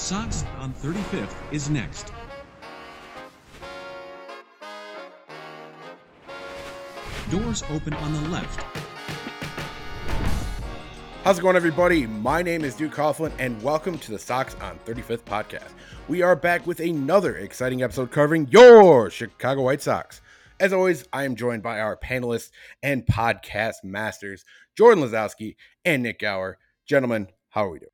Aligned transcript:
Sox 0.00 0.44
on 0.56 0.72
35th 0.72 1.34
is 1.52 1.68
next. 1.68 2.10
Doors 7.30 7.62
open 7.70 7.92
on 7.92 8.14
the 8.14 8.28
left. 8.30 8.62
How's 11.22 11.38
it 11.38 11.42
going, 11.42 11.54
everybody? 11.54 12.06
My 12.06 12.42
name 12.42 12.64
is 12.64 12.74
Duke 12.74 12.94
Coughlin, 12.94 13.30
and 13.38 13.62
welcome 13.62 13.98
to 13.98 14.10
the 14.10 14.18
Sox 14.18 14.56
on 14.62 14.78
35th 14.86 15.24
podcast. 15.24 15.68
We 16.08 16.22
are 16.22 16.34
back 16.34 16.66
with 16.66 16.80
another 16.80 17.36
exciting 17.36 17.82
episode 17.82 18.10
covering 18.10 18.48
your 18.50 19.10
Chicago 19.10 19.60
White 19.60 19.82
Sox. 19.82 20.22
As 20.58 20.72
always, 20.72 21.04
I 21.12 21.24
am 21.24 21.36
joined 21.36 21.62
by 21.62 21.78
our 21.78 21.94
panelists 21.94 22.50
and 22.82 23.04
podcast 23.04 23.84
masters, 23.84 24.46
Jordan 24.78 25.04
Lazowski 25.04 25.56
and 25.84 26.02
Nik 26.02 26.20
Gaur. 26.20 26.56
Gentlemen, 26.86 27.28
how 27.50 27.66
are 27.66 27.70
we 27.70 27.80
doing? 27.80 27.90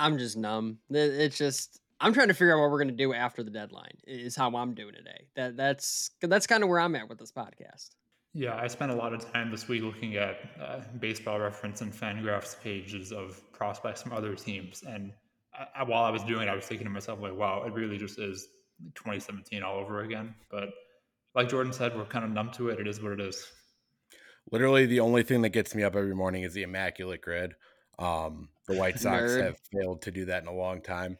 I'm 0.00 0.18
just 0.18 0.36
numb. 0.36 0.78
It's 0.90 1.38
just 1.38 1.80
I'm 2.00 2.12
trying 2.12 2.28
to 2.28 2.34
figure 2.34 2.56
out 2.56 2.60
what 2.60 2.70
we're 2.70 2.78
gonna 2.78 2.92
do 2.92 3.12
after 3.12 3.42
the 3.42 3.50
deadline. 3.50 3.98
Is 4.06 4.34
how 4.34 4.54
I'm 4.56 4.74
doing 4.74 4.94
today. 4.94 5.28
That 5.36 5.56
that's 5.56 6.10
that's 6.22 6.46
kind 6.46 6.62
of 6.62 6.68
where 6.68 6.80
I'm 6.80 6.96
at 6.96 7.08
with 7.08 7.18
this 7.18 7.30
podcast. 7.30 7.90
Yeah, 8.32 8.56
I 8.56 8.68
spent 8.68 8.92
a 8.92 8.94
lot 8.94 9.12
of 9.12 9.30
time 9.32 9.50
this 9.50 9.68
week 9.68 9.82
looking 9.82 10.16
at 10.16 10.38
uh, 10.60 10.80
baseball 11.00 11.40
reference 11.40 11.80
and 11.80 11.92
Fangraphs 11.92 12.60
pages 12.60 13.12
of 13.12 13.40
prospects 13.52 14.02
from 14.02 14.12
other 14.12 14.36
teams, 14.36 14.84
and 14.86 15.12
I, 15.74 15.82
while 15.82 16.04
I 16.04 16.10
was 16.10 16.22
doing 16.22 16.48
it, 16.48 16.50
I 16.50 16.54
was 16.54 16.64
thinking 16.64 16.86
to 16.86 16.90
myself, 16.92 17.20
like, 17.20 17.34
wow, 17.34 17.64
it 17.64 17.72
really 17.72 17.98
just 17.98 18.18
is 18.18 18.48
2017 18.94 19.62
all 19.62 19.78
over 19.78 20.00
again. 20.00 20.34
But 20.50 20.70
like 21.34 21.48
Jordan 21.48 21.72
said, 21.72 21.96
we're 21.96 22.04
kind 22.04 22.24
of 22.24 22.30
numb 22.30 22.50
to 22.52 22.68
it. 22.68 22.80
It 22.80 22.86
is 22.86 23.02
what 23.02 23.12
it 23.12 23.20
is. 23.20 23.46
Literally, 24.50 24.86
the 24.86 25.00
only 25.00 25.22
thing 25.22 25.42
that 25.42 25.50
gets 25.50 25.74
me 25.74 25.82
up 25.82 25.94
every 25.94 26.14
morning 26.14 26.42
is 26.42 26.54
the 26.54 26.62
immaculate 26.62 27.20
grid. 27.20 27.54
Um, 28.00 28.48
the 28.66 28.76
White 28.76 28.98
Sox 29.00 29.36
have 29.36 29.58
failed 29.72 30.02
to 30.02 30.10
do 30.10 30.24
that 30.24 30.42
in 30.42 30.48
a 30.48 30.54
long 30.54 30.80
time. 30.80 31.18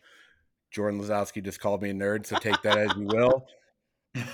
Jordan 0.70 1.01
Lazowski 1.01 1.45
just 1.45 1.61
called 1.61 1.83
me 1.83 1.91
a 1.91 1.95
nerd, 1.95 2.27
so 2.27 2.37
take 2.37 2.61
that 2.62 2.79
as 2.79 2.97
you 2.97 3.06
will. 3.06 3.47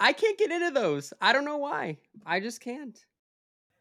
I 0.00 0.12
can't 0.12 0.38
get 0.38 0.50
into 0.50 0.70
those. 0.70 1.12
I 1.20 1.32
don't 1.32 1.44
know 1.44 1.58
why. 1.58 1.98
I 2.26 2.40
just 2.40 2.60
can't. 2.60 2.98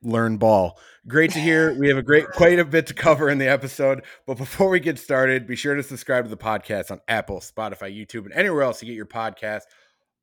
Learn 0.03 0.37
ball. 0.37 0.77
Great 1.07 1.31
to 1.31 1.39
hear. 1.39 1.73
We 1.73 1.87
have 1.87 1.97
a 1.97 2.03
great, 2.03 2.27
quite 2.27 2.59
a 2.59 2.65
bit 2.65 2.85
to 2.87 2.93
cover 2.93 3.29
in 3.29 3.39
the 3.39 3.49
episode. 3.49 4.03
But 4.27 4.37
before 4.37 4.69
we 4.69 4.79
get 4.79 4.99
started, 4.99 5.47
be 5.47 5.55
sure 5.55 5.73
to 5.73 5.81
subscribe 5.81 6.25
to 6.25 6.29
the 6.29 6.37
podcast 6.37 6.91
on 6.91 7.01
Apple, 7.07 7.39
Spotify, 7.39 7.95
YouTube, 7.95 8.25
and 8.25 8.33
anywhere 8.33 8.61
else 8.61 8.79
to 8.79 8.85
get 8.85 8.93
your 8.93 9.07
podcast. 9.07 9.63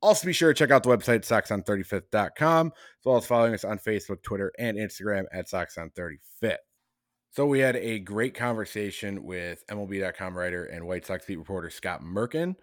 Also, 0.01 0.27
be 0.27 0.33
sure 0.33 0.53
to 0.53 0.59
check 0.59 0.71
out 0.71 0.83
the 0.83 0.91
website, 0.91 1.21
soxon35th.com, 1.21 2.67
as 2.69 3.05
well 3.05 3.17
as 3.17 3.27
following 3.27 3.55
us 3.55 3.65
on 3.65 3.79
Facebook, 3.79 4.23
Twitter, 4.23 4.53
and 4.59 4.77
Instagram 4.77 5.25
at 5.33 5.49
soxon35th. 5.49 6.59
So 7.35 7.47
we 7.47 7.59
had 7.59 7.75
a 7.75 7.99
great 7.99 8.33
conversation 8.37 9.25
with 9.25 9.67
MLB.com 9.67 10.39
writer 10.39 10.67
and 10.67 10.87
White 10.87 11.05
Sox 11.05 11.27
beat 11.27 11.37
reporter 11.37 11.69
Scott 11.69 12.01
Merkin. 12.01 12.55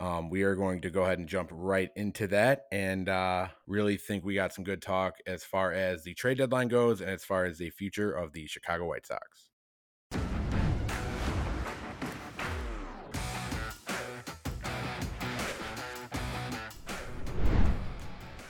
Um, 0.00 0.30
we 0.30 0.44
are 0.44 0.54
going 0.54 0.80
to 0.80 0.88
go 0.88 1.02
ahead 1.02 1.18
and 1.18 1.28
jump 1.28 1.50
right 1.52 1.90
into 1.94 2.26
that 2.28 2.64
and 2.72 3.10
uh, 3.10 3.48
really 3.66 3.98
think 3.98 4.24
we 4.24 4.34
got 4.34 4.54
some 4.54 4.64
good 4.64 4.80
talk 4.80 5.18
as 5.26 5.44
far 5.44 5.74
as 5.74 6.04
the 6.04 6.14
trade 6.14 6.38
deadline 6.38 6.68
goes 6.68 7.02
and 7.02 7.10
as 7.10 7.22
far 7.22 7.44
as 7.44 7.58
the 7.58 7.68
future 7.68 8.12
of 8.12 8.32
the 8.32 8.46
Chicago 8.46 8.86
White 8.86 9.06
Sox. 9.06 9.50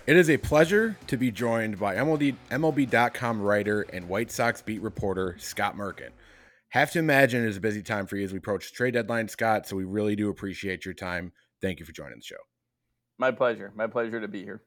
It 0.06 0.18
is 0.18 0.28
a 0.28 0.36
pleasure 0.36 0.98
to 1.06 1.16
be 1.16 1.30
joined 1.30 1.78
by 1.78 1.94
MLB, 1.94 2.36
MLB.com 2.50 3.40
writer 3.40 3.86
and 3.90 4.06
White 4.06 4.30
Sox 4.30 4.60
beat 4.60 4.82
reporter 4.82 5.34
Scott 5.38 5.76
Merkin. 5.76 6.10
Have 6.68 6.90
to 6.90 6.98
imagine 6.98 7.42
it 7.42 7.48
is 7.48 7.56
a 7.56 7.60
busy 7.60 7.82
time 7.82 8.06
for 8.06 8.16
you 8.16 8.24
as 8.24 8.30
we 8.30 8.36
approach 8.36 8.74
trade 8.74 8.92
deadline, 8.92 9.28
Scott. 9.28 9.66
So 9.66 9.76
we 9.76 9.84
really 9.84 10.14
do 10.14 10.28
appreciate 10.28 10.84
your 10.84 10.92
time. 10.92 11.32
Thank 11.62 11.80
you 11.80 11.86
for 11.86 11.92
joining 11.92 12.18
the 12.18 12.22
show. 12.22 12.36
My 13.18 13.30
pleasure. 13.30 13.72
My 13.74 13.86
pleasure 13.86 14.20
to 14.20 14.28
be 14.28 14.42
here. 14.42 14.64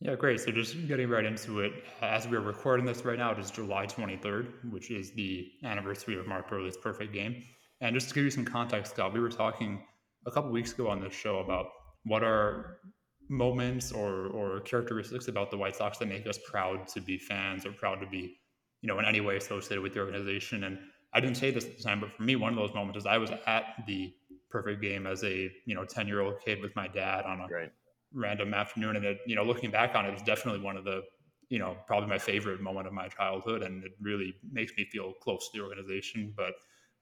Yeah, 0.00 0.16
great. 0.16 0.38
So 0.40 0.50
just 0.50 0.86
getting 0.86 1.08
right 1.08 1.24
into 1.24 1.60
it, 1.60 1.72
as 2.02 2.28
we 2.28 2.36
are 2.36 2.42
recording 2.42 2.84
this 2.84 3.06
right 3.06 3.18
now, 3.18 3.32
it 3.32 3.38
is 3.38 3.50
July 3.50 3.86
23rd, 3.86 4.70
which 4.70 4.90
is 4.90 5.12
the 5.12 5.50
anniversary 5.64 6.18
of 6.18 6.26
Mark 6.26 6.50
Buehrle's 6.50 6.76
perfect 6.76 7.14
game. 7.14 7.42
And 7.80 7.94
just 7.94 8.10
to 8.10 8.14
give 8.14 8.24
you 8.24 8.30
some 8.30 8.44
context, 8.44 8.92
Scott, 8.92 9.14
we 9.14 9.20
were 9.20 9.30
talking 9.30 9.82
a 10.26 10.30
couple 10.30 10.50
weeks 10.50 10.74
ago 10.74 10.88
on 10.88 11.00
this 11.00 11.14
show 11.14 11.38
about 11.38 11.68
what 12.04 12.22
are 12.22 12.80
moments 13.28 13.92
or 13.92 14.26
or 14.28 14.60
characteristics 14.60 15.28
about 15.28 15.50
the 15.50 15.56
White 15.56 15.76
Sox 15.76 15.98
that 15.98 16.06
make 16.06 16.26
us 16.26 16.38
proud 16.38 16.86
to 16.88 17.00
be 17.00 17.18
fans 17.18 17.64
or 17.66 17.72
proud 17.72 18.00
to 18.00 18.06
be 18.06 18.38
you 18.84 18.88
know, 18.88 18.98
in 18.98 19.06
any 19.06 19.22
way 19.22 19.38
associated 19.38 19.82
with 19.82 19.94
the 19.94 20.00
organization. 20.00 20.64
And 20.64 20.78
I 21.14 21.18
didn't 21.18 21.38
say 21.38 21.50
this 21.50 21.64
at 21.64 21.78
the 21.78 21.82
time, 21.82 22.00
but 22.00 22.12
for 22.12 22.22
me, 22.22 22.36
one 22.36 22.52
of 22.52 22.58
those 22.58 22.74
moments 22.74 22.98
is 22.98 23.06
I 23.06 23.16
was 23.16 23.30
at 23.46 23.82
the 23.86 24.12
perfect 24.50 24.82
game 24.82 25.06
as 25.06 25.24
a, 25.24 25.50
you 25.64 25.74
know, 25.74 25.86
10 25.86 26.06
year 26.06 26.20
old 26.20 26.34
kid 26.44 26.60
with 26.60 26.76
my 26.76 26.86
dad 26.86 27.24
on 27.24 27.40
a 27.40 27.46
Great. 27.46 27.70
random 28.12 28.52
afternoon. 28.52 28.96
And 28.96 29.04
it, 29.06 29.20
you 29.26 29.36
know, 29.36 29.42
looking 29.42 29.70
back 29.70 29.94
on 29.94 30.04
it, 30.04 30.10
it's 30.10 30.22
definitely 30.22 30.60
one 30.60 30.76
of 30.76 30.84
the, 30.84 31.00
you 31.48 31.58
know, 31.58 31.78
probably 31.86 32.10
my 32.10 32.18
favorite 32.18 32.60
moment 32.60 32.86
of 32.86 32.92
my 32.92 33.08
childhood. 33.08 33.62
And 33.62 33.82
it 33.84 33.92
really 34.02 34.34
makes 34.52 34.74
me 34.76 34.84
feel 34.84 35.14
close 35.14 35.48
to 35.50 35.56
the 35.58 35.64
organization. 35.64 36.34
But 36.36 36.52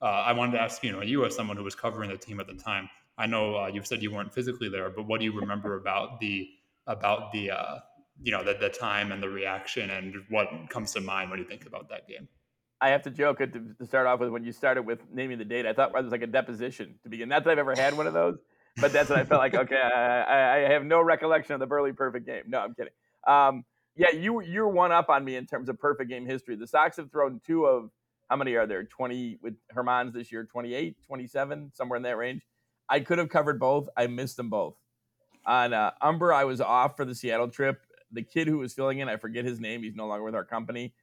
uh, 0.00 0.04
I 0.04 0.32
wanted 0.34 0.52
to 0.52 0.60
ask, 0.60 0.84
you 0.84 0.92
know, 0.92 1.02
you 1.02 1.24
as 1.24 1.34
someone 1.34 1.56
who 1.56 1.64
was 1.64 1.74
covering 1.74 2.10
the 2.10 2.16
team 2.16 2.38
at 2.38 2.46
the 2.46 2.54
time, 2.54 2.88
I 3.22 3.26
know 3.26 3.56
uh, 3.56 3.70
you've 3.72 3.86
said 3.86 4.02
you 4.02 4.10
weren't 4.10 4.34
physically 4.34 4.68
there, 4.68 4.90
but 4.90 5.06
what 5.06 5.20
do 5.20 5.24
you 5.24 5.32
remember 5.32 5.76
about 5.76 6.20
the, 6.20 6.48
about 6.86 7.32
the, 7.32 7.52
uh, 7.52 7.78
you 8.20 8.30
know 8.30 8.44
the, 8.44 8.54
the 8.54 8.68
time 8.68 9.10
and 9.10 9.22
the 9.22 9.28
reaction 9.28 9.90
and 9.90 10.14
what 10.28 10.48
comes 10.68 10.92
to 10.92 11.00
mind 11.00 11.30
when 11.30 11.38
you 11.38 11.46
think 11.46 11.66
about 11.66 11.88
that 11.88 12.06
game 12.06 12.28
I 12.82 12.90
have 12.90 13.02
to 13.02 13.10
joke 13.10 13.38
to, 13.38 13.46
to 13.46 13.86
start 13.86 14.08
off 14.08 14.18
with 14.18 14.30
when 14.30 14.42
you 14.42 14.50
started 14.50 14.82
with 14.82 14.98
naming 15.12 15.38
the 15.38 15.44
date. 15.44 15.66
I 15.66 15.72
thought 15.72 15.92
it 15.96 16.02
was 16.02 16.10
like 16.10 16.22
a 16.22 16.26
deposition 16.26 16.96
to 17.04 17.08
begin. 17.08 17.28
Not 17.28 17.44
that 17.44 17.52
I've 17.52 17.58
ever 17.58 17.76
had 17.76 17.96
one 17.96 18.08
of 18.08 18.12
those, 18.12 18.38
but 18.76 18.92
that's 18.92 19.08
what 19.08 19.20
I 19.20 19.24
felt 19.24 19.40
like. 19.40 19.54
Okay, 19.54 19.76
I, 19.76 20.56
I 20.56 20.72
have 20.72 20.84
no 20.84 21.00
recollection 21.00 21.54
of 21.54 21.60
the 21.60 21.66
Buehrle 21.68 21.96
perfect 21.96 22.26
game. 22.26 22.42
No, 22.48 22.58
I'm 22.58 22.74
kidding. 22.74 22.92
Um, 23.24 23.64
yeah, 23.94 24.10
you 24.10 24.42
you're 24.42 24.66
one 24.66 24.90
up 24.90 25.10
on 25.10 25.24
me 25.24 25.36
in 25.36 25.46
terms 25.46 25.68
of 25.68 25.78
perfect 25.78 26.10
game 26.10 26.26
history. 26.26 26.56
The 26.56 26.66
Sox 26.66 26.96
have 26.96 27.12
thrown 27.12 27.40
two 27.46 27.66
of 27.66 27.90
how 28.28 28.34
many 28.34 28.54
are 28.54 28.66
there? 28.66 28.82
20 28.82 29.38
with 29.40 29.54
Germán's 29.72 30.12
this 30.12 30.32
year, 30.32 30.44
28, 30.44 30.96
27, 31.06 31.70
somewhere 31.72 31.98
in 31.98 32.02
that 32.02 32.16
range. 32.16 32.42
I 32.88 33.00
could 33.00 33.18
have 33.18 33.28
covered 33.28 33.58
both. 33.58 33.88
I 33.96 34.06
missed 34.06 34.36
them 34.36 34.50
both. 34.50 34.74
On 35.46 35.72
uh, 35.72 35.90
Humber, 36.00 36.32
I 36.32 36.44
was 36.44 36.60
off 36.60 36.96
for 36.96 37.04
the 37.04 37.14
Seattle 37.14 37.48
trip 37.48 37.80
the 38.12 38.22
kid 38.22 38.46
who 38.46 38.58
was 38.58 38.74
filling 38.74 38.98
in, 39.00 39.08
I 39.08 39.16
forget 39.16 39.44
his 39.44 39.58
name. 39.58 39.82
He's 39.82 39.96
no 39.96 40.06
longer 40.06 40.24
with 40.24 40.34
our 40.34 40.44
company. 40.44 40.94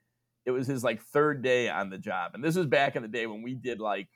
It 0.46 0.52
was 0.52 0.68
his 0.68 0.84
like 0.84 1.02
third 1.02 1.42
day 1.42 1.70
on 1.70 1.90
the 1.90 1.98
job, 1.98 2.32
and 2.34 2.44
this 2.44 2.56
was 2.56 2.66
back 2.66 2.96
in 2.96 3.02
the 3.02 3.08
day 3.08 3.28
when 3.28 3.42
we 3.42 3.54
did 3.54 3.80
like, 3.80 4.08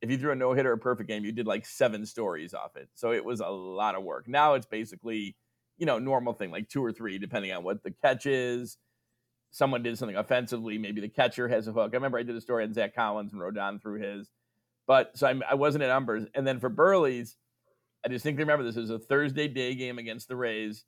if 0.00 0.10
you 0.10 0.18
threw 0.18 0.32
a 0.32 0.36
no 0.36 0.52
hitter 0.52 0.70
or 0.70 0.74
a 0.74 0.78
perfect 0.78 1.08
game, 1.08 1.24
you 1.24 1.32
did 1.32 1.46
like 1.46 1.66
seven 1.66 2.06
stories 2.06 2.54
off 2.54 2.76
it. 2.76 2.88
So 2.94 3.12
it 3.12 3.24
was 3.24 3.40
a 3.40 3.48
lot 3.48 3.96
of 3.96 4.04
work. 4.04 4.28
Now 4.28 4.54
it's 4.54 4.66
basically, 4.66 5.36
you 5.76 5.86
know, 5.86 5.98
normal 5.98 6.32
thing 6.32 6.50
like 6.50 6.68
two 6.68 6.84
or 6.84 6.92
three, 6.92 7.18
depending 7.18 7.52
on 7.52 7.64
what 7.64 7.82
the 7.82 7.90
catch 7.90 8.26
is. 8.26 8.78
Someone 9.50 9.82
did 9.82 9.98
something 9.98 10.16
offensively. 10.16 10.78
Maybe 10.78 11.00
the 11.00 11.08
catcher 11.08 11.48
has 11.48 11.66
a 11.66 11.72
hook. 11.72 11.90
I 11.92 11.96
remember 11.96 12.18
I 12.18 12.22
did 12.22 12.36
a 12.36 12.40
story 12.40 12.64
on 12.64 12.72
Zack 12.72 12.94
Collins 12.94 13.32
and 13.32 13.40
Rodon 13.40 13.80
threw 13.80 13.98
his. 14.00 14.28
But 14.88 15.16
so 15.16 15.28
I, 15.28 15.34
I 15.48 15.54
wasn't 15.54 15.84
at 15.84 15.90
Humber's. 15.90 16.24
And 16.34 16.44
then 16.44 16.58
for 16.58 16.68
Buehrle's, 16.68 17.36
I 18.04 18.08
distinctly 18.08 18.42
remember 18.42 18.64
this 18.64 18.74
was 18.74 18.90
a 18.90 18.98
Thursday 18.98 19.46
day 19.46 19.76
game 19.76 19.98
against 19.98 20.26
the 20.26 20.34
Rays 20.34 20.84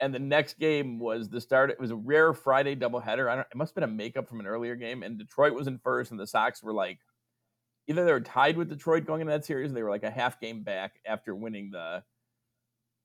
and 0.00 0.14
the 0.14 0.18
next 0.18 0.58
game 0.58 0.98
was 0.98 1.28
the 1.28 1.40
start. 1.40 1.70
It 1.70 1.80
was 1.80 1.90
a 1.90 1.96
rare 1.96 2.32
Friday 2.32 2.76
doubleheader. 2.76 3.28
I 3.28 3.36
don't. 3.36 3.46
It 3.50 3.56
must 3.56 3.70
have 3.70 3.74
been 3.74 3.84
a 3.84 3.92
makeup 3.92 4.28
from 4.28 4.40
an 4.40 4.46
earlier 4.46 4.76
game, 4.76 5.02
and 5.02 5.18
Detroit 5.18 5.54
was 5.54 5.66
in 5.66 5.78
first, 5.78 6.10
and 6.10 6.20
the 6.20 6.26
Sox 6.26 6.62
were 6.62 6.72
like, 6.72 6.98
either 7.88 8.04
they 8.04 8.12
were 8.12 8.20
tied 8.20 8.56
with 8.56 8.68
Detroit 8.68 9.06
going 9.06 9.20
into 9.20 9.32
that 9.32 9.44
series, 9.44 9.70
and 9.70 9.76
they 9.76 9.82
were 9.82 9.90
like 9.90 10.04
a 10.04 10.10
half 10.10 10.40
game 10.40 10.62
back 10.62 11.00
after 11.06 11.34
winning 11.34 11.70
the 11.72 12.02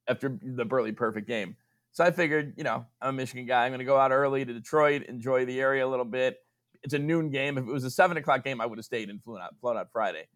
after 0.08 0.38
the 0.42 0.66
Buehrle 0.66 0.96
perfect 0.96 1.28
game. 1.28 1.56
So 1.94 2.04
I 2.04 2.12
figured, 2.12 2.54
you 2.58 2.64
know, 2.64 2.86
I'm 3.02 3.10
a 3.10 3.14
Michigan 3.14 3.46
guy. 3.46 3.66
I'm 3.66 3.72
going 3.72 3.80
to 3.80 3.86
go 3.86 3.98
out 3.98 4.12
early 4.12 4.44
to 4.44 4.54
Detroit, 4.54 5.04
enjoy 5.04 5.46
the 5.46 5.62
area 5.62 5.86
a 5.86 5.88
little 5.88 6.06
bit. 6.06 6.38
It's 6.84 6.94
a 6.94 7.00
noon 7.00 7.30
game. 7.30 7.58
If 7.58 7.66
it 7.66 7.72
was 7.72 7.84
a 7.84 7.92
seven 7.92 8.18
o'clock 8.18 8.44
game, 8.44 8.62
I 8.62 8.66
would 8.66 8.78
have 8.78 8.86
stayed 8.86 9.10
and 9.10 9.24
flown 9.24 9.42
out, 9.42 9.56
flown 9.62 9.78
out 9.78 9.90
Friday. 9.92 10.28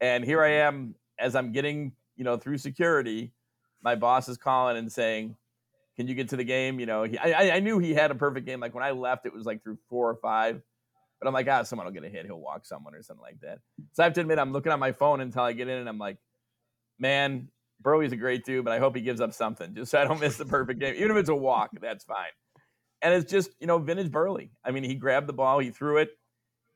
And 0.00 0.24
here 0.24 0.42
I 0.42 0.52
am 0.52 0.94
as 1.18 1.36
I'm 1.36 1.52
getting, 1.52 1.92
you 2.16 2.24
know, 2.24 2.36
through 2.36 2.58
security. 2.58 3.32
My 3.82 3.94
boss 3.94 4.28
is 4.28 4.36
calling 4.36 4.76
and 4.76 4.90
saying, 4.90 5.36
can 5.96 6.08
you 6.08 6.14
get 6.14 6.30
to 6.30 6.36
the 6.36 6.44
game? 6.44 6.80
You 6.80 6.86
know, 6.86 7.02
he, 7.02 7.18
I, 7.18 7.56
I 7.56 7.60
knew 7.60 7.78
he 7.78 7.92
had 7.92 8.10
a 8.10 8.14
perfect 8.14 8.46
game. 8.46 8.60
Like 8.60 8.74
when 8.74 8.84
I 8.84 8.92
left, 8.92 9.26
it 9.26 9.34
was 9.34 9.44
like 9.44 9.62
through 9.62 9.78
four 9.88 10.08
or 10.08 10.16
five. 10.16 10.62
But 11.20 11.28
I'm 11.28 11.34
like, 11.34 11.46
ah, 11.48 11.62
someone 11.64 11.86
will 11.86 11.92
get 11.92 12.04
a 12.04 12.08
hit. 12.08 12.24
He'll 12.24 12.40
walk 12.40 12.64
someone 12.64 12.94
or 12.94 13.02
something 13.02 13.22
like 13.22 13.40
that. 13.42 13.58
So 13.92 14.02
I 14.02 14.06
have 14.06 14.14
to 14.14 14.22
admit, 14.22 14.38
I'm 14.38 14.52
looking 14.52 14.72
at 14.72 14.78
my 14.78 14.92
phone 14.92 15.20
until 15.20 15.42
I 15.42 15.52
get 15.52 15.68
in, 15.68 15.76
and 15.76 15.86
I'm 15.86 15.98
like, 15.98 16.16
man, 16.98 17.48
Buehrle's 17.82 18.12
a 18.12 18.16
great 18.16 18.46
dude, 18.46 18.64
but 18.64 18.72
I 18.72 18.78
hope 18.78 18.96
he 18.96 19.02
gives 19.02 19.20
up 19.20 19.34
something 19.34 19.74
just 19.74 19.90
so 19.90 20.00
I 20.00 20.04
don't 20.04 20.20
miss 20.20 20.38
the 20.38 20.46
perfect 20.46 20.80
game. 20.80 20.94
Even 20.96 21.10
if 21.10 21.16
it's 21.18 21.28
a 21.28 21.34
walk, 21.34 21.70
that's 21.78 22.04
fine. 22.04 22.30
And 23.02 23.14
it's 23.14 23.30
just, 23.30 23.50
you 23.60 23.66
know, 23.66 23.78
vintage 23.78 24.10
Buehrle. 24.10 24.50
I 24.64 24.70
mean, 24.70 24.84
he 24.84 24.94
grabbed 24.94 25.26
the 25.26 25.32
ball, 25.32 25.58
he 25.58 25.70
threw 25.70 25.98
it. 25.98 26.10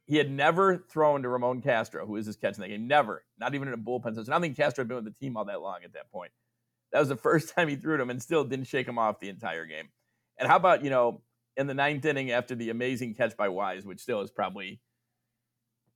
He 0.07 0.17
had 0.17 0.31
never 0.31 0.85
thrown 0.91 1.23
to 1.23 1.29
Ramon 1.31 1.63
Castro, 1.63 2.07
who 2.07 2.17
is 2.17 2.27
his 2.27 2.37
catching 2.37 2.61
that 2.61 2.69
game. 2.69 2.87
Never. 2.87 3.25
Not 3.39 3.55
even 3.55 3.69
in 3.69 3.75
a 3.75 3.79
bullpen. 3.79 4.15
So 4.15 4.21
I 4.21 4.25
don't 4.25 4.43
think 4.43 4.57
Castro 4.57 4.83
had 4.83 4.89
been 4.89 4.97
with 4.97 5.07
the 5.07 5.19
team 5.19 5.37
all 5.37 5.47
that 5.47 5.63
long 5.63 5.79
at 5.83 5.95
that 5.95 6.11
point. 6.13 6.31
That 6.93 7.01
was 7.01 7.09
the 7.09 7.17
first 7.29 7.55
time 7.55 7.69
he 7.69 7.77
threw 7.77 7.97
to 7.97 8.03
him 8.03 8.11
and 8.11 8.23
still 8.23 8.45
didn't 8.45 8.67
shake 8.67 8.87
him 8.87 8.99
off 8.99 9.19
the 9.19 9.31
entire 9.31 9.65
game. 9.65 9.89
And 10.39 10.49
how 10.49 10.57
about, 10.57 10.85
you 10.85 10.91
know, 10.91 11.23
in 11.57 11.67
the 11.67 11.75
ninth 11.75 12.05
inning 12.05 12.33
after 12.33 12.55
the 12.55 12.71
amazing 12.71 13.15
catch 13.15 13.37
by 13.37 13.49
Wise, 13.49 13.87
which 13.87 14.01
still 14.01 14.21
is 14.21 14.31
probably 14.31 14.81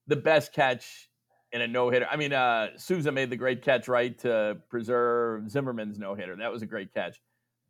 the 0.07 0.17
best 0.17 0.53
catch 0.53 1.09
in 1.53 1.61
a 1.61 1.67
no 1.67 1.91
hitter. 1.91 2.07
I 2.11 2.17
mean, 2.17 2.33
uh, 2.33 2.69
Souza 2.77 3.13
made 3.13 3.31
the 3.31 3.37
great 3.37 3.63
catch, 3.63 3.89
right, 3.89 4.17
to 4.21 4.59
preserve 4.69 5.51
Zimmermann's 5.51 5.99
no 5.99 6.15
hitter. 6.15 6.37
That 6.37 6.53
was 6.53 6.63
a 6.63 6.67
great 6.67 6.93
catch, 6.93 7.21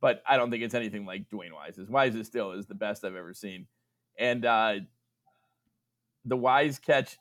but 0.00 0.22
I 0.28 0.36
don't 0.36 0.50
think 0.50 0.62
it's 0.62 0.74
anything 0.74 1.04
like 1.04 1.28
Dewayne 1.28 1.52
Wise's. 1.52 1.88
Wise 1.88 2.14
is 2.14 2.26
still 2.26 2.52
is 2.52 2.66
the 2.66 2.74
best 2.74 3.04
I've 3.04 3.16
ever 3.16 3.34
seen, 3.34 3.66
and 4.18 4.44
uh, 4.44 4.74
the 6.24 6.36
Wise 6.36 6.78
catch, 6.78 7.18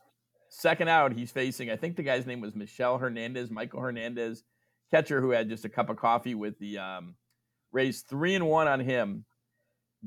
second 0.50 0.88
out, 0.88 1.14
he's 1.14 1.32
facing. 1.32 1.70
I 1.70 1.76
think 1.76 1.96
the 1.96 2.04
guy's 2.04 2.26
name 2.26 2.42
was 2.42 2.56
Michel 2.56 2.98
Hernandez, 2.98 3.50
Michael 3.50 3.82
Hernandez, 3.82 4.44
catcher 4.92 5.22
who 5.22 5.32
had 5.32 5.50
just 5.50 5.66
a 5.66 5.70
cup 5.70 5.90
of 5.90 5.98
coffee 5.98 6.36
with 6.36 6.58
the 6.60 6.78
um, 6.78 7.16
three 8.10 8.36
and 8.36 8.48
one 8.48 8.68
on 8.68 8.80
him. 8.80 9.26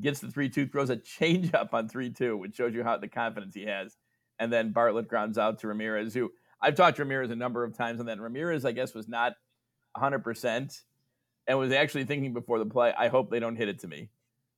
Gets 0.00 0.20
the 0.20 0.30
three 0.30 0.48
two, 0.48 0.66
throws 0.66 0.90
a 0.90 0.96
changeup 1.20 1.72
on 1.72 1.88
three 1.88 2.10
two, 2.10 2.36
which 2.36 2.56
shows 2.56 2.74
you 2.74 2.84
how 2.84 2.96
the 2.96 3.08
confidence 3.08 3.54
he 3.54 3.64
has. 3.64 3.96
And 4.38 4.52
then 4.52 4.72
Bartlett 4.72 5.08
grounds 5.08 5.36
out 5.36 5.58
to 5.60 5.68
Ramirez, 5.68 6.14
who 6.14 6.30
I've 6.62 6.74
talked 6.74 6.96
to 6.96 7.02
Ramirez 7.02 7.30
a 7.30 7.36
number 7.36 7.64
of 7.64 7.76
times 7.76 8.00
on 8.00 8.06
that. 8.06 8.20
Ramirez, 8.20 8.64
I 8.64 8.72
guess, 8.72 8.94
was 8.94 9.08
not 9.08 9.34
100% 9.96 10.80
and 11.50 11.58
was 11.58 11.72
actually 11.72 12.04
thinking 12.04 12.32
before 12.32 12.60
the 12.60 12.64
play, 12.64 12.94
I 12.96 13.08
hope 13.08 13.28
they 13.28 13.40
don't 13.40 13.56
hit 13.56 13.68
it 13.68 13.80
to 13.80 13.88
me 13.88 14.08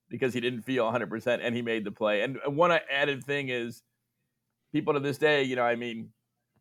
because 0.09 0.31
he 0.31 0.39
didn't 0.39 0.61
feel 0.61 0.85
100% 0.85 1.39
and 1.41 1.55
he 1.55 1.63
made 1.63 1.83
the 1.83 1.91
play. 1.91 2.21
And 2.21 2.37
one 2.45 2.71
added 2.71 3.23
thing 3.23 3.49
is 3.49 3.81
people 4.71 4.93
to 4.93 4.99
this 4.99 5.17
day, 5.17 5.41
you 5.41 5.55
know, 5.55 5.63
I 5.63 5.75
mean, 5.75 6.09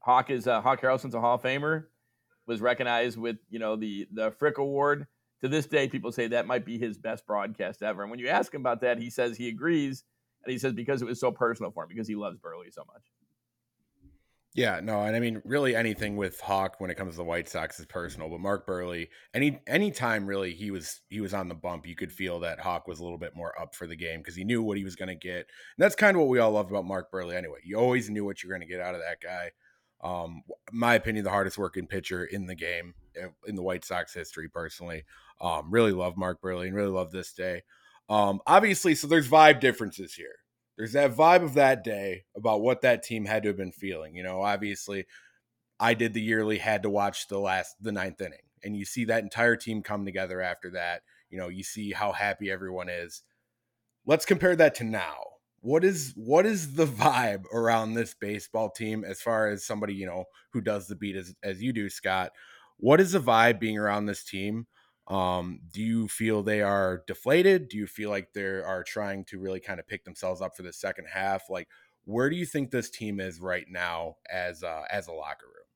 Hawk 0.00 0.30
is 0.30 0.46
uh, 0.46 0.62
Hawk 0.62 0.80
Harrelson's 0.80 1.14
a 1.14 1.20
Hall 1.20 1.34
of 1.34 1.42
Famer, 1.42 1.84
was 2.46 2.62
recognized 2.62 3.18
with, 3.18 3.36
you 3.50 3.58
know, 3.58 3.76
the 3.76 4.08
the 4.10 4.30
Frick 4.30 4.56
Award. 4.56 5.06
To 5.42 5.48
this 5.48 5.66
day, 5.66 5.86
people 5.86 6.12
say 6.12 6.28
that 6.28 6.46
might 6.46 6.64
be 6.64 6.78
his 6.78 6.96
best 6.96 7.26
broadcast 7.26 7.82
ever. 7.82 8.00
And 8.00 8.10
when 8.10 8.18
you 8.18 8.28
ask 8.28 8.54
him 8.54 8.62
about 8.62 8.80
that, 8.80 8.98
he 8.98 9.10
says 9.10 9.36
he 9.36 9.48
agrees. 9.48 10.02
And 10.44 10.52
he 10.52 10.58
says 10.58 10.72
because 10.72 11.02
it 11.02 11.04
was 11.04 11.20
so 11.20 11.30
personal 11.30 11.72
for 11.72 11.82
him, 11.82 11.90
because 11.90 12.08
he 12.08 12.16
loves 12.16 12.38
Buehrle 12.38 12.72
so 12.72 12.84
much. 12.86 13.02
Yeah, 14.54 14.80
no, 14.82 15.02
and 15.02 15.16
I 15.16 15.20
mean, 15.20 15.40
really, 15.46 15.74
anything 15.74 16.16
with 16.16 16.38
Hawk 16.38 16.74
when 16.78 16.90
it 16.90 16.96
comes 16.96 17.12
to 17.12 17.16
the 17.16 17.24
White 17.24 17.48
Sox 17.48 17.80
is 17.80 17.86
personal. 17.86 18.28
But 18.28 18.40
Mark 18.40 18.66
Buehrle, 18.66 19.08
any 19.32 19.62
any 19.66 19.90
time 19.90 20.26
really 20.26 20.52
he 20.52 20.70
was 20.70 21.00
he 21.08 21.22
was 21.22 21.32
on 21.32 21.48
the 21.48 21.54
bump, 21.54 21.86
you 21.86 21.96
could 21.96 22.12
feel 22.12 22.40
that 22.40 22.60
Hawk 22.60 22.86
was 22.86 23.00
a 23.00 23.02
little 23.02 23.16
bit 23.16 23.34
more 23.34 23.58
up 23.58 23.74
for 23.74 23.86
the 23.86 23.96
game 23.96 24.20
because 24.20 24.36
he 24.36 24.44
knew 24.44 24.62
what 24.62 24.76
he 24.76 24.84
was 24.84 24.94
going 24.94 25.08
to 25.08 25.14
get. 25.14 25.38
And 25.38 25.46
that's 25.78 25.94
kind 25.94 26.14
of 26.16 26.20
what 26.20 26.28
we 26.28 26.38
all 26.38 26.50
love 26.50 26.70
about 26.70 26.84
Mark 26.84 27.10
Buehrle, 27.10 27.34
anyway. 27.34 27.60
You 27.64 27.78
always 27.78 28.10
knew 28.10 28.26
what 28.26 28.42
you're 28.42 28.52
going 28.52 28.66
to 28.66 28.70
get 28.70 28.82
out 28.82 28.94
of 28.94 29.00
that 29.00 29.22
guy. 29.22 29.52
Um, 30.02 30.42
my 30.70 30.96
opinion, 30.96 31.24
the 31.24 31.30
hardest 31.30 31.56
working 31.56 31.86
pitcher 31.86 32.24
in 32.24 32.46
the 32.46 32.54
game 32.54 32.92
eh, 33.16 33.28
in 33.46 33.56
the 33.56 33.62
White 33.62 33.86
Sox 33.86 34.12
history, 34.12 34.50
personally. 34.50 35.04
Um, 35.40 35.70
really 35.70 35.92
love 35.92 36.18
Mark 36.18 36.42
Buehrle 36.42 36.66
and 36.66 36.76
really 36.76 36.90
love 36.90 37.10
this 37.10 37.32
day. 37.32 37.62
Um, 38.10 38.40
obviously, 38.46 38.96
so 38.96 39.06
there's 39.06 39.28
vibe 39.30 39.60
differences 39.60 40.12
here 40.12 40.41
there's 40.76 40.92
that 40.92 41.14
vibe 41.14 41.42
of 41.42 41.54
that 41.54 41.84
day 41.84 42.24
about 42.36 42.62
what 42.62 42.80
that 42.82 43.02
team 43.02 43.24
had 43.24 43.42
to 43.42 43.50
have 43.50 43.56
been 43.56 43.72
feeling. 43.72 44.16
You 44.16 44.22
know, 44.22 44.42
obviously, 44.42 45.06
I 45.78 45.94
did 45.94 46.14
the 46.14 46.22
yearly, 46.22 46.58
had 46.58 46.82
to 46.84 46.90
watch 46.90 47.28
the 47.28 47.38
last, 47.38 47.76
the 47.80 47.92
ninth 47.92 48.20
inning, 48.20 48.38
and 48.64 48.76
you 48.76 48.84
see 48.84 49.04
that 49.06 49.22
entire 49.22 49.56
team 49.56 49.82
come 49.82 50.04
together 50.04 50.40
after 50.40 50.70
that. 50.70 51.02
You 51.30 51.38
know, 51.38 51.48
you 51.48 51.62
see 51.62 51.92
how 51.92 52.12
happy 52.12 52.50
everyone 52.50 52.88
is. 52.88 53.22
Let's 54.06 54.24
compare 54.26 54.56
that 54.56 54.74
to 54.76 54.84
now. 54.84 55.16
What 55.60 55.84
is 55.84 56.12
what 56.16 56.46
is 56.46 56.74
the 56.74 56.86
vibe 57.02 57.44
around 57.52 57.94
this 57.94 58.14
baseball 58.14 58.70
team 58.70 59.04
as 59.04 59.20
far 59.20 59.48
as 59.48 59.64
somebody 59.64 59.94
you 59.94 60.06
know 60.06 60.24
who 60.52 60.60
does 60.60 60.88
the 60.88 60.96
beat 60.96 61.16
as 61.16 61.34
as 61.42 61.62
you 61.62 61.72
do, 61.72 61.88
Scott? 61.88 62.32
What 62.78 63.00
is 63.00 63.12
the 63.12 63.20
vibe 63.20 63.60
being 63.60 63.78
around 63.78 64.06
this 64.06 64.24
team? 64.24 64.66
Um, 65.08 65.60
do 65.72 65.82
you 65.82 66.08
feel 66.08 66.42
they 66.42 66.62
are 66.62 67.02
deflated? 67.06 67.68
Do 67.68 67.76
you 67.76 67.86
feel 67.86 68.10
like 68.10 68.32
they 68.32 68.42
are 68.42 68.84
trying 68.84 69.24
to 69.26 69.38
really 69.38 69.60
kind 69.60 69.80
of 69.80 69.86
pick 69.86 70.04
themselves 70.04 70.40
up 70.40 70.56
for 70.56 70.62
the 70.62 70.72
second 70.72 71.06
half? 71.12 71.50
Like, 71.50 71.68
where 72.04 72.30
do 72.30 72.36
you 72.36 72.46
think 72.46 72.70
this 72.70 72.90
team 72.90 73.20
is 73.20 73.40
right 73.40 73.66
now 73.68 74.16
as 74.30 74.62
uh, 74.62 74.84
as 74.90 75.08
a 75.08 75.12
locker 75.12 75.46
room? 75.46 75.66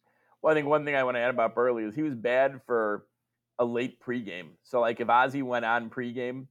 Well, 0.43 0.52
I 0.52 0.55
think 0.55 0.69
one 0.69 0.84
thing 0.84 0.94
I 0.94 1.05
want 1.05 1.17
to 1.17 1.20
add 1.20 1.31
about 1.31 1.55
Buehrle 1.55 1.88
is 1.88 1.94
he 1.94 2.02
was 2.02 2.14
bad 2.14 2.61
for 2.67 3.06
a 3.58 3.64
late 3.64 4.00
pregame. 4.00 4.50
So, 4.62 4.81
like, 4.81 5.00
if 5.00 5.08
Ozzie 5.08 5.43
went 5.43 5.64
on 5.64 5.90
pregame 5.90 6.46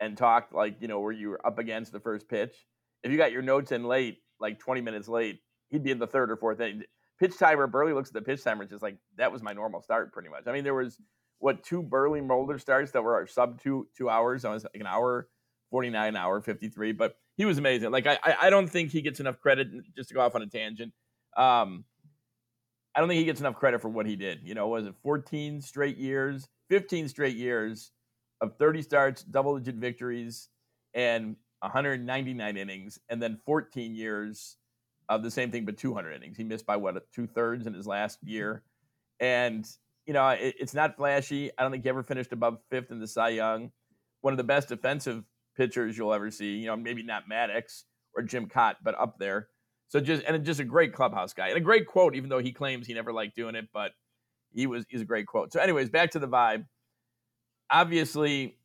and 0.00 0.16
talked 0.16 0.54
like 0.54 0.76
you 0.80 0.88
know 0.88 1.00
where 1.00 1.12
you 1.12 1.30
were 1.30 1.46
up 1.46 1.58
against 1.58 1.92
the 1.92 2.00
first 2.00 2.28
pitch, 2.28 2.54
if 3.02 3.10
you 3.10 3.16
got 3.16 3.32
your 3.32 3.42
notes 3.42 3.72
in 3.72 3.84
late, 3.84 4.18
like 4.38 4.58
20 4.58 4.80
minutes 4.80 5.08
late, 5.08 5.40
he'd 5.70 5.82
be 5.82 5.90
in 5.90 5.98
the 5.98 6.06
third 6.06 6.30
or 6.30 6.36
fourth 6.36 6.60
inning. 6.60 6.84
Pitch 7.18 7.38
timer, 7.38 7.66
Buehrle 7.66 7.94
looks 7.94 8.10
at 8.10 8.14
the 8.14 8.22
pitch 8.22 8.44
timer, 8.44 8.62
it's 8.62 8.70
just 8.70 8.82
like 8.82 8.96
that 9.16 9.32
was 9.32 9.42
my 9.42 9.52
normal 9.52 9.82
start, 9.82 10.12
pretty 10.12 10.28
much. 10.28 10.44
I 10.46 10.52
mean, 10.52 10.64
there 10.64 10.74
was 10.74 11.00
what 11.38 11.62
two 11.62 11.82
Buehrle 11.82 12.24
Mulder 12.24 12.58
starts 12.58 12.92
that 12.92 13.02
were 13.02 13.26
sub 13.26 13.60
two 13.60 13.88
two 13.96 14.08
hours. 14.08 14.44
I 14.44 14.52
was 14.52 14.64
like 14.64 14.80
an 14.80 14.86
hour, 14.86 15.28
forty 15.70 15.90
nine, 15.90 16.16
hour 16.16 16.40
fifty 16.40 16.68
three. 16.68 16.92
But 16.92 17.16
he 17.36 17.44
was 17.44 17.58
amazing. 17.58 17.90
Like 17.90 18.06
I 18.06 18.18
I 18.42 18.50
don't 18.50 18.68
think 18.68 18.90
he 18.90 19.02
gets 19.02 19.20
enough 19.20 19.40
credit. 19.40 19.68
Just 19.96 20.08
to 20.10 20.14
go 20.14 20.20
off 20.20 20.34
on 20.34 20.42
a 20.42 20.46
tangent, 20.46 20.92
um, 21.36 21.84
I 22.94 23.00
don't 23.00 23.08
think 23.08 23.18
he 23.18 23.24
gets 23.24 23.40
enough 23.40 23.56
credit 23.56 23.80
for 23.80 23.88
what 23.88 24.06
he 24.06 24.16
did. 24.16 24.40
You 24.42 24.54
know, 24.54 24.68
was 24.68 24.86
it 24.86 24.94
fourteen 25.02 25.60
straight 25.60 25.96
years, 25.96 26.48
fifteen 26.68 27.08
straight 27.08 27.36
years 27.36 27.92
of 28.40 28.56
thirty 28.58 28.82
starts, 28.82 29.22
double 29.22 29.58
digit 29.58 29.76
victories, 29.76 30.48
and 30.94 31.36
199 31.60 32.56
innings, 32.56 32.98
and 33.08 33.20
then 33.20 33.38
14 33.44 33.94
years 33.94 34.56
of 35.08 35.22
the 35.22 35.30
same 35.30 35.50
thing, 35.50 35.64
but 35.64 35.76
200 35.76 36.12
innings. 36.12 36.36
He 36.36 36.44
missed 36.44 36.66
by 36.66 36.76
what 36.76 37.10
two 37.12 37.26
thirds 37.26 37.66
in 37.66 37.74
his 37.74 37.86
last 37.86 38.18
year, 38.22 38.62
and 39.20 39.66
you 40.08 40.14
know, 40.14 40.26
it, 40.30 40.54
it's 40.58 40.74
not 40.74 40.96
flashy. 40.96 41.50
I 41.56 41.62
don't 41.62 41.70
think 41.70 41.84
he 41.84 41.88
ever 41.90 42.02
finished 42.02 42.32
above 42.32 42.58
fifth 42.70 42.90
in 42.90 42.98
the 42.98 43.06
Cy 43.06 43.28
Young. 43.28 43.70
One 44.22 44.32
of 44.32 44.38
the 44.38 44.44
best 44.44 44.68
defensive 44.68 45.22
pitchers 45.54 45.98
you'll 45.98 46.14
ever 46.14 46.30
see. 46.30 46.56
You 46.56 46.66
know, 46.66 46.76
maybe 46.76 47.02
not 47.02 47.28
Maddux 47.30 47.84
or 48.16 48.22
Jim 48.22 48.48
Kaat, 48.48 48.76
but 48.82 48.98
up 48.98 49.18
there. 49.18 49.48
So 49.88 50.00
just 50.00 50.24
and 50.26 50.42
just 50.44 50.60
a 50.60 50.64
great 50.64 50.94
clubhouse 50.94 51.34
guy 51.34 51.48
and 51.48 51.58
a 51.58 51.60
great 51.60 51.86
quote, 51.86 52.16
even 52.16 52.30
though 52.30 52.38
he 52.38 52.52
claims 52.52 52.86
he 52.86 52.94
never 52.94 53.12
liked 53.12 53.36
doing 53.36 53.54
it, 53.54 53.68
but 53.72 53.92
he 54.50 54.66
was 54.66 54.86
he's 54.88 55.02
a 55.02 55.04
great 55.04 55.26
quote. 55.26 55.52
So, 55.52 55.60
anyways, 55.60 55.90
back 55.90 56.10
to 56.12 56.18
the 56.18 56.28
vibe. 56.28 56.64
Obviously, 57.70 58.56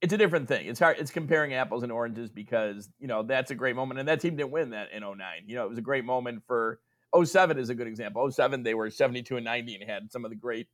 it's 0.00 0.14
a 0.14 0.18
different 0.18 0.48
thing. 0.48 0.66
It's 0.66 0.80
hard. 0.80 0.96
It's 0.98 1.10
comparing 1.10 1.52
apples 1.52 1.82
and 1.82 1.92
oranges 1.92 2.30
because 2.30 2.88
you 2.98 3.08
know 3.08 3.22
that's 3.22 3.50
a 3.50 3.54
great 3.54 3.76
moment, 3.76 4.00
and 4.00 4.08
that 4.08 4.20
team 4.20 4.36
didn't 4.36 4.52
win 4.52 4.70
that 4.70 4.88
in 4.92 5.02
09. 5.02 5.18
You 5.46 5.56
know, 5.56 5.64
it 5.64 5.68
was 5.68 5.78
a 5.78 5.82
great 5.82 6.04
moment 6.04 6.42
for 6.46 6.80
07 7.22 7.58
is 7.58 7.68
a 7.70 7.74
good 7.74 7.86
example. 7.86 8.30
07, 8.30 8.62
they 8.62 8.74
were 8.74 8.90
72 8.90 9.36
and 9.36 9.44
90 9.44 9.76
and 9.76 9.90
had 9.90 10.12
some 10.12 10.24
of 10.24 10.30
the 10.30 10.36
great 10.36 10.66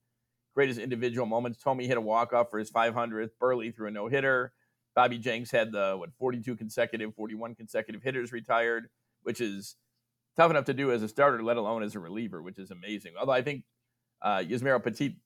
greatest 0.54 0.78
individual 0.78 1.26
moments. 1.26 1.62
Thome 1.62 1.84
hit 1.84 1.96
a 1.96 2.00
walk 2.00 2.32
off 2.32 2.50
for 2.50 2.58
his 2.58 2.70
500th. 2.70 3.30
Buehrle 3.40 3.74
threw 3.74 3.88
a 3.88 3.90
no 3.90 4.08
hitter. 4.08 4.52
Bobby 4.94 5.18
Jenks 5.18 5.50
had 5.50 5.72
the 5.72 5.96
what 5.98 6.10
42 6.18 6.56
consecutive, 6.56 7.14
41 7.14 7.54
consecutive 7.56 8.02
hitters 8.02 8.32
retired, 8.32 8.88
which 9.22 9.40
is 9.40 9.76
tough 10.36 10.50
enough 10.50 10.64
to 10.66 10.74
do 10.74 10.92
as 10.92 11.02
a 11.02 11.08
starter, 11.08 11.42
let 11.42 11.56
alone 11.56 11.82
as 11.82 11.94
a 11.94 12.00
reliever, 12.00 12.40
which 12.40 12.58
is 12.58 12.70
amazing. 12.70 13.14
Although 13.18 13.32
I 13.32 13.42
think 13.42 13.64
uh, 14.22 14.42
Petit 14.44 15.18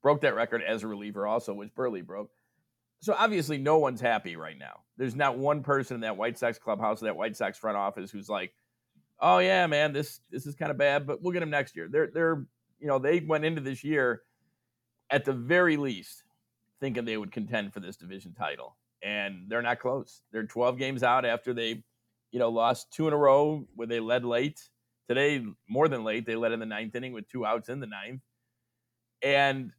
broke 0.00 0.20
that 0.20 0.34
record 0.34 0.62
as 0.62 0.82
a 0.82 0.88
reliever, 0.88 1.26
also, 1.26 1.52
which 1.52 1.74
Buehrle 1.74 2.06
broke. 2.06 2.30
So 3.00 3.14
obviously, 3.18 3.58
no 3.58 3.78
one's 3.78 4.00
happy 4.00 4.36
right 4.36 4.56
now. 4.56 4.80
There's 4.96 5.16
not 5.16 5.36
one 5.36 5.64
person 5.64 5.96
in 5.96 6.00
that 6.02 6.16
White 6.16 6.38
Sox 6.38 6.58
clubhouse, 6.58 7.00
that 7.00 7.16
White 7.16 7.36
Sox 7.36 7.58
front 7.58 7.76
office, 7.76 8.12
who's 8.12 8.28
like, 8.28 8.52
"Oh 9.18 9.38
yeah, 9.38 9.66
man, 9.66 9.92
this 9.92 10.20
this 10.30 10.46
is 10.46 10.54
kind 10.54 10.70
of 10.70 10.78
bad, 10.78 11.04
but 11.04 11.20
we'll 11.20 11.32
get 11.32 11.42
him 11.42 11.50
next 11.50 11.74
year." 11.74 11.88
They're 11.90 12.10
they're 12.14 12.46
you 12.78 12.86
know 12.86 13.00
they 13.00 13.18
went 13.18 13.44
into 13.44 13.60
this 13.60 13.82
year 13.82 14.22
at 15.12 15.24
the 15.26 15.32
very 15.32 15.76
least, 15.76 16.24
thinking 16.80 17.04
they 17.04 17.18
would 17.18 17.30
contend 17.30 17.72
for 17.72 17.80
this 17.80 17.96
division 17.96 18.32
title. 18.32 18.76
And 19.02 19.44
they're 19.48 19.62
not 19.62 19.78
close. 19.78 20.22
They're 20.32 20.44
12 20.44 20.78
games 20.78 21.02
out 21.02 21.24
after 21.24 21.52
they, 21.52 21.84
you 22.32 22.38
know, 22.38 22.48
lost 22.48 22.92
two 22.92 23.06
in 23.06 23.14
a 23.14 23.16
row 23.16 23.66
where 23.74 23.86
they 23.86 24.00
led 24.00 24.24
late. 24.24 24.68
Today, 25.08 25.44
more 25.68 25.88
than 25.88 26.02
late, 26.02 26.24
they 26.24 26.34
led 26.34 26.52
in 26.52 26.60
the 26.60 26.66
ninth 26.66 26.94
inning 26.94 27.12
with 27.12 27.28
two 27.28 27.44
outs 27.44 27.68
in 27.68 27.80
the 27.80 27.86
ninth. 27.86 28.22
And, 29.22 29.72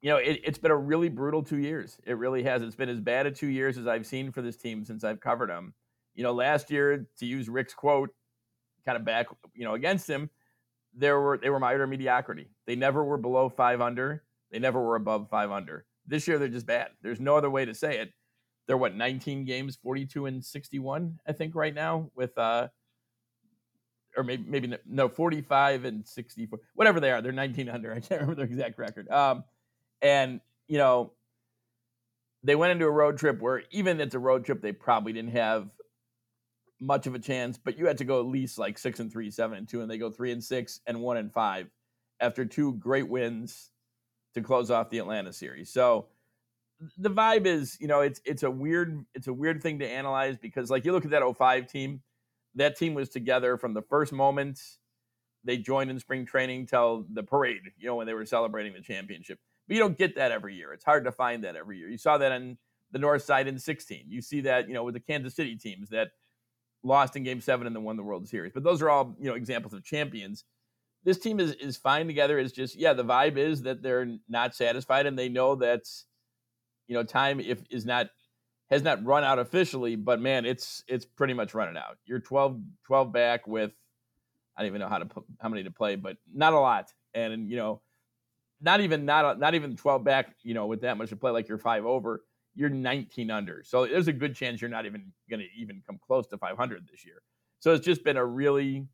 you 0.00 0.10
know, 0.10 0.16
it, 0.16 0.40
it's 0.44 0.58
been 0.58 0.70
a 0.70 0.76
really 0.76 1.08
brutal 1.08 1.42
two 1.42 1.58
years. 1.58 1.98
It 2.04 2.16
really 2.16 2.42
has. 2.44 2.62
It's 2.62 2.76
been 2.76 2.88
as 2.88 3.00
bad 3.00 3.26
a 3.26 3.30
two 3.30 3.48
years 3.48 3.76
as 3.76 3.86
I've 3.86 4.06
seen 4.06 4.32
for 4.32 4.40
this 4.40 4.56
team 4.56 4.84
since 4.84 5.04
I've 5.04 5.20
covered 5.20 5.50
them. 5.50 5.74
You 6.14 6.22
know, 6.22 6.32
last 6.32 6.70
year, 6.70 7.06
to 7.18 7.26
use 7.26 7.48
Rick's 7.48 7.74
quote, 7.74 8.10
kind 8.86 8.96
of 8.96 9.04
back, 9.04 9.26
you 9.52 9.64
know, 9.64 9.74
against 9.74 10.08
him, 10.08 10.30
there 10.96 11.20
were 11.20 11.38
they 11.38 11.50
were 11.50 11.58
mired 11.58 11.88
mediocrity. 11.90 12.50
They 12.66 12.76
never 12.76 13.04
were 13.04 13.18
below 13.18 13.48
five 13.48 13.80
under. 13.80 14.22
They 14.54 14.60
never 14.60 14.80
were 14.80 14.94
above 14.94 15.28
five 15.28 15.50
under. 15.50 15.84
This 16.06 16.28
year 16.28 16.38
they're 16.38 16.46
just 16.46 16.64
bad. 16.64 16.90
There's 17.02 17.18
no 17.18 17.36
other 17.36 17.50
way 17.50 17.64
to 17.64 17.74
say 17.74 17.98
it. 17.98 18.12
They're 18.68 18.76
what 18.76 18.94
19 18.94 19.44
games, 19.44 19.76
42 19.82 20.26
and 20.26 20.44
61, 20.44 21.18
I 21.26 21.32
think 21.32 21.56
right 21.56 21.74
now 21.74 22.12
with 22.14 22.38
uh 22.38 22.68
or 24.16 24.22
maybe 24.22 24.44
maybe 24.46 24.76
no 24.86 25.08
45 25.08 25.84
and 25.86 26.06
64 26.06 26.60
whatever 26.74 27.00
they 27.00 27.10
are 27.10 27.20
they're 27.20 27.32
19 27.32 27.68
under 27.68 27.92
i 27.96 27.98
can't 27.98 28.20
remember 28.20 28.36
their 28.36 28.44
exact 28.44 28.78
record 28.78 29.10
um 29.10 29.42
and 30.02 30.40
you 30.68 30.78
know 30.78 31.10
they 32.44 32.54
went 32.54 32.70
into 32.70 32.84
a 32.84 32.90
road 32.92 33.18
trip 33.18 33.40
where 33.40 33.64
even 33.72 34.00
it's 34.00 34.14
a 34.14 34.20
road 34.20 34.44
trip 34.44 34.62
they 34.62 34.70
probably 34.70 35.12
didn't 35.12 35.32
have 35.32 35.68
much 36.80 37.08
of 37.08 37.16
a 37.16 37.18
chance 37.18 37.58
but 37.58 37.76
you 37.76 37.88
had 37.88 37.98
to 37.98 38.04
go 38.04 38.20
at 38.20 38.26
least 38.26 38.56
like 38.56 38.78
six 38.78 39.00
and 39.00 39.10
three 39.10 39.32
seven 39.32 39.58
and 39.58 39.68
two 39.68 39.80
and 39.80 39.90
they 39.90 39.98
go 39.98 40.12
three 40.12 40.30
and 40.30 40.44
six 40.44 40.78
and 40.86 41.00
one 41.00 41.16
and 41.16 41.32
five 41.32 41.68
after 42.20 42.44
two 42.44 42.74
great 42.74 43.08
wins 43.08 43.72
to 44.34 44.42
close 44.42 44.70
off 44.70 44.90
the 44.90 44.98
Atlanta 44.98 45.32
series. 45.32 45.70
So 45.70 46.06
the 46.98 47.10
vibe 47.10 47.46
is, 47.46 47.76
you 47.80 47.86
know, 47.86 48.00
it's 48.00 48.20
it's 48.24 48.42
a 48.42 48.50
weird 48.50 49.04
it's 49.14 49.26
a 49.26 49.32
weird 49.32 49.62
thing 49.62 49.78
to 49.78 49.88
analyze 49.88 50.36
because 50.36 50.70
like 50.70 50.84
you 50.84 50.92
look 50.92 51.04
at 51.04 51.10
that 51.12 51.22
05 51.36 51.66
team, 51.66 52.02
that 52.54 52.76
team 52.76 52.94
was 52.94 53.08
together 53.08 53.56
from 53.56 53.74
the 53.74 53.82
first 53.82 54.12
moment 54.12 54.60
they 55.44 55.58
joined 55.58 55.90
in 55.90 55.98
spring 55.98 56.24
training 56.24 56.66
till 56.66 57.04
the 57.12 57.22
parade, 57.22 57.60
you 57.78 57.86
know, 57.86 57.96
when 57.96 58.06
they 58.06 58.14
were 58.14 58.24
celebrating 58.24 58.72
the 58.72 58.80
championship. 58.80 59.38
But 59.68 59.74
you 59.74 59.80
don't 59.80 59.96
get 59.96 60.16
that 60.16 60.32
every 60.32 60.54
year. 60.54 60.72
It's 60.72 60.84
hard 60.84 61.04
to 61.04 61.12
find 61.12 61.44
that 61.44 61.56
every 61.56 61.78
year. 61.78 61.88
You 61.88 61.98
saw 61.98 62.18
that 62.18 62.32
on 62.32 62.58
the 62.90 62.98
north 62.98 63.22
side 63.22 63.46
in 63.46 63.58
16. 63.58 64.06
You 64.08 64.22
see 64.22 64.40
that, 64.42 64.68
you 64.68 64.74
know, 64.74 64.84
with 64.84 64.94
the 64.94 65.00
Kansas 65.00 65.34
City 65.34 65.56
teams 65.56 65.90
that 65.90 66.08
lost 66.82 67.16
in 67.16 67.24
game 67.24 67.40
seven 67.40 67.66
and 67.66 67.76
then 67.76 67.84
won 67.84 67.96
the 67.96 68.02
World 68.02 68.28
Series. 68.28 68.52
But 68.52 68.64
those 68.64 68.82
are 68.82 68.90
all, 68.90 69.14
you 69.18 69.28
know, 69.28 69.34
examples 69.34 69.74
of 69.74 69.84
champions. 69.84 70.44
This 71.04 71.18
team 71.18 71.40
is 71.40 71.52
is 71.52 71.76
fine 71.76 72.06
together. 72.06 72.38
It's 72.38 72.52
just, 72.52 72.76
yeah, 72.76 72.94
the 72.94 73.04
vibe 73.04 73.36
is 73.36 73.62
that 73.62 73.82
they're 73.82 74.16
not 74.28 74.54
satisfied 74.54 75.06
and 75.06 75.18
they 75.18 75.28
know 75.28 75.54
that, 75.56 75.82
you 76.86 76.94
know, 76.94 77.02
time 77.02 77.40
if 77.40 77.62
is 77.70 77.84
not 77.84 78.08
has 78.70 78.82
not 78.82 79.04
run 79.04 79.24
out 79.24 79.38
officially, 79.38 79.96
but 79.96 80.20
man, 80.20 80.46
it's 80.46 80.82
it's 80.88 81.04
pretty 81.04 81.34
much 81.34 81.54
running 81.54 81.76
out. 81.76 81.98
You're 82.06 82.20
12, 82.20 82.60
12 82.86 83.12
back 83.12 83.46
with 83.46 83.72
I 84.56 84.62
don't 84.62 84.68
even 84.68 84.80
know 84.80 84.88
how 84.88 84.98
to 84.98 85.06
put 85.06 85.24
how 85.40 85.48
many 85.48 85.64
to 85.64 85.70
play, 85.70 85.96
but 85.96 86.16
not 86.32 86.52
a 86.52 86.58
lot. 86.58 86.92
And 87.12 87.50
you 87.50 87.56
know, 87.56 87.82
not 88.60 88.80
even 88.80 89.04
not 89.04 89.38
not 89.38 89.54
even 89.54 89.76
12 89.76 90.04
back, 90.04 90.34
you 90.42 90.54
know, 90.54 90.66
with 90.66 90.80
that 90.82 90.96
much 90.96 91.10
to 91.10 91.16
play 91.16 91.30
like 91.30 91.48
you're 91.48 91.58
5 91.58 91.84
over 91.84 92.22
you're 92.54 92.70
19 92.70 93.30
under. 93.30 93.62
So 93.64 93.86
there's 93.86 94.08
a 94.08 94.12
good 94.12 94.34
chance 94.34 94.60
you're 94.60 94.70
not 94.70 94.86
even 94.86 95.12
going 95.28 95.40
to 95.40 95.60
even 95.60 95.82
come 95.86 95.98
close 96.04 96.26
to 96.28 96.38
500 96.38 96.88
this 96.90 97.04
year. 97.04 97.22
So 97.60 97.72
it's 97.72 97.84
just 97.84 98.04
been 98.04 98.16
a 98.16 98.24
really, 98.24 98.86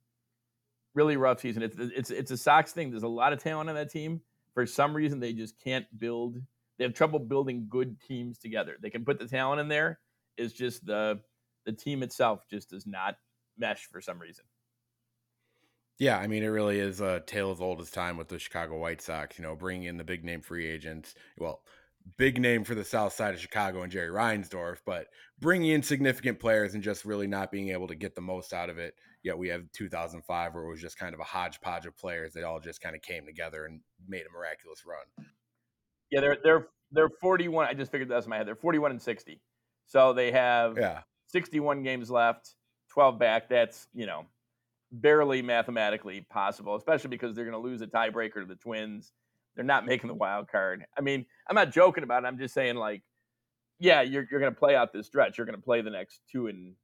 really 0.94 1.16
rough 1.16 1.40
season. 1.40 1.62
It's 1.62 1.76
it's 1.78 2.11
it's 2.11 2.30
a 2.30 2.37
Sox 2.37 2.73
thing. 2.73 2.90
There's 2.90 3.02
a 3.02 3.09
lot 3.09 3.32
of 3.32 3.42
talent 3.42 3.68
on 3.68 3.75
that 3.76 3.90
team. 3.90 4.20
For 4.54 4.66
some 4.66 4.94
reason, 4.94 5.20
they 5.20 5.32
just 5.32 5.59
can't 5.62 5.87
build. 5.99 6.38
They 6.78 6.85
have 6.85 6.94
trouble 6.94 7.18
building 7.18 7.66
good 7.68 8.00
teams 8.00 8.38
together. 8.38 8.76
They 8.80 8.90
can 8.90 9.04
put 9.04 9.18
the 9.18 9.28
talent 9.28 9.61
in 9.61 9.68
there. 9.68 10.00
It's 10.37 10.52
just 10.52 10.85
the 10.87 11.20
the 11.66 11.73
team 11.73 12.02
itself 12.02 12.44
just 12.50 12.70
does 12.70 12.87
not 12.87 13.16
mesh 13.59 13.87
for 13.87 14.00
some 14.00 14.18
reason. 14.18 14.44
Yeah, 15.99 16.16
I 16.16 16.26
mean, 16.26 16.42
it 16.42 16.49
really 16.49 16.78
is 16.78 17.02
a 17.02 17.20
tale 17.20 17.50
as 17.50 17.61
old 17.61 17.80
as 17.80 17.90
time 17.90 18.16
with 18.16 18.28
the 18.28 18.38
Chicago 18.38 18.78
White 18.78 19.02
Sox. 19.02 19.38
You 19.38 19.44
know, 19.44 19.54
bringing 19.54 19.85
in 19.85 19.99
the 19.99 20.04
big 20.04 20.25
name 20.25 20.40
free 20.40 20.66
agents. 20.66 21.14
Well, 21.38 21.62
big 22.16 22.40
name 22.40 22.64
for 22.64 22.75
the 22.75 22.85
south 22.85 23.12
side 23.12 23.35
of 23.35 23.40
Chicago 23.40 23.82
and 23.82 23.92
Jerry 23.92 24.11
Reinsdorf, 24.11 24.78
but 24.87 25.09
bringing 25.38 25.70
in 25.70 25.82
significant 25.82 26.40
players 26.40 26.75
and 26.75 26.82
just 26.82 27.04
really 27.04 27.26
not 27.26 27.52
being 27.52 27.68
able 27.68 27.88
to 27.88 27.94
get 27.94 28.14
the 28.14 28.20
most 28.23 28.52
out 28.52 28.70
of 28.70 28.78
it. 28.78 28.94
Yet 29.22 29.36
we 29.36 29.48
have 29.48 29.62
2005 29.72 30.54
where 30.54 30.64
it 30.64 30.70
was 30.70 30.80
just 30.80 30.98
kind 30.98 31.14
of 31.14 31.20
a 31.20 31.24
hodgepodge 31.24 31.86
of 31.86 31.96
players 31.96 32.32
that 32.34 32.44
all 32.44 32.60
just 32.60 32.80
kind 32.80 32.96
of 32.96 33.02
came 33.02 33.26
together 33.26 33.66
and 33.66 33.80
made 34.08 34.22
a 34.22 34.32
miraculous 34.32 34.84
run. 34.86 35.26
Yeah, 36.10 36.20
they're 36.20 36.38
they're 36.42 36.66
they're 36.90 37.10
41. 37.20 37.66
I 37.66 37.74
just 37.74 37.92
figured 37.92 38.08
that 38.08 38.16
out 38.16 38.24
in 38.24 38.30
my 38.30 38.38
head. 38.38 38.46
They're 38.46 38.56
41 38.56 38.92
and 38.92 39.02
60. 39.02 39.40
So 39.86 40.12
they 40.12 40.32
have 40.32 40.76
yeah. 40.78 41.00
61 41.28 41.82
games 41.82 42.10
left, 42.10 42.54
12 42.92 43.18
back. 43.18 43.48
That's, 43.48 43.86
you 43.92 44.06
know, 44.06 44.26
barely 44.90 45.42
mathematically 45.42 46.26
possible, 46.30 46.74
especially 46.74 47.10
because 47.10 47.34
they're 47.34 47.44
going 47.44 47.60
to 47.60 47.68
lose 47.68 47.80
a 47.82 47.86
tiebreaker 47.86 48.40
to 48.40 48.46
the 48.46 48.56
Twins 48.56 49.12
they're 49.54 49.64
not 49.64 49.86
making 49.86 50.08
the 50.08 50.14
wild 50.14 50.48
card. 50.48 50.84
I 50.96 51.00
mean, 51.00 51.26
I'm 51.48 51.54
not 51.54 51.72
joking 51.72 52.04
about 52.04 52.24
it. 52.24 52.26
I'm 52.26 52.38
just 52.38 52.54
saying, 52.54 52.76
like, 52.76 53.02
yeah, 53.78 54.02
you're 54.02 54.26
you're 54.30 54.40
going 54.40 54.52
to 54.52 54.58
play 54.58 54.76
out 54.76 54.92
this 54.92 55.06
stretch. 55.06 55.38
You're 55.38 55.46
going 55.46 55.58
to 55.58 55.62
play 55.62 55.80
the 55.80 55.90
next 55.90 56.20
two 56.30 56.46
and 56.46 56.74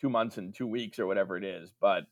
two 0.00 0.10
months 0.10 0.38
and 0.38 0.54
two 0.54 0.66
weeks 0.66 0.98
or 0.98 1.06
whatever 1.06 1.36
it 1.36 1.44
is. 1.44 1.72
But 1.80 2.06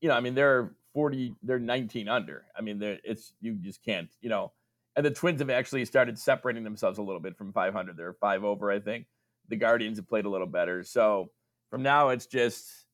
you 0.00 0.08
know, 0.08 0.14
I 0.14 0.20
mean, 0.20 0.34
they're 0.34 0.72
40, 0.94 1.34
they're 1.42 1.58
19 1.58 2.08
under. 2.08 2.44
I 2.56 2.62
mean, 2.62 2.80
it's 2.82 3.32
you 3.40 3.54
just 3.54 3.84
can't, 3.84 4.08
you 4.20 4.28
know. 4.28 4.52
And 4.96 5.04
the 5.04 5.10
Twins 5.10 5.40
have 5.40 5.50
actually 5.50 5.84
started 5.84 6.18
separating 6.18 6.64
themselves 6.64 6.98
a 6.98 7.02
little 7.02 7.20
bit 7.20 7.36
from 7.36 7.52
500. 7.52 7.96
They're 7.96 8.14
five 8.14 8.44
over, 8.44 8.70
I 8.70 8.80
think. 8.80 9.06
The 9.48 9.56
Guardians 9.56 9.98
have 9.98 10.08
played 10.08 10.24
a 10.24 10.30
little 10.30 10.46
better. 10.46 10.82
So 10.82 11.30
from 11.70 11.82
now, 11.82 12.08
it's 12.08 12.24
just, 12.24 12.86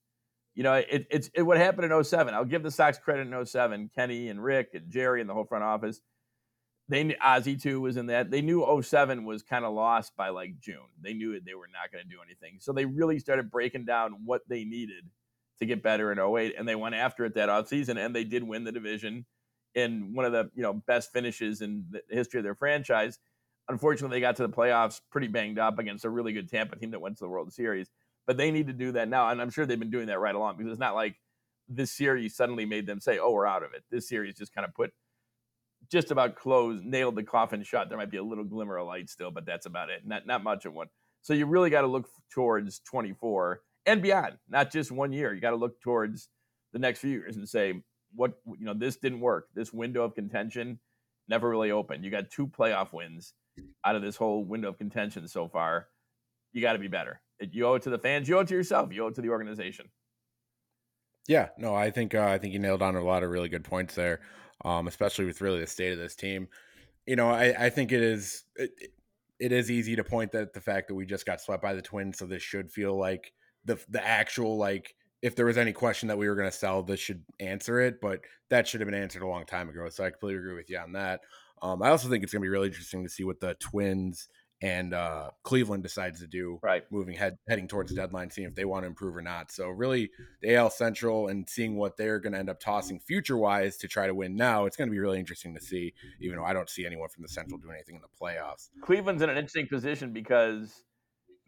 you 0.54 0.64
know, 0.64 0.75
it, 0.75 1.06
it's 1.11 1.30
it, 1.32 1.42
what 1.42 1.58
happened 1.58 1.92
in 1.92 2.04
07. 2.04 2.34
I'll 2.34 2.44
give 2.44 2.64
the 2.64 2.72
Sox 2.72 2.99
credit 2.99 3.32
in 3.32 3.46
07. 3.46 3.90
Kenny 3.94 4.28
and 4.30 4.42
Rick 4.42 4.70
and 4.75 4.90
Jerry 4.90 5.20
and 5.20 5.30
the 5.30 5.34
whole 5.34 5.44
front 5.44 5.62
office 5.62 6.00
they 6.89 7.05
knew 7.05 7.15
Ozzie 7.23 7.57
too 7.57 7.81
was 7.81 7.97
in 7.97 8.07
that. 8.07 8.31
They 8.31 8.43
knew 8.43 8.83
07 8.83 9.25
was 9.25 9.43
kind 9.43 9.65
of 9.65 9.73
lost 9.73 10.17
by 10.17 10.31
like 10.31 10.59
June. 10.59 10.77
They 11.01 11.15
knew 11.15 11.39
they 11.41 11.55
were 11.55 11.69
not 11.73 11.93
going 11.93 12.05
to 12.05 12.11
do 12.11 12.21
anything. 12.25 12.59
So 12.61 12.73
they 12.73 12.85
really 12.85 13.19
started 13.19 13.51
breaking 13.51 13.85
down 13.85 14.25
what 14.25 14.43
they 14.49 14.65
needed 14.65 15.05
to 15.59 15.67
get 15.67 15.83
better 15.83 16.11
in 16.11 16.19
08 16.19 16.55
and 16.59 16.69
they 16.69 16.75
went 16.75 16.95
after 16.95 17.25
it 17.25 17.35
that 17.35 17.49
offseason 17.49 17.97
and 17.97 18.15
they 18.15 18.25
did 18.25 18.43
win 18.43 18.65
the 18.65 18.73
division 18.73 19.25
in 19.75 20.12
one 20.12 20.25
of 20.25 20.33
the, 20.33 20.51
you 20.55 20.62
know, 20.62 20.73
best 20.73 21.12
finishes 21.12 21.62
in 21.62 21.87
the 21.91 22.03
history 22.11 22.41
of 22.41 22.45
their 22.45 22.55
franchise. 22.55 23.19
Unfortunately, 23.69 24.17
they 24.17 24.21
got 24.21 24.37
to 24.37 24.47
the 24.47 24.53
playoffs 24.53 25.01
pretty 25.11 25.29
banged 25.29 25.59
up 25.59 25.79
against 25.79 26.05
a 26.05 26.11
really 26.11 26.33
good 26.33 26.51
Tampa 26.51 26.77
team 26.77 26.91
that 26.91 27.01
went 27.01 27.17
to 27.19 27.25
the 27.25 27.29
World 27.29 27.53
Series. 27.53 27.89
But 28.27 28.37
they 28.37 28.51
need 28.51 28.67
to 28.67 28.73
do 28.73 28.93
that 28.93 29.09
now 29.09 29.29
and 29.29 29.41
I'm 29.41 29.51
sure 29.51 29.67
they've 29.67 29.79
been 29.79 29.91
doing 29.91 30.09
that 30.09 30.19
right 30.19 30.35
along 30.35 30.57
because 30.57 30.73
it's 30.73 30.81
not 30.81 30.95
like 30.95 31.17
this 31.69 31.93
series 31.93 32.35
suddenly 32.35 32.67
made 32.67 32.87
them 32.87 33.01
say, 33.01 33.19
"Oh, 33.19 33.31
we're 33.31 33.47
out 33.47 33.62
of 33.62 33.73
it." 33.73 33.85
This 33.91 34.09
series 34.09 34.37
just 34.37 34.53
kind 34.53 34.67
of 34.67 34.75
put 34.75 34.93
just 35.92 36.11
about 36.11 36.34
closed, 36.34 36.82
nailed 36.84 37.14
the 37.14 37.22
coffin 37.22 37.62
shut. 37.62 37.90
There 37.90 37.99
might 37.99 38.11
be 38.11 38.16
a 38.16 38.25
little 38.25 38.44
glimmer 38.44 38.78
of 38.78 38.87
light 38.87 39.11
still, 39.11 39.30
but 39.30 39.44
that's 39.44 39.66
about 39.66 39.90
it. 39.90 40.06
Not 40.06 40.26
not 40.26 40.42
much 40.42 40.64
of 40.64 40.72
one. 40.72 40.88
So 41.20 41.34
you 41.34 41.44
really 41.44 41.68
got 41.68 41.82
to 41.82 41.87
look 41.87 42.08
towards 42.32 42.80
24 42.80 43.61
and 43.84 44.02
beyond, 44.02 44.38
not 44.49 44.72
just 44.72 44.90
one 44.90 45.12
year. 45.12 45.34
You 45.34 45.40
got 45.40 45.50
to 45.50 45.56
look 45.56 45.80
towards 45.82 46.28
the 46.72 46.78
next 46.78 47.00
few 47.00 47.11
years 47.11 47.37
and 47.37 47.46
say, 47.46 47.82
what 48.14 48.32
you 48.58 48.64
know, 48.64 48.75
this 48.75 48.96
didn't 48.96 49.20
work. 49.20 49.49
This 49.54 49.72
window 49.72 50.02
of 50.02 50.14
contention 50.14 50.80
never 51.28 51.49
really 51.49 51.70
opened. 51.70 52.04
You 52.04 52.11
got 52.11 52.30
two 52.30 52.46
playoff 52.46 52.92
wins 52.92 53.34
out 53.84 53.94
of 53.94 54.02
this 54.02 54.16
whole 54.16 54.44
window 54.44 54.70
of 54.70 54.78
contention 54.78 55.28
so 55.28 55.46
far. 55.46 55.88
You 56.52 56.62
got 56.62 56.72
to 56.72 56.78
be 56.78 56.88
better. 56.88 57.20
You 57.38 57.66
owe 57.66 57.75
it 57.75 57.82
to 57.82 57.90
the 57.90 57.99
fans. 57.99 58.28
You 58.28 58.38
owe 58.38 58.40
it 58.40 58.49
to 58.49 58.54
yourself. 58.54 58.92
You 58.92 59.04
owe 59.04 59.08
it 59.08 59.14
to 59.16 59.20
the 59.20 59.28
organization. 59.28 59.90
Yeah, 61.28 61.49
no, 61.58 61.75
I 61.75 61.90
think 61.90 62.14
uh, 62.14 62.25
I 62.25 62.38
think 62.38 62.54
you 62.54 62.58
nailed 62.58 62.82
on 62.82 62.96
a 62.96 63.04
lot 63.04 63.22
of 63.22 63.30
really 63.30 63.50
good 63.50 63.64
points 63.64 63.94
there 63.94 64.20
um, 64.64 64.88
especially 64.88 65.25
with 65.25 65.40
really 65.40 65.61
the 65.61 65.66
state 65.66 65.92
of 65.92 65.99
this 65.99 66.14
team. 66.14 66.49
You 67.07 67.16
know, 67.16 67.31
I, 67.31 67.66
I 67.66 67.71
think 67.71 67.92
it 67.92 68.02
is 68.02 68.45
it, 68.57 68.71
it 69.38 69.52
is 69.52 69.71
easy 69.71 69.97
to 69.97 70.04
point 70.04 70.33
that 70.33 70.52
the 70.52 70.61
fact 70.61 70.88
that 70.88 70.95
we 70.95 71.04
just 71.04 71.26
got 71.26 71.40
swept 71.40 71.62
by 71.62 71.75
the 71.75 71.83
Twins, 71.83 72.19
so 72.19 72.26
this 72.26 72.42
should 72.42 72.71
feel 72.71 72.97
like 72.97 73.33
the 73.64 73.78
the 73.88 74.04
actual 74.04 74.57
like 74.57 74.95
if 75.21 75.37
there 75.37 75.47
was 75.47 75.59
any 75.59 75.73
question 75.73 76.09
that 76.09 76.19
we 76.19 76.28
were 76.28 76.35
going 76.35 76.50
to 76.50 76.57
sell, 76.57 76.83
this 76.83 77.00
should 77.00 77.23
answer 77.40 77.81
it. 77.81 78.00
But 78.00 78.21
that 78.50 78.66
should 78.66 78.81
have 78.81 78.90
been 78.90 79.00
answered 79.00 79.23
a 79.23 79.28
long 79.28 79.47
time 79.47 79.69
ago. 79.69 79.88
So 79.88 80.04
I 80.04 80.11
completely 80.11 80.38
agree 80.38 80.54
with 80.54 80.69
you 80.71 80.78
on 80.78 80.92
that. 80.92 81.21
Um, 81.62 81.81
I 81.81 81.90
also 81.90 82.09
think 82.09 82.25
it's 82.25 82.33
going 82.33 82.40
to 82.40 82.47
be 82.47 82.50
really 82.50 82.69
interesting 82.69 83.04
to 83.04 83.09
see 83.09 83.23
what 83.23 83.40
the 83.40 83.54
Twins 83.54 84.28
and 84.62 84.95
uh, 84.95 85.31
Cleveland 85.42 85.83
decides 85.83 86.21
to 86.21 86.26
do 86.28 86.61
right 86.62 86.85
moving 86.90 87.16
head 87.16 87.37
heading 87.49 87.66
towards 87.66 87.90
the 87.90 87.97
deadline, 87.97 88.31
seeing 88.31 88.47
if 88.47 88.54
they 88.54 88.64
want 88.64 88.85
to 88.85 88.87
improve 88.87 89.16
or 89.16 89.23
not. 89.23 89.50
So 89.50 89.69
really, 89.69 90.11
the 90.40 90.54
AL 90.54 90.71
Central 90.71 91.28
and 91.28 91.49
seeing 91.49 91.76
what 91.76 91.97
they're 91.97 92.21
going 92.21 92.33
to 92.33 92.38
end 92.38 92.49
up 92.49 92.61
tossing 92.61 93.00
future 93.00 93.37
wise 93.37 93.76
to 93.78 93.88
try 93.88 94.07
to 94.07 94.14
win 94.14 94.37
now, 94.37 94.64
it's 94.66 94.76
going 94.76 94.88
to 94.88 94.92
be 94.92 95.00
really 95.00 95.19
interesting 95.19 95.54
to 95.54 95.61
see. 95.61 95.92
Even 96.21 96.38
though 96.38 96.45
I 96.45 96.52
don't 96.52 96.71
see 96.71 96.87
anyone 96.87 97.09
from 97.09 97.23
the 97.23 97.28
Central 97.28 97.59
doing 97.59 97.75
anything 97.75 97.97
in 97.97 98.02
the 98.02 98.09
playoffs. 98.09 98.71
Cleveland's 98.81 99.23
in 99.23 99.28
an 99.28 99.37
interesting 99.37 99.66
position 99.66 100.12
because 100.12 100.85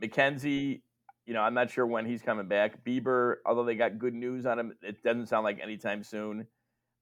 McKenzie. 0.02 0.82
You 1.26 1.32
know, 1.32 1.40
I'm 1.40 1.54
not 1.54 1.70
sure 1.70 1.86
when 1.86 2.04
he's 2.04 2.20
coming 2.20 2.48
back. 2.48 2.84
Bieber, 2.84 3.36
although 3.46 3.64
they 3.64 3.76
got 3.76 3.98
good 3.98 4.12
news 4.12 4.44
on 4.44 4.58
him, 4.58 4.74
it 4.82 5.02
doesn't 5.02 5.26
sound 5.28 5.44
like 5.44 5.58
anytime 5.58 6.02
soon. 6.02 6.46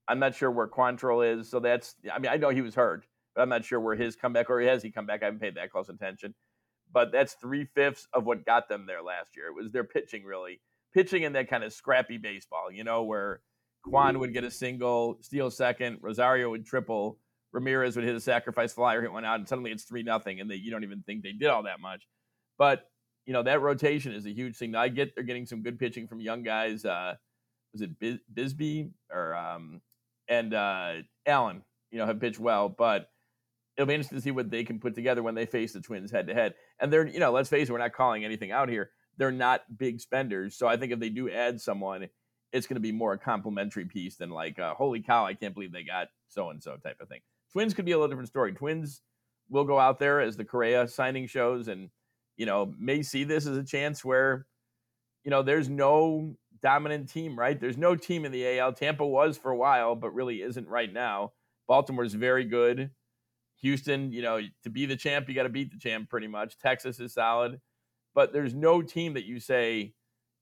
I'm 0.07 0.21
not 0.21 0.37
sure 0.37 0.49
where 0.49 0.69
Quantrill 0.69 1.38
is, 1.38 1.49
so 1.49 1.59
that's. 1.59 1.97
I 2.12 2.21
mean, 2.21 2.31
I 2.31 2.37
know 2.37 2.50
he 2.50 2.61
was 2.61 2.76
hurt, 2.76 3.04
but 3.35 3.43
I'm 3.43 3.49
not 3.49 3.65
sure 3.65 3.81
where 3.81 3.97
his 3.97 4.17
comeback 4.17 4.51
or 4.51 4.61
has 4.61 4.83
he 4.83 4.91
come 4.91 5.07
back. 5.07 5.23
I 5.23 5.27
haven't 5.27 5.41
paid 5.41 5.55
that 5.57 5.71
close 5.71 5.89
attention. 5.89 6.35
But 6.93 7.11
that's 7.11 7.35
three 7.35 7.65
fifths 7.75 8.07
of 8.12 8.25
what 8.25 8.45
got 8.45 8.69
them 8.69 8.85
there 8.87 9.03
last 9.03 9.37
year. 9.37 9.47
It 9.47 9.55
was 9.55 9.73
their 9.73 9.85
pitching, 9.85 10.25
really. 10.25 10.61
Pitching 10.93 11.23
in 11.23 11.33
that 11.33 11.49
kind 11.49 11.65
of 11.65 11.73
scrappy 11.73 12.19
baseball, 12.19 12.71
you 12.71 12.85
know, 12.85 13.05
where 13.05 13.41
Kwan 13.85 14.19
would 14.19 14.35
get 14.35 14.45
a 14.45 14.51
single, 14.51 15.17
steal 15.23 15.51
second, 15.51 15.99
Rosario 16.03 16.51
would 16.51 16.67
triple, 16.67 17.19
Ramirez 17.53 17.97
would 17.97 18.05
hit 18.05 18.15
a 18.15 18.21
sacrifice 18.21 18.73
flyer, 18.73 19.03
hit 19.03 19.12
one 19.12 19.25
out, 19.25 19.39
and 19.39 19.49
suddenly 19.49 19.71
it's 19.71 19.85
three 19.85 20.03
nothing, 20.03 20.41
and 20.41 20.51
they 20.51 20.57
you 20.57 20.71
don't 20.71 20.85
even 20.85 21.03
think 21.03 21.23
they 21.23 21.33
did 21.33 21.49
all 21.49 21.65
that 21.65 21.81
much. 21.81 22.07
But 22.59 22.89
you 23.27 23.33
know 23.33 23.43
that 23.43 23.61
rotation 23.61 24.12
is 24.12 24.27
a 24.27 24.31
huge 24.33 24.57
thing. 24.57 24.73
Now, 24.73 24.81
I 24.81 24.89
get 24.89 25.15
they're 25.15 25.25
getting 25.25 25.47
some 25.47 25.62
good 25.62 25.79
pitching 25.79 26.09
from 26.09 26.21
young 26.21 26.43
guys. 26.43 26.85
Uh, 26.85 27.15
was 27.73 27.83
it 27.83 27.99
Bis- 27.99 28.21
Bisbee 28.33 28.91
or 29.12 29.35
um, 29.35 29.81
and 30.29 30.55
uh, 30.55 30.95
Allen? 31.27 31.62
You 31.91 31.99
know 31.99 32.07
have 32.07 32.21
pitched 32.21 32.41
well, 32.41 32.69
but 32.69 33.11
it'll 33.76 33.87
be 33.88 33.95
interesting 33.95 34.19
to 34.19 34.23
see 34.23 34.31
what 34.31 34.50
they 34.50 34.64
can 34.64 34.79
put 34.79 34.95
together 34.95 35.23
when 35.23 35.35
they 35.35 35.47
face 35.47 35.73
the 35.73 35.81
Twins 35.81 36.11
head 36.11 36.26
to 36.26 36.35
head. 36.35 36.55
And 36.81 36.93
they're, 36.93 37.07
you 37.07 37.21
know, 37.21 37.33
let's 37.33 37.49
face 37.49 37.69
it, 37.69 37.73
we're 37.73 37.79
not 37.79 37.93
calling 37.93 38.25
anything 38.25 38.52
out 38.52 38.69
here. 38.69 38.91
They're 39.17 39.33
not 39.33 39.62
big 39.76 40.00
spenders. 40.00 40.57
So 40.57 40.67
I 40.67 40.76
think 40.76 40.93
if 40.93 41.00
they 41.00 41.09
do 41.09 41.31
add 41.31 41.61
someone, 41.61 42.09
it's 42.52 42.67
going 42.67 42.76
to 42.76 42.81
be 42.81 42.93
more 42.93 43.14
a 43.14 43.19
complimentary 43.19 43.87
piece 43.87 44.17
than 44.17 44.31
like, 44.31 44.59
uh, 44.59 44.75
holy 44.75 45.00
cow, 45.00 45.25
I 45.25 45.35
can't 45.35 45.55
believe 45.55 45.73
they 45.73 45.85
got 45.85 46.09
so 46.29 46.50
and 46.50 46.62
so 46.62 46.76
type 46.76 46.99
of 47.00 47.09
thing. 47.09 47.21
Twins 47.52 47.75
could 47.75 47.85
be 47.85 47.93
a 47.93 47.97
little 47.97 48.09
different 48.09 48.29
story. 48.29 48.52
Twins 48.52 49.00
will 49.49 49.64
go 49.64 49.79
out 49.79 49.99
there 49.99 50.21
as 50.21 50.37
the 50.37 50.45
Correa 50.45 50.87
signing 50.88 51.26
shows 51.26 51.69
and, 51.69 51.91
you 52.37 52.47
know, 52.47 52.73
may 52.79 53.02
see 53.02 53.25
this 53.25 53.47
as 53.47 53.57
a 53.57 53.64
chance 53.64 54.05
where, 54.05 54.47
you 55.25 55.31
know, 55.31 55.43
there's 55.43 55.69
no 55.69 56.35
dominant 56.62 57.11
team, 57.11 57.38
right? 57.38 57.59
There's 57.59 57.76
no 57.76 57.97
team 57.97 58.25
in 58.25 58.33
the 58.33 58.59
AL. 58.59 58.75
Tampa 58.75 59.07
was 59.07 59.37
for 59.37 59.50
a 59.50 59.57
while, 59.57 59.95
but 59.95 60.14
really 60.14 60.43
isn't 60.43 60.69
right 60.69 60.93
now. 60.93 61.33
Baltimore's 61.69 62.14
very 62.14 62.45
good. 62.45 62.91
Houston, 63.62 64.12
you 64.12 64.23
know, 64.23 64.40
to 64.64 64.71
be 64.71 64.87
the 64.87 64.97
champ, 64.97 65.28
you 65.28 65.35
got 65.35 65.45
to 65.45 65.49
beat 65.49 65.73
the 65.73 65.78
champ 65.78 66.09
pretty 66.09 66.26
much. 66.26 66.59
Texas 66.59 67.00
is 67.00 67.14
solid, 67.14 67.61
but 68.14 68.33
there's 68.33 68.54
no 68.54 68.83
team 68.83 69.14
that 69.14 69.25
you 69.25 69.40
say, 69.40 69.95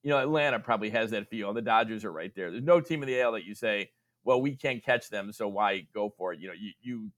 you 0.03 0.11
know, 0.11 0.19
Atlanta 0.19 0.59
probably 0.59 0.91
has 0.91 1.11
that 1.11 1.29
feel. 1.29 1.53
The 1.53 1.62
Dodgers 1.62 2.05
are 2.05 2.12
right 2.12 2.35
there. 2.35 2.50
There's 2.50 2.65
no 2.65 2.81
team 2.81 3.03
in 3.03 3.09
the 3.09 3.21
AL 3.21 3.33
that 3.33 3.45
you 3.45 3.55
say, 3.55 3.91
well, 4.25 4.41
we 4.41 4.57
can't 4.57 4.83
catch 4.83 5.11
them, 5.11 5.33
so 5.33 5.49
why 5.49 5.87
go 5.95 6.12
for 6.17 6.33
it? 6.33 6.41
You 6.41 6.49
know, 6.49 6.55
you, 6.59 6.73
you 6.81 7.11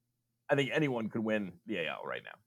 I 0.49 0.57
think 0.57 0.71
anyone 0.73 1.09
could 1.09 1.25
win 1.25 1.53
the 1.67 1.87
AL 1.87 2.03
right 2.05 2.23
now. 2.25 2.39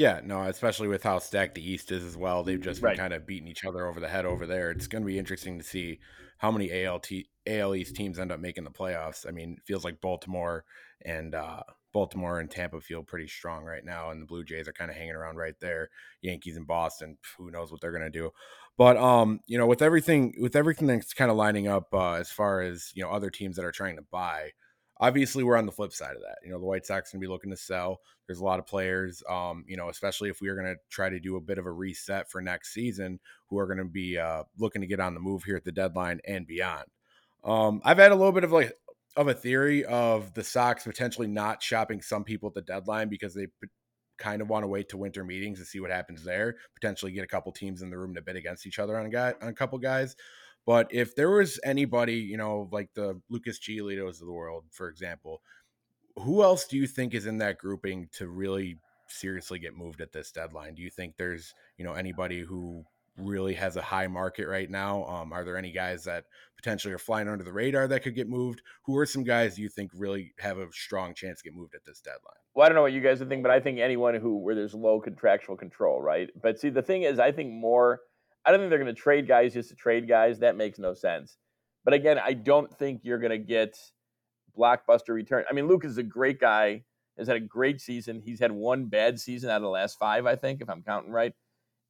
Yeah, 0.00 0.22
no, 0.24 0.44
especially 0.44 0.88
with 0.88 1.02
how 1.02 1.18
stacked 1.18 1.56
the 1.56 1.70
East 1.70 1.92
is 1.92 2.02
as 2.02 2.16
well. 2.16 2.42
They've 2.42 2.58
just 2.58 2.80
been 2.80 2.96
kind 2.96 3.12
of 3.12 3.26
beating 3.26 3.48
each 3.48 3.66
other 3.66 3.86
over 3.86 4.00
the 4.00 4.08
head 4.08 4.24
over 4.24 4.46
there. 4.46 4.70
It's 4.70 4.86
going 4.86 5.02
to 5.02 5.06
be 5.06 5.18
interesting 5.18 5.58
to 5.58 5.62
see 5.62 5.98
how 6.38 6.50
many 6.50 6.86
ALT, 6.86 7.06
AL 7.46 7.74
East 7.74 7.96
teams 7.96 8.18
end 8.18 8.32
up 8.32 8.40
making 8.40 8.64
the 8.64 8.70
playoffs. 8.70 9.28
I 9.28 9.30
mean, 9.30 9.56
it 9.58 9.62
feels 9.66 9.84
like 9.84 10.00
Baltimore 10.00 10.64
and 11.04 11.34
uh, 11.34 11.64
Baltimore 11.92 12.40
and 12.40 12.50
Tampa 12.50 12.80
feel 12.80 13.02
pretty 13.02 13.28
strong 13.28 13.62
right 13.62 13.84
now, 13.84 14.08
and 14.08 14.22
the 14.22 14.26
Blue 14.26 14.42
Jays 14.42 14.68
are 14.68 14.72
kind 14.72 14.90
of 14.90 14.96
hanging 14.96 15.12
around 15.12 15.36
right 15.36 15.60
there. 15.60 15.90
Yankees 16.22 16.56
and 16.56 16.66
Boston, 16.66 17.18
who 17.36 17.50
knows 17.50 17.70
what 17.70 17.82
they're 17.82 17.92
going 17.92 18.00
to 18.00 18.08
do. 18.08 18.30
But 18.78 18.96
um, 18.96 19.40
you 19.48 19.58
know, 19.58 19.66
with 19.66 19.82
everything 19.82 20.32
with 20.40 20.56
everything 20.56 20.86
that's 20.86 21.12
kind 21.12 21.30
of 21.30 21.36
lining 21.36 21.68
up 21.68 21.92
uh, 21.92 22.12
as 22.12 22.30
far 22.30 22.62
as 22.62 22.90
you 22.94 23.02
know, 23.02 23.10
other 23.10 23.28
teams 23.28 23.54
that 23.56 23.66
are 23.66 23.70
trying 23.70 23.96
to 23.96 24.04
buy. 24.10 24.52
Obviously, 25.02 25.42
we're 25.42 25.56
on 25.56 25.64
the 25.64 25.72
flip 25.72 25.92
side 25.92 26.14
of 26.14 26.20
that. 26.20 26.38
You 26.44 26.52
know, 26.52 26.58
the 26.58 26.66
White 26.66 26.84
Sox 26.84 27.10
going 27.10 27.20
to 27.20 27.26
be 27.26 27.30
looking 27.30 27.50
to 27.50 27.56
sell. 27.56 28.00
There's 28.30 28.38
a 28.38 28.44
lot 28.44 28.60
of 28.60 28.66
players, 28.68 29.24
um, 29.28 29.64
you 29.66 29.76
know, 29.76 29.88
especially 29.88 30.30
if 30.30 30.40
we 30.40 30.50
are 30.50 30.54
going 30.54 30.72
to 30.72 30.76
try 30.88 31.08
to 31.08 31.18
do 31.18 31.34
a 31.34 31.40
bit 31.40 31.58
of 31.58 31.66
a 31.66 31.72
reset 31.72 32.30
for 32.30 32.40
next 32.40 32.72
season, 32.72 33.18
who 33.48 33.58
are 33.58 33.66
going 33.66 33.78
to 33.78 33.84
be 33.84 34.18
uh, 34.18 34.44
looking 34.56 34.82
to 34.82 34.86
get 34.86 35.00
on 35.00 35.14
the 35.14 35.20
move 35.20 35.42
here 35.42 35.56
at 35.56 35.64
the 35.64 35.72
deadline 35.72 36.20
and 36.24 36.46
beyond. 36.46 36.84
Um, 37.42 37.80
I've 37.84 37.98
had 37.98 38.12
a 38.12 38.14
little 38.14 38.30
bit 38.30 38.44
of 38.44 38.52
like 38.52 38.72
of 39.16 39.26
a 39.26 39.34
theory 39.34 39.84
of 39.84 40.32
the 40.34 40.44
Sox 40.44 40.84
potentially 40.84 41.26
not 41.26 41.60
shopping 41.60 42.00
some 42.02 42.22
people 42.22 42.46
at 42.46 42.54
the 42.54 42.62
deadline 42.62 43.08
because 43.08 43.34
they 43.34 43.46
p- 43.46 43.68
kind 44.16 44.40
of 44.40 44.48
want 44.48 44.62
to 44.62 44.68
wait 44.68 44.88
to 44.90 44.96
winter 44.96 45.24
meetings 45.24 45.58
to 45.58 45.64
see 45.64 45.80
what 45.80 45.90
happens 45.90 46.22
there. 46.22 46.54
Potentially 46.76 47.10
get 47.10 47.24
a 47.24 47.26
couple 47.26 47.50
teams 47.50 47.82
in 47.82 47.90
the 47.90 47.98
room 47.98 48.14
to 48.14 48.22
bid 48.22 48.36
against 48.36 48.64
each 48.64 48.78
other 48.78 48.96
on 48.96 49.06
a 49.06 49.10
guy 49.10 49.34
on 49.42 49.48
a 49.48 49.52
couple 49.52 49.76
guys. 49.80 50.14
But 50.66 50.86
if 50.92 51.16
there 51.16 51.30
was 51.30 51.58
anybody, 51.64 52.14
you 52.14 52.36
know, 52.36 52.68
like 52.70 52.90
the 52.94 53.20
Lucas 53.28 53.58
Giolito's 53.58 54.20
of 54.20 54.28
the 54.28 54.32
world, 54.32 54.66
for 54.70 54.88
example, 54.88 55.42
who 56.16 56.42
else 56.42 56.66
do 56.66 56.76
you 56.76 56.86
think 56.86 57.14
is 57.14 57.26
in 57.26 57.38
that 57.38 57.58
grouping 57.58 58.08
to 58.12 58.28
really 58.28 58.78
seriously 59.08 59.58
get 59.58 59.76
moved 59.76 60.00
at 60.00 60.12
this 60.12 60.30
deadline? 60.30 60.74
Do 60.74 60.82
you 60.82 60.90
think 60.90 61.16
there's, 61.16 61.54
you 61.76 61.84
know, 61.84 61.94
anybody 61.94 62.40
who 62.40 62.84
really 63.16 63.54
has 63.54 63.76
a 63.76 63.82
high 63.82 64.06
market 64.06 64.46
right 64.46 64.70
now? 64.70 65.04
Um, 65.04 65.32
are 65.32 65.44
there 65.44 65.56
any 65.56 65.72
guys 65.72 66.04
that 66.04 66.24
potentially 66.56 66.94
are 66.94 66.98
flying 66.98 67.28
under 67.28 67.44
the 67.44 67.52
radar 67.52 67.88
that 67.88 68.02
could 68.02 68.14
get 68.14 68.28
moved? 68.28 68.62
Who 68.84 68.96
are 68.96 69.06
some 69.06 69.24
guys 69.24 69.58
you 69.58 69.68
think 69.68 69.90
really 69.94 70.32
have 70.38 70.58
a 70.58 70.66
strong 70.72 71.14
chance 71.14 71.40
to 71.40 71.44
get 71.44 71.56
moved 71.56 71.74
at 71.74 71.84
this 71.84 72.00
deadline? 72.00 72.20
Well, 72.54 72.66
I 72.66 72.68
don't 72.68 72.76
know 72.76 72.82
what 72.82 72.92
you 72.92 73.00
guys 73.00 73.20
would 73.20 73.28
think, 73.28 73.42
but 73.42 73.52
I 73.52 73.60
think 73.60 73.78
anyone 73.78 74.14
who 74.14 74.38
where 74.38 74.54
there's 74.54 74.74
low 74.74 75.00
contractual 75.00 75.56
control, 75.56 76.00
right? 76.00 76.30
But 76.40 76.58
see, 76.58 76.70
the 76.70 76.82
thing 76.82 77.02
is, 77.02 77.18
I 77.18 77.32
think 77.32 77.52
more. 77.52 78.00
I 78.44 78.50
don't 78.50 78.60
think 78.60 78.70
they're 78.70 78.78
going 78.78 78.94
to 78.94 79.00
trade 79.00 79.28
guys 79.28 79.52
just 79.52 79.68
to 79.68 79.74
trade 79.74 80.08
guys. 80.08 80.38
That 80.38 80.56
makes 80.56 80.78
no 80.78 80.94
sense. 80.94 81.36
But 81.84 81.94
again, 81.94 82.18
I 82.18 82.32
don't 82.32 82.72
think 82.78 83.02
you're 83.04 83.18
going 83.18 83.30
to 83.30 83.38
get 83.38 83.76
blockbuster 84.58 85.14
return. 85.14 85.44
I 85.48 85.52
mean, 85.52 85.68
Luke 85.68 85.84
is 85.84 85.98
a 85.98 86.02
great 86.02 86.40
guy. 86.40 86.84
Has 87.18 87.26
had 87.26 87.36
a 87.36 87.40
great 87.40 87.82
season. 87.82 88.22
He's 88.24 88.40
had 88.40 88.50
one 88.50 88.86
bad 88.86 89.20
season 89.20 89.50
out 89.50 89.56
of 89.56 89.62
the 89.62 89.68
last 89.68 89.98
five, 89.98 90.24
I 90.24 90.36
think, 90.36 90.62
if 90.62 90.70
I'm 90.70 90.82
counting 90.82 91.12
right. 91.12 91.34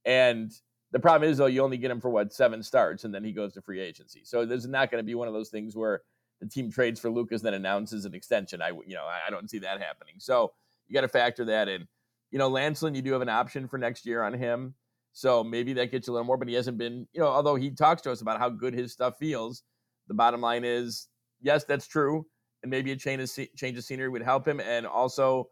And 0.04 0.50
the 0.90 0.98
problem 0.98 1.30
is, 1.30 1.38
though, 1.38 1.46
you 1.46 1.62
only 1.62 1.76
get 1.76 1.90
him 1.90 2.00
for 2.00 2.10
what 2.10 2.32
seven 2.32 2.64
starts, 2.64 3.04
and 3.04 3.14
then 3.14 3.22
he 3.22 3.30
goes 3.30 3.52
to 3.52 3.62
free 3.62 3.80
agency. 3.80 4.22
So 4.24 4.44
there's 4.44 4.66
not 4.66 4.90
going 4.90 4.98
to 4.98 5.06
be 5.06 5.14
one 5.14 5.28
of 5.28 5.34
those 5.34 5.50
things 5.50 5.76
where 5.76 6.02
the 6.40 6.48
team 6.48 6.68
trades 6.68 6.98
for 6.98 7.10
Lucas, 7.10 7.42
then 7.42 7.54
announces 7.54 8.06
an 8.06 8.14
extension. 8.14 8.60
I, 8.60 8.70
you 8.70 8.94
know, 8.94 9.04
I 9.04 9.30
don't 9.30 9.48
see 9.48 9.58
that 9.60 9.80
happening. 9.80 10.14
So 10.18 10.52
you 10.88 10.94
got 10.94 11.02
to 11.02 11.08
factor 11.08 11.44
that 11.44 11.68
in. 11.68 11.86
You 12.32 12.38
know, 12.38 12.48
Lance 12.48 12.82
Lynn, 12.82 12.96
you 12.96 13.02
do 13.02 13.12
have 13.12 13.22
an 13.22 13.28
option 13.28 13.68
for 13.68 13.78
next 13.78 14.06
year 14.06 14.22
on 14.22 14.32
him, 14.32 14.74
so 15.12 15.44
maybe 15.44 15.74
that 15.74 15.92
gets 15.92 16.08
you 16.08 16.12
a 16.12 16.14
little 16.14 16.26
more. 16.26 16.38
But 16.38 16.48
he 16.48 16.54
hasn't 16.54 16.78
been, 16.78 17.06
you 17.12 17.20
know, 17.20 17.28
although 17.28 17.56
he 17.56 17.70
talks 17.70 18.02
to 18.02 18.10
us 18.10 18.20
about 18.20 18.40
how 18.40 18.48
good 18.48 18.74
his 18.74 18.92
stuff 18.92 19.16
feels. 19.18 19.62
The 20.08 20.14
bottom 20.14 20.40
line 20.40 20.64
is, 20.64 21.06
yes, 21.40 21.64
that's 21.64 21.86
true, 21.86 22.26
and 22.62 22.70
maybe 22.70 22.92
a 22.92 22.96
change 22.96 23.22
of 23.22 23.56
change 23.56 23.78
of 23.78 23.84
scenery 23.84 24.08
would 24.08 24.22
help 24.22 24.46
him. 24.46 24.60
And 24.60 24.86
also, 24.86 25.50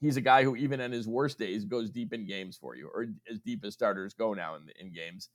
he's 0.00 0.16
a 0.16 0.20
guy 0.20 0.44
who, 0.44 0.56
even 0.56 0.80
in 0.80 0.92
his 0.92 1.08
worst 1.08 1.38
days, 1.38 1.64
goes 1.64 1.90
deep 1.90 2.12
in 2.12 2.26
games 2.26 2.56
for 2.60 2.76
you, 2.76 2.88
or 2.92 3.06
as 3.30 3.40
deep 3.40 3.64
as 3.64 3.74
starters 3.74 4.14
go 4.14 4.34
now 4.34 4.56
in 4.56 4.62
in 4.78 4.92
games. 4.92 5.30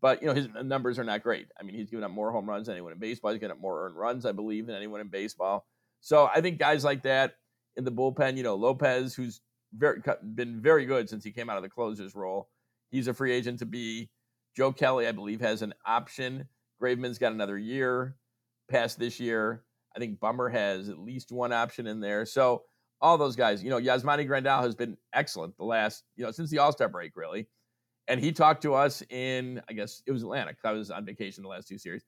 But 0.00 0.20
you 0.22 0.28
know 0.28 0.34
his 0.34 0.48
numbers 0.64 0.98
are 0.98 1.04
not 1.04 1.22
great. 1.22 1.46
I 1.58 1.62
mean, 1.62 1.74
he's 1.74 1.90
given 1.90 2.04
up 2.04 2.10
more 2.10 2.30
home 2.30 2.48
runs 2.48 2.66
than 2.66 2.74
anyone 2.74 2.92
in 2.92 2.98
baseball. 2.98 3.30
He's 3.32 3.40
given 3.40 3.56
up 3.56 3.60
more 3.60 3.86
earned 3.86 3.96
runs, 3.96 4.26
I 4.26 4.32
believe, 4.32 4.66
than 4.66 4.76
anyone 4.76 5.00
in 5.00 5.08
baseball. 5.08 5.66
So 6.00 6.28
I 6.32 6.40
think 6.40 6.58
guys 6.58 6.84
like 6.84 7.02
that 7.04 7.34
in 7.76 7.84
the 7.84 7.92
bullpen, 7.92 8.36
you 8.36 8.42
know, 8.42 8.54
Lopez, 8.54 9.14
who's 9.14 9.40
very 9.74 10.00
been 10.34 10.60
very 10.60 10.86
good 10.86 11.08
since 11.08 11.24
he 11.24 11.32
came 11.32 11.50
out 11.50 11.56
of 11.56 11.62
the 11.62 11.68
closer's 11.68 12.14
role. 12.14 12.48
He's 12.90 13.08
a 13.08 13.14
free 13.14 13.32
agent 13.32 13.58
to 13.60 13.66
be. 13.66 14.10
Joe 14.56 14.72
Kelly, 14.72 15.06
I 15.06 15.12
believe, 15.12 15.40
has 15.40 15.60
an 15.60 15.74
option. 15.84 16.48
Graveman's 16.82 17.18
got 17.18 17.32
another 17.32 17.58
year 17.58 18.16
past 18.70 18.98
this 18.98 19.20
year. 19.20 19.64
I 19.96 19.98
think 19.98 20.20
Bummer 20.20 20.48
has 20.48 20.88
at 20.88 20.98
least 20.98 21.32
one 21.32 21.52
option 21.52 21.86
in 21.86 22.00
there. 22.00 22.26
So 22.26 22.62
all 23.00 23.18
those 23.18 23.36
guys, 23.36 23.62
you 23.62 23.70
know, 23.70 23.80
Yasmani 23.80 24.28
Grandal 24.28 24.62
has 24.62 24.74
been 24.74 24.96
excellent 25.12 25.56
the 25.56 25.64
last, 25.64 26.04
you 26.16 26.24
know, 26.24 26.30
since 26.30 26.50
the 26.50 26.58
All 26.58 26.72
Star 26.72 26.88
break, 26.88 27.12
really. 27.16 27.48
And 28.08 28.20
he 28.20 28.32
talked 28.32 28.62
to 28.62 28.74
us 28.74 29.02
in, 29.10 29.60
I 29.68 29.72
guess 29.72 30.02
it 30.06 30.12
was 30.12 30.22
Atlanta. 30.22 30.52
Because 30.52 30.64
I 30.64 30.72
was 30.72 30.90
on 30.90 31.04
vacation 31.04 31.42
the 31.42 31.48
last 31.48 31.68
two 31.68 31.78
series 31.78 32.04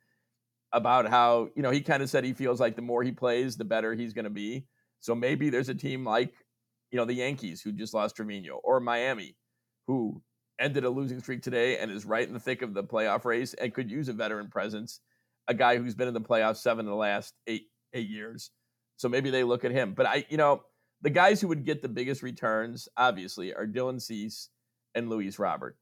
about 0.72 1.08
how, 1.08 1.48
you 1.56 1.62
know, 1.62 1.70
he 1.70 1.80
kind 1.80 2.02
of 2.02 2.10
said 2.10 2.24
he 2.24 2.32
feels 2.34 2.60
like 2.60 2.76
the 2.76 2.82
more 2.82 3.02
he 3.02 3.10
plays, 3.10 3.56
the 3.56 3.64
better 3.64 3.94
he's 3.94 4.12
going 4.12 4.24
to 4.24 4.30
be. 4.30 4.66
So 5.00 5.14
maybe 5.14 5.50
there's 5.50 5.68
a 5.68 5.74
team 5.74 6.04
like, 6.04 6.34
you 6.90 6.98
know, 6.98 7.04
the 7.04 7.14
Yankees 7.14 7.62
who 7.62 7.72
just 7.72 7.94
lost 7.94 8.16
Trevino 8.16 8.60
or 8.62 8.80
Miami 8.80 9.36
who 9.86 10.22
ended 10.60 10.84
a 10.84 10.90
losing 10.90 11.20
streak 11.20 11.42
today 11.42 11.78
and 11.78 11.90
is 11.90 12.04
right 12.04 12.26
in 12.26 12.34
the 12.34 12.40
thick 12.40 12.62
of 12.62 12.74
the 12.74 12.84
playoff 12.84 13.24
race 13.24 13.54
and 13.54 13.72
could 13.72 13.90
use 13.90 14.08
a 14.08 14.12
veteran 14.12 14.48
presence, 14.48 15.00
a 15.48 15.54
guy 15.54 15.78
who's 15.78 15.94
been 15.94 16.08
in 16.08 16.14
the 16.14 16.20
playoffs 16.20 16.58
seven 16.58 16.86
of 16.86 16.90
the 16.90 16.96
last 16.96 17.34
eight 17.46 17.68
eight 17.92 18.08
years. 18.08 18.50
So 18.96 19.08
maybe 19.08 19.30
they 19.30 19.44
look 19.44 19.64
at 19.64 19.70
him. 19.70 19.94
But 19.94 20.06
I, 20.06 20.24
you 20.28 20.36
know, 20.36 20.62
the 21.02 21.10
guys 21.10 21.40
who 21.40 21.48
would 21.48 21.64
get 21.64 21.82
the 21.82 21.88
biggest 21.88 22.22
returns, 22.22 22.88
obviously, 22.96 23.54
are 23.54 23.66
Dylan 23.66 24.00
Cease 24.00 24.48
and 24.94 25.08
Luis 25.08 25.38
Robert. 25.38 25.76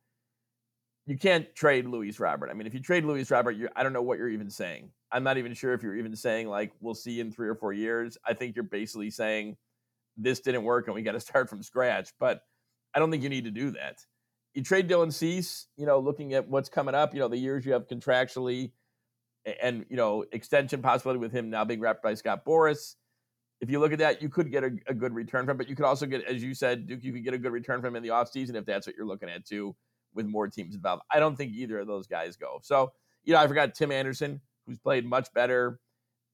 You 1.06 1.16
can't 1.16 1.54
trade 1.54 1.86
Luis 1.86 2.18
Robert. 2.18 2.50
I 2.50 2.54
mean, 2.54 2.66
if 2.66 2.74
you 2.74 2.80
trade 2.80 3.04
Luis 3.04 3.30
Robert, 3.30 3.56
I 3.76 3.82
don't 3.82 3.92
know 3.92 4.02
what 4.02 4.18
you're 4.18 4.28
even 4.28 4.50
saying. 4.50 4.90
I'm 5.12 5.22
not 5.22 5.38
even 5.38 5.54
sure 5.54 5.72
if 5.72 5.82
you're 5.82 5.96
even 5.96 6.16
saying 6.16 6.48
like 6.48 6.72
we'll 6.80 6.94
see 6.94 7.20
in 7.20 7.30
three 7.30 7.48
or 7.48 7.54
four 7.54 7.72
years. 7.72 8.18
I 8.26 8.34
think 8.34 8.56
you're 8.56 8.64
basically 8.64 9.10
saying 9.10 9.56
this 10.16 10.40
didn't 10.40 10.64
work 10.64 10.86
and 10.86 10.94
we 10.94 11.02
got 11.02 11.12
to 11.12 11.20
start 11.20 11.48
from 11.48 11.62
scratch. 11.62 12.10
But 12.18 12.42
I 12.94 12.98
don't 12.98 13.10
think 13.10 13.22
you 13.22 13.28
need 13.28 13.44
to 13.44 13.50
do 13.50 13.70
that. 13.72 13.98
You 14.54 14.62
trade 14.62 14.88
Dylan 14.88 15.12
Cease, 15.12 15.68
you 15.76 15.86
know, 15.86 15.98
looking 15.98 16.34
at 16.34 16.48
what's 16.48 16.68
coming 16.68 16.94
up, 16.94 17.14
you 17.14 17.20
know, 17.20 17.28
the 17.28 17.36
years 17.36 17.64
you 17.64 17.72
have 17.72 17.86
contractually 17.86 18.72
and, 19.62 19.86
you 19.88 19.96
know, 19.96 20.24
extension 20.32 20.82
possibility 20.82 21.18
with 21.18 21.32
him 21.32 21.50
now 21.50 21.64
being 21.64 21.80
wrapped 21.80 22.02
by 22.02 22.14
Scott 22.14 22.44
Boras. 22.44 22.96
If 23.60 23.70
you 23.70 23.78
look 23.78 23.92
at 23.92 23.98
that, 24.00 24.20
you 24.20 24.28
could 24.28 24.50
get 24.50 24.64
a, 24.64 24.70
a 24.86 24.94
good 24.94 25.14
return 25.14 25.46
from 25.46 25.56
but 25.56 25.68
you 25.68 25.76
could 25.76 25.84
also 25.84 26.04
get, 26.04 26.24
as 26.24 26.42
you 26.42 26.54
said, 26.54 26.86
Duke, 26.86 27.02
you 27.02 27.12
could 27.12 27.24
get 27.24 27.34
a 27.34 27.38
good 27.38 27.52
return 27.52 27.80
from 27.80 27.96
in 27.96 28.02
the 28.02 28.10
offseason 28.10 28.54
if 28.54 28.66
that's 28.66 28.86
what 28.86 28.96
you're 28.96 29.06
looking 29.06 29.30
at 29.30 29.46
too, 29.46 29.74
with 30.14 30.26
more 30.26 30.48
teams 30.48 30.74
involved. 30.74 31.02
I 31.10 31.20
don't 31.20 31.36
think 31.36 31.52
either 31.52 31.78
of 31.78 31.86
those 31.86 32.06
guys 32.06 32.36
go. 32.36 32.58
So, 32.62 32.92
you 33.24 33.32
know, 33.32 33.40
I 33.40 33.46
forgot 33.46 33.74
Tim 33.74 33.92
Anderson, 33.92 34.40
who's 34.66 34.78
played 34.78 35.06
much 35.06 35.32
better 35.32 35.80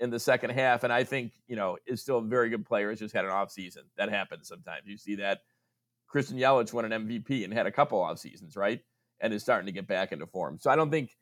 in 0.01 0.11
the 0.11 0.19
second 0.19 0.51
half, 0.51 0.83
and 0.83 0.93
I 0.93 1.05
think, 1.05 1.33
you 1.47 1.55
know, 1.55 1.79
is 1.87 2.03
still 2.03 2.19
a 2.19 2.23
very 2.23 2.51
good 2.51 2.67
player. 2.67 2.91
Has 2.91 2.99
just 2.99 3.15
had 3.15 3.25
an 3.25 3.31
off 3.31 3.53
season. 3.53 3.85
That 3.97 4.11
happens 4.11 4.49
sometimes. 4.49 4.87
You 4.87 4.97
see 4.97 5.15
that 5.17 5.43
Christian 6.09 6.37
Yelich 6.39 6.73
won 6.73 6.91
an 6.91 7.09
MVP 7.09 7.45
and 7.45 7.53
had 7.53 7.67
a 7.67 7.73
couple 7.73 8.01
off 8.01 8.19
seasons, 8.19 8.57
right? 8.57 8.81
And 9.21 9.33
is 9.33 9.43
starting 9.43 9.67
to 9.67 9.73
get 9.73 9.87
back 9.87 10.13
into 10.13 10.27
form. 10.27 10.59
So 10.61 10.71
I 10.71 10.77
don't 10.77 10.91
think 10.91 11.17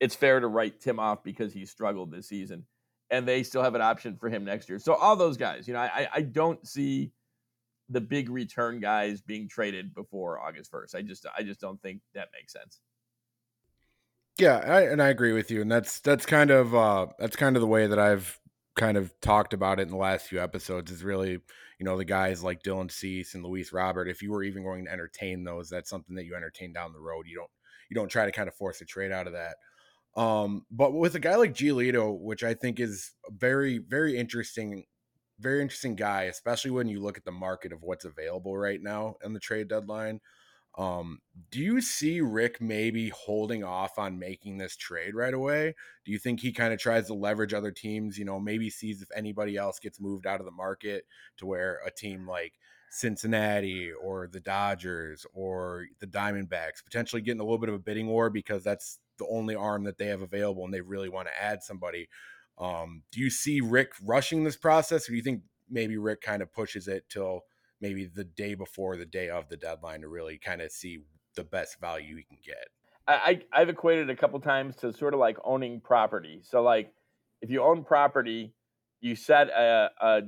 it's 0.00 0.14
fair 0.14 0.40
to 0.40 0.46
write 0.46 0.80
Tim 0.80 0.98
off 0.98 1.22
because 1.22 1.52
he 1.52 1.64
struggled 1.66 2.10
this 2.10 2.28
season. 2.28 2.64
And 3.10 3.26
they 3.26 3.42
still 3.42 3.62
have 3.62 3.74
an 3.74 3.80
option 3.80 4.16
for 4.18 4.28
him 4.28 4.44
next 4.44 4.68
year. 4.68 4.78
So 4.78 4.92
all 4.92 5.16
those 5.16 5.38
guys, 5.38 5.66
you 5.66 5.72
know, 5.72 5.80
I, 5.80 6.08
I 6.12 6.20
don't 6.20 6.66
see 6.66 7.12
the 7.88 8.00
big 8.00 8.28
return 8.28 8.80
guys 8.80 9.22
being 9.22 9.48
traded 9.48 9.94
before 9.94 10.38
August 10.38 10.70
first. 10.70 10.94
I 10.94 11.02
just 11.02 11.26
I 11.36 11.42
just 11.42 11.60
don't 11.60 11.80
think 11.80 12.00
that 12.14 12.28
makes 12.38 12.52
sense. 12.52 12.80
Yeah, 14.38 14.58
I, 14.58 14.82
and 14.82 15.02
I 15.02 15.08
agree 15.08 15.32
with 15.32 15.50
you, 15.50 15.62
and 15.62 15.72
that's 15.72 16.00
that's 16.00 16.26
kind 16.26 16.50
of 16.50 16.74
uh, 16.74 17.06
that's 17.18 17.36
kind 17.36 17.56
of 17.56 17.60
the 17.60 17.66
way 17.66 17.86
that 17.86 17.98
I've 17.98 18.38
kind 18.76 18.96
of 18.96 19.12
talked 19.20 19.52
about 19.52 19.80
it 19.80 19.82
in 19.82 19.88
the 19.88 19.96
last 19.96 20.28
few 20.28 20.40
episodes. 20.40 20.90
Is 20.90 21.02
really, 21.02 21.32
you 21.32 21.84
know, 21.84 21.96
the 21.96 22.04
guys 22.04 22.44
like 22.44 22.62
Dylan 22.62 22.90
Cease 22.90 23.34
and 23.34 23.44
Luis 23.44 23.72
Robert. 23.72 24.06
If 24.06 24.22
you 24.22 24.30
were 24.30 24.44
even 24.44 24.62
going 24.62 24.84
to 24.84 24.92
entertain 24.92 25.42
those, 25.42 25.68
that's 25.68 25.90
something 25.90 26.14
that 26.16 26.24
you 26.24 26.36
entertain 26.36 26.72
down 26.72 26.92
the 26.92 27.00
road. 27.00 27.26
You 27.26 27.36
don't 27.36 27.50
you 27.90 27.94
don't 27.94 28.08
try 28.08 28.26
to 28.26 28.32
kind 28.32 28.48
of 28.48 28.54
force 28.54 28.80
a 28.80 28.84
trade 28.84 29.12
out 29.12 29.26
of 29.26 29.32
that. 29.32 29.56
Um, 30.18 30.66
but 30.68 30.92
with 30.94 31.14
a 31.14 31.20
guy 31.20 31.36
like 31.36 31.54
Giolito, 31.54 32.18
which 32.18 32.42
I 32.42 32.52
think 32.52 32.80
is 32.80 33.12
very 33.30 33.78
very 33.78 34.16
interesting, 34.16 34.84
very 35.38 35.62
interesting 35.62 35.94
guy, 35.94 36.24
especially 36.24 36.72
when 36.72 36.88
you 36.88 37.00
look 37.00 37.16
at 37.16 37.24
the 37.24 37.30
market 37.30 37.72
of 37.72 37.82
what's 37.82 38.04
available 38.04 38.58
right 38.58 38.82
now 38.82 39.14
in 39.24 39.32
the 39.32 39.38
trade 39.38 39.68
deadline. 39.68 40.20
Um, 40.76 41.20
do 41.52 41.60
you 41.60 41.80
see 41.80 42.20
Rick 42.20 42.60
maybe 42.60 43.10
holding 43.10 43.62
off 43.62 43.96
on 43.96 44.18
making 44.18 44.58
this 44.58 44.76
trade 44.76 45.14
right 45.14 45.34
away? 45.34 45.74
Do 46.04 46.10
you 46.10 46.18
think 46.18 46.40
he 46.40 46.52
kind 46.52 46.72
of 46.72 46.80
tries 46.80 47.06
to 47.06 47.14
leverage 47.14 47.54
other 47.54 47.70
teams? 47.70 48.18
You 48.18 48.24
know, 48.24 48.40
maybe 48.40 48.70
sees 48.70 49.02
if 49.02 49.08
anybody 49.14 49.56
else 49.56 49.78
gets 49.78 50.00
moved 50.00 50.26
out 50.26 50.40
of 50.40 50.46
the 50.46 50.52
market 50.52 51.04
to 51.36 51.46
where 51.46 51.80
a 51.86 51.92
team 51.92 52.26
like 52.28 52.54
Cincinnati 52.90 53.92
or 53.92 54.26
the 54.26 54.40
Dodgers 54.40 55.26
or 55.32 55.86
the 56.00 56.06
Diamondbacks 56.08 56.84
potentially 56.84 57.22
getting 57.22 57.40
a 57.40 57.44
little 57.44 57.58
bit 57.58 57.68
of 57.68 57.74
a 57.76 57.80
bidding 57.80 58.08
war 58.08 58.30
because 58.30 58.64
that's 58.64 58.98
the 59.18 59.26
only 59.26 59.54
arm 59.54 59.84
that 59.84 59.98
they 59.98 60.06
have 60.06 60.22
available 60.22 60.64
and 60.64 60.72
they 60.72 60.80
really 60.80 61.08
want 61.08 61.28
to 61.28 61.42
add 61.42 61.62
somebody. 61.62 62.08
Um, 62.58 63.02
do 63.12 63.20
you 63.20 63.30
see 63.30 63.60
Rick 63.60 63.92
rushing 64.02 64.44
this 64.44 64.56
process, 64.56 65.08
or 65.08 65.12
do 65.12 65.16
you 65.16 65.22
think 65.22 65.42
maybe 65.70 65.96
Rick 65.96 66.22
kind 66.22 66.42
of 66.42 66.52
pushes 66.52 66.88
it 66.88 67.04
till 67.08 67.42
maybe 67.80 68.06
the 68.06 68.24
day 68.24 68.54
before 68.54 68.96
the 68.96 69.06
day 69.06 69.28
of 69.28 69.48
the 69.48 69.56
deadline 69.56 70.00
to 70.00 70.08
really 70.08 70.38
kind 70.38 70.60
of 70.60 70.72
see 70.72 71.00
the 71.36 71.44
best 71.44 71.80
value 71.80 72.16
he 72.16 72.24
can 72.24 72.38
get? 72.44 72.66
I, 73.06 73.40
I 73.52 73.60
have 73.60 73.70
equated 73.70 74.10
a 74.10 74.16
couple 74.16 74.38
times 74.40 74.76
to 74.76 74.92
sort 74.92 75.14
of 75.14 75.20
like 75.20 75.38
owning 75.44 75.80
property. 75.80 76.40
So 76.42 76.62
like 76.62 76.92
if 77.40 77.48
you 77.50 77.62
own 77.62 77.84
property, 77.84 78.52
you 79.00 79.16
set 79.16 79.48
a, 79.48 79.90
a 80.00 80.20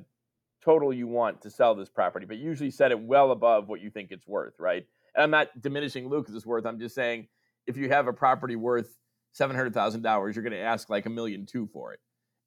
total 0.65 0.93
you 0.93 1.07
want 1.07 1.43
to 1.43 1.51
sell 1.51 1.75
this 1.75 1.91
property, 1.91 2.25
but 2.27 2.39
usually 2.39 2.71
set 2.71 2.91
it 2.91 3.01
well 3.01 3.33
above 3.33 3.69
what 3.69 3.81
you 3.81 3.91
think 3.91 4.11
it's 4.13 4.27
worth, 4.27 4.55
right? 4.59 4.87
And 5.15 5.25
I'm 5.25 5.31
not 5.31 5.61
diminishing 5.61 6.09
Lucas's 6.09 6.47
worth. 6.47 6.65
I'm 6.65 6.79
just 6.79 6.95
saying 6.95 7.29
if 7.67 7.77
you 7.77 7.89
have 7.89 8.07
a 8.07 8.13
property 8.13 8.57
worth 8.57 8.97
seven 9.33 9.57
hundred 9.57 9.75
thousand 9.75 10.03
dollars, 10.03 10.37
you're 10.37 10.43
going 10.43 10.53
to 10.53 10.59
ask 10.61 10.91
like 10.91 11.07
a 11.07 11.11
million 11.11 11.47
two 11.47 11.69
for 11.73 11.93
it. 11.93 12.01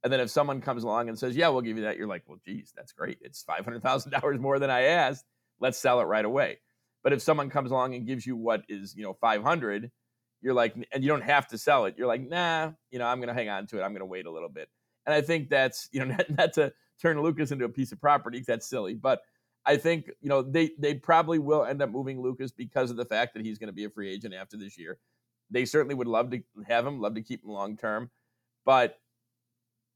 And 0.04 0.12
then 0.12 0.20
if 0.20 0.30
someone 0.30 0.60
comes 0.62 0.84
along 0.84 1.10
and 1.10 1.18
says, 1.18 1.36
"Yeah, 1.36 1.50
we'll 1.50 1.62
give 1.62 1.78
you 1.78 1.84
that," 1.84 1.98
you're 1.98 2.08
like, 2.08 2.24
"Well, 2.28 2.40
geez, 2.46 2.74
that's 2.76 2.92
great. 2.92 3.20
It's 3.22 3.44
five 3.44 3.64
hundred 3.64 3.84
thousand 3.84 4.12
dollars 4.12 4.40
more 4.40 4.60
than 4.60 4.70
I 4.70 4.84
asked. 4.84 5.26
Let's 5.60 5.78
sell 5.78 6.02
it 6.02 6.06
right 6.06 6.26
away." 6.26 6.60
But 7.04 7.14
if 7.14 7.22
someone 7.22 7.50
comes 7.50 7.72
along 7.72 7.96
and 7.96 8.08
gives 8.08 8.26
you 8.26 8.36
what 8.36 8.64
is 8.68 8.96
you 8.96 9.04
know 9.04 9.14
five 9.14 9.44
hundred, 9.44 9.92
you're 10.42 10.54
like, 10.54 10.76
and 10.92 11.04
you 11.04 11.10
don't 11.10 11.24
have 11.24 11.48
to 11.48 11.58
sell 11.58 11.86
it. 11.86 11.96
You're 11.98 12.08
like, 12.08 12.28
nah, 12.28 12.72
you 12.92 13.00
know, 13.00 13.06
I'm 13.06 13.20
going 13.20 13.30
to 13.30 13.34
hang 13.34 13.50
on 13.50 13.66
to 13.68 13.80
it. 13.80 13.82
I'm 13.82 13.92
going 13.92 14.02
to 14.02 14.06
wait 14.06 14.26
a 14.26 14.32
little 14.32 14.50
bit. 14.50 14.68
And 15.06 15.14
I 15.14 15.22
think 15.22 15.50
that's 15.50 15.88
you 15.92 16.04
know 16.04 16.16
not, 16.18 16.30
not 16.30 16.54
to 16.54 16.74
turn 17.02 17.22
Lucas 17.22 17.52
into 17.52 17.66
a 17.66 17.70
piece 17.70 17.92
of 17.92 18.02
property. 18.02 18.44
That's 18.46 18.68
silly, 18.68 18.94
but 18.94 19.22
I 19.66 19.78
think 19.78 20.10
you 20.22 20.30
know 20.30 20.42
they 20.42 20.72
they 20.78 20.96
probably 20.96 21.40
will 21.40 21.64
end 21.64 21.82
up 21.82 21.90
moving 21.90 22.22
Lucas 22.22 22.52
because 22.52 22.92
of 22.92 22.98
the 22.98 23.06
fact 23.06 23.34
that 23.34 23.46
he's 23.46 23.58
going 23.58 23.68
to 23.68 23.74
be 23.74 23.86
a 23.86 23.90
free 23.90 24.12
agent 24.12 24.34
after 24.34 24.58
this 24.58 24.78
year. 24.78 25.00
They 25.50 25.66
certainly 25.66 25.96
would 25.96 26.08
love 26.08 26.32
to 26.32 26.42
have 26.68 26.86
him, 26.86 27.00
love 27.00 27.16
to 27.16 27.22
keep 27.22 27.44
him 27.44 27.52
long 27.52 27.78
term, 27.78 28.10
but 28.66 29.00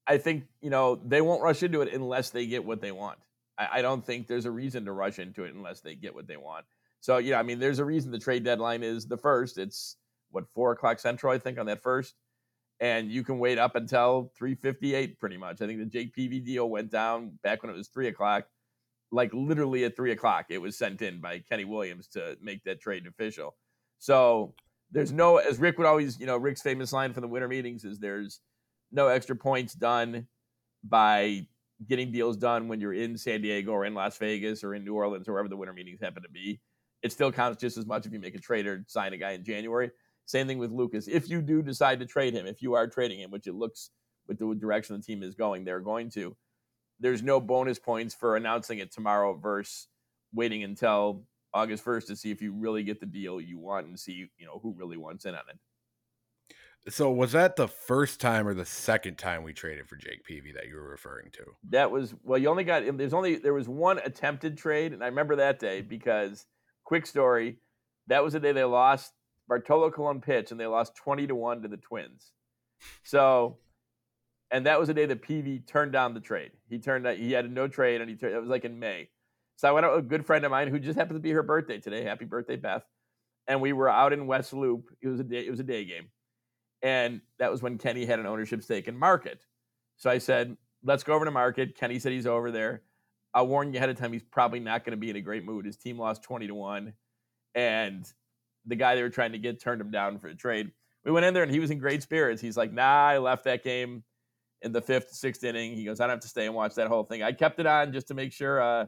I 0.05 0.17
think 0.17 0.45
you 0.61 0.69
know 0.69 1.01
they 1.05 1.21
won't 1.21 1.43
rush 1.43 1.63
into 1.63 1.81
it 1.81 1.93
unless 1.93 2.29
they 2.29 2.45
get 2.47 2.63
what 2.63 2.81
they 2.81 2.91
want. 2.91 3.19
I, 3.57 3.79
I 3.79 3.81
don't 3.81 4.05
think 4.05 4.27
there's 4.27 4.45
a 4.45 4.51
reason 4.51 4.85
to 4.85 4.91
rush 4.91 5.19
into 5.19 5.43
it 5.43 5.53
unless 5.53 5.81
they 5.81 5.95
get 5.95 6.15
what 6.15 6.27
they 6.27 6.37
want. 6.37 6.65
So 7.01 7.17
yeah, 7.17 7.39
I 7.39 7.43
mean, 7.43 7.59
there's 7.59 7.79
a 7.79 7.85
reason 7.85 8.11
the 8.11 8.19
trade 8.19 8.43
deadline 8.43 8.83
is 8.83 9.05
the 9.05 9.17
first. 9.17 9.57
It's 9.57 9.97
what 10.31 10.45
four 10.53 10.71
o'clock 10.71 10.99
central, 10.99 11.33
I 11.33 11.39
think, 11.39 11.57
on 11.59 11.65
that 11.67 11.81
first, 11.81 12.15
and 12.79 13.11
you 13.11 13.23
can 13.23 13.39
wait 13.39 13.57
up 13.57 13.75
until 13.75 14.31
three 14.37 14.55
fifty 14.55 14.95
eight, 14.95 15.19
pretty 15.19 15.37
much. 15.37 15.61
I 15.61 15.67
think 15.67 15.79
the 15.79 15.85
Jake 15.85 16.13
Peavy 16.13 16.39
deal 16.39 16.69
went 16.69 16.91
down 16.91 17.37
back 17.43 17.63
when 17.63 17.69
it 17.69 17.77
was 17.77 17.89
three 17.89 18.07
o'clock, 18.07 18.47
like 19.11 19.33
literally 19.33 19.85
at 19.85 19.95
three 19.95 20.11
o'clock. 20.11 20.47
It 20.49 20.57
was 20.59 20.77
sent 20.77 21.01
in 21.01 21.21
by 21.21 21.39
Kenny 21.39 21.65
Williams 21.65 22.07
to 22.09 22.37
make 22.41 22.63
that 22.63 22.81
trade 22.81 23.07
official. 23.07 23.55
So 23.99 24.53
there's 24.91 25.11
no, 25.11 25.37
as 25.37 25.59
Rick 25.59 25.77
would 25.77 25.87
always, 25.87 26.19
you 26.19 26.25
know, 26.25 26.37
Rick's 26.37 26.61
famous 26.61 26.93
line 26.93 27.13
from 27.13 27.21
the 27.21 27.27
winter 27.27 27.47
meetings 27.47 27.83
is 27.83 27.99
there's 27.99 28.41
no 28.91 29.07
extra 29.07 29.35
points 29.35 29.73
done 29.73 30.27
by 30.83 31.47
getting 31.87 32.11
deals 32.11 32.37
done 32.37 32.67
when 32.67 32.79
you're 32.79 32.93
in 32.93 33.17
San 33.17 33.41
Diego 33.41 33.71
or 33.71 33.85
in 33.85 33.93
Las 33.93 34.17
Vegas 34.17 34.63
or 34.63 34.73
in 34.73 34.83
New 34.83 34.95
Orleans 34.95 35.27
or 35.27 35.33
wherever 35.33 35.49
the 35.49 35.57
winter 35.57 35.73
meetings 35.73 35.99
happen 36.01 36.23
to 36.23 36.29
be. 36.29 36.59
It 37.03 37.11
still 37.11 37.31
counts 37.31 37.61
just 37.61 37.77
as 37.77 37.85
much 37.85 38.05
if 38.05 38.13
you 38.13 38.19
make 38.19 38.35
a 38.35 38.39
trade 38.39 38.65
or 38.65 38.83
sign 38.87 39.13
a 39.13 39.17
guy 39.17 39.31
in 39.31 39.43
January. 39.43 39.91
Same 40.25 40.47
thing 40.47 40.57
with 40.57 40.71
Lucas. 40.71 41.07
If 41.07 41.29
you 41.29 41.41
do 41.41 41.61
decide 41.61 41.99
to 41.99 42.05
trade 42.05 42.33
him, 42.33 42.47
if 42.47 42.61
you 42.61 42.73
are 42.73 42.87
trading 42.87 43.19
him, 43.19 43.31
which 43.31 43.47
it 43.47 43.53
looks 43.53 43.91
with 44.27 44.39
the 44.39 44.55
direction 44.55 44.97
the 44.97 45.01
team 45.01 45.23
is 45.23 45.35
going, 45.35 45.63
they're 45.63 45.79
going 45.79 46.09
to. 46.11 46.35
There's 46.99 47.23
no 47.23 47.39
bonus 47.39 47.79
points 47.79 48.15
for 48.15 48.35
announcing 48.35 48.79
it 48.79 48.91
tomorrow 48.91 49.33
versus 49.33 49.87
waiting 50.33 50.63
until 50.63 51.23
August 51.53 51.85
1st 51.85 52.07
to 52.07 52.15
see 52.15 52.31
if 52.31 52.41
you 52.41 52.53
really 52.53 52.83
get 52.83 52.99
the 52.99 53.05
deal 53.05 53.39
you 53.39 53.57
want 53.59 53.87
and 53.87 53.99
see, 53.99 54.29
you 54.37 54.45
know, 54.45 54.59
who 54.61 54.73
really 54.77 54.97
wants 54.97 55.25
in 55.25 55.33
on 55.33 55.41
it. 55.49 55.57
So 56.89 57.11
was 57.11 57.33
that 57.33 57.57
the 57.57 57.67
first 57.67 58.21
time 58.21 58.47
or 58.47 58.53
the 58.53 58.65
second 58.65 59.17
time 59.17 59.43
we 59.43 59.51
traded 59.51 59.89
for 59.89 59.97
Jake 59.97 60.23
Peavy 60.23 60.53
that 60.53 60.67
you 60.67 60.75
were 60.75 60.89
referring 60.89 61.31
to? 61.31 61.43
That 61.69 61.91
was 61.91 62.15
well, 62.23 62.37
you 62.37 62.47
only 62.47 62.63
got 62.63 62.83
there's 62.97 63.13
only 63.13 63.35
there 63.35 63.53
was 63.53 63.67
one 63.67 63.99
attempted 63.99 64.57
trade, 64.57 64.93
and 64.93 65.03
I 65.03 65.07
remember 65.07 65.35
that 65.35 65.59
day 65.59 65.81
because 65.81 66.45
quick 66.85 67.05
story, 67.05 67.57
that 68.07 68.23
was 68.23 68.33
the 68.33 68.39
day 68.39 68.53
they 68.53 68.63
lost 68.63 69.11
Bartolo 69.49 69.91
Colon 69.91 70.21
pitch 70.21 70.51
and 70.51 70.59
they 70.59 70.65
lost 70.65 70.95
20 70.95 71.27
to 71.27 71.35
1 71.35 71.63
to 71.63 71.67
the 71.67 71.77
Twins. 71.77 72.31
So 73.03 73.57
and 74.51 74.65
that 74.65 74.79
was 74.79 74.87
the 74.87 74.93
day 74.93 75.05
that 75.05 75.21
Peavy 75.21 75.59
turned 75.59 75.91
down 75.91 76.13
the 76.13 76.19
trade. 76.19 76.51
He 76.69 76.79
turned 76.79 77.07
he 77.17 77.31
had 77.31 77.45
a 77.45 77.49
no 77.49 77.67
trade 77.67 78.01
and 78.01 78.09
he 78.09 78.15
turned, 78.15 78.33
it 78.33 78.39
was 78.39 78.49
like 78.49 78.65
in 78.65 78.79
May. 78.79 79.09
So 79.57 79.67
I 79.67 79.71
went 79.71 79.85
out 79.85 79.95
with 79.95 80.05
a 80.05 80.07
good 80.07 80.25
friend 80.25 80.45
of 80.45 80.51
mine 80.51 80.67
who 80.67 80.79
just 80.79 80.97
happened 80.97 81.17
to 81.17 81.21
be 81.21 81.31
her 81.31 81.43
birthday 81.43 81.79
today. 81.79 82.03
Happy 82.03 82.25
birthday, 82.25 82.55
Beth. 82.55 82.83
And 83.47 83.61
we 83.61 83.73
were 83.73 83.89
out 83.89 84.13
in 84.13 84.27
West 84.27 84.53
Loop. 84.53 84.91
It 85.01 85.07
was 85.07 85.19
a 85.19 85.23
day, 85.23 85.45
it 85.45 85.49
was 85.49 85.59
a 85.59 85.63
day 85.63 85.83
game. 85.83 86.09
And 86.81 87.21
that 87.39 87.51
was 87.51 87.61
when 87.61 87.77
Kenny 87.77 88.05
had 88.05 88.19
an 88.19 88.27
ownership 88.27 88.61
stake 88.61 88.87
in 88.87 88.97
Market. 88.97 89.45
So 89.97 90.09
I 90.09 90.19
said, 90.19 90.55
let's 90.83 91.03
go 91.03 91.13
over 91.13 91.25
to 91.25 91.31
Market. 91.31 91.75
Kenny 91.75 91.97
said 91.97 92.11
he's 92.11 92.27
over 92.27 92.51
there. 92.51 92.83
I'll 93.33 93.47
warn 93.47 93.73
you 93.73 93.77
ahead 93.77 93.89
of 93.89 93.97
time, 93.97 94.13
he's 94.13 94.23
probably 94.23 94.59
not 94.59 94.83
going 94.85 94.91
to 94.91 94.97
be 94.97 95.09
in 95.09 95.15
a 95.15 95.21
great 95.21 95.43
mood. 95.43 95.65
His 95.65 95.77
team 95.77 95.97
lost 95.97 96.23
20 96.23 96.47
to 96.47 96.55
1. 96.55 96.93
And 97.55 98.05
the 98.65 98.75
guy 98.75 98.95
they 98.95 99.01
were 99.01 99.09
trying 99.09 99.31
to 99.31 99.37
get 99.39 99.59
turned 99.59 99.81
him 99.81 99.91
down 99.91 100.19
for 100.19 100.27
a 100.27 100.35
trade. 100.35 100.71
We 101.03 101.11
went 101.11 101.25
in 101.25 101.33
there 101.33 101.43
and 101.43 101.51
he 101.51 101.59
was 101.59 101.71
in 101.71 101.79
great 101.79 102.03
spirits. 102.03 102.41
He's 102.41 102.57
like, 102.57 102.71
nah, 102.71 103.07
I 103.07 103.17
left 103.17 103.45
that 103.45 103.63
game 103.63 104.03
in 104.61 104.71
the 104.71 104.81
fifth, 104.81 105.11
sixth 105.11 105.43
inning. 105.43 105.75
He 105.75 105.85
goes, 105.85 105.99
I 105.99 106.05
don't 106.05 106.11
have 106.11 106.19
to 106.21 106.27
stay 106.27 106.45
and 106.45 106.55
watch 106.55 106.75
that 106.75 106.87
whole 106.87 107.03
thing. 107.03 107.23
I 107.23 107.31
kept 107.31 107.59
it 107.59 107.65
on 107.65 107.93
just 107.93 108.07
to 108.09 108.13
make 108.13 108.33
sure 108.33 108.61
uh, 108.61 108.85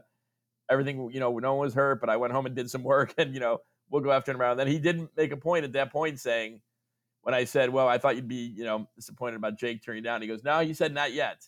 everything, 0.70 1.10
you 1.12 1.20
know, 1.20 1.36
no 1.38 1.54
one 1.54 1.66
was 1.66 1.74
hurt, 1.74 2.00
but 2.00 2.10
I 2.10 2.16
went 2.16 2.32
home 2.32 2.46
and 2.46 2.54
did 2.54 2.70
some 2.70 2.82
work 2.84 3.14
and, 3.18 3.34
you 3.34 3.40
know, 3.40 3.58
we'll 3.90 4.02
go 4.02 4.12
after 4.12 4.32
him 4.32 4.40
around. 4.40 4.56
Then 4.56 4.68
he 4.68 4.78
didn't 4.78 5.10
make 5.16 5.32
a 5.32 5.36
point 5.36 5.64
at 5.64 5.72
that 5.72 5.92
point 5.92 6.20
saying, 6.20 6.60
when 7.22 7.34
I 7.34 7.44
said, 7.44 7.70
"Well, 7.70 7.88
I 7.88 7.98
thought 7.98 8.16
you'd 8.16 8.28
be, 8.28 8.54
you 8.56 8.64
know, 8.64 8.88
disappointed 8.96 9.36
about 9.36 9.58
Jake 9.58 9.84
turning 9.84 10.02
down," 10.02 10.22
he 10.22 10.28
goes, 10.28 10.44
"No," 10.44 10.60
he 10.60 10.74
said, 10.74 10.94
"Not 10.94 11.12
yet." 11.12 11.46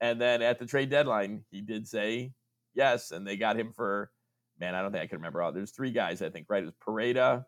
And 0.00 0.20
then 0.20 0.40
at 0.42 0.58
the 0.58 0.66
trade 0.66 0.90
deadline, 0.90 1.44
he 1.50 1.60
did 1.60 1.86
say 1.86 2.32
yes, 2.74 3.10
and 3.10 3.26
they 3.26 3.36
got 3.36 3.58
him 3.58 3.72
for, 3.72 4.10
man, 4.58 4.74
I 4.74 4.80
don't 4.80 4.92
think 4.92 5.04
I 5.04 5.06
can 5.06 5.18
remember 5.18 5.42
all. 5.42 5.52
There's 5.52 5.72
three 5.72 5.90
guys, 5.90 6.22
I 6.22 6.30
think, 6.30 6.46
right? 6.48 6.62
It 6.62 6.66
was 6.66 6.74
Poreda, 6.80 7.44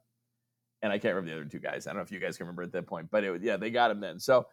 and 0.83 0.93
I 0.93 0.99
can't 0.99 1.15
remember 1.15 1.35
the 1.35 1.41
other 1.41 1.51
two 1.51 1.61
guys. 1.61 1.87
I 1.87 1.91
don't 1.91 1.99
know 1.99 2.03
if 2.03 2.13
you 2.13 2.19
guys 2.19 2.37
can 2.37 2.47
remember 2.47 2.63
at 2.63 2.73
that 2.73 2.87
point, 2.87 3.09
but 3.11 3.25
it 3.25 3.31
was, 3.31 3.43
yeah, 3.43 3.57
they 3.57 3.71
got 3.71 3.91
him 3.91 4.01
then. 4.01 4.21
So 4.21 4.47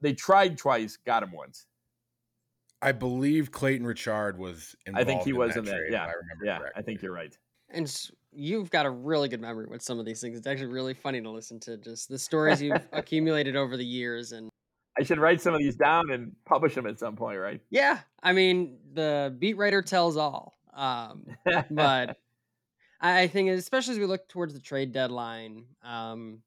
they 0.00 0.12
tried 0.12 0.58
twice, 0.58 0.96
got 0.96 1.22
him 1.22 1.32
once. 1.32 1.66
I 2.82 2.92
believe 2.92 3.50
Clayton 3.50 3.86
Richard 3.86 4.38
was. 4.38 4.76
I 4.94 5.04
think 5.04 5.22
he 5.22 5.30
in 5.30 5.36
was 5.36 5.54
that 5.54 5.60
in 5.60 5.64
that. 5.66 5.72
trade, 5.72 5.86
if 5.86 5.92
Yeah, 5.92 6.04
I 6.04 6.12
remember 6.12 6.44
yeah, 6.44 6.58
I 6.76 6.82
think 6.82 7.02
you're 7.02 7.12
right. 7.12 7.36
And 7.70 7.90
you've 8.32 8.70
got 8.70 8.86
a 8.86 8.90
really 8.90 9.28
good 9.28 9.40
memory 9.40 9.66
with 9.66 9.82
some 9.82 9.98
of 9.98 10.04
these 10.04 10.20
things. 10.20 10.38
It's 10.38 10.46
actually 10.46 10.66
really 10.66 10.94
funny 10.94 11.20
to 11.20 11.30
listen 11.30 11.58
to 11.60 11.76
just 11.78 12.08
the 12.08 12.18
stories 12.18 12.60
you've 12.60 12.86
accumulated 12.92 13.56
over 13.56 13.76
the 13.76 13.84
years. 13.84 14.32
And 14.32 14.50
I 14.98 15.02
should 15.02 15.18
write 15.18 15.40
some 15.40 15.54
of 15.54 15.60
these 15.60 15.76
down 15.76 16.10
and 16.10 16.32
publish 16.44 16.74
them 16.74 16.86
at 16.86 16.98
some 16.98 17.16
point, 17.16 17.38
right? 17.38 17.60
yeah, 17.70 18.00
I 18.22 18.32
mean, 18.32 18.78
the 18.92 19.34
beat 19.38 19.56
writer 19.56 19.82
tells 19.82 20.16
all. 20.16 20.54
Um, 20.74 21.26
but 21.70 22.18
I 23.00 23.20
I 23.22 23.28
think, 23.28 23.50
especially 23.50 23.94
as 23.94 23.98
we 23.98 24.06
look 24.06 24.28
towards 24.28 24.54
the 24.54 24.60
trade 24.60 24.92
deadline, 24.92 25.64
um, 25.82 26.42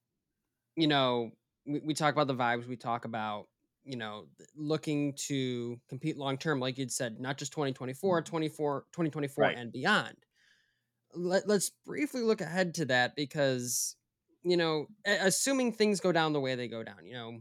you 0.76 0.88
know, 0.88 1.32
we, 1.70 1.80
we 1.80 1.94
talk 1.94 2.14
about 2.14 2.28
the 2.28 2.36
vibes. 2.36 2.68
We 2.68 2.76
talk 2.76 3.06
about, 3.06 3.48
you 3.84 3.96
know, 3.96 4.28
looking 4.56 5.14
to 5.28 5.80
compete 5.88 6.18
long 6.18 6.38
term, 6.38 6.60
like 6.60 6.78
you'd 6.78 6.92
said, 6.92 7.20
not 7.20 7.38
just 7.38 7.54
2024, 7.54 8.22
24, 8.24 8.86
2024 8.92 9.46
Right. 9.46 9.58
and 9.58 9.72
beyond. 9.72 10.18
Let, 11.14 11.48
let's 11.48 11.72
briefly 11.86 12.22
look 12.22 12.42
ahead 12.42 12.76
to 12.76 12.86
that 12.86 13.16
because, 13.16 13.96
you 14.44 14.58
know, 14.58 14.88
assuming 15.06 15.74
things 15.74 16.00
go 16.00 16.12
down 16.12 16.34
the 16.34 16.40
way 16.40 16.56
they 16.56 16.68
go 16.68 16.84
down, 16.84 17.06
you 17.06 17.14
know, 17.14 17.40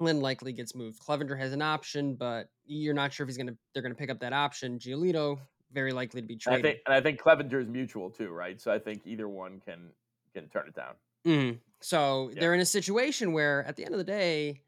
Lynn 0.00 0.20
likely 0.20 0.52
gets 0.52 0.74
moved. 0.74 1.00
Clevinger 1.00 1.38
has 1.38 1.52
an 1.52 1.62
option, 1.62 2.16
but 2.16 2.48
you're 2.64 2.94
not 2.94 3.12
sure 3.12 3.24
if 3.24 3.28
he's 3.28 3.38
gonna. 3.38 3.56
They're 3.72 3.82
gonna 3.82 3.94
pick 3.94 4.10
up 4.10 4.20
that 4.20 4.32
option. 4.32 4.78
Giolito 4.78 5.38
very 5.72 5.92
likely 5.92 6.20
to 6.22 6.26
be 6.26 6.36
And 6.46 6.54
I 6.54 6.58
traded. 6.58 6.62
think, 6.62 6.80
and 6.86 6.94
I 6.94 7.00
think 7.00 7.20
Clevinger 7.20 7.62
is 7.62 7.68
mutual 7.68 8.10
too, 8.10 8.30
right? 8.30 8.60
So 8.60 8.72
I 8.72 8.78
think 8.78 9.02
either 9.06 9.28
one 9.28 9.60
can 9.64 9.90
can 10.34 10.48
turn 10.48 10.66
it 10.68 10.74
down. 10.74 10.94
Mhm. 11.24 11.60
So 11.82 12.30
Yeah. 12.34 12.40
they're 12.40 12.54
in 12.54 12.60
a 12.60 12.66
situation 12.66 13.32
where, 13.32 13.64
at 13.64 13.76
the 13.76 13.84
end 13.84 13.94
of 13.94 13.98
the 13.98 14.04
day, 14.04 14.62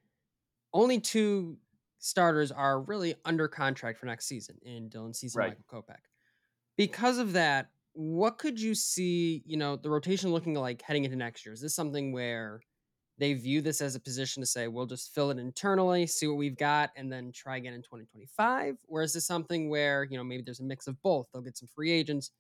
only 0.73 1.01
two 1.01 1.59
starters 1.99 2.53
are 2.53 2.81
really 2.83 3.15
under 3.25 3.49
contract 3.49 3.99
for 3.99 4.07
next 4.07 4.27
season 4.27 4.59
in 4.63 4.91
Dylan 4.91 5.15
Cease 5.17 5.37
and 5.37 5.47
Michael 5.47 5.65
Kopech. 5.69 6.01
Because 6.77 7.19
of 7.19 7.33
that, 7.35 7.71
what 7.93 8.39
could 8.39 8.61
you 8.61 8.75
see? 8.75 9.43
You 9.47 9.57
know, 9.57 9.77
the 9.77 9.91
rotation 9.91 10.31
looking 10.33 10.55
like 10.55 10.83
heading 10.83 11.05
into 11.05 11.17
next 11.17 11.47
year. 11.47 11.53
Is 11.53 11.61
this 11.61 11.75
something 11.75 12.13
where 12.13 12.61
they 13.19 13.35
view 13.35 13.63
this 13.63 13.81
as 13.81 13.95
a 13.95 14.01
position 14.01 14.43
to 14.43 14.47
say 14.47 14.69
we'll 14.69 14.87
just 14.87 15.15
fill 15.15 15.31
it 15.31 15.39
internally, 15.39 16.07
see 16.07 16.27
what 16.27 16.37
we've 16.37 16.57
got, 16.59 16.91
and 16.97 17.13
then 17.13 17.33
try 17.33 17.57
again 17.59 17.75
in 17.75 17.83
2025? 17.83 18.77
Or 18.89 19.03
is 19.03 19.13
this 19.13 19.27
something 19.27 19.69
where 19.71 20.05
you 20.05 20.17
know 20.19 20.25
maybe 20.25 20.43
there's 20.43 20.61
a 20.61 20.65
mix 20.65 20.89
of 20.89 21.01
both? 21.03 21.29
They'll 21.33 21.43
get 21.43 21.57
some 21.57 21.69
free 21.69 21.93
agents, 21.93 22.33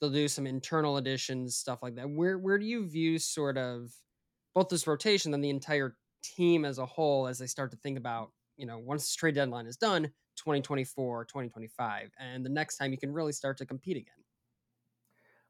they'll 0.00 0.10
do 0.10 0.28
some 0.28 0.46
internal 0.46 0.98
additions, 0.98 1.56
stuff 1.56 1.82
like 1.82 1.96
that. 1.96 2.10
Where 2.10 2.38
where 2.38 2.58
do 2.58 2.66
you 2.66 2.86
view 2.88 3.18
sort 3.18 3.58
of 3.58 3.92
both 4.54 4.68
this 4.68 4.86
rotation 4.86 5.34
and 5.34 5.42
the 5.42 5.50
entire 5.50 5.96
team 6.22 6.64
as 6.64 6.78
a 6.78 6.86
whole 6.86 7.26
as 7.26 7.38
they 7.38 7.46
start 7.46 7.70
to 7.70 7.76
think 7.78 7.98
about, 7.98 8.30
you 8.56 8.66
know, 8.66 8.78
once 8.78 9.02
this 9.02 9.14
trade 9.14 9.34
deadline 9.34 9.66
is 9.66 9.76
done, 9.76 10.04
2024, 10.36 11.24
2025, 11.24 12.10
and 12.18 12.44
the 12.44 12.50
next 12.50 12.76
time 12.76 12.90
you 12.90 12.98
can 12.98 13.12
really 13.12 13.32
start 13.32 13.56
to 13.58 13.66
compete 13.66 13.96
again? 13.96 14.14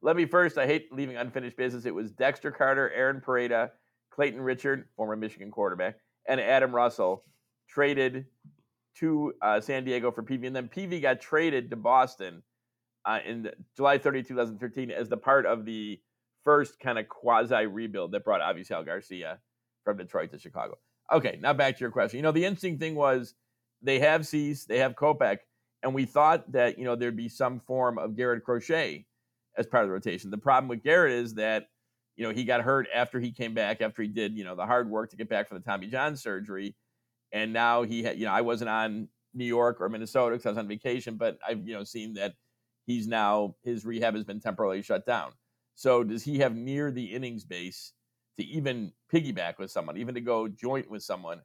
Let 0.00 0.16
me 0.16 0.26
first. 0.26 0.58
I 0.58 0.66
hate 0.66 0.92
leaving 0.92 1.16
unfinished 1.16 1.56
business. 1.56 1.86
It 1.86 1.94
was 1.94 2.10
Dexter 2.10 2.50
Carter, 2.50 2.90
Aaron 2.90 3.20
Poreda, 3.20 3.70
Clayton 4.10 4.40
Richard, 4.40 4.86
former 4.96 5.14
Michigan 5.14 5.50
quarterback, 5.50 5.96
and 6.28 6.40
Adam 6.40 6.74
Russell 6.74 7.24
traded 7.68 8.26
to 8.96 9.32
uh, 9.40 9.60
San 9.60 9.84
Diego 9.84 10.10
for 10.10 10.22
Peavy. 10.22 10.46
and 10.46 10.56
then 10.56 10.68
Peavy 10.68 11.00
got 11.00 11.20
traded 11.20 11.70
to 11.70 11.76
Boston 11.76 12.42
uh, 13.04 13.20
in 13.24 13.50
July 13.76 13.96
30, 13.96 14.24
2013, 14.24 14.90
as 14.90 15.08
the 15.08 15.16
part 15.16 15.46
of 15.46 15.64
the 15.64 16.00
first 16.44 16.78
kind 16.80 16.98
of 16.98 17.08
quasi 17.08 17.66
rebuild 17.66 18.12
that 18.12 18.24
brought 18.24 18.40
Avisail 18.40 18.84
Garcia 18.84 19.38
from 19.84 19.96
Detroit 19.96 20.30
to 20.30 20.38
Chicago. 20.38 20.78
Okay, 21.12 21.38
now 21.40 21.52
back 21.52 21.76
to 21.76 21.80
your 21.80 21.90
question. 21.90 22.18
You 22.18 22.22
know, 22.22 22.32
the 22.32 22.44
interesting 22.44 22.78
thing 22.78 22.94
was 22.94 23.34
they 23.82 23.98
have 23.98 24.26
Cease, 24.26 24.64
they 24.64 24.78
have 24.78 24.94
Kopech, 24.94 25.38
and 25.82 25.94
we 25.94 26.04
thought 26.04 26.50
that 26.52 26.78
you 26.78 26.84
know 26.84 26.96
there'd 26.96 27.16
be 27.16 27.28
some 27.28 27.60
form 27.60 27.98
of 27.98 28.16
Garrett 28.16 28.44
Crochet 28.44 29.06
as 29.56 29.66
part 29.66 29.84
of 29.84 29.88
the 29.88 29.92
rotation. 29.92 30.30
The 30.30 30.38
problem 30.38 30.68
with 30.68 30.82
Garrett 30.82 31.12
is 31.12 31.34
that 31.34 31.68
you 32.16 32.26
know 32.26 32.32
he 32.32 32.44
got 32.44 32.62
hurt 32.62 32.86
after 32.94 33.20
he 33.20 33.32
came 33.32 33.54
back 33.54 33.80
after 33.80 34.02
he 34.02 34.08
did 34.08 34.36
you 34.36 34.44
know 34.44 34.54
the 34.54 34.66
hard 34.66 34.88
work 34.88 35.10
to 35.10 35.16
get 35.16 35.28
back 35.28 35.48
from 35.48 35.58
the 35.58 35.64
Tommy 35.64 35.88
John 35.88 36.16
surgery, 36.16 36.76
and 37.32 37.52
now 37.52 37.82
he 37.82 38.02
had 38.02 38.18
you 38.18 38.26
know 38.26 38.32
I 38.32 38.42
wasn't 38.42 38.70
on 38.70 39.08
New 39.34 39.44
York 39.44 39.80
or 39.80 39.88
Minnesota 39.88 40.36
because 40.36 40.46
I 40.46 40.50
was 40.50 40.58
on 40.58 40.68
vacation, 40.68 41.16
but 41.16 41.38
I've 41.46 41.66
you 41.66 41.74
know 41.74 41.84
seen 41.84 42.14
that 42.14 42.34
he's 42.86 43.08
now 43.08 43.56
his 43.62 43.84
rehab 43.84 44.14
has 44.14 44.24
been 44.24 44.40
temporarily 44.40 44.82
shut 44.82 45.04
down. 45.06 45.32
So 45.74 46.04
does 46.04 46.22
he 46.22 46.38
have 46.38 46.54
near 46.54 46.90
the 46.90 47.04
innings 47.04 47.44
base 47.44 47.92
to 48.38 48.44
even 48.44 48.92
piggyback 49.12 49.58
with 49.58 49.70
someone, 49.70 49.96
even 49.96 50.14
to 50.14 50.20
go 50.20 50.48
joint 50.48 50.90
with 50.90 51.02
someone 51.02 51.40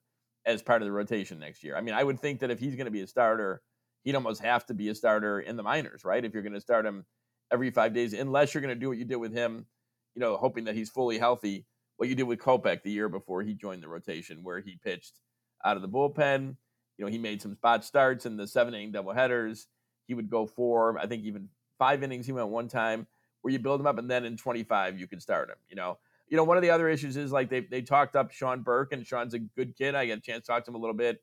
as 0.46 0.62
part 0.62 0.82
of 0.82 0.86
the 0.86 0.92
rotation 0.92 1.40
next 1.40 1.64
year? 1.64 1.76
I 1.76 1.82
mean, 1.82 1.94
I 1.94 2.04
would 2.04 2.20
think 2.20 2.40
that 2.42 2.52
if 2.52 2.60
he's 2.60 2.76
going 2.76 2.86
to 2.86 2.92
be 2.92 3.02
a 3.02 3.08
starter, 3.08 3.62
he'd 4.04 4.16
almost 4.16 4.42
have 4.42 4.66
to 4.68 4.74
be 4.74 4.90
a 4.90 4.96
starter 4.96 5.40
in 5.40 5.58
the 5.58 5.64
minors, 5.64 6.04
right? 6.04 6.24
If 6.24 6.34
you're 6.34 6.44
going 6.44 6.54
to 6.54 6.62
start 6.62 6.86
him 6.86 7.06
every 7.52 7.72
five 7.72 7.94
days, 7.94 8.14
unless 8.14 8.54
you're 8.54 8.62
going 8.62 8.74
to 8.74 8.80
do 8.80 8.90
what 8.90 8.98
you 8.98 9.06
did 9.06 9.18
with 9.18 9.34
him, 9.34 9.66
you 10.16 10.22
know, 10.22 10.38
hoping 10.38 10.66
that 10.66 10.76
he's 10.76 10.90
fully 10.90 11.18
healthy. 11.18 11.66
What 11.98 12.10
you 12.10 12.16
did 12.16 12.24
with 12.24 12.40
Kopech 12.40 12.84
the 12.84 12.92
year 12.92 13.10
before 13.10 13.42
he 13.42 13.54
joined 13.54 13.82
the 13.82 13.88
rotation, 13.88 14.44
where 14.44 14.60
he 14.60 14.80
pitched 14.84 15.20
out 15.66 15.78
of 15.78 15.82
the 15.82 15.90
bullpen. 15.90 16.56
You 16.98 17.06
know, 17.06 17.12
he 17.12 17.18
made 17.18 17.42
some 17.42 17.56
spot 17.56 17.84
starts 17.84 18.26
in 18.26 18.38
the 18.38 18.48
seven 18.48 18.74
inning 18.74 18.92
doubleheaders. 18.92 19.66
He 20.08 20.14
would 20.14 20.30
go 20.30 20.46
four, 20.46 20.98
I 21.00 21.08
think 21.08 21.24
even 21.24 21.50
five 21.80 22.04
innings. 22.04 22.26
He 22.26 22.32
went 22.32 22.50
one 22.50 22.68
time 22.68 23.08
where 23.42 23.52
you 23.52 23.60
build 23.60 23.80
him 23.80 23.88
up, 23.88 23.98
and 23.98 24.10
then 24.10 24.26
in 24.26 24.38
25 24.38 25.00
you 25.00 25.08
can 25.08 25.20
start 25.20 25.50
him. 25.50 25.58
You 25.70 25.76
know, 25.76 25.98
you 26.30 26.38
know 26.38 26.44
one 26.44 26.58
of 26.58 26.64
the 26.64 26.70
other 26.70 26.90
issues 26.90 27.18
is 27.18 27.32
like 27.32 27.50
they 27.50 27.62
they 27.62 27.82
talked 27.82 28.16
up 28.16 28.32
Sean 28.32 28.62
Burke, 28.62 28.94
and 28.94 29.06
Sean's 29.06 29.34
a 29.34 29.40
good 29.40 29.76
kid. 29.78 29.96
I 29.96 30.08
got 30.08 30.18
a 30.18 30.22
chance 30.22 30.46
to 30.46 30.52
talk 30.52 30.66
to 30.66 30.72
him 30.72 30.76
a 30.76 30.80
little 30.80 30.96
bit 30.96 31.22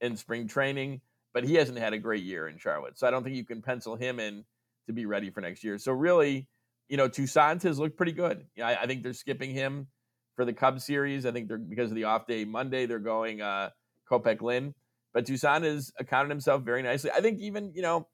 in 0.00 0.16
spring 0.16 0.46
training, 0.46 1.00
but 1.34 1.44
he 1.44 1.54
hasn't 1.54 1.78
had 1.78 1.92
a 1.92 1.98
great 1.98 2.22
year 2.22 2.48
in 2.48 2.58
Charlotte, 2.58 2.98
so 2.98 3.06
I 3.06 3.10
don't 3.10 3.24
think 3.24 3.36
you 3.36 3.44
can 3.44 3.62
pencil 3.62 3.96
him 3.96 4.20
in 4.20 4.44
to 4.86 4.92
be 4.92 5.06
ready 5.06 5.30
for 5.30 5.40
next 5.40 5.62
year. 5.62 5.78
So 5.78 5.92
really, 5.92 6.48
you 6.88 6.96
know, 6.96 7.08
Toussaint 7.08 7.62
has 7.62 7.78
looked 7.78 7.96
pretty 7.96 8.12
good. 8.12 8.46
You 8.56 8.62
know, 8.62 8.68
I, 8.68 8.82
I, 8.82 8.86
think 8.86 9.02
they're 9.02 9.12
skipping 9.12 9.50
him 9.50 9.86
for 10.34 10.44
the 10.44 10.52
Cubs 10.52 10.84
series. 10.84 11.26
I 11.26 11.32
think 11.32 11.48
they're 11.48 11.58
because 11.58 11.90
of 11.90 11.94
the 11.94 12.04
off 12.04 12.26
day 12.26 12.44
Monday, 12.44 12.86
they're 12.86 12.98
going 12.98 13.40
uh 13.40 13.70
Kopech 14.10 14.40
Lynn. 14.40 14.74
But 15.12 15.26
Toussaint 15.26 15.64
has 15.64 15.92
accounted 15.98 16.30
himself 16.30 16.62
very 16.62 16.82
nicely. 16.82 17.10
I 17.10 17.20
think 17.20 17.40
even, 17.40 17.72
you 17.74 17.82
know, 17.82 18.08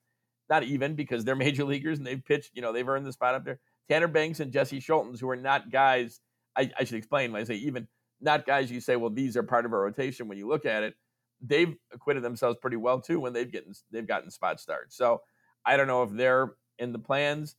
not 0.49 0.63
even 0.63 0.95
because 0.95 1.25
they're 1.25 1.37
major 1.47 1.65
leaguers 1.65 1.99
and 1.99 2.07
they've 2.07 2.25
pitched, 2.25 2.51
you 2.55 2.63
know, 2.63 2.73
they've 2.73 2.89
earned 2.89 3.07
the 3.07 3.13
spot 3.13 3.35
up 3.35 3.45
there. 3.45 3.61
Tanner 3.89 4.09
Banks 4.09 4.41
and 4.41 4.53
Jesse 4.53 4.81
Scholtens, 4.81 5.21
who 5.21 5.29
are 5.29 5.37
not 5.37 5.71
guys, 5.71 6.21
I, 6.57 6.71
I 6.79 6.85
should 6.85 6.97
explain 6.97 7.33
when 7.33 7.43
I 7.43 7.45
say 7.45 7.55
even 7.57 7.87
not 8.21 8.47
guys 8.47 8.71
you 8.71 8.81
say, 8.81 8.97
well, 8.97 9.11
these 9.11 9.37
are 9.37 9.43
part 9.43 9.67
of 9.67 9.73
our 9.73 9.83
rotation 9.83 10.29
when 10.29 10.39
you 10.39 10.49
look 10.49 10.65
at 10.65 10.83
it. 10.83 10.95
They've 11.41 11.75
acquitted 11.93 12.23
themselves 12.23 12.59
pretty 12.61 12.77
well 12.77 13.01
too 13.01 13.21
when 13.21 13.33
they've 13.33 13.51
gotten 13.51 13.75
they've 13.91 14.07
gotten 14.07 14.31
spot 14.31 14.61
starts. 14.61 14.97
So 14.97 15.21
I 15.67 15.77
don't 15.77 15.89
know 15.89 16.03
if 16.03 16.11
they're 16.11 16.53
in 16.79 16.93
the 16.93 16.99
plans. 16.99 17.57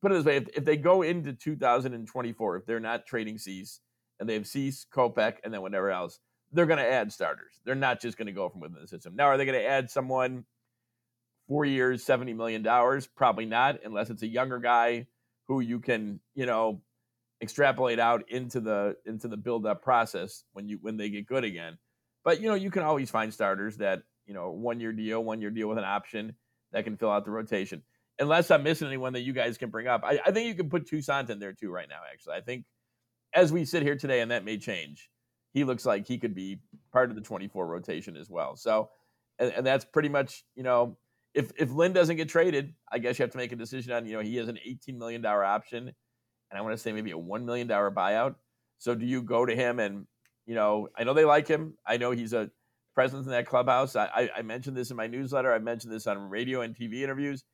Put 0.00 0.12
it 0.12 0.14
this 0.14 0.24
way: 0.24 0.36
if, 0.36 0.48
if 0.54 0.64
they 0.64 0.76
go 0.76 1.02
into 1.02 1.32
2024, 1.34 2.56
if 2.56 2.66
they're 2.66 2.80
not 2.80 3.06
trading 3.06 3.36
Cease 3.36 3.80
and 4.18 4.28
they 4.28 4.34
have 4.34 4.46
Cease, 4.46 4.86
Kopech, 4.92 5.36
and 5.44 5.52
then 5.52 5.60
whatever 5.60 5.90
else, 5.90 6.20
they're 6.52 6.66
going 6.66 6.78
to 6.78 6.90
add 6.90 7.12
starters. 7.12 7.60
They're 7.64 7.74
not 7.74 8.00
just 8.00 8.16
going 8.16 8.26
to 8.26 8.32
go 8.32 8.48
from 8.48 8.60
within 8.60 8.80
the 8.80 8.88
system. 8.88 9.14
Now, 9.14 9.24
are 9.24 9.36
they 9.36 9.44
going 9.44 9.60
to 9.60 9.66
add 9.66 9.90
someone 9.90 10.44
four 11.48 11.64
years, 11.64 12.04
$70 12.04 12.36
million? 12.36 12.62
Probably 13.16 13.46
not, 13.46 13.80
unless 13.84 14.10
it's 14.10 14.22
a 14.22 14.28
younger 14.28 14.58
guy 14.58 15.06
who 15.48 15.60
you 15.60 15.80
can, 15.80 16.20
you 16.34 16.46
know, 16.46 16.82
extrapolate 17.42 17.98
out 17.98 18.28
into 18.30 18.60
the 18.60 18.96
into 19.06 19.28
the 19.28 19.36
build 19.36 19.64
up 19.64 19.80
process 19.82 20.42
when 20.52 20.68
you 20.68 20.78
when 20.80 20.96
they 20.96 21.08
get 21.08 21.26
good 21.26 21.44
again. 21.44 21.78
But 22.24 22.40
you 22.40 22.48
know, 22.48 22.54
you 22.54 22.70
can 22.70 22.82
always 22.82 23.10
find 23.10 23.32
starters 23.32 23.76
that, 23.78 24.02
you 24.26 24.34
know, 24.34 24.50
one 24.50 24.80
year 24.80 24.92
deal, 24.92 25.22
one 25.22 25.40
year 25.40 25.50
deal 25.50 25.68
with 25.68 25.78
an 25.78 25.84
option 25.84 26.34
that 26.72 26.84
can 26.84 26.96
fill 26.96 27.10
out 27.10 27.24
the 27.24 27.30
rotation. 27.30 27.82
Unless 28.18 28.50
I'm 28.50 28.64
missing 28.64 28.88
anyone 28.88 29.12
that 29.12 29.20
you 29.20 29.32
guys 29.32 29.56
can 29.56 29.70
bring 29.70 29.86
up. 29.86 30.02
I, 30.04 30.18
I 30.26 30.32
think 30.32 30.48
you 30.48 30.54
can 30.54 30.68
put 30.68 30.86
Toussaint 30.86 31.30
in 31.30 31.38
there 31.38 31.52
too 31.52 31.70
right 31.70 31.88
now, 31.88 32.00
actually. 32.12 32.34
I 32.34 32.40
think 32.40 32.64
as 33.32 33.52
we 33.52 33.64
sit 33.64 33.84
here 33.84 33.96
today, 33.96 34.20
and 34.20 34.32
that 34.32 34.44
may 34.44 34.58
change 34.58 35.08
he 35.52 35.64
looks 35.64 35.86
like 35.86 36.06
he 36.06 36.18
could 36.18 36.34
be 36.34 36.60
part 36.92 37.10
of 37.10 37.16
the 37.16 37.22
24 37.22 37.66
rotation 37.66 38.16
as 38.16 38.30
well. 38.30 38.56
So, 38.56 38.90
and, 39.38 39.52
and, 39.52 39.66
that's 39.66 39.84
pretty 39.84 40.08
much, 40.08 40.44
you 40.54 40.62
know, 40.62 40.96
if 41.38 41.52
if 41.56 41.70
Lynn 41.72 41.92
doesn't 41.92 42.16
get 42.16 42.28
traded, 42.28 42.74
I 42.90 42.98
guess 42.98 43.18
you 43.18 43.22
have 43.22 43.32
to 43.32 43.38
make 43.38 43.52
a 43.52 43.56
decision 43.56 43.92
on, 43.92 44.06
you 44.06 44.14
know, 44.14 44.22
he 44.22 44.36
has 44.36 44.48
an 44.48 44.58
18 44.64 44.98
million 44.98 45.22
dollar 45.22 45.44
option, 45.44 45.88
and 45.88 46.58
I 46.58 46.60
want 46.62 46.74
to 46.74 46.78
say 46.82 46.92
maybe 46.92 47.12
a 47.12 47.18
one 47.18 47.46
million 47.46 47.68
dollar 47.68 47.90
buyout. 47.90 48.36
So, 48.78 48.94
do 48.94 49.06
you 49.06 49.22
go 49.22 49.46
to 49.46 49.54
him 49.54 49.78
and, 49.80 50.06
you 50.46 50.54
know, 50.54 50.88
I 50.96 51.04
know 51.04 51.14
they 51.14 51.24
like 51.24 51.48
him. 51.48 51.74
I 51.86 51.96
know 51.98 52.10
he's 52.12 52.32
a 52.32 52.50
presence 52.94 53.26
in 53.26 53.32
that 53.32 53.46
clubhouse. 53.46 53.96
I, 53.96 54.06
I, 54.06 54.30
I 54.38 54.42
mentioned 54.42 54.76
this 54.76 54.90
in 54.90 54.96
my 54.96 55.06
newsletter. 55.06 55.52
I 55.52 55.58
mentioned 55.60 55.92
this 55.92 56.06
on 56.06 56.18
radio 56.18 56.62
and 56.62 56.74
TV 56.76 57.02
interviews. 57.02 57.44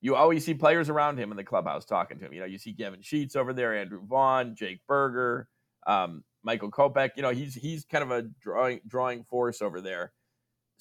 You 0.00 0.16
always 0.16 0.44
see 0.44 0.54
players 0.54 0.90
around 0.90 1.18
him 1.18 1.30
in 1.30 1.36
the 1.36 1.44
clubhouse 1.44 1.84
talking 1.84 2.18
to 2.18 2.26
him. 2.26 2.32
You 2.32 2.40
know, 2.40 2.46
you 2.46 2.58
see 2.58 2.72
Gavin 2.72 3.02
Sheets 3.02 3.36
over 3.36 3.52
there, 3.52 3.74
Andrew 3.76 4.00
Vaughn, 4.04 4.54
Jake 4.56 4.80
Burger, 4.88 5.48
Um, 5.86 6.24
Michael 6.42 6.70
Kopech. 6.72 7.10
You 7.16 7.22
know, 7.22 7.30
he's 7.30 7.54
he's 7.54 7.84
kind 7.84 8.02
of 8.04 8.10
a 8.10 8.22
drawing 8.40 8.80
drawing 8.86 9.24
force 9.24 9.62
over 9.62 9.80
there. 9.80 10.12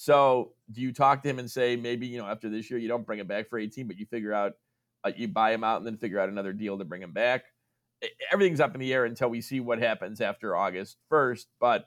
So, 0.02 0.54
do 0.72 0.82
you 0.82 0.94
talk 0.94 1.22
to 1.22 1.30
him 1.30 1.38
and 1.38 1.50
say 1.50 1.76
maybe 1.76 2.08
you 2.08 2.18
know 2.18 2.26
after 2.26 2.50
this 2.50 2.72
year 2.72 2.80
you 2.80 2.88
don't 2.88 3.06
bring 3.06 3.20
him 3.20 3.28
back 3.28 3.52
for 3.52 3.60
18, 3.60 3.86
but 3.86 4.00
you 4.00 4.08
figure 4.08 4.34
out 4.34 4.54
uh, 5.04 5.12
you 5.16 5.28
buy 5.28 5.54
him 5.54 5.64
out 5.64 5.78
and 5.78 5.86
then 5.86 5.96
figure 5.96 6.20
out 6.20 6.28
another 6.28 6.54
deal 6.54 6.80
to 6.80 6.84
bring 6.84 7.04
him 7.04 7.12
back? 7.12 7.44
Everything's 8.32 8.60
up 8.60 8.74
in 8.74 8.82
the 8.82 8.92
air 8.92 9.06
until 9.06 9.30
we 9.30 9.42
see 9.42 9.60
what 9.60 9.78
happens 9.78 10.20
after 10.20 10.56
August 10.56 10.98
1st. 11.12 11.46
But 11.60 11.86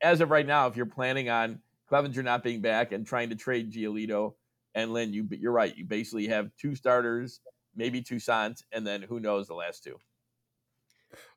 as 0.00 0.22
of 0.22 0.30
right 0.30 0.46
now, 0.46 0.66
if 0.68 0.78
you're 0.78 0.86
planning 0.86 1.28
on 1.28 1.60
Clevinger 1.90 2.24
not 2.24 2.42
being 2.42 2.62
back 2.62 2.92
and 2.92 3.06
trying 3.06 3.28
to 3.28 3.36
trade 3.36 3.70
Giolito 3.70 4.32
and 4.74 4.94
Lynn, 4.94 5.12
you 5.12 5.28
you're 5.32 5.52
right. 5.52 5.76
You 5.76 5.84
basically 5.84 6.28
have 6.28 6.50
two 6.58 6.74
starters, 6.74 7.40
maybe 7.76 8.00
Toussaint, 8.00 8.62
and 8.72 8.86
then 8.86 9.02
who 9.02 9.20
knows 9.20 9.46
the 9.46 9.54
last 9.54 9.84
two. 9.84 9.98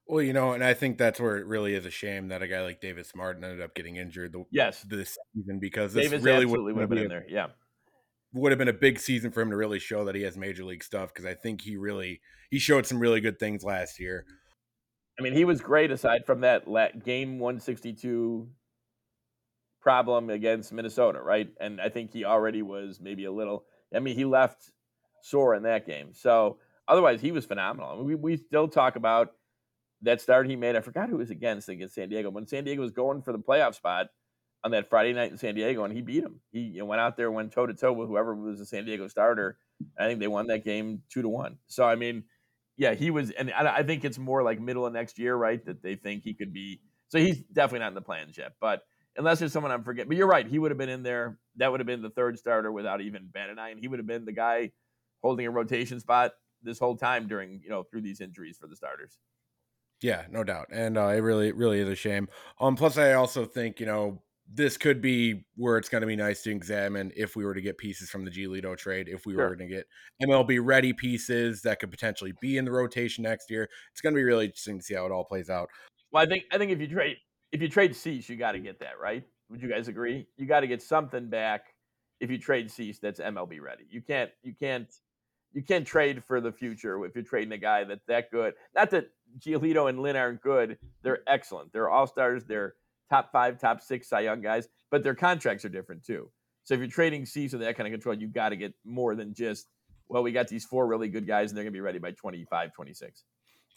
Well, 0.07 0.21
you 0.21 0.33
know, 0.33 0.51
and 0.51 0.63
I 0.63 0.75
think 0.75 0.97
that's 0.97 1.19
where 1.19 1.37
it 1.37 1.47
really 1.47 1.73
is 1.73 1.85
a 1.85 1.89
shame 1.89 2.27
that 2.27 2.43
a 2.43 2.47
guy 2.47 2.61
like 2.61 2.79
Davis 2.79 3.13
Martin 3.15 3.43
ended 3.43 3.61
up 3.61 3.73
getting 3.73 3.95
injured. 3.95 4.33
The, 4.33 4.45
yes, 4.51 4.83
this 4.83 5.17
season 5.33 5.59
because 5.59 5.93
this 5.93 6.09
Davis 6.09 6.23
really 6.23 6.45
would, 6.45 6.61
would 6.61 6.77
have 6.77 6.89
been 6.89 6.99
in 6.99 7.09
there. 7.09 7.25
Yeah, 7.27 7.47
would 8.33 8.51
have 8.51 8.59
been 8.59 8.67
a 8.67 8.73
big 8.73 8.99
season 8.99 9.31
for 9.31 9.41
him 9.41 9.49
to 9.49 9.55
really 9.55 9.79
show 9.79 10.05
that 10.05 10.13
he 10.13 10.21
has 10.21 10.37
major 10.37 10.63
league 10.63 10.83
stuff 10.83 11.11
because 11.11 11.25
I 11.25 11.33
think 11.33 11.61
he 11.61 11.75
really 11.77 12.21
he 12.51 12.59
showed 12.59 12.85
some 12.85 12.99
really 12.99 13.19
good 13.19 13.39
things 13.39 13.63
last 13.63 13.99
year. 13.99 14.25
I 15.19 15.23
mean, 15.23 15.33
he 15.33 15.45
was 15.45 15.61
great 15.61 15.91
aside 15.91 16.25
from 16.25 16.41
that 16.41 16.65
game 17.03 17.39
162 17.39 18.47
problem 19.81 20.29
against 20.29 20.73
Minnesota, 20.73 21.21
right? 21.21 21.47
And 21.59 21.79
I 21.79 21.89
think 21.89 22.11
he 22.11 22.25
already 22.25 22.61
was 22.61 22.99
maybe 23.01 23.25
a 23.25 23.31
little. 23.31 23.65
I 23.95 23.99
mean, 23.99 24.15
he 24.15 24.25
left 24.25 24.71
sore 25.23 25.55
in 25.55 25.63
that 25.63 25.87
game. 25.87 26.09
So 26.13 26.57
otherwise, 26.87 27.21
he 27.21 27.31
was 27.31 27.45
phenomenal. 27.45 27.91
I 27.91 27.95
mean, 27.95 28.05
we 28.05 28.15
we 28.15 28.37
still 28.37 28.67
talk 28.67 28.97
about 28.97 29.29
that 30.05 30.21
start 30.21 30.47
he 30.47 30.55
made, 30.55 30.75
I 30.75 30.81
forgot 30.81 31.09
who 31.09 31.17
was 31.17 31.31
against 31.31 31.69
against 31.69 31.95
San 31.95 32.09
Diego. 32.09 32.29
When 32.29 32.47
San 32.47 32.63
Diego 32.63 32.81
was 32.81 32.91
going 32.91 33.21
for 33.21 33.31
the 33.31 33.39
playoff 33.39 33.75
spot 33.75 34.07
on 34.63 34.71
that 34.71 34.89
Friday 34.89 35.13
night 35.13 35.31
in 35.31 35.37
San 35.37 35.55
Diego, 35.55 35.83
and 35.83 35.93
he 35.93 36.01
beat 36.01 36.23
him. 36.23 36.39
He 36.51 36.59
you 36.61 36.79
know, 36.79 36.85
went 36.85 37.01
out 37.01 37.17
there, 37.17 37.31
went 37.31 37.51
toe 37.51 37.67
to 37.67 37.73
toe 37.73 37.93
with 37.93 38.07
whoever 38.07 38.35
was 38.35 38.59
the 38.59 38.65
San 38.65 38.85
Diego 38.85 39.07
starter. 39.07 39.57
I 39.99 40.07
think 40.07 40.19
they 40.19 40.27
won 40.27 40.47
that 40.47 40.63
game 40.63 41.03
two 41.09 41.21
to 41.21 41.29
one. 41.29 41.57
So 41.67 41.83
I 41.85 41.95
mean, 41.95 42.23
yeah, 42.77 42.93
he 42.93 43.11
was, 43.11 43.31
and 43.31 43.51
I 43.51 43.83
think 43.83 44.03
it's 44.03 44.17
more 44.17 44.43
like 44.43 44.59
middle 44.59 44.85
of 44.85 44.93
next 44.93 45.17
year, 45.17 45.35
right? 45.35 45.63
That 45.65 45.81
they 45.81 45.95
think 45.95 46.23
he 46.23 46.33
could 46.33 46.53
be. 46.53 46.81
So 47.09 47.19
he's 47.19 47.39
definitely 47.53 47.79
not 47.79 47.89
in 47.89 47.93
the 47.93 48.01
plans 48.01 48.37
yet. 48.37 48.53
But 48.59 48.81
unless 49.15 49.39
there's 49.39 49.53
someone 49.53 49.71
I'm 49.71 49.83
forgetting, 49.83 50.09
but 50.09 50.17
you're 50.17 50.27
right, 50.27 50.47
he 50.47 50.59
would 50.59 50.71
have 50.71 50.77
been 50.77 50.89
in 50.89 51.03
there. 51.03 51.37
That 51.57 51.71
would 51.71 51.79
have 51.79 51.87
been 51.87 52.01
the 52.01 52.09
third 52.09 52.37
starter 52.37 52.71
without 52.71 53.01
even 53.01 53.29
Ben 53.31 53.49
and 53.49 53.59
I, 53.59 53.69
and 53.69 53.79
he 53.79 53.87
would 53.87 53.99
have 53.99 54.07
been 54.07 54.25
the 54.25 54.33
guy 54.33 54.71
holding 55.21 55.45
a 55.45 55.51
rotation 55.51 55.99
spot 55.99 56.33
this 56.63 56.79
whole 56.79 56.97
time 56.97 57.27
during 57.27 57.61
you 57.63 57.69
know 57.69 57.83
through 57.83 58.01
these 58.01 58.19
injuries 58.19 58.57
for 58.59 58.67
the 58.67 58.75
starters. 58.75 59.17
Yeah, 60.01 60.23
no 60.29 60.43
doubt, 60.43 60.67
and 60.71 60.97
uh, 60.97 61.07
it 61.07 61.19
really, 61.19 61.51
really 61.51 61.79
is 61.79 61.89
a 61.89 61.95
shame. 61.95 62.27
Um, 62.59 62.75
plus, 62.75 62.97
I 62.97 63.13
also 63.13 63.45
think 63.45 63.79
you 63.79 63.85
know 63.85 64.21
this 64.53 64.77
could 64.77 65.01
be 65.01 65.45
where 65.55 65.77
it's 65.77 65.89
going 65.89 66.01
to 66.01 66.07
be 66.07 66.15
nice 66.15 66.43
to 66.43 66.51
examine 66.51 67.11
if 67.15 67.35
we 67.35 67.43
were 67.43 67.53
to 67.53 67.61
get 67.61 67.77
pieces 67.77 68.09
from 68.09 68.25
the 68.25 68.31
Giolito 68.31 68.77
trade, 68.77 69.07
if 69.07 69.25
we 69.25 69.33
sure. 69.33 69.49
were 69.49 69.55
going 69.55 69.69
to 69.69 69.75
get 69.75 69.87
MLB 70.21 70.59
ready 70.61 70.93
pieces 70.93 71.61
that 71.63 71.79
could 71.79 71.89
potentially 71.89 72.33
be 72.41 72.57
in 72.57 72.65
the 72.65 72.71
rotation 72.71 73.23
next 73.23 73.49
year. 73.49 73.67
It's 73.91 74.01
going 74.01 74.13
to 74.13 74.19
be 74.19 74.23
really 74.23 74.45
interesting 74.45 74.77
to 74.77 74.83
see 74.83 74.93
how 74.93 75.05
it 75.05 75.11
all 75.11 75.23
plays 75.23 75.49
out. 75.49 75.69
Well, 76.11 76.23
I 76.23 76.27
think 76.27 76.43
I 76.51 76.57
think 76.57 76.71
if 76.71 76.79
you 76.79 76.87
trade 76.87 77.17
if 77.51 77.61
you 77.61 77.69
trade 77.69 77.95
Cease, 77.95 78.29
you 78.29 78.35
got 78.35 78.51
to 78.51 78.59
get 78.59 78.79
that 78.79 78.99
right. 79.01 79.23
Would 79.49 79.61
you 79.61 79.69
guys 79.69 79.87
agree? 79.87 80.27
You 80.37 80.45
got 80.45 80.61
to 80.61 80.67
get 80.67 80.81
something 80.81 81.29
back 81.29 81.73
if 82.19 82.29
you 82.29 82.37
trade 82.37 82.69
Cease 82.69 82.99
that's 82.99 83.19
MLB 83.19 83.59
ready. 83.61 83.85
You 83.89 84.01
can't 84.01 84.29
you 84.43 84.53
can't 84.53 84.87
you 85.53 85.63
can't 85.63 85.87
trade 85.87 86.23
for 86.23 86.41
the 86.41 86.51
future 86.51 87.03
if 87.05 87.15
you're 87.15 87.23
trading 87.23 87.53
a 87.53 87.57
guy 87.57 87.83
that's 87.83 88.05
that 88.07 88.29
good. 88.29 88.53
Not 88.75 88.91
that 88.91 89.09
Giolito 89.39 89.89
and 89.89 90.01
Lynn 90.01 90.15
aren't 90.15 90.41
good; 90.41 90.77
they're 91.03 91.21
excellent. 91.27 91.73
They're 91.73 91.89
all 91.89 92.07
stars. 92.07 92.45
They're 92.45 92.75
top 93.09 93.31
five, 93.31 93.59
top 93.59 93.81
six 93.81 94.09
Cy 94.09 94.21
Young 94.21 94.41
guys. 94.41 94.67
but 94.91 95.03
their 95.03 95.15
contracts 95.15 95.65
are 95.65 95.69
different 95.69 96.03
too. 96.03 96.29
So 96.63 96.73
if 96.73 96.79
you're 96.79 96.89
trading 96.89 97.21
with 97.35 97.51
that 97.59 97.77
kind 97.77 97.87
of 97.87 97.91
control, 97.91 98.15
you 98.15 98.27
got 98.27 98.49
to 98.49 98.55
get 98.55 98.73
more 98.83 99.15
than 99.15 99.33
just, 99.33 99.67
well, 100.09 100.23
we 100.23 100.31
got 100.31 100.47
these 100.47 100.65
four 100.65 100.87
really 100.87 101.09
good 101.09 101.27
guys 101.27 101.51
and 101.51 101.57
they're 101.57 101.63
going 101.63 101.73
to 101.73 101.77
be 101.77 101.81
ready 101.81 101.99
by 101.99 102.11
25, 102.11 102.73
26. 102.73 103.23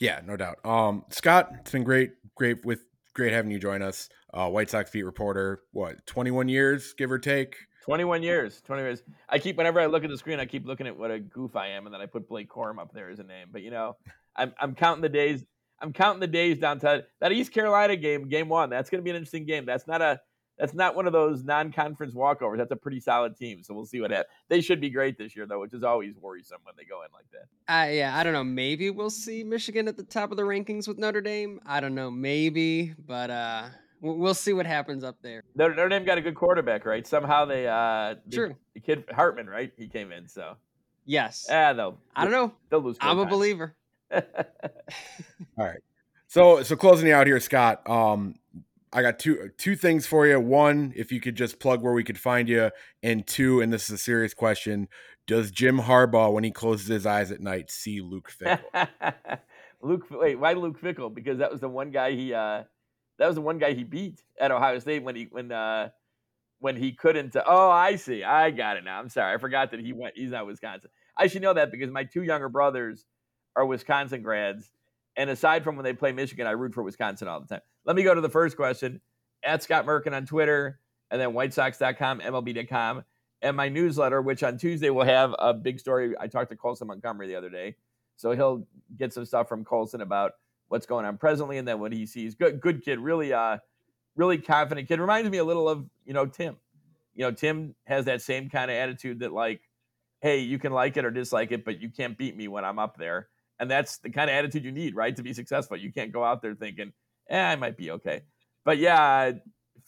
Yeah, 0.00 0.20
no 0.24 0.36
doubt. 0.36 0.64
Um, 0.64 1.04
Scott, 1.10 1.50
it's 1.60 1.72
been 1.72 1.84
great, 1.84 2.12
great 2.34 2.64
with 2.64 2.80
great 3.14 3.32
having 3.32 3.50
you 3.50 3.58
join 3.58 3.82
us. 3.82 4.08
Uh, 4.32 4.48
White 4.48 4.70
Sox 4.70 4.90
beat 4.90 5.02
reporter, 5.02 5.62
what, 5.72 6.06
21 6.06 6.48
years, 6.48 6.94
give 6.94 7.10
or 7.10 7.18
take? 7.18 7.56
21 7.84 8.22
years. 8.22 8.62
20 8.62 8.82
years. 8.82 9.02
I 9.28 9.38
keep 9.38 9.56
whenever 9.56 9.80
I 9.80 9.86
look 9.86 10.04
at 10.04 10.10
the 10.10 10.18
screen, 10.18 10.40
I 10.40 10.46
keep 10.46 10.66
looking 10.66 10.86
at 10.86 10.96
what 10.96 11.10
a 11.10 11.18
goof 11.18 11.56
I 11.56 11.68
am, 11.68 11.86
and 11.86 11.94
then 11.94 12.00
I 12.00 12.06
put 12.06 12.28
Blake 12.28 12.48
Corum 12.48 12.78
up 12.78 12.92
there 12.92 13.10
as 13.10 13.18
a 13.18 13.24
name. 13.24 13.48
But 13.50 13.62
you 13.62 13.70
know, 13.70 13.96
I'm 14.38 14.54
I'm 14.60 14.74
counting 14.74 15.02
the 15.02 15.08
days. 15.08 15.44
I'm 15.80 15.92
counting 15.92 16.20
the 16.20 16.26
days 16.26 16.58
down 16.58 16.80
to 16.80 17.04
that 17.20 17.32
East 17.32 17.52
Carolina 17.52 17.96
game, 17.96 18.28
game 18.28 18.48
one. 18.48 18.70
That's 18.70 18.90
going 18.90 19.00
to 19.00 19.04
be 19.04 19.10
an 19.10 19.16
interesting 19.16 19.44
game. 19.44 19.66
That's 19.66 19.86
not 19.86 20.00
a 20.00 20.20
that's 20.58 20.74
not 20.74 20.96
one 20.96 21.06
of 21.06 21.12
those 21.12 21.44
non-conference 21.44 22.14
walkovers. 22.14 22.58
That's 22.58 22.72
a 22.72 22.76
pretty 22.76 23.00
solid 23.00 23.36
team. 23.36 23.62
So 23.62 23.74
we'll 23.74 23.86
see 23.86 24.00
what 24.00 24.10
happens. 24.10 24.28
They 24.48 24.60
should 24.60 24.80
be 24.80 24.90
great 24.90 25.16
this 25.16 25.36
year, 25.36 25.46
though, 25.46 25.60
which 25.60 25.72
is 25.72 25.84
always 25.84 26.16
worrisome 26.16 26.58
when 26.64 26.74
they 26.76 26.84
go 26.84 27.02
in 27.02 27.08
like 27.12 27.26
that. 27.32 27.72
Uh, 27.72 27.92
yeah, 27.92 28.16
I 28.16 28.24
don't 28.24 28.32
know. 28.32 28.44
Maybe 28.44 28.90
we'll 28.90 29.10
see 29.10 29.44
Michigan 29.44 29.86
at 29.86 29.96
the 29.96 30.02
top 30.02 30.30
of 30.30 30.36
the 30.36 30.42
rankings 30.42 30.88
with 30.88 30.98
Notre 30.98 31.20
Dame. 31.20 31.60
I 31.64 31.80
don't 31.80 31.94
know. 31.94 32.10
Maybe, 32.10 32.94
but 33.06 33.30
uh, 33.30 33.68
we'll 34.00 34.34
see 34.34 34.52
what 34.52 34.66
happens 34.66 35.04
up 35.04 35.16
there. 35.22 35.44
Notre, 35.54 35.76
Notre 35.76 35.88
Dame 35.90 36.04
got 36.04 36.18
a 36.18 36.22
good 36.22 36.34
quarterback, 36.34 36.84
right? 36.84 37.06
Somehow 37.06 37.44
they, 37.44 37.68
uh, 37.68 38.16
the, 38.26 38.36
True. 38.36 38.56
The 38.74 38.80
kid 38.80 39.04
Hartman, 39.12 39.48
right? 39.48 39.72
He 39.76 39.86
came 39.86 40.10
in, 40.10 40.26
so 40.26 40.56
yes. 41.04 41.46
Ah, 41.48 41.72
they'll. 41.72 41.98
I 42.16 42.24
don't 42.24 42.32
know. 42.32 42.52
They'll 42.68 42.80
lose. 42.80 42.96
I'm 43.00 43.20
a 43.20 43.26
believer. 43.26 43.76
All 44.14 44.22
right. 45.56 45.80
So 46.26 46.62
so 46.62 46.76
closing 46.76 47.08
you 47.08 47.14
out 47.14 47.26
here, 47.26 47.40
Scott. 47.40 47.88
Um, 47.88 48.34
I 48.92 49.02
got 49.02 49.18
two 49.18 49.50
two 49.58 49.76
things 49.76 50.06
for 50.06 50.26
you. 50.26 50.40
One, 50.40 50.92
if 50.96 51.12
you 51.12 51.20
could 51.20 51.36
just 51.36 51.58
plug 51.58 51.82
where 51.82 51.92
we 51.92 52.04
could 52.04 52.18
find 52.18 52.48
you, 52.48 52.70
and 53.02 53.26
two, 53.26 53.60
and 53.60 53.72
this 53.72 53.84
is 53.84 53.90
a 53.90 53.98
serious 53.98 54.34
question: 54.34 54.88
Does 55.26 55.50
Jim 55.50 55.78
Harbaugh, 55.80 56.32
when 56.32 56.44
he 56.44 56.50
closes 56.50 56.86
his 56.86 57.06
eyes 57.06 57.30
at 57.30 57.40
night, 57.40 57.70
see 57.70 58.00
Luke 58.00 58.30
Fickell? 58.30 58.88
Luke, 59.80 60.06
wait, 60.10 60.38
why 60.38 60.54
Luke 60.54 60.80
Fickell? 60.80 61.14
Because 61.14 61.38
that 61.38 61.50
was 61.50 61.60
the 61.60 61.68
one 61.68 61.90
guy 61.90 62.12
he 62.12 62.34
uh, 62.34 62.64
that 63.18 63.26
was 63.26 63.36
the 63.36 63.42
one 63.42 63.58
guy 63.58 63.72
he 63.72 63.84
beat 63.84 64.22
at 64.40 64.50
Ohio 64.50 64.78
State 64.78 65.02
when 65.02 65.16
he 65.16 65.28
when 65.30 65.52
uh 65.52 65.90
when 66.60 66.76
he 66.76 66.92
couldn't. 66.92 67.36
Uh, 67.36 67.44
oh, 67.46 67.70
I 67.70 67.96
see. 67.96 68.24
I 68.24 68.50
got 68.50 68.76
it 68.76 68.84
now. 68.84 68.98
I'm 68.98 69.08
sorry. 69.08 69.34
I 69.34 69.38
forgot 69.38 69.70
that 69.70 69.80
he 69.80 69.92
went. 69.92 70.16
He's 70.16 70.30
not 70.30 70.46
Wisconsin. 70.46 70.90
I 71.16 71.26
should 71.26 71.42
know 71.42 71.54
that 71.54 71.70
because 71.70 71.90
my 71.90 72.04
two 72.04 72.22
younger 72.22 72.48
brothers 72.48 73.04
are 73.56 73.66
Wisconsin 73.66 74.22
grads, 74.22 74.70
and 75.16 75.30
aside 75.30 75.64
from 75.64 75.76
when 75.76 75.84
they 75.84 75.92
play 75.92 76.12
Michigan, 76.12 76.46
I 76.46 76.52
root 76.52 76.74
for 76.74 76.82
Wisconsin 76.82 77.28
all 77.28 77.40
the 77.40 77.46
time. 77.46 77.60
Let 77.84 77.96
me 77.96 78.02
go 78.02 78.14
to 78.14 78.20
the 78.20 78.28
first 78.28 78.56
question 78.56 79.00
at 79.42 79.62
Scott 79.62 79.86
Merkin 79.86 80.14
on 80.14 80.26
Twitter, 80.26 80.78
and 81.10 81.20
then 81.20 81.30
WhiteSox.com, 81.30 82.20
MLB.com, 82.20 83.04
and 83.42 83.56
my 83.56 83.68
newsletter, 83.68 84.20
which 84.20 84.42
on 84.42 84.58
Tuesday 84.58 84.90
will 84.90 85.04
have 85.04 85.34
a 85.38 85.54
big 85.54 85.80
story. 85.80 86.14
I 86.20 86.26
talked 86.26 86.50
to 86.50 86.56
Colson 86.56 86.88
Montgomery 86.88 87.28
the 87.28 87.36
other 87.36 87.50
day, 87.50 87.76
so 88.16 88.32
he'll 88.32 88.66
get 88.96 89.12
some 89.12 89.24
stuff 89.24 89.48
from 89.48 89.64
Colson 89.64 90.00
about 90.00 90.32
what's 90.68 90.86
going 90.86 91.04
on 91.04 91.16
presently, 91.16 91.58
and 91.58 91.66
then 91.66 91.80
what 91.80 91.92
he 91.92 92.06
sees. 92.06 92.34
Good, 92.34 92.60
good 92.60 92.84
kid, 92.84 92.98
really, 92.98 93.32
uh, 93.32 93.58
really 94.16 94.38
confident 94.38 94.88
kid. 94.88 95.00
Reminds 95.00 95.30
me 95.30 95.38
a 95.38 95.44
little 95.44 95.68
of 95.68 95.86
you 96.04 96.12
know 96.12 96.26
Tim. 96.26 96.56
You 97.14 97.24
know, 97.24 97.32
Tim 97.32 97.74
has 97.84 98.04
that 98.04 98.22
same 98.22 98.48
kind 98.48 98.70
of 98.70 98.76
attitude 98.76 99.20
that 99.20 99.32
like, 99.32 99.60
hey, 100.20 100.38
you 100.38 100.58
can 100.58 100.72
like 100.72 100.96
it 100.96 101.04
or 101.04 101.10
dislike 101.10 101.50
it, 101.50 101.64
but 101.64 101.80
you 101.80 101.88
can't 101.88 102.16
beat 102.16 102.36
me 102.36 102.46
when 102.46 102.64
I'm 102.64 102.78
up 102.78 102.96
there. 102.96 103.28
And 103.60 103.70
that's 103.70 103.98
the 103.98 104.10
kind 104.10 104.30
of 104.30 104.34
attitude 104.34 104.64
you 104.64 104.72
need, 104.72 104.94
right, 104.94 105.14
to 105.16 105.22
be 105.22 105.32
successful. 105.32 105.76
You 105.76 105.92
can't 105.92 106.12
go 106.12 106.22
out 106.22 106.42
there 106.42 106.54
thinking, 106.54 106.92
eh, 107.28 107.40
I 107.40 107.56
might 107.56 107.76
be 107.76 107.90
okay. 107.92 108.22
But 108.64 108.78
yeah, 108.78 109.32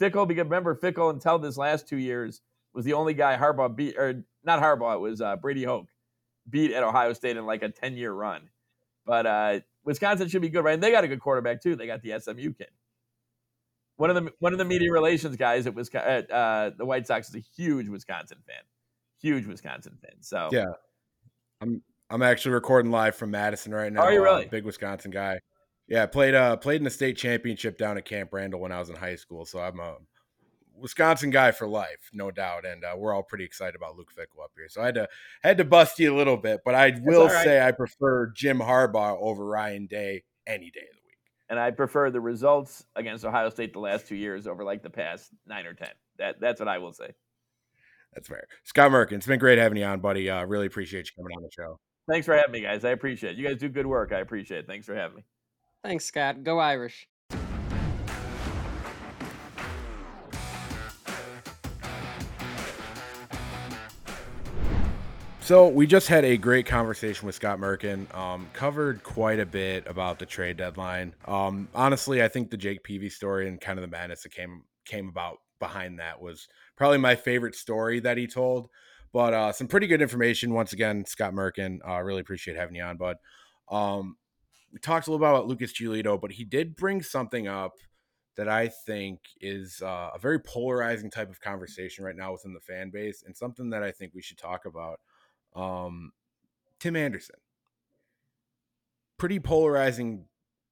Fickell, 0.01 0.27
because 0.27 0.45
remember, 0.45 0.75
Fickell 0.75 1.11
until 1.11 1.39
this 1.39 1.57
last 1.57 1.89
two 1.89 1.99
years 1.99 2.41
was 2.73 2.85
the 2.85 2.95
only 2.95 3.15
guy 3.15 3.37
Harbaugh 3.37 3.75
beat, 3.75 3.97
or 3.97 4.25
not 4.45 4.61
Harbaugh, 4.61 4.95
it 4.95 5.01
was 5.01 5.21
uh, 5.21 5.37
Brady 5.37 5.65
Hoke 5.65 5.89
beat 6.49 6.73
at 6.73 6.83
Ohio 6.83 7.13
State 7.13 7.37
in 7.37 7.47
like 7.47 7.63
a 7.63 7.69
10 7.69 7.97
year 7.97 8.13
run. 8.13 8.49
But 9.07 9.27
uh, 9.27 9.61
Wisconsin 9.85 10.29
should 10.29 10.43
be 10.43 10.49
good, 10.49 10.65
right? 10.65 10.75
And 10.75 10.83
they 10.83 10.91
got 10.91 11.05
a 11.05 11.09
good 11.09 11.21
quarterback 11.21 11.63
too. 11.63 11.77
They 11.77 11.87
got 11.87 12.03
the 12.03 12.19
SMU 12.19 12.53
kid. 12.53 12.69
One 13.97 14.09
of 14.09 14.17
the 14.17 14.33
one 14.39 14.53
of 14.53 14.59
the 14.59 14.65
media 14.65 14.91
relations 14.91 15.37
guys 15.37 15.67
at, 15.67 15.75
Wisconsin, 15.75 16.27
uh, 16.33 16.71
the 16.77 16.87
White 16.87 17.07
Sox 17.07 17.29
is 17.29 17.35
a 17.35 17.45
huge 17.55 17.87
Wisconsin 17.89 18.39
fan, 18.47 18.63
huge 19.21 19.47
Wisconsin 19.47 19.99
fan. 20.01 20.23
So 20.23 20.49
yeah, 20.53 20.73
I'm 21.61 21.83
I'm 22.11 22.23
actually 22.23 22.53
recording 22.53 22.91
live 22.91 23.15
from 23.15 23.31
Madison 23.31 23.73
right 23.73 23.93
now. 23.93 24.03
Are 24.03 24.13
you 24.13 24.23
really? 24.23 24.47
Uh, 24.47 24.49
big 24.49 24.65
Wisconsin 24.65 25.13
guy. 25.13 25.39
Yeah, 25.87 26.07
played 26.07 26.35
uh 26.35 26.57
played 26.57 26.77
in 26.77 26.85
the 26.85 26.91
state 26.91 27.17
championship 27.17 27.79
down 27.79 27.97
at 27.97 28.05
Camp 28.05 28.33
Randall 28.33 28.61
when 28.61 28.73
I 28.73 28.81
was 28.81 28.91
in 28.91 28.97
high 28.97 29.15
school. 29.15 29.45
So 29.45 29.61
I'm 29.61 29.79
a 29.79 29.97
Wisconsin 30.77 31.31
guy 31.31 31.53
for 31.53 31.69
life, 31.69 32.11
no 32.13 32.33
doubt, 32.33 32.67
and 32.67 32.85
uh, 32.85 32.95
we're 32.97 33.15
all 33.15 33.23
pretty 33.23 33.45
excited 33.45 33.77
about 33.77 33.97
Luke 33.97 34.11
Fickell 34.13 34.43
up 34.43 34.51
here. 34.57 34.69
So 34.69 34.83
I 34.83 34.87
had 34.87 34.95
to 34.97 35.09
had 35.43 35.59
to 35.59 35.65
bust 35.65 36.01
you 36.01 36.13
a 36.13 36.17
little 36.17 36.37
bit, 36.37 36.61
but 36.65 36.75
I 36.75 36.99
will 37.03 37.29
right. 37.29 37.45
say 37.45 37.65
I 37.65 37.71
prefer 37.71 38.27
Jim 38.35 38.59
Harbaugh 38.59 39.17
over 39.21 39.45
Ryan 39.45 39.87
Day 39.87 40.25
any 40.47 40.71
day 40.71 40.81
of 40.81 40.97
the 40.97 41.03
week. 41.07 41.19
And 41.49 41.61
I 41.61 41.71
prefer 41.71 42.11
the 42.11 42.21
results 42.21 42.85
against 42.97 43.25
Ohio 43.25 43.51
State 43.51 43.73
the 43.73 43.81
last 43.81 44.09
two 44.09 44.17
years 44.17 44.49
over 44.49 44.65
like 44.65 44.83
the 44.83 44.91
past 44.91 45.31
nine 45.47 45.67
or 45.67 45.75
ten. 45.75 45.91
That 46.19 46.41
that's 46.41 46.59
what 46.59 46.69
I 46.69 46.79
will 46.79 46.93
say. 46.93 47.13
That's 48.15 48.27
fair. 48.27 48.49
Scott 48.65 48.91
Merkin, 48.91 49.13
it's 49.13 49.27
been 49.27 49.39
great 49.39 49.59
having 49.59 49.79
you 49.79 49.85
on, 49.85 50.01
buddy. 50.01 50.29
Uh, 50.29 50.45
really 50.45 50.67
appreciate 50.67 51.07
you 51.07 51.23
coming 51.23 51.37
on 51.37 51.45
the 51.45 51.51
show. 51.53 51.79
Thanks 52.11 52.27
for 52.27 52.35
having 52.35 52.51
me, 52.51 52.63
guys. 52.63 52.85
I 52.85 52.91
appreciate 52.91 53.35
it. 53.35 53.39
You 53.39 53.47
guys 53.47 53.59
do 53.59 53.69
good 53.69 53.87
work. 53.87 54.13
I 54.13 54.19
appreciate 54.19 54.59
it. 54.59 54.67
Thanks 54.67 54.85
for 54.85 54.97
having 54.97 55.19
me. 55.19 55.25
Thanks, 55.85 56.05
Scott. 56.07 56.43
Go 56.43 56.59
Irish. 56.59 57.07
So 65.41 65.69
we 65.69 65.87
just 65.87 66.09
had 66.09 66.25
a 66.25 66.37
great 66.37 66.67
conversation 66.67 67.27
with 67.27 67.37
Scott 67.37 67.61
Merkin. 67.61 68.13
Um, 68.13 68.49
covered 68.55 69.05
quite 69.05 69.39
a 69.39 69.47
bit 69.47 69.87
about 69.87 70.19
the 70.19 70.27
trade 70.27 70.57
deadline. 70.57 71.15
Um, 71.27 71.69
honestly, 71.77 72.25
I 72.25 72.29
think 72.29 72.51
the 72.51 72.57
Jake 72.57 72.83
Peavy 72.83 73.09
story 73.09 73.47
and 73.47 73.61
kind 73.61 73.79
of 73.79 73.83
the 73.83 73.89
madness 73.89 74.25
that 74.25 74.33
came 74.33 74.65
came 74.85 75.09
about 75.09 75.39
behind 75.61 76.01
that 76.01 76.21
was 76.21 76.49
probably 76.77 76.99
my 76.99 77.15
favorite 77.15 77.55
story 77.55 78.01
that 78.01 78.17
he 78.17 78.27
told. 78.27 78.69
But 79.13 79.35
uh, 79.35 79.53
some 79.53 79.67
pretty 79.67 79.87
good 79.87 80.03
information 80.03 80.55
once 80.55 80.73
again, 80.73 81.05
Scott 81.05 81.33
Merkin. 81.33 81.79
Uh, 81.87 82.01
really 82.01 82.21
appreciate 82.21 82.57
having 82.57 82.77
you 82.77 82.83
on, 82.83 82.97
bud. 82.97 83.17
Um, 83.69 84.17
we 84.73 84.79
talked 84.79 85.07
a 85.07 85.11
little 85.11 85.25
bit 85.25 85.31
about 85.31 85.49
Lucas 85.49 85.73
Giolito, 85.73 86.21
but 86.21 86.33
he 86.33 86.45
did 86.45 86.77
bring 86.77 87.03
something 87.03 87.49
up 87.49 87.73
that 88.37 88.49
I 88.49 88.69
think 88.69 89.21
is 89.41 89.83
uh, 89.83 90.11
a 90.15 90.19
very 90.19 90.39
polarizing 90.39 91.11
type 91.11 91.29
of 91.29 91.41
conversation 91.41 92.05
right 92.05 92.17
now 92.17 92.33
within 92.33 92.55
the 92.55 92.61
fan 92.61 92.91
base, 92.91 93.23
and 93.27 93.37
something 93.37 93.71
that 93.71 93.83
I 93.83 93.91
think 93.91 94.13
we 94.15 94.23
should 94.23 94.39
talk 94.39 94.65
about. 94.65 95.01
Um, 95.55 96.13
Tim 96.79 96.95
Anderson, 96.95 97.37
pretty 99.19 99.41
polarizing, 99.41 100.27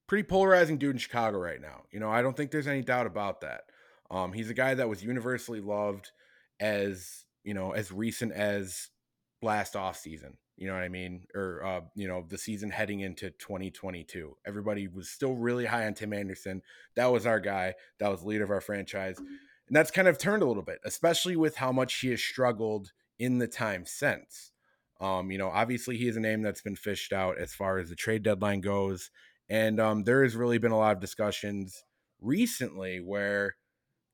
pretty 0.06 0.22
polarizing 0.22 0.78
dude 0.78 0.94
in 0.94 0.98
Chicago 0.98 1.38
right 1.38 1.60
now. 1.60 1.82
You 1.90 1.98
know, 1.98 2.10
I 2.10 2.22
don't 2.22 2.36
think 2.36 2.52
there's 2.52 2.68
any 2.68 2.82
doubt 2.82 3.06
about 3.06 3.40
that. 3.40 3.62
Um, 4.10 4.32
he's 4.32 4.48
a 4.48 4.54
guy 4.54 4.74
that 4.74 4.88
was 4.88 5.02
universally 5.04 5.60
loved 5.60 6.12
as 6.60 7.24
you 7.48 7.54
know 7.54 7.72
as 7.72 7.90
recent 7.90 8.30
as 8.32 8.90
last 9.40 9.74
off 9.74 9.96
season 9.96 10.36
you 10.58 10.66
know 10.66 10.74
what 10.74 10.82
i 10.82 10.88
mean? 10.88 11.22
Or 11.34 11.64
uh, 11.64 11.80
you 11.94 12.06
know 12.06 12.26
the 12.28 12.36
season 12.36 12.70
heading 12.70 13.00
into 13.00 13.30
2022 13.30 14.36
everybody 14.44 14.86
was 14.86 15.08
still 15.08 15.34
really 15.34 15.64
high 15.64 15.86
on 15.86 15.94
tim 15.94 16.12
anderson. 16.12 16.62
That 16.94 17.06
was 17.06 17.26
our 17.26 17.40
guy. 17.40 17.74
That 18.00 18.10
was 18.10 18.22
leader 18.22 18.44
of 18.44 18.50
our 18.50 18.60
franchise. 18.60 19.16
And 19.18 19.76
that's 19.76 19.90
kind 19.90 20.08
of 20.08 20.18
turned 20.18 20.42
a 20.42 20.46
little 20.46 20.62
bit 20.62 20.80
especially 20.84 21.36
with 21.36 21.56
how 21.56 21.72
much 21.72 22.00
he 22.00 22.10
has 22.10 22.22
struggled 22.22 22.92
in 23.18 23.38
the 23.38 23.48
time 23.48 23.86
since. 23.86 24.52
Um, 25.00 25.30
you 25.30 25.38
know 25.38 25.48
obviously 25.48 25.96
he 25.96 26.08
is 26.08 26.16
a 26.18 26.20
name 26.20 26.42
that's 26.42 26.62
been 26.62 26.76
fished 26.76 27.14
out 27.14 27.38
as 27.38 27.54
far 27.54 27.78
as 27.78 27.88
the 27.88 27.96
trade 27.96 28.24
deadline 28.24 28.60
goes. 28.60 29.10
And 29.48 29.80
um, 29.80 30.04
there 30.04 30.22
has 30.22 30.36
really 30.36 30.58
been 30.58 30.72
a 30.72 30.78
lot 30.78 30.92
of 30.92 31.00
discussions 31.00 31.82
recently 32.20 33.00
where 33.00 33.54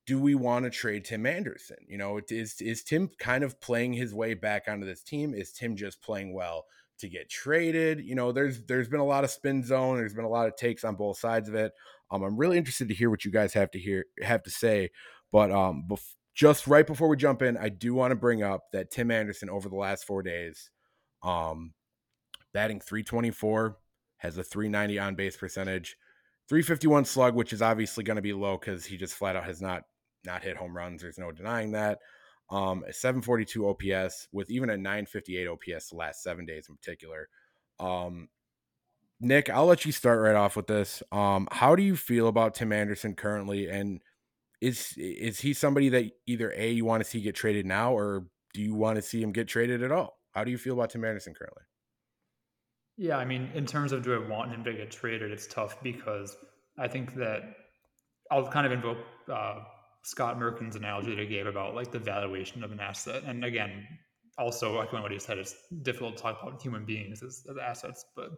do 0.07 0.19
we 0.19 0.35
want 0.35 0.65
to 0.65 0.71
trade 0.71 1.05
Tim 1.05 1.27
Anderson? 1.27 1.77
You 1.89 1.99
know, 1.99 2.21
is 2.29 2.61
is 2.61 2.83
Tim 2.83 3.11
kind 3.19 3.43
of 3.43 3.61
playing 3.61 3.95
his 3.95 4.15
way 4.15 4.35
back 4.35 4.65
onto 4.69 4.87
this 4.87 5.03
team? 5.03 5.35
Is 5.35 5.53
Tim 5.53 5.77
just 5.77 6.03
playing 6.03 6.35
well 6.35 6.67
to 6.99 7.09
get 7.09 7.31
traded? 7.31 8.01
You 8.01 8.15
know, 8.15 8.33
there's 8.33 8.63
there's 8.67 8.89
been 8.89 9.01
a 9.01 9.05
lot 9.05 9.25
of 9.25 9.31
spin 9.31 9.65
zone. 9.65 9.97
There's 9.97 10.15
been 10.15 10.25
a 10.25 10.31
lot 10.31 10.47
of 10.47 10.57
takes 10.57 10.85
on 10.85 10.97
both 10.97 11.19
sides 11.19 11.49
of 11.49 11.55
it. 11.55 11.73
Um, 12.11 12.23
I'm 12.23 12.37
really 12.37 12.59
interested 12.59 12.89
to 12.89 12.95
hear 12.95 13.11
what 13.11 13.25
you 13.25 13.31
guys 13.31 13.55
have 13.55 13.71
to 13.73 13.79
hear 13.79 14.05
have 14.23 14.43
to 14.43 14.51
say. 14.51 14.91
But 15.33 15.51
um, 15.51 15.85
bef- 15.89 16.15
just 16.35 16.67
right 16.67 16.87
before 16.87 17.09
we 17.09 17.17
jump 17.17 17.43
in, 17.43 17.57
I 17.57 17.71
do 17.71 17.95
want 17.95 18.11
to 18.11 18.17
bring 18.17 18.43
up 18.43 18.65
that 18.73 18.91
Tim 18.91 19.11
Anderson 19.11 19.49
over 19.49 19.69
the 19.69 19.77
last 19.77 20.05
four 20.05 20.23
days, 20.23 20.71
um, 21.23 21.73
batting 22.53 22.81
324, 22.81 23.77
has 24.19 24.37
a 24.37 24.45
390 24.45 24.99
on 24.99 25.15
base 25.15 25.37
percentage. 25.37 25.97
351 26.49 27.07
slug, 27.07 27.35
which 27.35 27.55
is 27.55 27.63
obviously 27.63 28.05
going 28.05 28.17
to 28.17 28.23
be 28.23 28.35
low 28.35 28.59
because 28.59 28.85
he 28.85 28.99
just 28.99 29.15
flat 29.15 29.35
out 29.35 29.45
has 29.45 29.63
not 29.63 29.85
not 30.25 30.43
hit 30.43 30.57
home 30.57 30.77
runs. 30.77 31.03
There's 31.03 31.19
no 31.19 31.33
denying 31.33 31.73
that. 31.73 31.99
Um, 32.51 32.85
a 32.87 32.93
742 32.93 33.69
OPS 33.69 34.29
with 34.33 34.51
even 34.51 34.71
a 34.71 34.77
958 34.77 35.49
OPS 35.49 35.89
the 35.89 35.97
last 35.97 36.23
seven 36.23 36.45
days 36.45 36.67
in 36.69 36.77
particular. 36.77 37.29
Um, 37.81 38.29
Nik, 39.21 39.49
I'll 39.49 39.67
let 39.67 39.85
you 39.85 39.93
start 39.93 40.21
right 40.21 40.35
off 40.35 40.57
with 40.57 40.67
this. 40.67 41.03
Um, 41.11 41.49
how 41.51 41.75
do 41.75 41.83
you 41.83 41.97
feel 41.97 42.29
about 42.29 42.55
Tim 42.55 42.73
Anderson 42.73 43.15
currently? 43.15 43.69
And 43.69 44.01
is 44.61 44.95
is 44.97 45.41
he 45.41 45.53
somebody 45.53 45.89
that 45.91 46.11
either 46.27 46.53
a 46.57 46.71
you 46.71 46.85
want 46.85 47.03
to 47.03 47.09
see 47.09 47.21
get 47.21 47.35
traded 47.35 47.67
now, 47.67 47.97
or 47.97 48.27
do 48.53 48.63
you 48.63 48.75
want 48.75 48.97
to 48.97 49.03
see 49.03 49.23
him 49.23 49.33
get 49.33 49.49
traded 49.49 49.83
at 49.83 49.93
all? 49.93 50.19
How 50.33 50.45
do 50.45 50.51
you 50.51 50.59
feel 50.59 50.75
about 50.75 50.91
Tim 50.91 51.05
Anderson 51.05 51.35
currently? 51.35 51.63
Yeah, 52.97 53.17
I 53.19 53.25
mean, 53.25 53.51
in 53.55 53.67
terms 53.67 53.93
of 53.93 54.03
do 54.03 54.15
I 54.15 54.29
want 54.29 54.53
him 54.53 54.63
to 54.65 54.73
get 54.73 54.91
traded, 54.91 55.31
it's 55.31 55.47
tough 55.47 55.83
because 55.83 56.37
I 56.79 56.89
think 56.89 57.15
that 57.15 57.43
I'll 58.31 58.47
kind 58.47 58.67
of 58.67 58.73
invoke 58.73 58.99
uh, 59.33 59.61
Scott 60.05 60.39
Merkin's 60.39 60.77
analogy 60.77 61.11
that 61.11 61.19
he 61.19 61.27
gave 61.27 61.47
about 61.47 61.75
like 61.75 61.91
the 61.91 61.99
valuation 61.99 62.63
of 62.63 62.71
an 62.73 62.79
asset. 62.79 63.25
And 63.25 63.45
again, 63.45 63.87
also 64.39 64.79
echoing 64.81 65.03
what 65.03 65.11
he 65.11 65.19
said, 65.19 65.39
it's 65.39 65.57
difficult 65.83 66.17
to 66.17 66.23
talk 66.23 66.43
about 66.43 66.61
human 66.61 66.85
beings 66.85 67.23
as, 67.23 67.45
as 67.51 67.57
assets. 67.57 68.05
But 68.15 68.31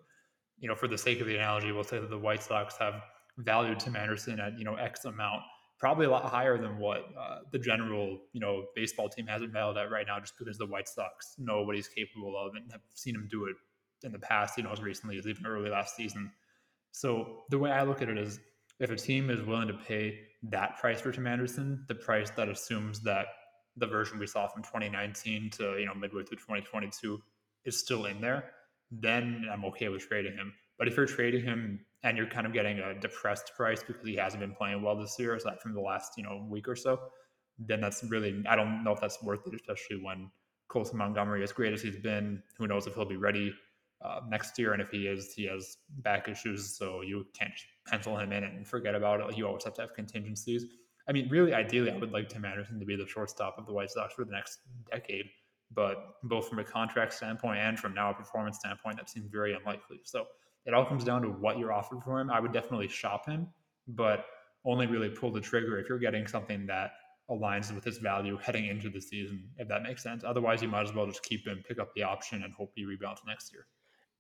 you 0.58 0.68
know, 0.68 0.76
for 0.76 0.88
the 0.88 0.96
sake 0.96 1.20
of 1.20 1.26
the 1.26 1.34
analogy, 1.34 1.72
we'll 1.72 1.84
say 1.84 1.98
that 1.98 2.08
the 2.08 2.18
White 2.18 2.42
Sox 2.42 2.76
have 2.78 3.02
valued 3.38 3.80
Tim 3.80 3.96
Anderson 3.96 4.38
at 4.38 4.56
you 4.58 4.64
know 4.64 4.76
X 4.76 5.04
amount, 5.04 5.42
probably 5.78 6.06
a 6.06 6.10
lot 6.10 6.24
higher 6.24 6.56
than 6.56 6.78
what 6.78 7.04
uh, 7.18 7.38
the 7.50 7.58
general 7.58 8.20
you 8.32 8.40
know 8.40 8.66
baseball 8.76 9.08
team 9.08 9.26
has 9.26 9.42
it 9.42 9.50
valued 9.50 9.76
at 9.76 9.90
right 9.90 10.06
now, 10.06 10.20
just 10.20 10.34
because 10.38 10.56
the 10.58 10.66
White 10.66 10.88
Sox 10.88 11.34
know 11.36 11.62
what 11.62 11.74
he's 11.74 11.88
capable 11.88 12.36
of 12.38 12.54
and 12.54 12.70
have 12.70 12.80
seen 12.94 13.14
him 13.16 13.26
do 13.28 13.46
it 13.46 13.56
in 14.04 14.12
the 14.12 14.18
past, 14.20 14.56
you 14.56 14.62
know, 14.62 14.70
as 14.70 14.80
recently 14.80 15.18
as 15.18 15.26
even 15.26 15.44
early 15.44 15.68
last 15.68 15.96
season. 15.96 16.30
So 16.92 17.42
the 17.50 17.58
way 17.58 17.72
I 17.72 17.82
look 17.82 18.02
at 18.02 18.08
it 18.08 18.18
is 18.18 18.38
if 18.78 18.90
a 18.90 18.96
team 18.96 19.30
is 19.30 19.42
willing 19.42 19.68
to 19.68 19.74
pay 19.74 20.20
that 20.42 20.78
price 20.78 21.00
for 21.00 21.12
Tim 21.12 21.26
Anderson, 21.26 21.84
the 21.88 21.94
price 21.94 22.30
that 22.30 22.48
assumes 22.48 23.00
that 23.00 23.26
the 23.76 23.86
version 23.86 24.18
we 24.18 24.26
saw 24.26 24.46
from 24.48 24.62
2019 24.62 25.50
to 25.50 25.76
you 25.78 25.86
know 25.86 25.94
midway 25.94 26.22
through 26.22 26.38
2022 26.38 27.20
is 27.64 27.78
still 27.78 28.06
in 28.06 28.20
there, 28.20 28.52
then 28.90 29.46
I'm 29.50 29.64
okay 29.66 29.88
with 29.88 30.06
trading 30.06 30.34
him. 30.34 30.52
But 30.78 30.88
if 30.88 30.96
you're 30.96 31.06
trading 31.06 31.44
him 31.44 31.84
and 32.02 32.16
you're 32.16 32.28
kind 32.28 32.46
of 32.46 32.52
getting 32.52 32.78
a 32.78 32.98
depressed 32.98 33.52
price 33.56 33.82
because 33.82 34.06
he 34.06 34.16
hasn't 34.16 34.40
been 34.40 34.54
playing 34.54 34.82
well 34.82 34.96
this 34.96 35.16
year, 35.18 35.34
aside 35.34 35.60
from 35.60 35.74
the 35.74 35.80
last 35.80 36.12
you 36.16 36.22
know 36.22 36.46
week 36.48 36.68
or 36.68 36.76
so, 36.76 37.00
then 37.58 37.80
that's 37.80 38.04
really 38.04 38.42
I 38.48 38.56
don't 38.56 38.84
know 38.84 38.92
if 38.92 39.00
that's 39.00 39.22
worth 39.22 39.46
it, 39.46 39.54
especially 39.54 40.02
when 40.02 40.30
Colson 40.68 40.98
Montgomery, 40.98 41.42
as 41.42 41.52
great 41.52 41.72
as 41.72 41.82
he's 41.82 41.96
been, 41.96 42.42
who 42.58 42.66
knows 42.66 42.86
if 42.86 42.94
he'll 42.94 43.04
be 43.04 43.16
ready 43.16 43.54
uh, 44.04 44.20
next 44.28 44.58
year. 44.58 44.72
And 44.72 44.82
if 44.82 44.90
he 44.90 45.06
is, 45.06 45.32
he 45.34 45.46
has 45.46 45.78
back 45.98 46.28
issues, 46.28 46.76
so 46.76 47.02
you 47.02 47.26
can't 47.38 47.52
pencil 47.86 48.18
him 48.18 48.32
in 48.32 48.44
and 48.44 48.66
forget 48.66 48.94
about 48.94 49.20
it. 49.20 49.36
You 49.36 49.46
always 49.46 49.64
have 49.64 49.74
to 49.74 49.82
have 49.82 49.94
contingencies. 49.94 50.64
I 51.08 51.12
mean, 51.12 51.28
really, 51.28 51.54
ideally, 51.54 51.90
I 51.90 51.96
would 51.96 52.12
like 52.12 52.28
Tim 52.28 52.44
Anderson 52.44 52.80
to 52.80 52.86
be 52.86 52.96
the 52.96 53.06
shortstop 53.06 53.58
of 53.58 53.66
the 53.66 53.72
White 53.72 53.90
Sox 53.90 54.14
for 54.14 54.24
the 54.24 54.32
next 54.32 54.58
decade. 54.90 55.26
But 55.74 55.96
both 56.24 56.48
from 56.48 56.58
a 56.58 56.64
contract 56.64 57.12
standpoint 57.12 57.58
and 57.58 57.78
from 57.78 57.94
now 57.94 58.10
a 58.10 58.14
performance 58.14 58.58
standpoint, 58.58 58.96
that 58.96 59.10
seems 59.10 59.28
very 59.30 59.54
unlikely. 59.54 60.00
So 60.04 60.26
it 60.64 60.74
all 60.74 60.84
comes 60.84 61.04
down 61.04 61.22
to 61.22 61.28
what 61.28 61.58
you're 61.58 61.72
offered 61.72 62.02
for 62.02 62.20
him. 62.20 62.30
I 62.30 62.40
would 62.40 62.52
definitely 62.52 62.88
shop 62.88 63.26
him, 63.26 63.48
but 63.88 64.26
only 64.64 64.86
really 64.86 65.08
pull 65.08 65.32
the 65.32 65.40
trigger 65.40 65.78
if 65.78 65.88
you're 65.88 65.98
getting 65.98 66.26
something 66.26 66.66
that 66.66 66.90
aligns 67.30 67.72
with 67.74 67.84
his 67.84 67.98
value 67.98 68.36
heading 68.40 68.66
into 68.66 68.88
the 68.88 69.00
season, 69.00 69.48
if 69.58 69.68
that 69.68 69.82
makes 69.82 70.02
sense. 70.02 70.22
Otherwise, 70.24 70.62
you 70.62 70.68
might 70.68 70.82
as 70.82 70.94
well 70.94 71.06
just 71.06 71.22
keep 71.22 71.46
him, 71.46 71.62
pick 71.66 71.78
up 71.78 71.92
the 71.94 72.02
option, 72.02 72.42
and 72.42 72.52
hope 72.54 72.72
he 72.74 72.84
rebounds 72.84 73.20
next 73.26 73.52
year. 73.52 73.66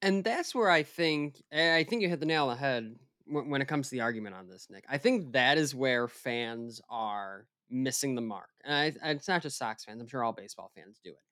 And 0.02 0.22
that's 0.22 0.54
where 0.54 0.70
I 0.70 0.82
think 0.82 1.42
eh, 1.52 1.76
I 1.76 1.84
think 1.84 2.02
you 2.02 2.08
hit 2.08 2.20
the 2.20 2.26
nail 2.26 2.44
on 2.44 2.50
the 2.50 2.56
head 2.56 2.96
when, 3.26 3.50
when 3.50 3.62
it 3.62 3.68
comes 3.68 3.88
to 3.88 3.94
the 3.94 4.02
argument 4.02 4.34
on 4.34 4.48
this, 4.48 4.68
Nik. 4.70 4.84
I 4.88 4.98
think 4.98 5.32
that 5.32 5.58
is 5.58 5.74
where 5.74 6.08
fans 6.08 6.80
are 6.88 7.46
missing 7.70 8.14
the 8.14 8.20
mark, 8.20 8.50
and 8.64 8.74
I, 9.02 9.10
it's 9.10 9.28
not 9.28 9.42
just 9.42 9.58
Sox 9.58 9.84
fans. 9.84 10.00
I'm 10.00 10.08
sure 10.08 10.22
all 10.22 10.32
baseball 10.32 10.70
fans 10.74 11.00
do 11.02 11.10
it, 11.10 11.24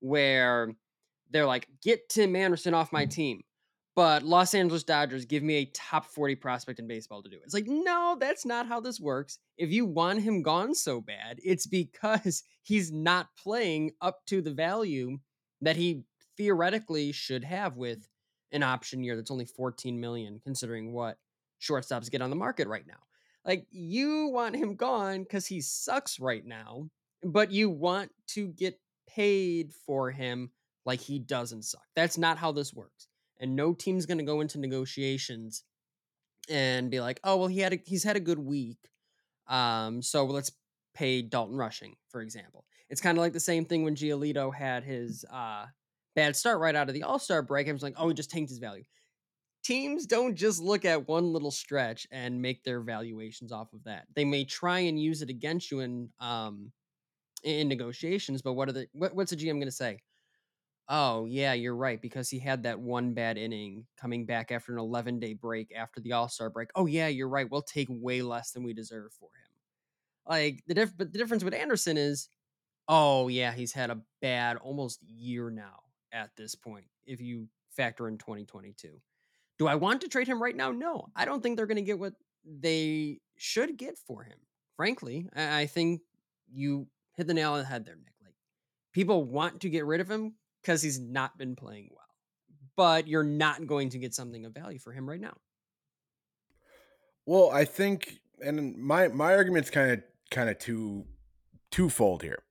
where 0.00 0.72
they're 1.30 1.46
like, 1.46 1.68
"Get 1.82 2.08
Tim 2.08 2.36
Anderson 2.36 2.74
off 2.74 2.92
my 2.92 3.06
team." 3.06 3.42
But 3.96 4.24
Los 4.24 4.54
Angeles 4.54 4.82
Dodgers 4.82 5.24
give 5.24 5.44
me 5.44 5.56
a 5.56 5.64
top 5.66 6.06
40 6.06 6.34
prospect 6.36 6.80
in 6.80 6.88
baseball 6.88 7.22
to 7.22 7.30
do 7.30 7.36
it. 7.36 7.42
It's 7.44 7.54
like, 7.54 7.68
no, 7.68 8.16
that's 8.18 8.44
not 8.44 8.66
how 8.66 8.80
this 8.80 8.98
works. 8.98 9.38
If 9.56 9.70
you 9.70 9.86
want 9.86 10.20
him 10.20 10.42
gone 10.42 10.74
so 10.74 11.00
bad, 11.00 11.38
it's 11.44 11.66
because 11.66 12.42
he's 12.62 12.90
not 12.90 13.28
playing 13.40 13.92
up 14.00 14.26
to 14.26 14.42
the 14.42 14.52
value 14.52 15.18
that 15.60 15.76
he 15.76 16.02
theoretically 16.36 17.12
should 17.12 17.44
have 17.44 17.76
with 17.76 18.08
an 18.52 18.62
option 18.62 19.02
year 19.02 19.16
that's 19.16 19.30
only 19.30 19.44
14 19.44 19.98
million 19.98 20.40
considering 20.42 20.92
what 20.92 21.18
shortstops 21.60 22.10
get 22.10 22.22
on 22.22 22.30
the 22.30 22.36
market 22.36 22.68
right 22.68 22.86
now. 22.86 22.94
Like 23.44 23.66
you 23.70 24.28
want 24.28 24.56
him 24.56 24.76
gone 24.76 25.22
because 25.22 25.46
he 25.46 25.60
sucks 25.60 26.18
right 26.18 26.44
now, 26.44 26.88
but 27.22 27.50
you 27.50 27.68
want 27.68 28.10
to 28.28 28.48
get 28.48 28.80
paid 29.06 29.72
for 29.86 30.10
him 30.10 30.50
like 30.86 31.00
he 31.00 31.18
doesn't 31.18 31.64
suck. 31.64 31.84
That's 31.94 32.18
not 32.18 32.38
how 32.38 32.52
this 32.52 32.72
works. 32.72 33.08
And 33.38 33.56
no 33.56 33.74
team's 33.74 34.06
going 34.06 34.18
to 34.18 34.24
go 34.24 34.40
into 34.40 34.58
negotiations 34.58 35.64
and 36.48 36.90
be 36.90 37.00
like, 37.00 37.20
"Oh, 37.24 37.36
well, 37.36 37.48
he 37.48 37.60
had 37.60 37.72
a, 37.72 37.80
he's 37.84 38.04
had 38.04 38.16
a 38.16 38.20
good 38.20 38.38
week, 38.38 38.78
um, 39.48 40.02
so 40.02 40.24
let's 40.26 40.52
pay 40.94 41.22
Dalton 41.22 41.56
Rushing, 41.56 41.96
for 42.08 42.20
example." 42.20 42.64
It's 42.90 43.00
kind 43.00 43.18
of 43.18 43.22
like 43.22 43.32
the 43.32 43.40
same 43.40 43.64
thing 43.64 43.82
when 43.82 43.96
Giolito 43.96 44.54
had 44.54 44.84
his 44.84 45.24
uh, 45.32 45.66
bad 46.14 46.36
start 46.36 46.60
right 46.60 46.74
out 46.74 46.88
of 46.88 46.94
the 46.94 47.02
All 47.02 47.18
Star 47.18 47.42
break. 47.42 47.68
I 47.68 47.72
was 47.72 47.82
like, 47.82 47.94
"Oh, 47.96 48.08
he 48.08 48.14
just 48.14 48.30
tanked 48.30 48.50
his 48.50 48.58
value." 48.58 48.84
Teams 49.64 50.06
don't 50.06 50.34
just 50.36 50.60
look 50.60 50.84
at 50.84 51.08
one 51.08 51.32
little 51.32 51.50
stretch 51.50 52.06
and 52.10 52.42
make 52.42 52.64
their 52.64 52.82
valuations 52.82 53.52
off 53.52 53.72
of 53.72 53.84
that. 53.84 54.06
They 54.14 54.24
may 54.24 54.44
try 54.44 54.80
and 54.80 55.00
use 55.00 55.22
it 55.22 55.30
against 55.30 55.70
you 55.70 55.80
in 55.80 56.10
um, 56.20 56.72
in 57.44 57.68
negotiations, 57.68 58.42
but 58.42 58.54
what 58.54 58.68
are 58.68 58.72
the 58.72 58.88
what, 58.92 59.14
what's 59.14 59.30
the 59.30 59.36
GM 59.36 59.54
going 59.54 59.66
to 59.66 59.72
say? 59.72 60.00
Oh, 60.88 61.24
yeah, 61.26 61.54
you're 61.54 61.76
right 61.76 62.00
because 62.00 62.28
he 62.28 62.38
had 62.38 62.64
that 62.64 62.78
one 62.78 63.14
bad 63.14 63.38
inning 63.38 63.86
coming 63.96 64.26
back 64.26 64.52
after 64.52 64.72
an 64.74 64.78
11 64.78 65.18
day 65.18 65.32
break 65.32 65.72
after 65.74 66.00
the 66.00 66.12
All 66.12 66.28
Star 66.28 66.50
break. 66.50 66.68
Oh, 66.74 66.86
yeah, 66.86 67.08
you're 67.08 67.28
right. 67.28 67.50
We'll 67.50 67.62
take 67.62 67.88
way 67.90 68.22
less 68.22 68.52
than 68.52 68.64
we 68.64 68.74
deserve 68.74 69.12
for 69.14 69.30
him. 69.34 69.50
Like 70.28 70.64
the 70.66 70.74
diff- 70.74 70.96
but 70.96 71.12
the 71.12 71.18
difference 71.18 71.44
with 71.44 71.54
Anderson 71.54 71.96
is, 71.96 72.28
oh 72.88 73.28
yeah, 73.28 73.52
he's 73.52 73.72
had 73.72 73.90
a 73.90 74.02
bad 74.22 74.56
almost 74.58 75.02
year 75.04 75.50
now 75.50 75.83
at 76.14 76.34
this 76.36 76.54
point. 76.54 76.86
If 77.04 77.20
you 77.20 77.48
factor 77.76 78.08
in 78.08 78.16
2022, 78.16 78.88
do 79.58 79.66
I 79.66 79.74
want 79.74 80.00
to 80.00 80.08
trade 80.08 80.26
him 80.26 80.42
right 80.42 80.56
now? 80.56 80.70
No, 80.70 81.08
I 81.14 81.24
don't 81.24 81.42
think 81.42 81.56
they're 81.56 81.66
going 81.66 81.76
to 81.76 81.82
get 81.82 81.98
what 81.98 82.14
they 82.44 83.20
should 83.36 83.76
get 83.76 83.98
for 83.98 84.22
him. 84.22 84.38
Frankly, 84.76 85.28
I, 85.36 85.66
think 85.66 86.00
you 86.52 86.86
hit 87.16 87.26
the 87.26 87.34
nail 87.34 87.52
on 87.52 87.58
the 87.58 87.64
head 87.64 87.84
there, 87.84 87.94
Nik. 87.94 88.14
Like 88.24 88.34
people 88.92 89.24
want 89.24 89.60
to 89.60 89.68
get 89.68 89.86
rid 89.86 90.00
of 90.00 90.10
him 90.10 90.34
because 90.62 90.82
he's 90.82 90.98
not 90.98 91.38
been 91.38 91.54
playing 91.54 91.90
well. 91.92 92.00
But 92.76 93.06
you're 93.06 93.22
not 93.22 93.66
going 93.66 93.90
to 93.90 93.98
get 93.98 94.14
something 94.14 94.44
of 94.44 94.52
value 94.52 94.80
for 94.80 94.92
him 94.92 95.08
right 95.08 95.20
now. 95.20 95.36
Well, 97.24 97.50
I 97.52 97.64
think, 97.64 98.18
and 98.40 98.76
my 98.76 99.08
my 99.08 99.34
argument's 99.34 99.70
kind 99.70 99.92
of 99.92 100.02
kind 100.30 100.50
of 100.50 100.58
two 100.58 101.04
twofold 101.70 102.22
here. 102.22 102.43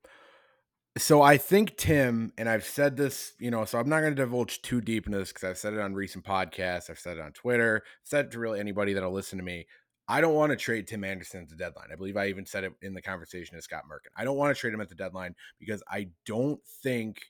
So 0.97 1.23
I 1.23 1.37
think 1.37 1.75
Tim, 1.77 2.33
and 2.37 2.47
I've 2.47 2.65
said 2.65 2.97
this, 2.97 3.33
you 3.39 3.49
know, 3.49 3.65
so 3.65 3.79
I'm 3.79 3.89
not 3.89 4.01
going 4.01 4.15
to 4.15 4.21
divulge 4.21 4.61
too 4.61 4.79
deep 4.79 5.07
into 5.07 5.17
this 5.17 5.33
because 5.33 5.49
I've 5.49 5.57
said 5.57 5.73
it 5.73 5.79
on 5.79 5.95
recent 5.95 6.23
podcasts, 6.23 6.89
I've 6.89 6.99
said 6.99 7.17
it 7.17 7.23
on 7.23 7.31
Twitter, 7.31 7.83
said 8.03 8.25
it 8.25 8.31
to 8.31 8.39
really 8.39 8.59
anybody 8.59 8.93
that'll 8.93 9.11
listen 9.11 9.39
to 9.39 9.43
me. 9.43 9.65
I 10.07 10.21
don't 10.21 10.35
want 10.35 10.51
to 10.51 10.55
trade 10.55 10.87
Tim 10.87 11.03
Anderson 11.03 11.41
at 11.41 11.49
the 11.49 11.55
deadline. 11.55 11.87
I 11.91 11.95
believe 11.95 12.17
I 12.17 12.27
even 12.27 12.45
said 12.45 12.63
it 12.63 12.73
in 12.81 12.93
the 12.93 13.01
conversation 13.01 13.55
with 13.55 13.63
Scott 13.63 13.83
Merkin. 13.91 14.11
I 14.15 14.23
don't 14.23 14.37
want 14.37 14.55
to 14.55 14.59
trade 14.59 14.73
him 14.73 14.81
at 14.81 14.89
the 14.89 14.95
deadline 14.95 15.33
because 15.59 15.81
I 15.89 16.09
don't 16.25 16.59
think 16.83 17.21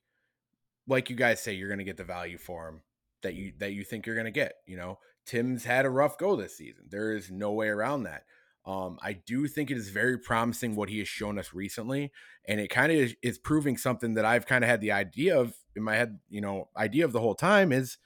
like 0.88 1.09
you 1.09 1.16
guys 1.16 1.41
say, 1.41 1.53
you're 1.53 1.70
going 1.70 1.78
to 1.78 1.86
get 1.86 1.97
the 1.97 2.03
value 2.03 2.38
for 2.38 2.68
him 2.68 2.82
that 3.22 3.36
you 3.36 3.53
that 3.59 3.74
you 3.74 3.84
think 3.84 4.05
you're 4.05 4.16
going 4.16 4.26
to 4.26 4.32
get. 4.32 4.55
You 4.66 4.78
know, 4.78 4.99
Tim's 5.26 5.64
had 5.64 5.86
a 5.86 5.89
rough 5.89 6.18
go 6.18 6.36
this 6.36 6.57
season. 6.57 6.86
There 6.89 7.16
is 7.16 7.32
no 7.32 7.53
way 7.53 7.68
around 7.68 8.03
that. 8.03 8.24
Um, 8.66 8.97
I 9.01 9.14
do 9.14 9.47
think 9.47 9.72
it 9.72 9.78
is 9.78 9.89
very 9.89 10.18
promising 10.18 10.76
what 10.76 10.89
he 10.89 10.99
has 10.99 11.07
shown 11.07 11.38
us 11.38 11.53
recently, 11.53 12.11
and 12.47 12.61
it 12.61 12.70
kind 12.70 12.91
of 12.91 12.97
is, 12.97 13.16
is, 13.22 13.38
proving 13.38 13.76
something 13.76 14.14
that 14.14 14.24
I've 14.24 14.45
kind 14.45 14.64
of 14.64 14.70
had 14.70 14.80
the 14.80 14.93
idea 14.93 15.38
of 15.38 15.53
in 15.76 15.84
my 15.84 15.95
head. 15.95 16.20
You 16.30 16.39
know, 16.39 16.70
idea 16.78 17.03
of 17.03 17.11
the 17.11 17.20
whole 17.20 17.36
time 17.36 17.74
is 17.74 17.97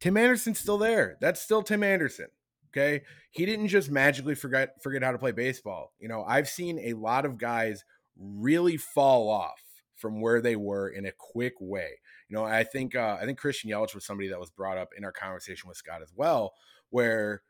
Tim 0.00 0.18
Anderson's 0.18 0.58
still 0.58 0.76
there. 0.76 1.16
That's 1.20 1.40
still 1.40 1.62
Tim 1.62 1.82
Anderson. 1.82 2.26
Okay, 2.70 3.04
he 3.30 3.46
didn't 3.46 3.68
just 3.68 3.90
magically 3.90 4.34
forget 4.34 4.82
forget 4.82 5.02
how 5.02 5.12
to 5.12 5.18
play 5.18 5.32
baseball. 5.32 5.94
You 5.98 6.08
know, 6.08 6.24
I've 6.24 6.48
seen 6.48 6.78
a 6.78 6.92
lot 6.92 7.24
of 7.24 7.38
guys 7.38 7.84
really 8.18 8.76
fall 8.76 9.30
off 9.30 9.62
from 9.96 10.20
where 10.20 10.42
they 10.42 10.56
were 10.56 10.88
in 10.88 11.06
a 11.06 11.12
quick 11.12 11.54
way. 11.60 12.00
You 12.28 12.36
know, 12.36 12.44
I 12.44 12.64
think 12.64 12.94
uh, 12.94 13.16
I 13.20 13.24
think 13.24 13.38
Christian 13.38 13.70
Yelich 13.70 13.94
was 13.94 14.04
somebody 14.04 14.28
that 14.28 14.40
was 14.40 14.50
brought 14.50 14.76
up 14.76 14.90
in 14.96 15.04
our 15.04 15.12
conversation 15.12 15.68
with 15.68 15.78
Scott 15.78 16.02
as 16.02 16.12
well, 16.14 16.52
where 16.90 17.42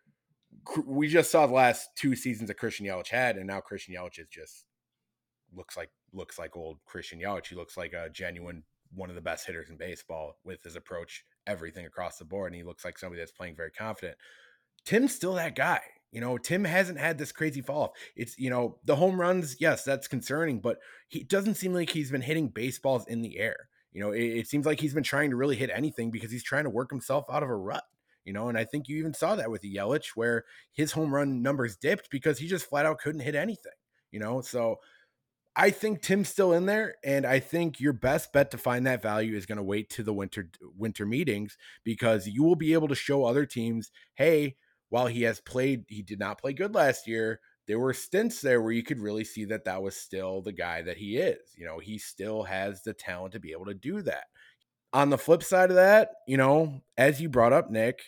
we 0.87 1.09
just 1.09 1.31
saw 1.31 1.47
the 1.47 1.53
last 1.53 1.91
two 1.97 2.15
seasons 2.15 2.49
that 2.49 2.55
Christian 2.55 2.87
Yelich 2.87 3.09
had, 3.09 3.37
and 3.37 3.47
now 3.47 3.61
Christian 3.61 3.95
Yelich 3.95 4.19
is 4.19 4.29
just 4.31 4.65
looks 5.55 5.77
like 5.77 5.91
looks 6.13 6.39
like 6.39 6.57
old 6.57 6.79
Christian 6.85 7.21
Yelich. 7.21 7.47
He 7.47 7.57
looks 7.57 7.77
like 7.77 7.93
a 7.93 8.09
genuine 8.11 8.65
one 8.95 9.09
of 9.09 9.15
the 9.15 9.23
best 9.23 9.47
hitters 9.47 9.71
in 9.71 9.77
baseball 9.77 10.39
with 10.45 10.63
his 10.63 10.77
approach, 10.77 11.25
everything 11.47 11.87
across 11.87 12.19
the 12.19 12.25
board, 12.25 12.53
and 12.53 12.57
he 12.57 12.63
looks 12.63 12.85
like 12.85 12.99
somebody 12.99 13.21
that's 13.21 13.33
playing 13.33 13.57
very 13.57 13.71
confident. 13.71 14.17
Tim's 14.85 15.15
still 15.15 15.35
that 15.35 15.57
guy. 15.57 15.81
You 16.11 16.21
know, 16.21 16.37
Tim 16.37 16.65
hasn't 16.65 16.99
had 16.99 17.17
this 17.17 17.33
crazy 17.33 17.63
fall 17.63 17.85
off. 17.85 17.91
It's, 18.15 18.39
you 18.39 18.51
know, 18.51 18.79
the 18.85 18.97
home 18.97 19.19
runs, 19.19 19.57
yes, 19.61 19.83
that's 19.83 20.09
concerning, 20.09 20.61
but 20.61 20.79
he 21.09 21.25
doesn't 21.25 21.55
seem 21.55 21.73
like 21.73 21.91
he's 21.91 22.11
been 22.11 22.21
hitting 22.21 22.49
baseballs 22.49 23.07
in 23.07 23.23
the 23.23 23.39
air. 23.39 23.69
You 23.93 24.03
know, 24.03 24.13
it, 24.13 24.23
it, 24.23 24.47
seems 24.47 24.67
like 24.67 24.81
he's 24.81 24.95
been 24.95 25.03
trying 25.03 25.31
to 25.31 25.37
really 25.37 25.57
hit 25.57 25.71
anything 25.73 26.11
because 26.11 26.31
he's 26.31 26.43
trying 26.43 26.65
to 26.65 26.71
work 26.71 26.91
himself 26.91 27.25
out 27.31 27.43
of 27.43 27.49
a 27.49 27.57
rut. 27.57 27.85
You 28.25 28.33
know, 28.33 28.49
and 28.49 28.57
I 28.57 28.65
think 28.65 28.89
you 28.89 28.99
even 28.99 29.15
saw 29.15 29.35
that 29.37 29.51
with 29.51 29.63
Yelich, 29.63 30.11
where 30.15 30.45
his 30.73 30.93
home 30.93 31.13
run 31.15 31.43
numbers 31.43 31.77
dipped 31.77 32.11
because 32.11 32.39
he 32.39 32.47
just 32.47 32.67
flat 32.69 32.87
out 32.87 32.99
couldn't 33.01 33.23
hit 33.23 33.35
anything. 33.35 33.73
you 34.13 34.21
know? 34.21 34.41
So 34.43 34.77
I 35.55 35.71
think 35.71 36.01
Tim's 36.01 36.29
still 36.31 36.53
in 36.53 36.67
there, 36.67 36.95
and 37.05 37.27
I 37.27 37.39
think 37.41 37.79
your 37.81 37.93
best 37.93 38.33
bet 38.33 38.51
to 38.53 38.59
find 38.59 38.87
that 38.87 39.03
value 39.03 39.37
is 39.37 39.45
going 39.47 39.59
to 39.59 39.63
wait 39.63 39.91
to 39.91 40.03
the 40.03 40.15
winter 40.15 40.49
winter 40.77 41.05
meetings 41.05 41.59
because 41.85 42.27
you 42.27 42.43
will 42.43 42.57
be 42.57 42.73
able 42.73 42.89
to 42.89 42.95
show 42.95 43.25
other 43.25 43.45
teams, 43.45 43.91
hey, 44.15 44.57
while 44.89 45.09
he 45.09 45.23
has 45.23 45.41
played, 45.41 45.85
he 45.89 46.03
did 46.03 46.19
not 46.19 46.41
play 46.41 46.53
good 46.55 46.75
last 46.75 47.07
year. 47.07 47.41
There 47.67 47.79
were 47.79 47.95
stints 47.95 48.41
there 48.41 48.61
where 48.63 48.73
you 48.73 48.83
could 48.83 48.99
really 49.01 49.25
see 49.25 49.45
that 49.47 49.65
that 49.67 49.83
was 49.83 49.97
still 49.97 50.43
the 50.43 50.53
guy 50.53 50.83
that 50.83 50.97
he 50.97 51.17
is. 51.19 51.39
You 51.57 51.67
know, 51.67 51.79
he 51.79 51.99
still 51.99 52.43
has 52.45 52.83
the 52.83 52.93
talent 52.95 53.35
to 53.35 53.41
be 53.41 53.53
able 53.53 53.67
to 53.67 53.75
do 53.75 54.03
that. 54.03 54.25
On 54.93 55.11
the 55.11 55.19
flip 55.19 55.43
side 55.43 55.71
of 55.71 55.77
that, 55.77 56.11
you 56.27 56.37
know, 56.37 56.83
as 56.97 57.21
you 57.21 57.29
brought 57.29 57.53
up, 57.53 57.71
Nik, 57.71 58.01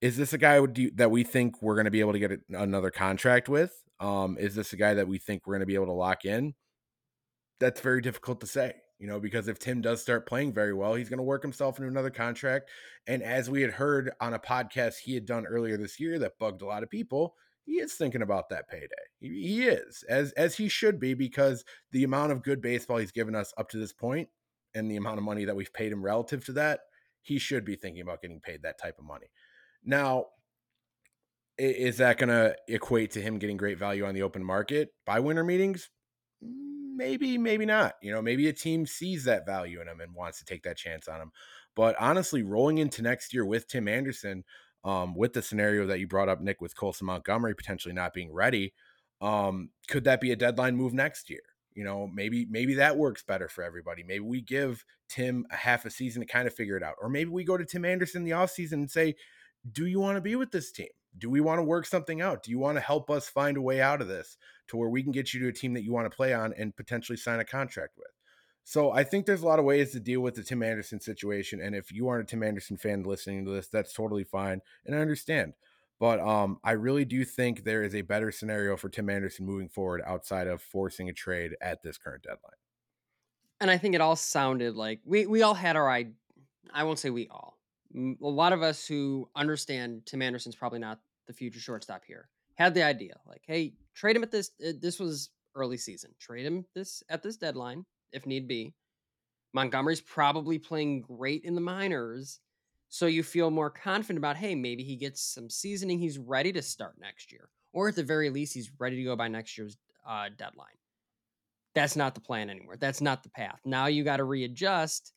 is 0.00 0.16
this 0.16 0.32
a 0.32 0.38
guy 0.38 0.60
that 0.94 1.10
we 1.10 1.24
think 1.24 1.62
we're 1.62 1.74
going 1.74 1.84
to 1.84 1.90
be 1.90 2.00
able 2.00 2.12
to 2.12 2.18
get 2.18 2.40
another 2.50 2.90
contract 2.90 3.48
with? 3.48 3.72
Um, 4.00 4.36
is 4.38 4.54
this 4.54 4.72
a 4.72 4.76
guy 4.76 4.94
that 4.94 5.08
we 5.08 5.18
think 5.18 5.46
we're 5.46 5.54
going 5.54 5.60
to 5.60 5.66
be 5.66 5.74
able 5.74 5.86
to 5.86 5.92
lock 5.92 6.24
in? 6.24 6.54
that's 7.60 7.80
very 7.80 8.00
difficult 8.00 8.40
to 8.40 8.46
say, 8.46 8.74
you 8.98 9.06
know, 9.06 9.20
because 9.20 9.48
if 9.48 9.58
Tim 9.58 9.80
does 9.80 10.00
start 10.00 10.26
playing 10.26 10.52
very 10.52 10.74
well, 10.74 10.94
he's 10.94 11.08
going 11.08 11.18
to 11.18 11.24
work 11.24 11.42
himself 11.42 11.78
into 11.78 11.88
another 11.88 12.10
contract. 12.10 12.70
And 13.06 13.22
as 13.22 13.50
we 13.50 13.62
had 13.62 13.72
heard 13.72 14.10
on 14.20 14.34
a 14.34 14.38
podcast 14.38 14.98
he 14.98 15.14
had 15.14 15.26
done 15.26 15.46
earlier 15.46 15.76
this 15.76 15.98
year 15.98 16.18
that 16.18 16.38
bugged 16.38 16.62
a 16.62 16.66
lot 16.66 16.82
of 16.82 16.90
people, 16.90 17.34
he 17.64 17.74
is 17.74 17.94
thinking 17.94 18.22
about 18.22 18.48
that 18.48 18.68
payday. 18.68 18.88
He, 19.20 19.28
he 19.28 19.62
is, 19.64 20.02
as 20.08 20.32
as 20.32 20.56
he 20.56 20.68
should 20.68 20.98
be, 20.98 21.14
because 21.14 21.64
the 21.92 22.04
amount 22.04 22.32
of 22.32 22.42
good 22.42 22.62
baseball 22.62 22.96
he's 22.96 23.12
given 23.12 23.34
us 23.34 23.52
up 23.58 23.68
to 23.70 23.76
this 23.76 23.92
point 23.92 24.28
and 24.74 24.90
the 24.90 24.96
amount 24.96 25.18
of 25.18 25.24
money 25.24 25.44
that 25.44 25.56
we've 25.56 25.72
paid 25.72 25.92
him 25.92 26.04
relative 26.04 26.44
to 26.46 26.52
that, 26.52 26.80
he 27.22 27.38
should 27.38 27.64
be 27.64 27.76
thinking 27.76 28.02
about 28.02 28.22
getting 28.22 28.40
paid 28.40 28.62
that 28.62 28.78
type 28.78 28.98
of 28.98 29.04
money. 29.04 29.26
Now, 29.84 30.26
is 31.56 31.96
that 31.96 32.18
going 32.18 32.28
to 32.28 32.56
equate 32.68 33.10
to 33.12 33.20
him 33.20 33.38
getting 33.38 33.56
great 33.56 33.78
value 33.78 34.06
on 34.06 34.14
the 34.14 34.22
open 34.22 34.44
market 34.44 34.90
by 35.04 35.20
winter 35.20 35.44
meetings? 35.44 35.90
maybe, 36.98 37.38
maybe 37.38 37.64
not. 37.64 37.94
You 38.02 38.12
know, 38.12 38.20
maybe 38.20 38.48
a 38.48 38.52
team 38.52 38.84
sees 38.84 39.24
that 39.24 39.46
value 39.46 39.80
in 39.80 39.88
him 39.88 40.00
and 40.00 40.14
wants 40.14 40.38
to 40.40 40.44
take 40.44 40.64
that 40.64 40.76
chance 40.76 41.08
on 41.08 41.22
him. 41.22 41.30
But 41.74 41.96
honestly, 41.98 42.42
rolling 42.42 42.78
into 42.78 43.00
next 43.00 43.32
year 43.32 43.46
with 43.46 43.68
Tim 43.68 43.88
Anderson, 43.88 44.44
um, 44.84 45.14
with 45.14 45.32
the 45.32 45.42
scenario 45.42 45.86
that 45.86 46.00
you 46.00 46.08
brought 46.08 46.28
up, 46.28 46.40
Nik, 46.40 46.60
with 46.60 46.76
Colson 46.76 47.06
Montgomery 47.06 47.54
potentially 47.54 47.94
not 47.94 48.12
being 48.12 48.32
ready, 48.32 48.74
um, 49.20 49.70
could 49.88 50.04
that 50.04 50.20
be 50.20 50.32
a 50.32 50.36
deadline 50.36 50.76
move 50.76 50.92
next 50.92 51.30
year? 51.30 51.40
You 51.78 51.84
know, 51.84 52.10
maybe 52.12 52.44
maybe 52.50 52.74
that 52.74 52.96
works 52.96 53.22
better 53.22 53.48
for 53.48 53.62
everybody. 53.62 54.02
Maybe 54.02 54.24
we 54.24 54.40
give 54.40 54.84
Tim 55.08 55.46
a 55.52 55.54
half 55.54 55.84
a 55.84 55.90
season 55.90 56.22
to 56.22 56.26
kind 56.26 56.48
of 56.48 56.52
figure 56.52 56.76
it 56.76 56.82
out. 56.82 56.96
Or 57.00 57.08
maybe 57.08 57.30
we 57.30 57.44
go 57.44 57.56
to 57.56 57.64
Tim 57.64 57.84
Anderson 57.84 58.22
in 58.22 58.24
the 58.24 58.34
offseason 58.34 58.72
and 58.72 58.90
say, 58.90 59.14
do 59.70 59.86
you 59.86 60.00
want 60.00 60.16
to 60.16 60.20
be 60.20 60.34
with 60.34 60.50
this 60.50 60.72
team? 60.72 60.88
Do 61.16 61.30
we 61.30 61.40
want 61.40 61.60
to 61.60 61.62
work 61.62 61.86
something 61.86 62.20
out? 62.20 62.42
Do 62.42 62.50
you 62.50 62.58
want 62.58 62.78
to 62.78 62.80
help 62.80 63.10
us 63.10 63.28
find 63.28 63.56
a 63.56 63.62
way 63.62 63.80
out 63.80 64.00
of 64.00 64.08
this 64.08 64.36
to 64.66 64.76
where 64.76 64.88
we 64.88 65.04
can 65.04 65.12
get 65.12 65.32
you 65.32 65.38
to 65.38 65.48
a 65.50 65.52
team 65.52 65.72
that 65.74 65.84
you 65.84 65.92
want 65.92 66.10
to 66.10 66.16
play 66.16 66.34
on 66.34 66.52
and 66.58 66.74
potentially 66.74 67.16
sign 67.16 67.38
a 67.38 67.44
contract 67.44 67.92
with? 67.96 68.10
So 68.64 68.90
I 68.90 69.04
think 69.04 69.26
there's 69.26 69.42
a 69.42 69.46
lot 69.46 69.60
of 69.60 69.64
ways 69.64 69.92
to 69.92 70.00
deal 70.00 70.20
with 70.20 70.34
the 70.34 70.42
Tim 70.42 70.64
Anderson 70.64 70.98
situation. 70.98 71.60
And 71.60 71.76
if 71.76 71.92
you 71.92 72.08
aren't 72.08 72.24
a 72.24 72.26
Tim 72.26 72.42
Anderson 72.42 72.76
fan 72.76 73.04
listening 73.04 73.44
to 73.44 73.52
this, 73.52 73.68
that's 73.68 73.92
totally 73.92 74.24
fine. 74.24 74.62
And 74.84 74.96
I 74.96 74.98
understand. 74.98 75.52
But 76.00 76.20
um, 76.20 76.58
I 76.62 76.72
really 76.72 77.04
do 77.04 77.24
think 77.24 77.64
there 77.64 77.82
is 77.82 77.94
a 77.94 78.02
better 78.02 78.30
scenario 78.30 78.76
for 78.76 78.88
Tim 78.88 79.10
Anderson 79.10 79.44
moving 79.44 79.68
forward 79.68 80.00
outside 80.06 80.46
of 80.46 80.62
forcing 80.62 81.08
a 81.08 81.12
trade 81.12 81.56
at 81.60 81.82
this 81.82 81.98
current 81.98 82.22
deadline. 82.22 82.52
And 83.60 83.70
I 83.70 83.78
think 83.78 83.96
it 83.96 84.00
all 84.00 84.14
sounded 84.14 84.76
like 84.76 85.00
we, 85.04 85.26
we 85.26 85.42
all 85.42 85.54
had 85.54 85.74
our 85.74 85.90
I 85.90 86.06
I 86.72 86.84
won't 86.84 86.98
say 86.98 87.10
we 87.10 87.26
all 87.28 87.58
a 87.94 88.14
lot 88.20 88.52
of 88.52 88.62
us 88.62 88.86
who 88.86 89.28
understand 89.34 90.02
Tim 90.06 90.22
Anderson's 90.22 90.54
probably 90.54 90.78
not 90.78 91.00
the 91.26 91.32
future 91.32 91.60
shortstop 91.60 92.04
here 92.06 92.28
had 92.54 92.74
the 92.74 92.82
idea 92.82 93.14
like, 93.26 93.42
hey, 93.46 93.74
trade 93.94 94.16
him 94.16 94.22
at 94.22 94.30
this. 94.30 94.50
Uh, 94.64 94.72
this 94.80 94.98
was 94.98 95.30
early 95.54 95.76
season. 95.76 96.10
Trade 96.18 96.44
him 96.44 96.64
this 96.74 97.02
at 97.08 97.22
this 97.22 97.36
deadline 97.36 97.84
if 98.12 98.26
need 98.26 98.48
be. 98.48 98.74
Montgomery's 99.54 100.00
probably 100.00 100.58
playing 100.58 101.00
great 101.02 101.44
in 101.44 101.54
the 101.54 101.60
minors, 101.60 102.40
so 102.88 103.06
you 103.06 103.22
feel 103.22 103.50
more 103.50 103.70
confident 103.70 104.18
about, 104.18 104.36
hey, 104.36 104.54
maybe 104.54 104.82
he 104.82 104.96
gets 104.96 105.22
some 105.22 105.50
seasoning. 105.50 105.98
He's 105.98 106.18
ready 106.18 106.52
to 106.52 106.62
start 106.62 106.96
next 107.00 107.32
year, 107.32 107.48
or 107.72 107.88
at 107.88 107.96
the 107.96 108.02
very 108.02 108.30
least, 108.30 108.54
he's 108.54 108.70
ready 108.78 108.96
to 108.96 109.04
go 109.04 109.16
by 109.16 109.28
next 109.28 109.56
year's 109.58 109.76
uh, 110.06 110.28
deadline. 110.36 110.66
That's 111.74 111.96
not 111.96 112.14
the 112.14 112.20
plan 112.20 112.50
anymore. 112.50 112.76
That's 112.76 113.00
not 113.00 113.22
the 113.22 113.30
path. 113.30 113.60
Now 113.64 113.86
you 113.86 114.04
got 114.04 114.16
to 114.16 114.24
readjust, 114.24 115.12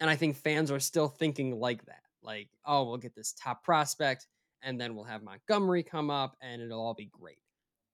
and 0.00 0.08
I 0.08 0.16
think 0.16 0.36
fans 0.36 0.70
are 0.70 0.80
still 0.80 1.08
thinking 1.08 1.58
like 1.58 1.84
that 1.86 2.02
like, 2.24 2.48
oh, 2.64 2.84
we'll 2.84 2.98
get 2.98 3.14
this 3.14 3.32
top 3.32 3.64
prospect 3.64 4.26
and 4.62 4.80
then 4.80 4.94
we'll 4.94 5.04
have 5.04 5.22
Montgomery 5.22 5.82
come 5.82 6.10
up 6.10 6.36
and 6.40 6.62
it'll 6.62 6.80
all 6.80 6.94
be 6.94 7.10
great. 7.12 7.38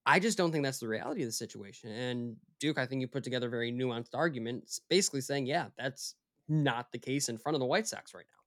I 0.06 0.20
just 0.20 0.38
don't 0.38 0.52
think 0.52 0.64
that's 0.64 0.78
the 0.78 0.88
reality 0.88 1.22
of 1.22 1.28
the 1.28 1.32
situation. 1.32 1.90
And 1.90 2.36
Duke, 2.60 2.78
I 2.78 2.86
think 2.86 3.00
you 3.00 3.08
put 3.08 3.24
together 3.24 3.48
a 3.48 3.50
very 3.50 3.72
nuanced 3.72 4.14
argument, 4.14 4.80
basically 4.88 5.20
saying, 5.20 5.46
yeah, 5.46 5.66
that's 5.76 6.14
not 6.48 6.90
the 6.92 6.98
case 6.98 7.28
in 7.28 7.36
front 7.36 7.56
of 7.56 7.60
the 7.60 7.66
White 7.66 7.86
Sox 7.86 8.14
right 8.14 8.24
now. 8.30 8.37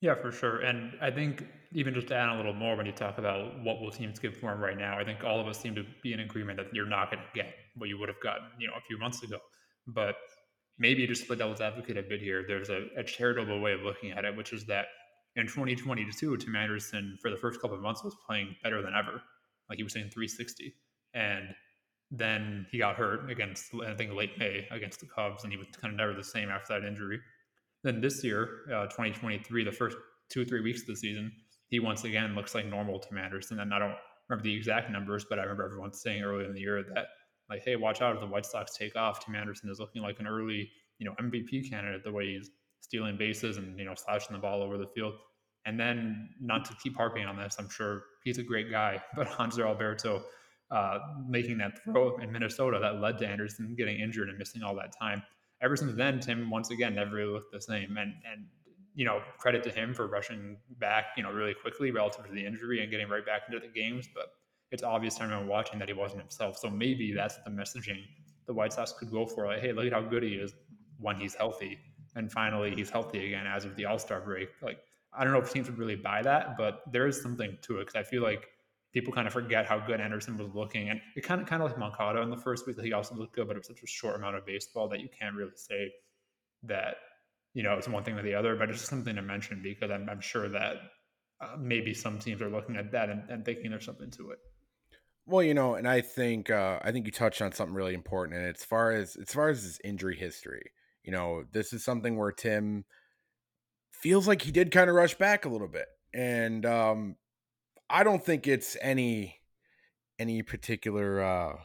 Yeah, 0.00 0.14
for 0.14 0.30
sure. 0.30 0.60
And 0.60 0.92
I 1.00 1.10
think 1.10 1.44
even 1.72 1.92
just 1.92 2.06
to 2.08 2.14
add 2.16 2.28
a 2.28 2.36
little 2.36 2.54
more 2.54 2.76
when 2.76 2.86
you 2.86 2.92
talk 2.92 3.18
about 3.18 3.60
what 3.64 3.80
will 3.80 3.90
teams 3.90 4.18
give 4.18 4.36
for 4.36 4.52
him 4.52 4.60
right 4.60 4.78
now, 4.78 4.96
I 4.96 5.04
think 5.04 5.24
all 5.24 5.40
of 5.40 5.48
us 5.48 5.58
seem 5.58 5.74
to 5.74 5.84
be 6.02 6.12
in 6.12 6.20
agreement 6.20 6.58
that 6.58 6.72
you're 6.72 6.86
not 6.86 7.10
going 7.10 7.22
to 7.22 7.28
get 7.34 7.54
what 7.74 7.88
you 7.88 7.98
would 7.98 8.08
have 8.08 8.20
gotten, 8.22 8.46
you 8.58 8.68
know, 8.68 8.74
a 8.74 8.80
few 8.86 8.96
months 8.98 9.22
ago. 9.22 9.38
But 9.88 10.16
maybe 10.78 11.06
just 11.06 11.26
play 11.26 11.36
devil's 11.36 11.60
advocate 11.60 11.96
a 11.96 12.02
bit 12.02 12.20
here, 12.20 12.44
there's 12.46 12.68
a, 12.70 12.86
a 12.96 13.02
charitable 13.02 13.60
way 13.60 13.72
of 13.72 13.82
looking 13.82 14.12
at 14.12 14.24
it, 14.24 14.36
which 14.36 14.52
is 14.52 14.64
that 14.66 14.86
in 15.36 15.46
2022, 15.46 16.36
Tim 16.36 16.56
Anderson 16.56 17.18
for 17.20 17.30
the 17.30 17.36
first 17.36 17.60
couple 17.60 17.76
of 17.76 17.82
months 17.82 18.04
was 18.04 18.14
playing 18.26 18.54
better 18.62 18.82
than 18.82 18.94
ever. 18.94 19.20
Like 19.68 19.78
he 19.78 19.84
was 19.84 19.92
saying 19.92 20.10
360. 20.10 20.74
And 21.14 21.48
then 22.10 22.66
he 22.70 22.78
got 22.78 22.96
hurt 22.96 23.30
against, 23.30 23.72
I 23.86 23.94
think, 23.94 24.12
late 24.14 24.38
May 24.38 24.66
against 24.70 25.00
the 25.00 25.06
Cubs, 25.06 25.44
and 25.44 25.52
he 25.52 25.58
was 25.58 25.66
kind 25.80 25.92
of 25.92 25.98
never 25.98 26.14
the 26.14 26.24
same 26.24 26.48
after 26.48 26.78
that 26.78 26.86
injury. 26.86 27.20
Then 27.84 28.00
this 28.00 28.24
year, 28.24 28.64
uh, 28.68 28.84
2023, 28.86 29.64
the 29.64 29.72
first 29.72 29.96
two 30.30 30.42
or 30.42 30.44
three 30.44 30.60
weeks 30.60 30.80
of 30.80 30.88
the 30.88 30.96
season, 30.96 31.32
he 31.68 31.80
once 31.80 32.04
again 32.04 32.34
looks 32.34 32.54
like 32.54 32.66
normal 32.66 32.98
Tim 32.98 33.18
Anderson. 33.18 33.60
And 33.60 33.72
I 33.72 33.78
don't 33.78 33.94
remember 34.28 34.44
the 34.44 34.54
exact 34.54 34.90
numbers, 34.90 35.26
but 35.28 35.38
I 35.38 35.42
remember 35.42 35.64
everyone 35.64 35.92
saying 35.92 36.22
earlier 36.22 36.46
in 36.46 36.54
the 36.54 36.60
year 36.60 36.82
that 36.94 37.06
like, 37.48 37.62
hey, 37.64 37.76
watch 37.76 38.02
out 38.02 38.14
if 38.14 38.20
the 38.20 38.26
White 38.26 38.46
Sox 38.46 38.76
take 38.76 38.96
off. 38.96 39.24
Tim 39.24 39.34
Anderson 39.34 39.70
is 39.70 39.78
looking 39.78 40.02
like 40.02 40.20
an 40.20 40.26
early, 40.26 40.70
you 40.98 41.06
know, 41.06 41.14
MVP 41.20 41.70
candidate 41.70 42.04
the 42.04 42.12
way 42.12 42.34
he's 42.34 42.50
stealing 42.80 43.16
bases 43.16 43.56
and 43.56 43.78
you 43.78 43.84
know 43.84 43.94
slashing 43.94 44.34
the 44.34 44.40
ball 44.40 44.62
over 44.62 44.78
the 44.78 44.86
field. 44.86 45.14
And 45.66 45.78
then, 45.78 46.30
not 46.40 46.64
to 46.66 46.74
keep 46.82 46.96
harping 46.96 47.26
on 47.26 47.36
this, 47.36 47.56
I'm 47.58 47.68
sure 47.68 48.04
he's 48.24 48.38
a 48.38 48.42
great 48.42 48.70
guy, 48.70 49.02
but 49.16 49.28
Hanser 49.28 49.66
Alberto 49.66 50.22
uh, 50.70 50.98
making 51.28 51.58
that 51.58 51.82
throw 51.84 52.16
in 52.18 52.30
Minnesota 52.32 52.78
that 52.80 53.00
led 53.00 53.18
to 53.18 53.26
Anderson 53.26 53.74
getting 53.76 53.98
injured 53.98 54.28
and 54.28 54.38
missing 54.38 54.62
all 54.62 54.74
that 54.76 54.92
time. 54.98 55.22
Ever 55.60 55.76
since 55.76 55.94
then, 55.94 56.20
Tim 56.20 56.50
once 56.50 56.70
again 56.70 56.94
never 56.94 57.16
really 57.16 57.32
looked 57.32 57.52
the 57.52 57.60
same. 57.60 57.96
And 57.96 58.14
and 58.30 58.46
you 58.94 59.04
know, 59.04 59.20
credit 59.38 59.62
to 59.62 59.70
him 59.70 59.94
for 59.94 60.08
rushing 60.08 60.56
back, 60.80 61.06
you 61.16 61.22
know, 61.22 61.30
really 61.30 61.54
quickly 61.54 61.92
relative 61.92 62.26
to 62.26 62.32
the 62.32 62.44
injury 62.44 62.82
and 62.82 62.90
getting 62.90 63.08
right 63.08 63.24
back 63.24 63.42
into 63.46 63.60
the 63.60 63.72
games. 63.72 64.08
But 64.12 64.26
it's 64.72 64.82
obvious 64.82 65.14
to 65.16 65.22
everyone 65.22 65.46
watching 65.46 65.78
that 65.78 65.88
he 65.88 65.94
wasn't 65.94 66.20
himself. 66.20 66.58
So 66.58 66.68
maybe 66.68 67.12
that's 67.12 67.36
the 67.44 67.50
messaging 67.50 68.02
the 68.46 68.54
White 68.54 68.72
Sox 68.72 68.92
could 68.98 69.12
go 69.12 69.24
for. 69.24 69.46
Like, 69.46 69.60
hey, 69.60 69.72
look 69.72 69.86
at 69.86 69.92
how 69.92 70.02
good 70.02 70.24
he 70.24 70.30
is 70.30 70.54
when 70.98 71.16
he's 71.16 71.34
healthy. 71.34 71.78
And 72.16 72.32
finally, 72.32 72.74
he's 72.74 72.90
healthy 72.90 73.24
again 73.26 73.46
as 73.46 73.64
of 73.64 73.76
the 73.76 73.84
All 73.84 74.00
Star 74.00 74.20
break. 74.20 74.48
Like, 74.60 74.78
I 75.16 75.22
don't 75.22 75.32
know 75.32 75.38
if 75.38 75.52
teams 75.52 75.68
would 75.68 75.78
really 75.78 75.96
buy 75.96 76.22
that, 76.22 76.56
but 76.56 76.82
there 76.90 77.06
is 77.06 77.20
something 77.22 77.56
to 77.62 77.78
it 77.78 77.86
because 77.86 77.94
I 77.94 78.02
feel 78.02 78.22
like 78.22 78.48
people 78.92 79.12
kind 79.12 79.26
of 79.26 79.32
forget 79.32 79.66
how 79.66 79.78
good 79.78 80.00
Anderson 80.00 80.36
was 80.36 80.54
looking. 80.54 80.88
And 80.88 81.00
it 81.16 81.22
kind 81.22 81.40
of, 81.40 81.46
kind 81.46 81.62
of 81.62 81.70
like 81.70 81.78
Moncada 81.78 82.20
in 82.22 82.30
the 82.30 82.36
first 82.36 82.66
week 82.66 82.80
he 82.80 82.92
also 82.92 83.14
looked 83.14 83.34
good, 83.34 83.46
but 83.46 83.56
it 83.56 83.60
was 83.60 83.66
such 83.66 83.82
a 83.82 83.86
short 83.86 84.16
amount 84.16 84.36
of 84.36 84.46
baseball 84.46 84.88
that 84.88 85.00
you 85.00 85.08
can't 85.18 85.34
really 85.34 85.56
say 85.56 85.90
that, 86.64 86.96
you 87.54 87.62
know, 87.62 87.74
it's 87.74 87.88
one 87.88 88.02
thing 88.04 88.18
or 88.18 88.22
the 88.22 88.34
other. 88.34 88.56
But 88.56 88.70
it's 88.70 88.78
just 88.78 88.90
something 88.90 89.16
to 89.16 89.22
mention 89.22 89.60
because 89.62 89.90
I'm, 89.90 90.08
I'm 90.08 90.20
sure 90.20 90.48
that 90.48 90.76
uh, 91.40 91.56
maybe 91.58 91.94
some 91.94 92.18
teams 92.18 92.42
are 92.42 92.50
looking 92.50 92.76
at 92.76 92.92
that 92.92 93.10
and, 93.10 93.22
and 93.28 93.44
thinking 93.44 93.70
there's 93.70 93.84
something 93.84 94.10
to 94.12 94.30
it. 94.30 94.38
Well, 95.26 95.42
you 95.42 95.52
know, 95.52 95.74
and 95.74 95.86
I 95.86 96.00
think 96.00 96.48
uh, 96.48 96.78
I 96.82 96.90
think 96.90 97.04
you 97.04 97.12
touched 97.12 97.42
on 97.42 97.52
something 97.52 97.74
really 97.74 97.92
important, 97.92 98.38
and 98.38 98.46
as 98.46 98.64
far 98.64 98.92
as 98.92 99.14
as 99.14 99.30
far 99.30 99.50
as 99.50 99.62
his 99.62 99.78
injury 99.84 100.16
history, 100.16 100.70
you 101.04 101.12
know, 101.12 101.44
this 101.52 101.74
is 101.74 101.84
something 101.84 102.16
where 102.16 102.32
Tim 102.32 102.86
feels 103.92 104.26
like 104.26 104.40
he 104.40 104.50
did 104.50 104.70
kind 104.70 104.88
of 104.88 104.96
rush 104.96 105.14
back 105.16 105.44
a 105.44 105.50
little 105.50 105.68
bit, 105.68 105.84
and 106.14 106.64
um, 106.64 107.16
I 107.90 108.04
don't 108.04 108.24
think 108.24 108.46
it's 108.46 108.76
any 108.80 109.40
any 110.18 110.42
particular 110.42 111.22
uh, 111.22 111.56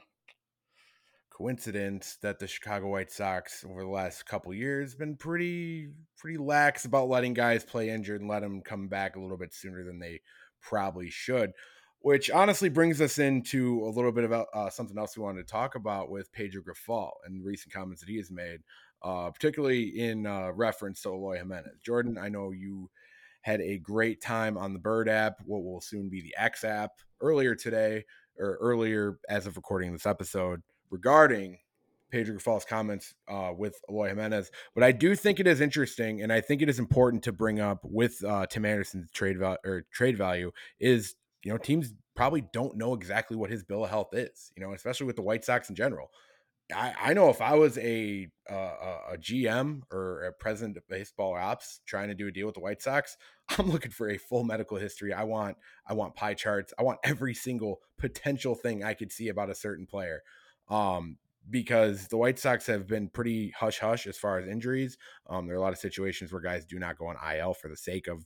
coincidence 1.30 2.18
that 2.22 2.40
the 2.40 2.48
Chicago 2.48 2.90
White 2.90 3.12
Sox 3.12 3.66
over 3.68 3.82
the 3.82 3.90
last 3.90 4.26
couple 4.26 4.54
years 4.54 4.96
been 4.96 5.16
pretty 5.16 5.90
pretty 6.18 6.38
lax 6.38 6.86
about 6.86 7.10
letting 7.10 7.34
guys 7.34 7.64
play 7.64 7.90
injured 7.90 8.22
and 8.22 8.30
let 8.30 8.42
them 8.42 8.62
come 8.62 8.88
back 8.88 9.16
a 9.16 9.20
little 9.20 9.38
bit 9.38 9.54
sooner 9.54 9.84
than 9.84 10.00
they 10.00 10.22
probably 10.62 11.10
should 11.10 11.52
which 12.04 12.30
honestly 12.30 12.68
brings 12.68 13.00
us 13.00 13.18
into 13.18 13.82
a 13.86 13.90
little 13.90 14.12
bit 14.12 14.26
about 14.26 14.48
uh, 14.54 14.70
something 14.70 14.98
else 14.98 15.18
we 15.18 15.24
wanted 15.24 15.48
to 15.48 15.52
talk 15.52 15.76
about 15.76 16.10
with 16.10 16.32
Pedro 16.34 16.62
Grifol 16.62 17.12
and 17.26 17.44
recent 17.46 17.74
comments 17.74 18.02
that 18.02 18.10
he 18.10 18.18
has 18.18 18.30
made, 18.30 18.60
uh, 19.02 19.32
particularly 19.32 20.02
in 20.02 20.28
uh, 20.28 20.52
reference 20.52 21.02
to 21.02 21.10
Eloy 21.10 21.38
Jimenez. 21.38 21.80
Jordan, 21.82 22.18
I 22.18 22.28
know 22.28 22.52
you 22.52 22.90
had 23.44 23.62
a 23.62 23.78
great 23.78 24.22
time 24.22 24.58
on 24.58 24.74
the 24.74 24.80
Bird 24.80 25.08
app, 25.08 25.36
what 25.46 25.64
will 25.64 25.82
soon 25.82 26.10
be 26.10 26.22
the 26.22 26.36
X 26.38 26.64
app, 26.64 26.92
earlier 27.22 27.56
today, 27.56 28.04
or 28.38 28.58
earlier 28.60 29.20
as 29.30 29.46
of 29.46 29.56
recording 29.56 29.94
this 29.94 30.06
episode 30.06 30.62
regarding 30.90 31.60
Pedro 32.10 32.36
Grifol's 32.36 32.66
comments 32.66 33.16
uh, 33.28 33.52
with 33.56 33.76
Eloy 33.90 34.10
Jimenez. 34.10 34.52
But 34.76 34.84
I 34.84 34.92
do 34.92 35.16
think 35.16 35.40
it 35.40 35.48
is 35.48 35.62
interesting, 35.62 36.22
and 36.22 36.32
I 36.32 36.42
think 36.42 36.62
it 36.62 36.70
is 36.70 36.80
important 36.80 37.24
to 37.24 37.32
bring 37.32 37.60
up 37.60 37.80
with 37.84 38.24
uh, 38.24 38.46
Tim 38.46 38.66
Anderson's 38.66 39.12
trade 39.12 39.40
value 39.40 39.58
or 39.66 39.86
trade 39.92 40.18
value 40.18 40.52
is 40.80 41.16
you 41.44 41.52
know 41.52 41.58
teams 41.58 41.94
probably 42.16 42.46
don't 42.54 42.78
know 42.78 42.94
exactly 42.94 43.36
what 43.36 43.50
his 43.50 43.64
bill 43.64 43.84
of 43.84 43.90
health 43.90 44.14
is. 44.14 44.52
You 44.56 44.64
know, 44.64 44.74
especially 44.74 45.08
with 45.08 45.16
the 45.16 45.22
White 45.24 45.44
Sox 45.44 45.70
in 45.70 45.76
general. 45.76 46.12
I, 46.74 46.94
I 47.02 47.14
know 47.14 47.30
if 47.30 47.42
I 47.42 47.56
was 47.56 47.78
a, 47.78 48.28
uh, 48.50 48.54
a 49.12 49.18
GM 49.18 49.82
or 49.92 50.24
a 50.24 50.34
president 50.34 50.78
of 50.78 50.88
baseball 50.88 51.36
ops 51.36 51.82
trying 51.86 52.08
to 52.08 52.16
do 52.16 52.28
a 52.28 52.32
deal 52.32 52.46
with 52.46 52.56
the 52.56 52.62
White 52.62 52.82
Sox, 52.82 53.18
I'm 53.58 53.70
looking 53.70 53.92
for 53.92 54.10
a 54.10 54.18
full 54.18 54.44
medical 54.44 54.78
history. 54.78 55.14
I 55.14 55.24
want 55.24 55.58
I 55.88 55.94
want 55.94 56.16
pie 56.16 56.34
charts. 56.34 56.74
I 56.80 56.84
want 56.84 57.00
every 57.04 57.34
single 57.34 57.82
potential 57.98 58.56
thing 58.56 58.84
I 58.84 58.94
could 58.94 59.12
see 59.12 59.30
about 59.30 59.50
a 59.50 59.56
certain 59.56 59.86
player. 59.86 60.22
Um, 60.70 61.18
because 61.50 62.08
the 62.08 62.18
White 62.18 62.40
Sox 62.40 62.68
have 62.68 62.88
been 62.88 63.10
pretty 63.10 63.50
hush 63.52 63.80
hush 63.80 64.08
as 64.08 64.18
far 64.18 64.40
as 64.40 64.48
injuries. 64.48 64.98
Um, 65.30 65.46
there 65.46 65.56
are 65.56 65.60
a 65.60 65.62
lot 65.62 65.74
of 65.74 65.80
situations 65.80 66.32
where 66.32 66.42
guys 66.42 66.66
do 66.66 66.80
not 66.80 66.98
go 66.98 67.08
on 67.08 67.18
IL 67.36 67.54
for 67.54 67.68
the 67.68 67.76
sake 67.76 68.08
of 68.08 68.26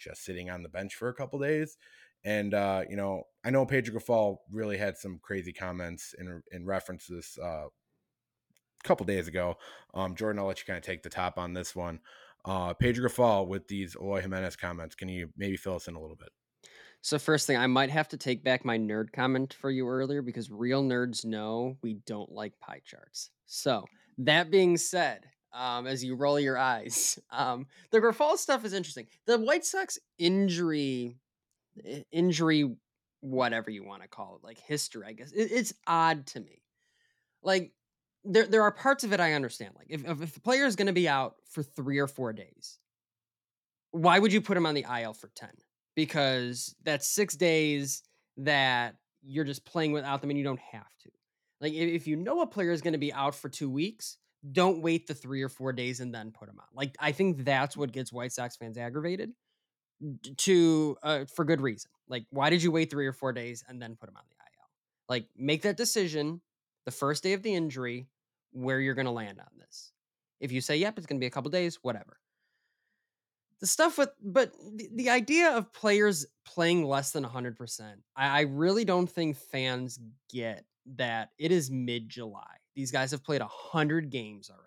just 0.00 0.24
sitting 0.24 0.50
on 0.50 0.62
the 0.62 0.68
bench 0.68 0.94
for 0.94 1.08
a 1.08 1.14
couple 1.14 1.38
days. 1.38 1.76
And 2.24 2.54
uh, 2.54 2.82
you 2.88 2.96
know, 2.96 3.24
I 3.44 3.50
know 3.50 3.66
Pedro 3.66 3.98
Grifol 3.98 4.38
really 4.50 4.78
had 4.78 4.96
some 4.96 5.18
crazy 5.22 5.52
comments 5.52 6.14
in 6.18 6.42
in 6.52 6.64
reference 6.64 7.06
to 7.06 7.16
this 7.16 7.38
uh, 7.42 7.66
a 7.66 8.88
couple 8.88 9.06
days 9.06 9.28
ago. 9.28 9.56
Um, 9.92 10.14
Jordan, 10.14 10.40
I'll 10.40 10.46
let 10.46 10.58
you 10.58 10.64
kind 10.66 10.78
of 10.78 10.84
take 10.84 11.02
the 11.02 11.10
top 11.10 11.38
on 11.38 11.52
this 11.52 11.76
one. 11.76 12.00
Uh, 12.44 12.74
Pedro 12.74 13.08
Grifol 13.08 13.46
with 13.46 13.68
these 13.68 13.96
Eloy 13.96 14.20
Jimenez 14.20 14.56
comments. 14.56 14.94
Can 14.94 15.08
you 15.08 15.30
maybe 15.36 15.56
fill 15.56 15.76
us 15.76 15.88
in 15.88 15.94
a 15.94 16.00
little 16.00 16.16
bit? 16.16 16.30
So 17.04 17.18
first 17.18 17.46
thing, 17.46 17.58
I 17.58 17.66
might 17.66 17.90
have 17.90 18.08
to 18.08 18.16
take 18.16 18.42
back 18.42 18.64
my 18.64 18.78
nerd 18.78 19.12
comment 19.12 19.52
for 19.52 19.70
you 19.70 19.86
earlier 19.86 20.22
because 20.22 20.50
real 20.50 20.82
nerds 20.82 21.22
know 21.22 21.76
we 21.82 21.98
don't 22.06 22.32
like 22.32 22.58
pie 22.60 22.80
charts. 22.82 23.30
So 23.44 23.84
that 24.18 24.50
being 24.50 24.78
said, 24.78 25.26
um, 25.52 25.86
as 25.86 26.02
you 26.02 26.16
roll 26.16 26.40
your 26.40 26.56
eyes, 26.56 27.18
um, 27.30 27.66
the 27.90 28.00
Grifol 28.00 28.38
stuff 28.38 28.64
is 28.64 28.72
interesting. 28.72 29.06
The 29.26 29.38
White 29.38 29.66
Sox 29.66 29.98
injury, 30.18 31.18
injury, 32.12 32.76
whatever 33.20 33.70
you 33.70 33.84
want 33.84 34.02
to 34.02 34.08
call 34.08 34.36
it, 34.36 34.44
like 34.44 34.58
history, 34.58 35.04
I 35.06 35.12
guess 35.12 35.32
it, 35.32 35.50
it's 35.52 35.74
odd 35.86 36.26
to 36.28 36.40
me. 36.40 36.62
Like 37.42 37.72
there, 38.24 38.46
there 38.46 38.62
are 38.62 38.72
parts 38.72 39.04
of 39.04 39.12
it 39.12 39.20
I 39.20 39.34
understand. 39.34 39.74
Like 39.76 39.88
if 39.90 40.04
if, 40.08 40.36
a 40.36 40.40
player 40.40 40.64
is 40.64 40.76
going 40.76 40.86
to 40.86 40.92
be 40.92 41.08
out 41.08 41.36
for 41.50 41.62
three 41.62 41.98
or 41.98 42.06
four 42.06 42.32
days, 42.32 42.78
why 43.90 44.18
would 44.18 44.32
you 44.32 44.40
put 44.40 44.56
him 44.56 44.66
on 44.66 44.74
the 44.74 44.86
IL 44.88 45.14
for 45.14 45.28
ten? 45.34 45.52
because 45.94 46.74
that's 46.82 47.06
six 47.08 47.36
days 47.36 48.02
that 48.38 48.96
you're 49.22 49.44
just 49.44 49.64
playing 49.64 49.92
without 49.92 50.20
them 50.20 50.30
and 50.30 50.38
you 50.38 50.44
don't 50.44 50.60
have 50.60 50.96
to. 51.02 51.10
Like 51.60 51.72
if 51.72 52.06
you 52.06 52.16
know 52.16 52.40
a 52.40 52.46
player 52.46 52.72
is 52.72 52.82
going 52.82 52.92
to 52.92 52.98
be 52.98 53.12
out 53.12 53.34
for 53.34 53.48
two 53.48 53.70
weeks, 53.70 54.18
don't 54.52 54.82
wait 54.82 55.06
the 55.06 55.14
three 55.14 55.42
or 55.42 55.48
four 55.48 55.72
days 55.72 56.00
and 56.00 56.14
then 56.14 56.32
put 56.32 56.48
him 56.48 56.58
on. 56.58 56.66
Like 56.74 56.96
I 56.98 57.12
think 57.12 57.44
that's 57.44 57.76
what 57.76 57.92
gets 57.92 58.12
White 58.12 58.32
Sox 58.32 58.56
fans 58.56 58.76
aggravated 58.76 59.32
to 60.36 60.96
uh, 61.02 61.24
for 61.26 61.44
good 61.44 61.60
reason. 61.60 61.90
Like 62.08 62.26
why 62.30 62.50
did 62.50 62.62
you 62.62 62.70
wait 62.70 62.90
three 62.90 63.06
or 63.06 63.12
four 63.12 63.32
days 63.32 63.64
and 63.68 63.80
then 63.80 63.96
put 63.96 64.08
him 64.08 64.16
on 64.16 64.24
the 64.28 64.36
IL? 64.36 64.68
Like 65.08 65.26
make 65.36 65.62
that 65.62 65.76
decision 65.76 66.40
the 66.84 66.90
first 66.90 67.22
day 67.22 67.32
of 67.32 67.42
the 67.42 67.54
injury 67.54 68.08
where 68.52 68.80
you're 68.80 68.94
going 68.94 69.06
to 69.06 69.12
land 69.12 69.40
on 69.40 69.58
this. 69.58 69.92
If 70.40 70.52
you 70.52 70.60
say 70.60 70.76
yep, 70.76 70.98
it's 70.98 71.06
going 71.06 71.18
to 71.18 71.24
be 71.24 71.26
a 71.26 71.30
couple 71.30 71.50
days, 71.50 71.78
whatever 71.82 72.18
the 73.64 73.68
stuff 73.68 73.96
with 73.96 74.10
but 74.22 74.52
the, 74.74 74.90
the 74.94 75.08
idea 75.08 75.56
of 75.56 75.72
players 75.72 76.26
playing 76.44 76.84
less 76.84 77.12
than 77.12 77.24
100% 77.24 77.56
I, 78.14 78.26
I 78.26 78.40
really 78.42 78.84
don't 78.84 79.06
think 79.06 79.36
fans 79.36 79.98
get 80.30 80.66
that 80.96 81.30
it 81.38 81.50
is 81.50 81.70
mid-july 81.70 82.56
these 82.74 82.90
guys 82.90 83.10
have 83.12 83.24
played 83.24 83.40
100 83.40 84.10
games 84.10 84.50
already 84.50 84.63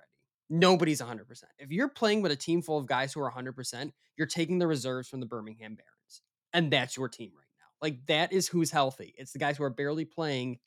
nobody's 0.50 1.02
100% 1.02 1.26
if 1.60 1.72
you're 1.72 1.90
playing 1.90 2.22
with 2.22 2.32
a 2.32 2.36
team 2.36 2.62
full 2.62 2.78
of 2.78 2.86
guys 2.86 3.14
who 3.14 3.22
are 3.22 3.32
100% 3.32 3.92
you're 4.18 4.28
taking 4.28 4.60
the 4.60 4.68
reserves 4.68 5.08
from 5.08 5.20
the 5.20 5.26
birmingham 5.26 5.76
barons 5.76 6.22
and 6.54 6.72
that's 6.72 6.96
your 6.98 7.10
team 7.10 7.32
right 7.36 7.46
now. 7.60 7.66
Like 7.82 8.06
that 8.08 8.32
is 8.34 8.48
who's 8.48 8.72
healthy. 8.72 9.14
It's 9.18 9.34
the 9.34 9.40
guys 9.40 9.58
who 9.58 9.64
are 9.64 9.70
barely 9.70 10.06
playing 10.06 10.60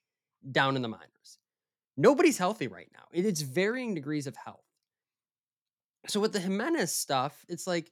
down 0.53 0.77
in 0.77 0.83
the 0.83 0.89
minors. 0.89 1.39
Nobody's 1.97 2.39
healthy 2.39 2.69
right 2.69 2.89
now. 2.93 3.05
It's 3.13 3.41
varying 3.41 3.95
degrees 3.95 4.27
of 4.27 4.37
health. 4.37 4.65
So 6.07 6.21
with 6.21 6.33
the 6.33 6.41
jimenez 6.41 6.93
stuff 6.93 7.45
it's 7.49 7.67
like 7.67 7.91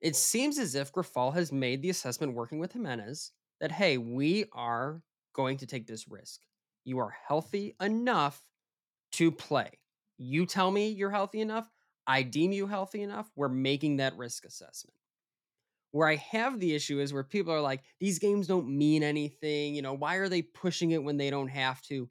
it 0.00 0.14
seems 0.14 0.58
as 0.58 0.74
if 0.74 0.92
Grifol 0.92 1.34
has 1.34 1.50
made 1.50 1.82
the 1.82 1.90
assessment 1.90 2.34
working 2.34 2.58
with 2.58 2.72
Jimenez 2.72 3.32
that, 3.60 3.72
hey, 3.72 3.98
we 3.98 4.44
are 4.52 5.02
going 5.32 5.58
to 5.58 5.66
take 5.66 5.86
this 5.86 6.06
risk. 6.08 6.40
You 6.84 7.00
are 7.00 7.14
healthy 7.26 7.74
enough 7.80 8.40
to 9.12 9.32
play. 9.32 9.70
You 10.18 10.46
tell 10.46 10.70
me 10.70 10.88
you're 10.88 11.10
healthy 11.10 11.40
enough. 11.40 11.70
I 12.06 12.22
deem 12.22 12.52
you 12.52 12.66
healthy 12.66 13.02
enough. 13.02 13.30
We're 13.36 13.48
making 13.48 13.96
that 13.96 14.16
risk 14.16 14.44
assessment. 14.44 14.96
Where 15.92 16.08
I 16.08 16.16
have 16.16 16.60
the 16.60 16.74
issue 16.74 17.00
is 17.00 17.12
where 17.12 17.24
people 17.24 17.52
are 17.52 17.60
like, 17.60 17.82
these 17.98 18.18
games 18.18 18.46
don't 18.46 18.68
mean 18.68 19.02
anything. 19.02 19.74
You 19.74 19.82
know, 19.82 19.94
why 19.94 20.16
are 20.16 20.28
they 20.28 20.42
pushing 20.42 20.90
it 20.90 21.02
when 21.02 21.16
they 21.16 21.30
don't 21.30 21.48
have 21.48 21.80
to? 21.82 22.10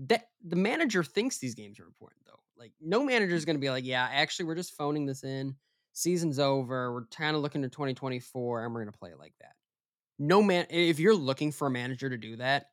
That 0.00 0.28
the 0.44 0.56
manager 0.56 1.02
thinks 1.02 1.38
these 1.38 1.54
games 1.54 1.80
are 1.80 1.86
important, 1.86 2.22
though. 2.26 2.40
Like, 2.56 2.72
no 2.80 3.04
manager 3.04 3.34
is 3.34 3.42
mm. 3.42 3.46
going 3.46 3.56
to 3.56 3.60
be 3.60 3.70
like, 3.70 3.84
yeah, 3.84 4.08
actually, 4.10 4.46
we're 4.46 4.54
just 4.54 4.76
phoning 4.76 5.06
this 5.06 5.24
in 5.24 5.56
season's 5.94 6.38
over. 6.38 6.92
We're 6.92 7.06
kind 7.06 7.34
of 7.34 7.42
looking 7.42 7.62
to 7.62 7.68
2024 7.68 8.64
and 8.64 8.74
we're 8.74 8.82
going 8.82 8.92
to 8.92 8.98
play 8.98 9.10
it 9.10 9.18
like 9.18 9.34
that. 9.40 9.54
No 10.18 10.42
man, 10.42 10.66
if 10.68 11.00
you're 11.00 11.14
looking 11.14 11.50
for 11.50 11.66
a 11.66 11.70
manager 11.70 12.10
to 12.10 12.18
do 12.18 12.36
that, 12.36 12.66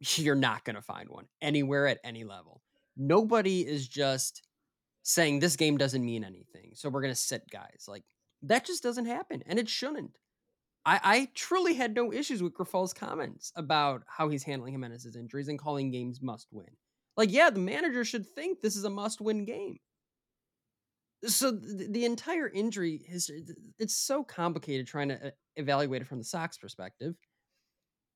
you're 0.00 0.34
not 0.34 0.64
going 0.64 0.76
to 0.76 0.82
find 0.82 1.08
one 1.08 1.26
anywhere 1.40 1.86
at 1.86 1.98
any 2.04 2.24
level. 2.24 2.60
Nobody 2.96 3.60
is 3.60 3.88
just 3.88 4.42
saying 5.02 5.38
this 5.38 5.56
game 5.56 5.76
doesn't 5.76 6.04
mean 6.04 6.24
anything. 6.24 6.72
So 6.74 6.88
we're 6.88 7.02
to 7.14 7.20
sit 7.20 7.42
guys. 7.50 7.86
Like 7.88 8.04
that 8.42 8.64
just 8.64 8.82
doesn't 8.82 9.06
happen 9.06 9.42
and 9.46 9.58
it 9.58 9.68
shouldn't. 9.68 10.18
I, 10.84 11.00
I 11.02 11.28
truly 11.34 11.74
had 11.74 11.94
no 11.94 12.12
issues 12.12 12.42
with 12.42 12.54
Grifol's 12.54 12.94
comments 12.94 13.52
about 13.56 14.02
how 14.06 14.28
he's 14.28 14.44
handling 14.44 14.72
Jimenez's 14.72 15.16
injuries 15.16 15.48
and 15.48 15.58
calling 15.58 15.90
games 15.90 16.22
must 16.22 16.46
win. 16.52 16.68
Like, 17.16 17.32
yeah, 17.32 17.50
the 17.50 17.58
manager 17.58 18.04
should 18.04 18.26
think 18.26 18.60
this 18.60 18.76
is 18.76 18.84
a 18.84 18.90
must 18.90 19.20
win 19.20 19.44
game 19.44 19.78
so 21.24 21.50
the, 21.50 22.04
entire 22.04 22.48
injury 22.48 23.00
history 23.06 23.44
it's 23.78 23.96
so 23.96 24.22
complicated 24.22 24.86
trying 24.86 25.08
to 25.08 25.28
uh, 25.28 25.30
evaluate 25.56 26.02
it 26.02 26.08
from 26.08 26.18
the 26.18 26.24
Sox 26.24 26.58
perspective 26.58 27.14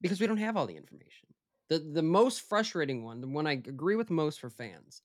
because 0.00 0.20
we 0.20 0.26
don't 0.26 0.36
have 0.36 0.56
all 0.56 0.66
the 0.66 0.76
information. 0.76 1.28
The 1.70 1.78
the 1.78 2.02
most 2.02 2.42
frustrating 2.42 3.04
one, 3.04 3.20
the 3.20 3.28
one 3.28 3.46
I 3.46 3.52
agree 3.52 3.96
with 3.96 4.10
most 4.10 4.40
for 4.40 4.50
fans, 4.50 5.02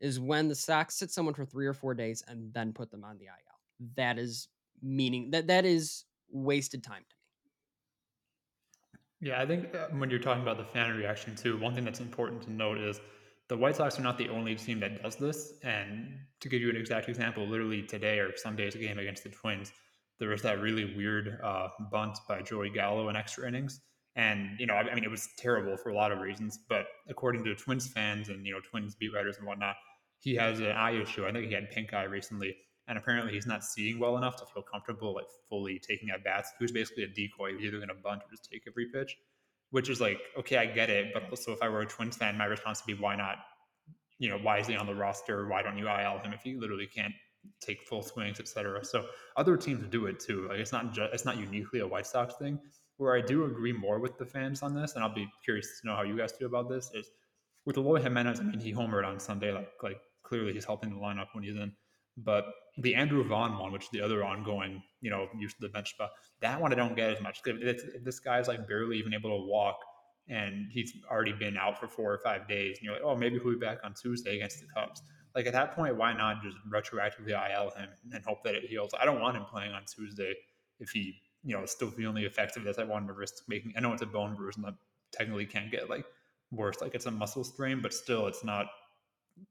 is 0.00 0.18
when 0.18 0.48
the 0.48 0.54
Sox 0.54 0.96
sit 0.96 1.10
someone 1.10 1.34
for 1.34 1.44
three 1.44 1.66
or 1.66 1.74
four 1.74 1.94
days 1.94 2.24
and 2.26 2.52
then 2.52 2.72
put 2.72 2.90
them 2.90 3.04
on 3.04 3.18
the 3.18 3.26
IL. 3.26 3.90
That 3.96 4.18
is 4.18 4.48
meaning 4.82 5.30
that 5.30 5.46
that 5.46 5.64
is 5.64 6.04
wasted 6.30 6.82
time 6.82 7.04
to 7.08 7.16
me. 7.16 9.30
Yeah, 9.30 9.40
I 9.40 9.46
think 9.46 9.74
uh, 9.74 9.88
when 9.92 10.10
you're 10.10 10.18
talking 10.18 10.42
about 10.42 10.58
the 10.58 10.64
fan 10.64 10.94
reaction 10.96 11.34
too, 11.34 11.58
one 11.58 11.74
thing 11.74 11.84
that's 11.84 12.00
important 12.00 12.42
to 12.42 12.52
note 12.52 12.78
is 12.78 13.00
the 13.48 13.56
White 13.56 13.76
Sox 13.76 13.98
are 13.98 14.02
not 14.02 14.18
the 14.18 14.28
only 14.28 14.54
team 14.54 14.80
that 14.80 15.02
does 15.02 15.16
this. 15.16 15.54
And 15.62 16.18
to 16.40 16.48
give 16.48 16.60
you 16.60 16.68
an 16.68 16.76
exact 16.76 17.08
example, 17.08 17.46
literally 17.46 17.82
today 17.82 18.18
or 18.18 18.36
Sunday's 18.36 18.74
game 18.74 18.98
against 18.98 19.22
the 19.22 19.30
Twins, 19.30 19.72
there 20.18 20.30
was 20.30 20.42
that 20.42 20.60
really 20.60 20.96
weird 20.96 21.38
uh, 21.42 21.68
bunt 21.90 22.18
by 22.28 22.42
Joey 22.42 22.70
Gallo 22.70 23.08
in 23.08 23.16
extra 23.16 23.46
innings. 23.46 23.80
And, 24.16 24.58
you 24.58 24.66
know, 24.66 24.74
I 24.74 24.94
mean, 24.94 25.04
it 25.04 25.10
was 25.10 25.28
terrible 25.38 25.76
for 25.76 25.90
a 25.90 25.94
lot 25.94 26.10
of 26.10 26.20
reasons. 26.20 26.58
But 26.68 26.86
according 27.08 27.44
to 27.44 27.54
Twins 27.54 27.86
fans 27.86 28.28
and, 28.28 28.46
you 28.46 28.52
know, 28.52 28.60
Twins 28.60 28.94
beat 28.94 29.12
writers 29.14 29.36
and 29.36 29.46
whatnot, 29.46 29.76
he 30.20 30.34
has 30.36 30.58
an 30.60 30.72
eye 30.72 31.00
issue. 31.00 31.26
I 31.26 31.32
think 31.32 31.46
he 31.48 31.54
had 31.54 31.70
pink 31.70 31.92
eye 31.92 32.04
recently. 32.04 32.56
And 32.88 32.96
apparently 32.96 33.32
he's 33.32 33.46
not 33.46 33.64
seeing 33.64 33.98
well 33.98 34.16
enough 34.16 34.36
to 34.36 34.46
feel 34.46 34.62
comfortable, 34.62 35.14
like 35.14 35.26
fully 35.48 35.78
taking 35.78 36.10
at 36.10 36.24
bats. 36.24 36.52
He 36.58 36.64
was 36.64 36.72
basically 36.72 37.02
a 37.02 37.08
decoy. 37.08 37.50
He 37.50 37.56
was 37.56 37.64
either 37.64 37.76
going 37.78 37.88
to 37.88 37.94
bunt 37.94 38.22
or 38.22 38.30
just 38.30 38.48
take 38.50 38.62
every 38.66 38.86
pitch 38.86 39.16
which 39.70 39.88
is 39.90 40.00
like, 40.00 40.20
okay, 40.38 40.56
I 40.58 40.66
get 40.66 40.90
it. 40.90 41.12
But 41.12 41.28
also, 41.30 41.52
if 41.52 41.62
I 41.62 41.68
were 41.68 41.80
a 41.80 41.86
Twins 41.86 42.16
fan, 42.16 42.36
my 42.36 42.44
response 42.44 42.82
would 42.82 42.96
be, 42.96 43.00
why 43.00 43.16
not? 43.16 43.36
You 44.18 44.30
know, 44.30 44.38
why 44.38 44.58
is 44.58 44.66
he 44.66 44.76
on 44.76 44.86
the 44.86 44.94
roster? 44.94 45.46
Why 45.48 45.62
don't 45.62 45.76
you 45.76 45.88
IL 45.88 46.18
him 46.20 46.32
if 46.32 46.42
he 46.42 46.54
literally 46.54 46.86
can't 46.86 47.12
take 47.60 47.82
full 47.82 48.02
swings, 48.02 48.40
etc. 48.40 48.84
So 48.84 49.06
other 49.36 49.56
teams 49.56 49.86
do 49.88 50.06
it 50.06 50.18
too. 50.18 50.48
Like 50.48 50.58
it's 50.58 50.72
not 50.72 50.92
just 50.94 51.12
it's 51.12 51.24
not 51.24 51.38
uniquely 51.38 51.80
a 51.80 51.86
White 51.86 52.06
Sox 52.06 52.34
thing. 52.36 52.58
Where 52.98 53.14
I 53.14 53.20
do 53.20 53.44
agree 53.44 53.72
more 53.72 53.98
with 53.98 54.16
the 54.18 54.24
fans 54.24 54.62
on 54.62 54.74
this, 54.74 54.94
and 54.94 55.04
I'll 55.04 55.14
be 55.14 55.28
curious 55.44 55.80
to 55.80 55.86
know 55.86 55.96
how 55.96 56.02
you 56.02 56.16
guys 56.16 56.32
feel 56.32 56.48
about 56.48 56.68
this. 56.68 56.90
Is 56.94 57.10
with 57.64 57.76
Eloy 57.76 58.00
Jimenez. 58.00 58.40
I 58.40 58.44
mean, 58.44 58.58
he 58.58 58.72
homered 58.72 59.06
on 59.06 59.20
Sunday. 59.20 59.52
Like 59.52 59.70
like 59.82 60.00
clearly 60.22 60.52
he's 60.52 60.64
helping 60.64 60.90
the 60.90 61.00
lineup 61.00 61.28
when 61.32 61.44
he's 61.44 61.56
in. 61.56 61.72
But 62.16 62.46
the 62.78 62.94
Andrew 62.94 63.22
Vaughn 63.24 63.58
one, 63.58 63.72
which 63.72 63.84
is 63.84 63.90
the 63.90 64.00
other 64.00 64.24
ongoing, 64.24 64.82
you 65.02 65.10
know, 65.10 65.28
use 65.38 65.52
of 65.52 65.60
the 65.60 65.68
bench 65.68 65.90
spot, 65.90 66.10
that 66.40 66.60
one 66.60 66.72
I 66.72 66.76
don't 66.76 66.96
get 66.96 67.10
as 67.10 67.20
much. 67.20 67.40
If 67.44 68.04
this 68.04 68.20
guy's 68.20 68.48
like 68.48 68.66
barely 68.66 68.98
even 68.98 69.12
able 69.12 69.38
to 69.38 69.44
walk 69.44 69.76
and 70.28 70.66
he's 70.72 70.92
already 71.10 71.32
been 71.32 71.56
out 71.56 71.78
for 71.78 71.88
four 71.88 72.12
or 72.12 72.18
five 72.18 72.48
days, 72.48 72.78
and 72.78 72.84
you're 72.84 72.94
like, 72.94 73.02
oh, 73.04 73.14
maybe 73.14 73.38
he'll 73.38 73.52
be 73.52 73.58
back 73.58 73.78
on 73.84 73.94
Tuesday 73.94 74.36
against 74.36 74.60
the 74.60 74.66
Cubs. 74.74 75.02
Like 75.34 75.46
at 75.46 75.52
that 75.52 75.76
point, 75.76 75.96
why 75.96 76.14
not 76.14 76.42
just 76.42 76.56
retroactively 76.68 77.30
IL 77.30 77.70
him 77.70 77.88
and 78.12 78.24
hope 78.24 78.42
that 78.44 78.54
it 78.54 78.64
heals? 78.64 78.92
I 78.98 79.04
don't 79.04 79.20
want 79.20 79.36
him 79.36 79.44
playing 79.44 79.72
on 79.72 79.82
Tuesday 79.84 80.34
if 80.80 80.90
he 80.90 81.14
you 81.42 81.56
know, 81.56 81.64
still 81.66 81.90
the 81.90 82.06
of 82.06 82.64
this. 82.64 82.78
I 82.78 82.84
wanted 82.84 83.08
to 83.08 83.12
risk 83.12 83.34
making. 83.48 83.74
I 83.76 83.80
know 83.80 83.92
it's 83.92 84.02
a 84.02 84.06
bone 84.06 84.34
bruise 84.34 84.56
and 84.56 84.64
that 84.64 84.74
technically 85.12 85.46
can't 85.46 85.70
get 85.70 85.88
like 85.88 86.04
worse, 86.50 86.80
like 86.80 86.94
it's 86.94 87.06
a 87.06 87.10
muscle 87.10 87.44
strain, 87.44 87.80
but 87.80 87.92
still, 87.94 88.26
it's 88.26 88.44
not 88.44 88.66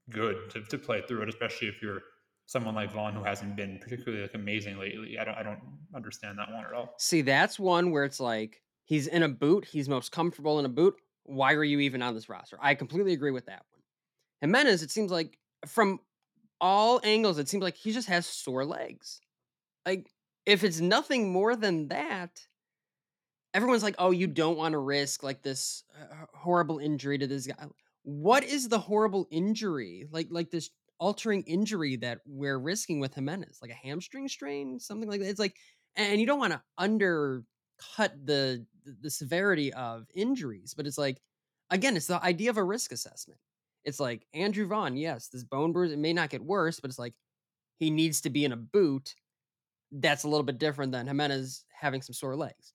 good 0.10 0.50
to, 0.52 0.62
to 0.64 0.78
play 0.78 1.02
through 1.08 1.24
it, 1.24 1.30
especially 1.30 1.68
if 1.68 1.82
you're 1.82 2.02
someone 2.48 2.76
like 2.76 2.92
Vaughn 2.92 3.14
who 3.14 3.24
hasn't 3.24 3.56
been 3.56 3.80
particularly 3.80 4.22
like 4.22 4.34
amazing 4.36 4.78
lately. 4.78 5.18
I 5.18 5.24
don't 5.24 5.36
I 5.36 5.44
don't 5.44 5.62
understand 5.96 6.38
that 6.40 6.52
one 6.52 6.66
at 6.66 6.74
all. 6.74 6.94
See, 6.98 7.22
that's 7.22 7.60
one 7.60 7.92
where 7.92 8.04
it's 8.04 8.20
like 8.20 8.62
he's 8.84 9.08
in 9.08 9.24
a 9.24 9.30
boot, 9.30 9.66
he's 9.66 9.90
most 9.90 10.12
comfortable 10.12 10.60
in 10.60 10.66
a 10.66 10.70
boot. 10.70 10.96
Why 11.24 11.54
are 11.54 11.64
you 11.64 11.80
even 11.80 12.02
on 12.02 12.14
this 12.14 12.30
roster? 12.30 12.58
I 12.62 12.76
completely 12.76 13.14
agree 13.14 13.32
with 13.32 13.48
that 13.48 13.64
one. 13.72 13.82
Jimenez, 14.42 14.84
it 14.84 14.92
seems 14.92 15.12
like 15.12 15.40
from 15.66 16.00
all 16.62 17.02
angles, 17.04 17.40
it 17.40 17.50
seems 17.50 17.64
like 17.64 17.76
he 17.76 17.92
just 17.92 18.08
has 18.08 18.26
sore 18.26 18.64
legs. 18.64 19.20
Like, 19.86 20.08
if 20.46 20.64
it's 20.64 20.80
nothing 20.80 21.32
more 21.32 21.56
than 21.56 21.88
that, 21.90 22.42
everyone's 23.54 23.84
like, 23.84 23.96
oh, 23.98 24.12
you 24.12 24.28
don't 24.28 24.58
want 24.58 24.74
to 24.74 24.80
risk 24.80 25.24
like 25.24 25.42
this 25.42 25.84
uh, 26.00 26.26
horrible 26.34 26.80
injury 26.80 27.18
to 27.18 27.28
this 27.28 27.48
guy. 27.48 27.56
What 28.04 28.44
is 28.44 28.70
the 28.70 28.80
horrible 28.80 29.28
injury? 29.32 30.08
Like, 30.12 30.28
like 30.30 30.52
this 30.52 30.70
altering 31.00 31.44
injury 31.44 31.96
that 31.98 32.20
we're 32.26 32.60
risking 32.60 33.00
with 33.00 33.14
Jimenez, 33.14 33.60
like 33.62 33.72
a 33.72 33.88
hamstring 33.88 34.28
strain, 34.28 34.80
something 34.80 35.10
like 35.10 35.22
that. 35.22 35.30
It's 35.30 35.40
like, 35.40 35.56
and 35.96 36.20
you 36.20 36.28
don't 36.28 36.40
want 36.40 36.54
to 36.54 36.62
undercut 36.78 37.46
the 38.24 38.66
the 39.02 39.10
severity 39.10 39.74
of 39.74 40.06
injuries, 40.14 40.76
but 40.76 40.86
it's 40.86 40.98
like, 40.98 41.20
again, 41.72 41.98
it's 41.98 42.08
the 42.08 42.24
idea 42.24 42.52
of 42.52 42.58
a 42.58 42.64
risk 42.64 42.92
assessment. 42.92 43.40
It's 43.84 44.00
like 44.00 44.26
Andrew 44.34 44.68
Vaughn, 44.68 44.96
yes, 44.98 45.28
this 45.28 45.44
bone 45.44 45.72
bruise, 45.72 45.92
it 45.92 46.00
may 46.00 46.14
not 46.14 46.30
get 46.30 46.44
worse, 46.44 46.80
but 46.80 46.90
it's 46.90 47.00
like 47.00 47.14
he 47.78 47.90
needs 47.90 48.22
to 48.22 48.30
be 48.30 48.46
in 48.46 48.52
a 48.52 48.58
boot. 48.58 49.16
That's 50.00 50.24
a 50.24 50.28
little 50.28 50.44
bit 50.44 50.58
different 50.58 50.92
than 50.92 51.08
Jimenez 51.08 51.64
having 51.72 52.02
some 52.02 52.14
sore 52.14 52.36
legs. 52.36 52.74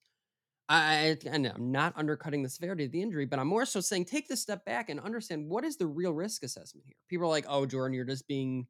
I, 0.69 1.17
I, 1.25 1.29
I'm 1.29 1.71
not 1.71 1.93
undercutting 1.97 2.43
the 2.43 2.49
severity 2.49 2.85
of 2.85 2.91
the 2.91 3.01
injury, 3.01 3.25
but 3.25 3.39
I'm 3.39 3.47
more 3.47 3.65
so 3.65 3.81
saying 3.81 4.05
take 4.05 4.27
this 4.27 4.41
step 4.41 4.63
back 4.63 4.89
and 4.89 4.99
understand 4.99 5.49
what 5.49 5.65
is 5.65 5.75
the 5.75 5.87
real 5.87 6.13
risk 6.13 6.43
assessment 6.43 6.85
here. 6.85 6.95
People 7.09 7.25
are 7.25 7.29
like, 7.29 7.45
"Oh, 7.47 7.65
Jordan, 7.65 7.93
you're 7.93 8.05
just 8.05 8.27
being 8.27 8.67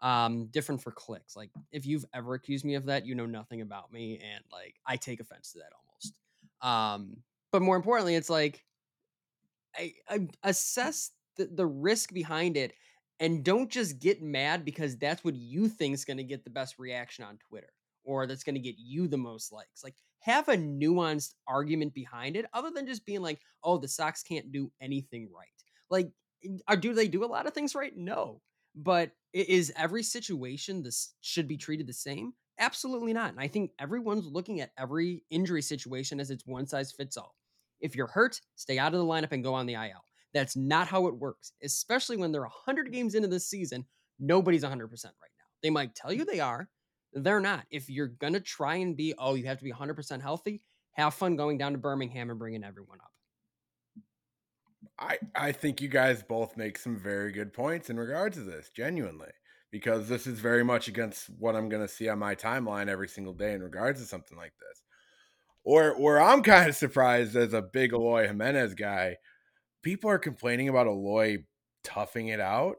um, 0.00 0.46
different 0.46 0.82
for 0.82 0.90
clicks." 0.90 1.36
Like, 1.36 1.50
if 1.70 1.86
you've 1.86 2.04
ever 2.12 2.34
accused 2.34 2.64
me 2.64 2.74
of 2.74 2.86
that, 2.86 3.06
you 3.06 3.14
know 3.14 3.26
nothing 3.26 3.60
about 3.60 3.92
me, 3.92 4.18
and 4.18 4.42
like 4.50 4.74
I 4.86 4.96
take 4.96 5.20
offense 5.20 5.52
to 5.52 5.58
that 5.60 5.72
almost. 5.72 6.14
Um, 6.62 7.18
but 7.52 7.62
more 7.62 7.76
importantly, 7.76 8.16
it's 8.16 8.30
like 8.30 8.64
I, 9.76 9.94
I 10.08 10.28
assess 10.42 11.12
the, 11.36 11.46
the 11.46 11.66
risk 11.66 12.12
behind 12.12 12.56
it, 12.56 12.72
and 13.20 13.44
don't 13.44 13.70
just 13.70 14.00
get 14.00 14.22
mad 14.22 14.64
because 14.64 14.96
that's 14.96 15.22
what 15.22 15.36
you 15.36 15.68
think 15.68 15.94
is 15.94 16.04
going 16.04 16.16
to 16.16 16.24
get 16.24 16.42
the 16.42 16.50
best 16.50 16.78
reaction 16.78 17.24
on 17.24 17.38
Twitter 17.48 17.72
or 18.04 18.26
that's 18.26 18.42
going 18.42 18.54
to 18.54 18.60
get 18.60 18.76
you 18.78 19.06
the 19.06 19.18
most 19.18 19.52
likes. 19.52 19.84
Like 19.84 19.94
have 20.20 20.48
a 20.48 20.56
nuanced 20.56 21.34
argument 21.46 21.94
behind 21.94 22.36
it 22.36 22.46
other 22.52 22.70
than 22.70 22.86
just 22.86 23.06
being 23.06 23.22
like, 23.22 23.40
"Oh, 23.62 23.78
the 23.78 23.88
Sox 23.88 24.22
can't 24.22 24.52
do 24.52 24.72
anything 24.80 25.28
right." 25.34 25.48
Like 25.90 26.10
are, 26.68 26.74
uh, 26.74 26.76
do 26.76 26.94
they 26.94 27.08
do 27.08 27.24
a 27.24 27.26
lot 27.26 27.46
of 27.46 27.54
things 27.54 27.74
right? 27.74 27.96
No. 27.96 28.40
But 28.74 29.12
is 29.32 29.72
every 29.76 30.02
situation 30.02 30.82
this 30.82 31.14
should 31.20 31.48
be 31.48 31.56
treated 31.56 31.86
the 31.86 31.92
same? 31.92 32.32
Absolutely 32.58 33.12
not. 33.12 33.30
And 33.30 33.40
I 33.40 33.48
think 33.48 33.72
everyone's 33.78 34.26
looking 34.26 34.60
at 34.60 34.72
every 34.78 35.24
injury 35.30 35.62
situation 35.62 36.20
as 36.20 36.30
it's 36.30 36.46
one 36.46 36.66
size 36.66 36.92
fits 36.92 37.16
all. 37.16 37.34
If 37.80 37.96
you're 37.96 38.06
hurt, 38.06 38.40
stay 38.56 38.78
out 38.78 38.92
of 38.92 39.00
the 39.00 39.06
lineup 39.06 39.32
and 39.32 39.42
go 39.42 39.54
on 39.54 39.66
the 39.66 39.74
IL. 39.74 40.04
That's 40.32 40.56
not 40.56 40.88
how 40.88 41.06
it 41.06 41.16
works, 41.16 41.52
especially 41.62 42.16
when 42.16 42.32
they're 42.32 42.42
100 42.42 42.92
games 42.92 43.14
into 43.14 43.28
this 43.28 43.48
season. 43.48 43.84
Nobody's 44.18 44.62
100% 44.62 44.70
right 44.70 44.82
now. 44.82 45.44
They 45.62 45.70
might 45.70 45.94
tell 45.94 46.12
you 46.12 46.24
they 46.24 46.40
are, 46.40 46.68
they're 47.12 47.40
not. 47.40 47.64
If 47.70 47.90
you're 47.90 48.08
going 48.08 48.34
to 48.34 48.40
try 48.40 48.76
and 48.76 48.96
be, 48.96 49.14
oh, 49.18 49.34
you 49.34 49.46
have 49.46 49.58
to 49.58 49.64
be 49.64 49.72
100% 49.72 50.22
healthy, 50.22 50.62
have 50.92 51.14
fun 51.14 51.36
going 51.36 51.58
down 51.58 51.72
to 51.72 51.78
Birmingham 51.78 52.30
and 52.30 52.38
bringing 52.38 52.64
everyone 52.64 52.98
up. 53.00 53.10
I, 54.98 55.18
I 55.34 55.52
think 55.52 55.80
you 55.80 55.88
guys 55.88 56.22
both 56.22 56.56
make 56.56 56.78
some 56.78 56.98
very 56.98 57.32
good 57.32 57.52
points 57.52 57.90
in 57.90 57.98
regards 57.98 58.36
to 58.36 58.42
this, 58.42 58.70
genuinely, 58.74 59.30
because 59.70 60.08
this 60.08 60.26
is 60.26 60.40
very 60.40 60.62
much 60.62 60.88
against 60.88 61.30
what 61.38 61.56
I'm 61.56 61.68
going 61.68 61.82
to 61.82 61.92
see 61.92 62.08
on 62.08 62.18
my 62.18 62.34
timeline 62.34 62.88
every 62.88 63.08
single 63.08 63.32
day 63.32 63.54
in 63.54 63.62
regards 63.62 64.00
to 64.00 64.06
something 64.06 64.36
like 64.36 64.52
this. 64.60 64.82
Or, 65.64 65.92
or 65.92 66.20
I'm 66.20 66.42
kind 66.44 66.68
of 66.68 66.76
surprised 66.76 67.34
as 67.34 67.54
a 67.54 67.62
big 67.62 67.92
Eloy 67.92 68.26
Jimenez 68.26 68.74
guy, 68.74 69.16
people 69.82 70.10
are 70.10 70.18
complaining 70.18 70.68
about 70.68 70.86
Eloy 70.86 71.44
toughing 71.84 72.28
it 72.28 72.40
out. 72.40 72.76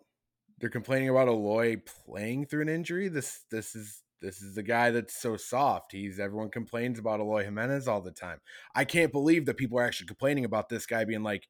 They're 0.59 0.69
complaining 0.69 1.09
about 1.09 1.27
Eloy 1.27 1.77
playing 2.05 2.45
through 2.45 2.61
an 2.61 2.69
injury. 2.69 3.07
This 3.07 3.41
this 3.49 3.75
is 3.75 4.03
this 4.21 4.41
is 4.41 4.55
the 4.55 4.63
guy 4.63 4.91
that's 4.91 5.19
so 5.19 5.35
soft. 5.35 5.91
He's 5.91 6.19
everyone 6.19 6.49
complains 6.49 6.99
about 6.99 7.19
Eloy 7.19 7.43
Jimenez 7.43 7.87
all 7.87 8.01
the 8.01 8.11
time. 8.11 8.39
I 8.75 8.85
can't 8.85 9.11
believe 9.11 9.45
that 9.47 9.57
people 9.57 9.79
are 9.79 9.83
actually 9.83 10.07
complaining 10.07 10.45
about 10.45 10.69
this 10.69 10.85
guy 10.85 11.05
being 11.05 11.23
like, 11.23 11.47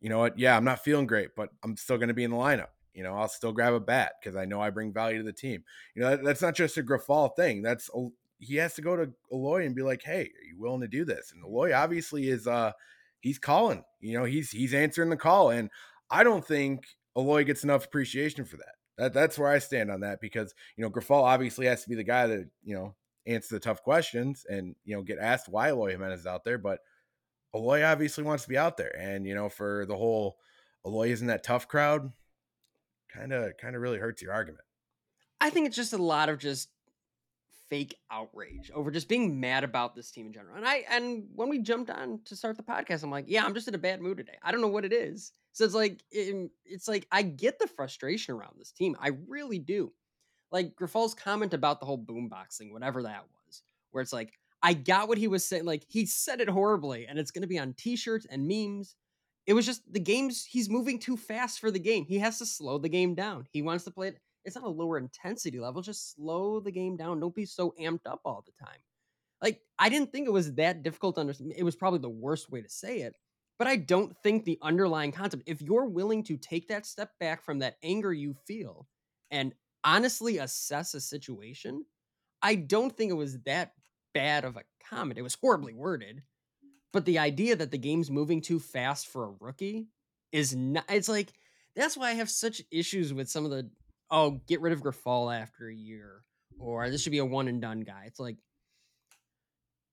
you 0.00 0.08
know 0.08 0.18
what? 0.18 0.38
Yeah, 0.38 0.56
I'm 0.56 0.64
not 0.64 0.82
feeling 0.82 1.06
great, 1.06 1.30
but 1.36 1.50
I'm 1.62 1.76
still 1.76 1.98
going 1.98 2.08
to 2.08 2.14
be 2.14 2.24
in 2.24 2.32
the 2.32 2.36
lineup. 2.36 2.68
You 2.92 3.04
know, 3.04 3.14
I'll 3.14 3.28
still 3.28 3.52
grab 3.52 3.72
a 3.72 3.80
bat 3.80 4.14
because 4.20 4.36
I 4.36 4.46
know 4.46 4.60
I 4.60 4.70
bring 4.70 4.92
value 4.92 5.18
to 5.18 5.24
the 5.24 5.32
team. 5.32 5.62
You 5.94 6.02
know, 6.02 6.10
that, 6.10 6.24
that's 6.24 6.42
not 6.42 6.56
just 6.56 6.76
a 6.76 6.82
Grifol 6.82 7.34
thing. 7.36 7.62
That's 7.62 7.88
he 8.40 8.56
has 8.56 8.74
to 8.74 8.82
go 8.82 8.96
to 8.96 9.12
Eloy 9.30 9.64
and 9.64 9.76
be 9.76 9.82
like, 9.82 10.02
"Hey, 10.02 10.22
are 10.22 10.44
you 10.44 10.58
willing 10.58 10.80
to 10.80 10.88
do 10.88 11.04
this?" 11.04 11.32
And 11.32 11.44
Eloy 11.44 11.72
obviously 11.72 12.28
is 12.28 12.48
uh 12.48 12.72
he's 13.20 13.38
calling. 13.38 13.84
You 14.00 14.18
know, 14.18 14.24
he's 14.24 14.50
he's 14.50 14.74
answering 14.74 15.10
the 15.10 15.16
call, 15.16 15.50
and 15.50 15.70
I 16.10 16.24
don't 16.24 16.46
think 16.46 16.86
Eloy 17.16 17.44
gets 17.44 17.64
enough 17.64 17.84
appreciation 17.84 18.44
for 18.44 18.56
that. 18.56 18.74
That 18.98 19.12
that's 19.14 19.38
where 19.38 19.50
I 19.50 19.58
stand 19.58 19.90
on 19.90 20.00
that 20.00 20.20
because 20.20 20.54
you 20.76 20.82
know 20.82 20.90
Grifol 20.90 21.22
obviously 21.22 21.66
has 21.66 21.82
to 21.82 21.88
be 21.88 21.94
the 21.94 22.04
guy 22.04 22.26
that 22.26 22.48
you 22.62 22.74
know 22.74 22.94
answer 23.26 23.54
the 23.54 23.60
tough 23.60 23.82
questions 23.82 24.44
and 24.48 24.74
you 24.84 24.96
know 24.96 25.02
get 25.02 25.18
asked 25.18 25.48
why 25.48 25.68
Eloy 25.68 25.92
Jimenez 25.92 26.20
is 26.20 26.26
out 26.26 26.44
there, 26.44 26.58
but 26.58 26.80
Eloy 27.54 27.84
obviously 27.84 28.24
wants 28.24 28.44
to 28.44 28.48
be 28.48 28.58
out 28.58 28.76
there, 28.76 28.94
and 28.98 29.26
you 29.26 29.34
know 29.34 29.48
for 29.48 29.86
the 29.86 29.96
whole 29.96 30.36
Eloy 30.86 31.10
isn't 31.10 31.26
that 31.28 31.44
tough 31.44 31.68
crowd, 31.68 32.12
kind 33.12 33.32
of 33.32 33.52
kind 33.60 33.76
of 33.76 33.82
really 33.82 33.98
hurts 33.98 34.22
your 34.22 34.32
argument. 34.32 34.64
I 35.40 35.50
think 35.50 35.66
it's 35.66 35.76
just 35.76 35.92
a 35.92 35.98
lot 35.98 36.28
of 36.28 36.38
just 36.38 36.68
fake 37.70 37.96
outrage 38.10 38.70
over 38.74 38.90
just 38.90 39.08
being 39.08 39.40
mad 39.40 39.64
about 39.64 39.94
this 39.94 40.10
team 40.10 40.26
in 40.26 40.32
general. 40.32 40.56
And 40.56 40.66
I 40.66 40.84
and 40.90 41.24
when 41.34 41.48
we 41.48 41.60
jumped 41.60 41.88
on 41.88 42.20
to 42.26 42.36
start 42.36 42.56
the 42.56 42.62
podcast, 42.62 43.02
I'm 43.04 43.10
like, 43.10 43.26
yeah, 43.28 43.44
I'm 43.44 43.54
just 43.54 43.68
in 43.68 43.74
a 43.74 43.78
bad 43.78 44.02
mood 44.02 44.18
today. 44.18 44.36
I 44.42 44.52
don't 44.52 44.60
know 44.60 44.68
what 44.68 44.84
it 44.84 44.92
is. 44.92 45.32
So 45.52 45.64
it's 45.64 45.74
like 45.74 46.02
it, 46.10 46.50
it's 46.64 46.88
like 46.88 47.06
I 47.10 47.22
get 47.22 47.58
the 47.58 47.68
frustration 47.68 48.34
around 48.34 48.54
this 48.58 48.72
team. 48.72 48.96
I 49.00 49.12
really 49.28 49.58
do. 49.58 49.92
Like 50.52 50.74
Grifol's 50.74 51.14
comment 51.14 51.54
about 51.54 51.80
the 51.80 51.86
whole 51.86 51.98
boomboxing, 52.04 52.72
whatever 52.72 53.04
that 53.04 53.24
was, 53.46 53.62
where 53.92 54.02
it's 54.02 54.12
like 54.12 54.32
I 54.62 54.74
got 54.74 55.08
what 55.08 55.18
he 55.18 55.28
was 55.28 55.44
saying. 55.44 55.64
Like 55.64 55.84
he 55.88 56.06
said 56.06 56.40
it 56.40 56.48
horribly, 56.48 57.06
and 57.06 57.18
it's 57.18 57.30
going 57.30 57.42
to 57.42 57.48
be 57.48 57.58
on 57.58 57.74
T-shirts 57.74 58.26
and 58.28 58.48
memes. 58.48 58.96
It 59.46 59.54
was 59.54 59.64
just 59.64 59.90
the 59.90 60.00
game's. 60.00 60.44
He's 60.44 60.68
moving 60.68 60.98
too 60.98 61.16
fast 61.16 61.60
for 61.60 61.70
the 61.70 61.78
game. 61.78 62.04
He 62.04 62.18
has 62.18 62.38
to 62.38 62.46
slow 62.46 62.78
the 62.78 62.88
game 62.88 63.14
down. 63.14 63.46
He 63.52 63.62
wants 63.62 63.84
to 63.84 63.90
play 63.90 64.08
it. 64.08 64.18
It's 64.44 64.56
not 64.56 64.64
a 64.64 64.68
lower 64.68 64.98
intensity 64.98 65.60
level. 65.60 65.82
Just 65.82 66.14
slow 66.14 66.60
the 66.60 66.70
game 66.70 66.96
down. 66.96 67.20
Don't 67.20 67.34
be 67.34 67.46
so 67.46 67.74
amped 67.80 68.06
up 68.06 68.20
all 68.24 68.44
the 68.46 68.64
time. 68.64 68.78
Like 69.42 69.60
I 69.78 69.88
didn't 69.88 70.12
think 70.12 70.26
it 70.26 70.32
was 70.32 70.54
that 70.54 70.82
difficult 70.82 71.16
to 71.16 71.20
understand. 71.20 71.54
It 71.56 71.64
was 71.64 71.76
probably 71.76 72.00
the 72.00 72.08
worst 72.08 72.50
way 72.50 72.62
to 72.62 72.68
say 72.68 73.00
it 73.00 73.16
but 73.60 73.68
I 73.68 73.76
don't 73.76 74.16
think 74.22 74.46
the 74.46 74.58
underlying 74.62 75.12
concept, 75.12 75.42
if 75.44 75.60
you're 75.60 75.84
willing 75.84 76.24
to 76.24 76.38
take 76.38 76.68
that 76.68 76.86
step 76.86 77.10
back 77.20 77.44
from 77.44 77.58
that 77.58 77.76
anger 77.82 78.10
you 78.10 78.32
feel 78.46 78.88
and 79.30 79.52
honestly 79.84 80.38
assess 80.38 80.94
a 80.94 81.00
situation, 81.00 81.84
I 82.40 82.54
don't 82.54 82.96
think 82.96 83.10
it 83.10 83.16
was 83.16 83.38
that 83.40 83.74
bad 84.14 84.46
of 84.46 84.56
a 84.56 84.62
comment. 84.88 85.18
It 85.18 85.22
was 85.22 85.36
horribly 85.38 85.74
worded. 85.74 86.22
But 86.90 87.04
the 87.04 87.18
idea 87.18 87.54
that 87.54 87.70
the 87.70 87.76
game's 87.76 88.10
moving 88.10 88.40
too 88.40 88.60
fast 88.60 89.08
for 89.08 89.24
a 89.24 89.34
rookie 89.40 89.88
is 90.32 90.56
not, 90.56 90.86
it's 90.88 91.10
like, 91.10 91.34
that's 91.76 91.98
why 91.98 92.08
I 92.08 92.14
have 92.14 92.30
such 92.30 92.62
issues 92.70 93.12
with 93.12 93.28
some 93.28 93.44
of 93.44 93.50
the, 93.50 93.68
oh, 94.10 94.40
get 94.46 94.60
rid 94.60 94.72
of 94.72 94.82
Grifol 94.82 95.34
after 95.34 95.68
a 95.68 95.74
year, 95.74 96.22
or 96.58 96.90
this 96.90 97.02
should 97.02 97.12
be 97.12 97.18
a 97.18 97.24
one 97.24 97.48
and 97.48 97.60
done 97.60 97.80
guy. 97.80 98.04
It's 98.06 98.20
like, 98.20 98.36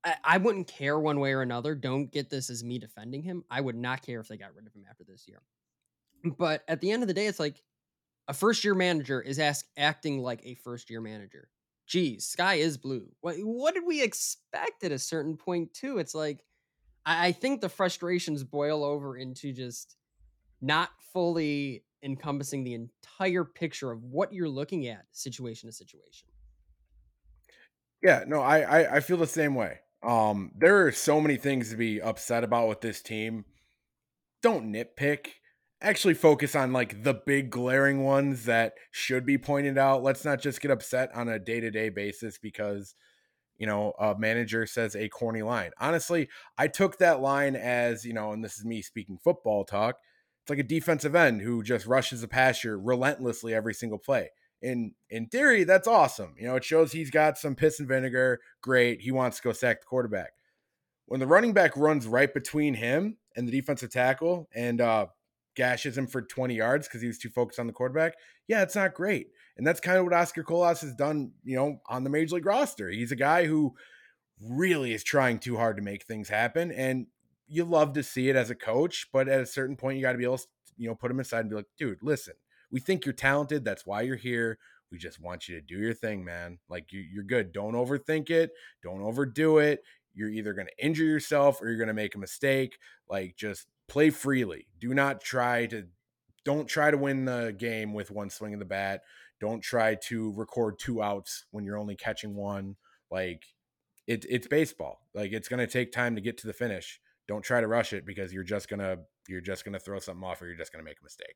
I, 0.03 0.15
I 0.23 0.37
wouldn't 0.37 0.67
care 0.67 0.99
one 0.99 1.19
way 1.19 1.33
or 1.33 1.41
another. 1.41 1.75
Don't 1.75 2.11
get 2.11 2.29
this 2.29 2.49
as 2.49 2.63
me 2.63 2.79
defending 2.79 3.21
him. 3.21 3.43
I 3.49 3.61
would 3.61 3.75
not 3.75 4.01
care 4.01 4.19
if 4.19 4.27
they 4.27 4.37
got 4.37 4.55
rid 4.55 4.67
of 4.67 4.73
him 4.73 4.85
after 4.89 5.03
this 5.03 5.27
year. 5.27 5.41
But 6.37 6.63
at 6.67 6.81
the 6.81 6.91
end 6.91 7.03
of 7.03 7.07
the 7.07 7.13
day, 7.13 7.27
it's 7.27 7.39
like 7.39 7.61
a 8.27 8.33
first 8.33 8.63
year 8.63 8.75
manager 8.75 9.21
is 9.21 9.39
ask, 9.39 9.65
acting 9.77 10.19
like 10.19 10.41
a 10.43 10.55
first 10.55 10.89
year 10.89 11.01
manager. 11.01 11.49
Geez, 11.87 12.25
sky 12.25 12.55
is 12.55 12.77
blue. 12.77 13.07
What, 13.21 13.35
what 13.37 13.73
did 13.73 13.85
we 13.85 14.01
expect 14.01 14.83
at 14.83 14.91
a 14.91 14.99
certain 14.99 15.37
point, 15.37 15.73
too? 15.73 15.99
It's 15.99 16.15
like, 16.15 16.43
I, 17.05 17.27
I 17.27 17.31
think 17.31 17.61
the 17.61 17.69
frustrations 17.69 18.43
boil 18.43 18.83
over 18.83 19.15
into 19.15 19.53
just 19.53 19.95
not 20.59 20.89
fully 21.13 21.83
encompassing 22.03 22.63
the 22.63 22.73
entire 22.73 23.43
picture 23.43 23.91
of 23.91 24.03
what 24.03 24.33
you're 24.33 24.49
looking 24.49 24.87
at 24.87 25.05
situation 25.11 25.69
to 25.69 25.75
situation. 25.75 26.27
Yeah, 28.01 28.23
no, 28.27 28.41
I, 28.41 28.59
I, 28.59 28.95
I 28.97 28.99
feel 28.99 29.17
the 29.17 29.27
same 29.27 29.55
way. 29.55 29.79
Um, 30.03 30.51
there 30.55 30.85
are 30.85 30.91
so 30.91 31.19
many 31.19 31.37
things 31.37 31.71
to 31.71 31.75
be 31.75 32.01
upset 32.01 32.43
about 32.43 32.67
with 32.69 32.81
this 32.81 33.01
team. 33.01 33.45
Don't 34.43 34.71
nitpick. 34.71 35.27
Actually 35.81 36.13
focus 36.13 36.55
on 36.55 36.73
like 36.73 37.03
the 37.03 37.13
big 37.13 37.49
glaring 37.49 38.03
ones 38.03 38.45
that 38.45 38.73
should 38.91 39.25
be 39.25 39.37
pointed 39.37 39.77
out. 39.77 40.03
Let's 40.03 40.25
not 40.25 40.41
just 40.41 40.61
get 40.61 40.71
upset 40.71 41.09
on 41.15 41.27
a 41.27 41.39
day-to-day 41.39 41.89
basis 41.89 42.37
because 42.37 42.95
you 43.57 43.65
know, 43.65 43.93
a 43.99 44.15
manager 44.17 44.65
says 44.65 44.95
a 44.95 45.09
corny 45.09 45.41
line. 45.41 45.71
Honestly, 45.79 46.29
I 46.57 46.67
took 46.67 46.99
that 46.99 47.21
line 47.21 47.55
as, 47.55 48.05
you 48.05 48.13
know, 48.13 48.31
and 48.31 48.43
this 48.43 48.57
is 48.57 48.65
me 48.65 48.81
speaking 48.81 49.17
football 49.23 49.65
talk. 49.65 49.95
It's 50.47 50.49
like 50.49 50.59
a 50.59 50.63
defensive 50.63 51.13
end 51.13 51.41
who 51.41 51.61
just 51.61 51.85
rushes 51.85 52.21
the 52.21 52.27
pasture 52.29 52.79
relentlessly 52.79 53.53
every 53.53 53.73
single 53.73 53.97
play. 53.97 54.29
In 54.61 54.93
in 55.09 55.27
theory, 55.27 55.65
that's 55.65 55.89
awesome. 55.89 56.35
You 56.39 56.47
know, 56.47 56.55
it 56.55 56.63
shows 56.63 56.93
he's 56.93 57.11
got 57.11 57.37
some 57.37 57.53
piss 57.53 57.81
and 57.81 57.87
vinegar. 57.87 58.39
Great. 58.61 59.01
He 59.01 59.11
wants 59.11 59.35
to 59.37 59.43
go 59.43 59.51
sack 59.51 59.81
the 59.81 59.87
quarterback. 59.87 60.31
When 61.05 61.19
the 61.19 61.27
running 61.27 61.51
back 61.51 61.75
runs 61.75 62.07
right 62.07 62.33
between 62.33 62.75
him 62.75 63.17
and 63.35 63.45
the 63.45 63.51
defensive 63.51 63.91
tackle 63.91 64.47
and 64.55 64.79
uh, 64.79 65.07
gashes 65.57 65.97
him 65.97 66.07
for 66.07 66.21
20 66.21 66.55
yards 66.55 66.87
because 66.87 67.01
he 67.01 67.07
was 67.07 67.17
too 67.17 67.29
focused 67.29 67.59
on 67.59 67.67
the 67.67 67.73
quarterback, 67.73 68.13
yeah, 68.47 68.61
it's 68.61 68.75
not 68.75 68.93
great. 68.93 69.27
And 69.57 69.67
that's 69.67 69.81
kind 69.81 69.97
of 69.97 70.05
what 70.05 70.13
Oscar 70.13 70.43
Colas 70.43 70.79
has 70.79 70.93
done, 70.93 71.33
you 71.43 71.57
know, 71.57 71.81
on 71.89 72.05
the 72.05 72.09
major 72.09 72.35
league 72.35 72.45
roster. 72.45 72.89
He's 72.89 73.11
a 73.11 73.17
guy 73.17 73.47
who 73.47 73.75
really 74.41 74.93
is 74.93 75.03
trying 75.03 75.39
too 75.39 75.57
hard 75.57 75.75
to 75.75 75.83
make 75.83 76.05
things 76.05 76.29
happen. 76.29 76.71
And 76.71 77.07
you 77.47 77.63
love 77.63 77.93
to 77.93 78.03
see 78.03 78.29
it 78.29 78.35
as 78.35 78.49
a 78.49 78.55
coach, 78.55 79.07
but 79.11 79.27
at 79.27 79.41
a 79.41 79.45
certain 79.45 79.75
point, 79.75 79.97
you 79.97 80.03
got 80.03 80.11
to 80.11 80.17
be 80.17 80.23
able 80.23 80.37
to, 80.37 80.47
you 80.77 80.87
know, 80.87 80.95
put 80.95 81.11
him 81.11 81.19
aside 81.19 81.41
and 81.41 81.49
be 81.49 81.55
like, 81.55 81.67
dude, 81.77 81.99
listen, 82.01 82.33
we 82.71 82.79
think 82.79 83.05
you're 83.05 83.13
talented. 83.13 83.63
That's 83.63 83.85
why 83.85 84.01
you're 84.01 84.15
here. 84.15 84.57
We 84.91 84.97
just 84.97 85.19
want 85.19 85.47
you 85.47 85.55
to 85.55 85.61
do 85.61 85.77
your 85.77 85.93
thing, 85.93 86.23
man. 86.23 86.59
Like 86.69 86.91
you, 86.91 87.01
you're 87.01 87.23
good. 87.23 87.51
Don't 87.51 87.73
overthink 87.73 88.29
it. 88.29 88.51
Don't 88.83 89.01
overdo 89.01 89.57
it. 89.57 89.83
You're 90.13 90.29
either 90.29 90.53
going 90.53 90.67
to 90.67 90.85
injure 90.85 91.03
yourself 91.03 91.61
or 91.61 91.67
you're 91.67 91.77
going 91.77 91.87
to 91.87 91.93
make 91.93 92.15
a 92.15 92.19
mistake. 92.19 92.77
Like 93.09 93.35
just 93.35 93.67
play 93.87 94.09
freely. 94.09 94.67
Do 94.79 94.93
not 94.93 95.21
try 95.21 95.65
to 95.67 95.87
don't 96.43 96.67
try 96.67 96.91
to 96.91 96.97
win 96.97 97.25
the 97.25 97.53
game 97.57 97.93
with 97.93 98.09
one 98.09 98.29
swing 98.29 98.53
of 98.53 98.59
the 98.59 98.65
bat. 98.65 99.01
Don't 99.39 99.61
try 99.61 99.95
to 100.05 100.31
record 100.33 100.79
two 100.79 101.03
outs 101.03 101.45
when 101.51 101.65
you're 101.65 101.77
only 101.77 101.95
catching 101.95 102.35
one. 102.35 102.77
Like 103.11 103.43
it, 104.07 104.25
it's 104.29 104.47
baseball. 104.47 105.01
Like 105.13 105.33
it's 105.33 105.49
going 105.49 105.59
to 105.59 105.67
take 105.67 105.91
time 105.91 106.15
to 106.15 106.21
get 106.21 106.37
to 106.39 106.47
the 106.47 106.53
finish. 106.53 107.01
Don't 107.27 107.43
try 107.43 107.61
to 107.61 107.67
rush 107.67 107.93
it 107.93 108.05
because 108.05 108.33
you're 108.33 108.43
just 108.43 108.69
gonna 108.69 108.97
you're 109.27 109.41
just 109.41 109.65
gonna 109.65 109.79
throw 109.79 109.99
something 109.99 110.23
off 110.23 110.41
or 110.41 110.47
you're 110.47 110.55
just 110.55 110.71
gonna 110.71 110.83
make 110.83 110.99
a 110.99 111.03
mistake. 111.03 111.35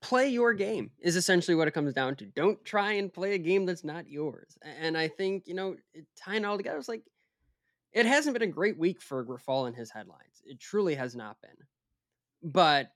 Play 0.00 0.28
your 0.28 0.52
game 0.52 0.90
is 1.00 1.16
essentially 1.16 1.54
what 1.54 1.68
it 1.68 1.72
comes 1.72 1.94
down 1.94 2.16
to. 2.16 2.26
Don't 2.26 2.62
try 2.64 2.92
and 2.92 3.12
play 3.12 3.34
a 3.34 3.38
game 3.38 3.66
that's 3.66 3.84
not 3.84 4.08
yours. 4.08 4.58
And 4.80 4.96
I 4.98 5.08
think 5.08 5.44
you 5.46 5.54
know 5.54 5.76
tying 6.16 6.42
it 6.42 6.46
all 6.46 6.56
together 6.56 6.78
is 6.78 6.88
like 6.88 7.02
it 7.92 8.06
hasn't 8.06 8.34
been 8.34 8.48
a 8.48 8.52
great 8.52 8.78
week 8.78 9.00
for 9.00 9.24
Grifol 9.24 9.66
and 9.66 9.76
his 9.76 9.90
headlines. 9.90 10.42
It 10.44 10.60
truly 10.60 10.94
has 10.94 11.14
not 11.14 11.36
been. 11.40 12.50
But 12.50 12.90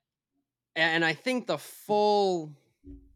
and 0.74 1.04
I 1.04 1.14
think 1.14 1.46
the 1.46 1.58
full 1.58 2.52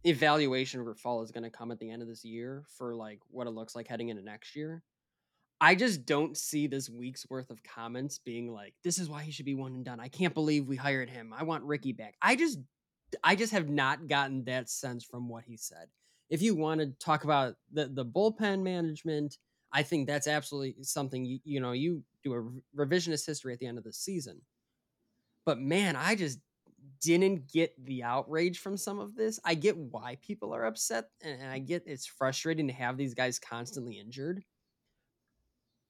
evaluation 0.05 0.81
of 0.81 0.87
Grifol 0.87 1.23
is 1.23 1.31
going 1.31 1.45
to 1.45 1.51
come 1.51 1.71
at 1.71 1.79
the 1.79 1.91
end 1.91 2.03
of 2.03 2.09
this 2.09 2.25
year 2.25 2.65
for 2.79 2.95
like 2.95 3.21
what 3.29 3.47
it 3.47 3.51
looks 3.51 3.77
like 3.77 3.87
heading 3.87 4.09
into 4.09 4.23
next 4.23 4.57
year. 4.57 4.83
I 5.61 5.75
just 5.75 6.07
don't 6.07 6.37
see 6.37 6.67
this 6.67 6.89
week's 6.89 7.29
worth 7.29 7.51
of 7.51 7.63
comments 7.63 8.19
being 8.19 8.53
like, 8.53 8.75
"This 8.83 8.99
is 8.99 9.09
why 9.11 9.23
he 9.23 9.31
should 9.31 9.45
be 9.45 9.55
one 9.55 9.75
and 9.75 9.85
done." 9.85 10.01
I 10.01 10.09
can't 10.09 10.33
believe 10.33 10.67
we 10.67 10.77
hired 10.77 11.11
him. 11.11 11.35
I 11.37 11.43
want 11.43 11.65
Ricky 11.65 11.93
back. 11.93 12.17
I 12.23 12.35
just, 12.35 12.59
I 13.23 13.37
just 13.37 13.53
have 13.53 13.69
not 13.69 14.07
gotten 14.07 14.45
that 14.45 14.71
sense 14.71 15.05
from 15.05 15.29
what 15.29 15.45
he 15.45 15.57
said. 15.57 15.89
If 16.31 16.41
you 16.41 16.55
want 16.55 16.81
to 16.81 16.93
talk 16.99 17.25
about 17.25 17.57
the 17.73 17.89
the 17.89 18.05
bullpen 18.07 18.63
management, 18.63 19.37
I 19.73 19.83
think 19.83 20.07
that's 20.07 20.27
absolutely 20.27 20.83
something 20.83 21.25
you 21.25 21.41
you 21.45 21.61
know 21.61 21.73
you 21.73 22.05
do 22.25 22.35
a 22.35 22.43
revisionist 22.77 23.27
history 23.27 23.53
at 23.53 23.59
the 23.59 23.67
end 23.67 23.79
of 23.79 23.85
the 23.85 23.93
season. 23.93 24.41
But 25.45 25.59
man, 25.59 25.95
I 25.97 26.15
just 26.15 26.39
didn't 27.03 27.51
get 27.51 27.75
the 27.85 28.03
outrage 28.03 28.59
from 28.59 28.77
some 28.77 28.99
of 28.99 29.15
this. 29.15 29.39
I 29.45 29.55
get 29.55 29.77
why 29.77 30.17
people 30.23 30.55
are 30.55 30.65
upset, 30.65 31.11
and 31.23 31.51
I 31.51 31.59
get 31.59 31.83
it's 31.87 32.07
frustrating 32.07 32.69
to 32.69 32.75
have 32.75 32.97
these 32.97 33.13
guys 33.13 33.39
constantly 33.39 33.99
injured 33.99 34.43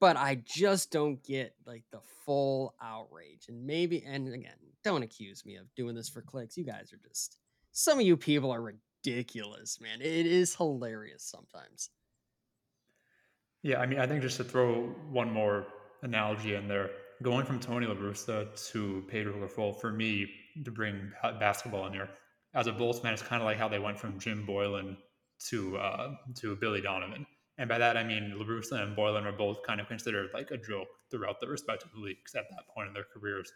but 0.00 0.16
I 0.16 0.42
just 0.46 0.90
don't 0.90 1.22
get 1.22 1.54
like 1.66 1.84
the 1.92 2.00
full 2.24 2.74
outrage. 2.82 3.46
And 3.48 3.66
maybe, 3.66 4.02
and 4.04 4.32
again, 4.32 4.56
don't 4.82 5.02
accuse 5.02 5.44
me 5.44 5.56
of 5.56 5.72
doing 5.74 5.94
this 5.94 6.08
for 6.08 6.22
clicks. 6.22 6.56
You 6.56 6.64
guys 6.64 6.92
are 6.92 7.08
just, 7.08 7.36
some 7.72 8.00
of 8.00 8.06
you 8.06 8.16
people 8.16 8.50
are 8.50 8.74
ridiculous, 9.04 9.80
man. 9.80 10.00
It 10.00 10.26
is 10.26 10.54
hilarious 10.54 11.22
sometimes. 11.22 11.90
Yeah, 13.62 13.80
I 13.80 13.86
mean, 13.86 14.00
I 14.00 14.06
think 14.06 14.22
just 14.22 14.38
to 14.38 14.44
throw 14.44 14.86
one 15.10 15.30
more 15.30 15.66
analogy 16.02 16.54
in 16.54 16.66
there, 16.66 16.90
going 17.22 17.44
from 17.44 17.60
Tony 17.60 17.86
La 17.86 17.94
Russa 17.94 18.48
to 18.72 19.04
Pedro 19.08 19.34
Grifol, 19.34 19.78
for 19.78 19.92
me, 19.92 20.26
to 20.64 20.70
bring 20.70 21.12
basketball 21.38 21.86
in 21.86 21.92
here, 21.92 22.08
as 22.54 22.66
a 22.66 22.72
Bulls 22.72 23.00
fan, 23.00 23.12
it's 23.12 23.22
kind 23.22 23.42
of 23.42 23.46
like 23.46 23.58
how 23.58 23.68
they 23.68 23.78
went 23.78 23.98
from 23.98 24.18
Jim 24.18 24.46
Boylan 24.46 24.96
to 25.50 25.76
uh, 25.76 26.14
to 26.36 26.56
Billy 26.56 26.80
Donovan 26.80 27.26
and 27.60 27.68
by 27.68 27.76
that, 27.76 27.98
I 27.98 28.02
mean 28.02 28.32
La 28.38 28.44
Russa 28.46 28.82
and 28.82 28.96
Boylan 28.96 29.26
are 29.26 29.32
both 29.32 29.62
kind 29.66 29.82
of 29.82 29.86
considered 29.86 30.30
like 30.32 30.50
a 30.50 30.56
joke 30.56 30.88
throughout 31.10 31.40
their 31.40 31.50
respective 31.50 31.90
leagues 31.94 32.34
at 32.34 32.46
that 32.48 32.66
point 32.74 32.88
in 32.88 32.94
their 32.94 33.04
careers. 33.12 33.52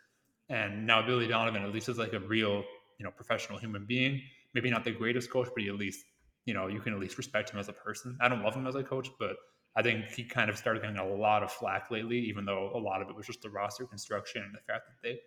And 0.50 0.86
now 0.86 1.00
Billy 1.00 1.26
Donovan 1.26 1.62
at 1.62 1.72
least 1.72 1.88
is 1.88 1.96
like 1.96 2.12
a 2.12 2.20
real, 2.20 2.64
you 2.98 3.04
know, 3.04 3.10
professional 3.10 3.58
human 3.58 3.86
being. 3.86 4.20
Maybe 4.52 4.68
not 4.68 4.84
the 4.84 4.92
greatest 4.92 5.30
coach, 5.30 5.48
but 5.56 5.64
at 5.64 5.76
least, 5.76 6.04
you 6.44 6.52
know, 6.52 6.66
you 6.66 6.80
can 6.80 6.92
at 6.92 7.00
least 7.00 7.16
respect 7.16 7.48
him 7.48 7.58
as 7.58 7.70
a 7.70 7.72
person. 7.72 8.18
I 8.20 8.28
don't 8.28 8.42
love 8.42 8.54
him 8.54 8.66
as 8.66 8.74
a 8.74 8.82
coach, 8.82 9.08
but 9.18 9.36
I 9.74 9.80
think 9.80 10.10
he 10.10 10.22
kind 10.22 10.50
of 10.50 10.58
started 10.58 10.82
getting 10.82 10.98
a 10.98 11.08
lot 11.08 11.42
of 11.42 11.50
flack 11.50 11.90
lately, 11.90 12.18
even 12.18 12.44
though 12.44 12.72
a 12.74 12.78
lot 12.78 13.00
of 13.00 13.08
it 13.08 13.16
was 13.16 13.24
just 13.24 13.40
the 13.40 13.48
roster 13.48 13.86
construction 13.86 14.42
and 14.42 14.54
the 14.54 14.60
fact 14.70 14.82
that 14.86 15.02
they 15.02 15.18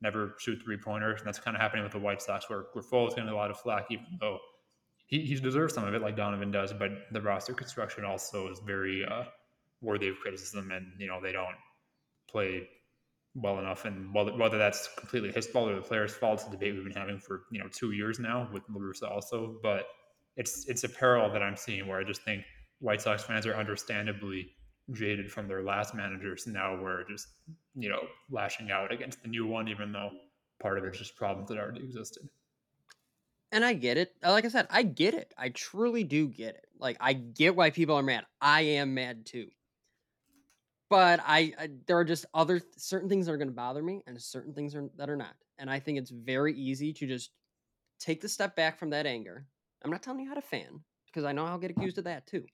never 0.00 0.36
shoot 0.38 0.58
three 0.64 0.78
pointers. 0.78 1.20
And 1.20 1.28
that's 1.28 1.38
kind 1.38 1.54
of 1.54 1.60
happening 1.60 1.82
with 1.82 1.92
the 1.92 1.98
White 1.98 2.22
Sox, 2.22 2.48
where 2.48 2.64
Grifol 2.74 3.08
is 3.08 3.14
getting 3.14 3.28
a 3.28 3.36
lot 3.36 3.50
of 3.50 3.60
flack, 3.60 3.88
even 3.90 4.06
though 4.18 4.38
he, 5.12 5.20
he 5.20 5.34
deserves 5.34 5.74
some 5.74 5.84
of 5.84 5.92
it, 5.92 6.00
like 6.00 6.16
Donovan 6.16 6.50
does, 6.50 6.72
but 6.72 6.90
the 7.10 7.20
roster 7.20 7.52
construction 7.52 8.02
also 8.02 8.48
is 8.48 8.60
very 8.60 9.04
uh, 9.04 9.24
worthy 9.82 10.08
of 10.08 10.18
criticism, 10.18 10.70
and 10.70 10.86
you 10.98 11.06
know 11.06 11.20
they 11.20 11.32
don't 11.32 11.54
play 12.30 12.66
well 13.34 13.58
enough. 13.58 13.84
And 13.84 14.12
whether, 14.14 14.34
whether 14.34 14.56
that's 14.56 14.88
completely 14.96 15.30
his 15.30 15.46
fault 15.46 15.70
or 15.70 15.76
the 15.76 15.82
players' 15.82 16.14
fault, 16.14 16.40
it's 16.40 16.48
a 16.48 16.50
debate 16.50 16.74
we've 16.74 16.84
been 16.84 16.94
having 16.94 17.18
for 17.18 17.42
you 17.52 17.60
know 17.60 17.68
two 17.70 17.92
years 17.92 18.18
now 18.18 18.48
with 18.54 18.62
La 18.70 18.80
Russa 18.80 19.10
also. 19.10 19.58
But 19.62 19.84
it's 20.38 20.66
it's 20.66 20.84
a 20.84 20.88
parallel 20.88 21.30
that 21.34 21.42
I'm 21.42 21.58
seeing 21.58 21.86
where 21.86 21.98
I 21.98 22.04
just 22.04 22.22
think 22.22 22.42
White 22.78 23.02
Sox 23.02 23.22
fans 23.22 23.44
are 23.44 23.54
understandably 23.54 24.48
jaded 24.92 25.30
from 25.30 25.46
their 25.46 25.62
last 25.62 25.94
managers. 25.94 26.46
Now 26.46 26.80
we're 26.82 27.04
just 27.06 27.26
you 27.74 27.90
know 27.90 28.00
lashing 28.30 28.70
out 28.70 28.90
against 28.90 29.22
the 29.22 29.28
new 29.28 29.46
one, 29.46 29.68
even 29.68 29.92
though 29.92 30.08
part 30.58 30.78
of 30.78 30.84
it's 30.84 30.96
just 30.96 31.16
problems 31.16 31.50
that 31.50 31.58
already 31.58 31.84
existed 31.84 32.30
and 33.52 33.64
I 33.64 33.74
get 33.74 33.98
it. 33.98 34.14
Like 34.22 34.46
I 34.46 34.48
said, 34.48 34.66
I 34.70 34.82
get 34.82 35.14
it. 35.14 35.32
I 35.36 35.50
truly 35.50 36.02
do 36.02 36.26
get 36.26 36.56
it. 36.56 36.66
Like 36.80 36.96
I 37.00 37.12
get 37.12 37.54
why 37.54 37.70
people 37.70 37.94
are 37.94 38.02
mad. 38.02 38.24
I 38.40 38.62
am 38.62 38.94
mad 38.94 39.26
too. 39.26 39.48
But 40.88 41.20
I, 41.24 41.52
I 41.58 41.68
there 41.86 41.98
are 41.98 42.04
just 42.04 42.24
other 42.34 42.60
certain 42.76 43.08
things 43.08 43.26
that 43.26 43.32
are 43.32 43.38
going 43.38 43.48
to 43.48 43.54
bother 43.54 43.82
me, 43.82 44.02
and 44.06 44.20
certain 44.20 44.52
things 44.52 44.74
are, 44.74 44.88
that 44.96 45.08
are 45.08 45.16
not. 45.16 45.34
And 45.58 45.70
I 45.70 45.78
think 45.78 45.98
it's 45.98 46.10
very 46.10 46.54
easy 46.54 46.92
to 46.94 47.06
just 47.06 47.30
take 48.00 48.20
the 48.20 48.28
step 48.28 48.56
back 48.56 48.78
from 48.78 48.90
that 48.90 49.06
anger. 49.06 49.46
I'm 49.84 49.90
not 49.90 50.02
telling 50.02 50.20
you 50.20 50.28
how 50.28 50.34
to 50.34 50.42
fan 50.42 50.80
because 51.06 51.24
I 51.24 51.32
know 51.32 51.44
I'll 51.44 51.58
get 51.58 51.70
accused 51.70 51.98
of 51.98 52.04
that 52.04 52.26
too. 52.26 52.44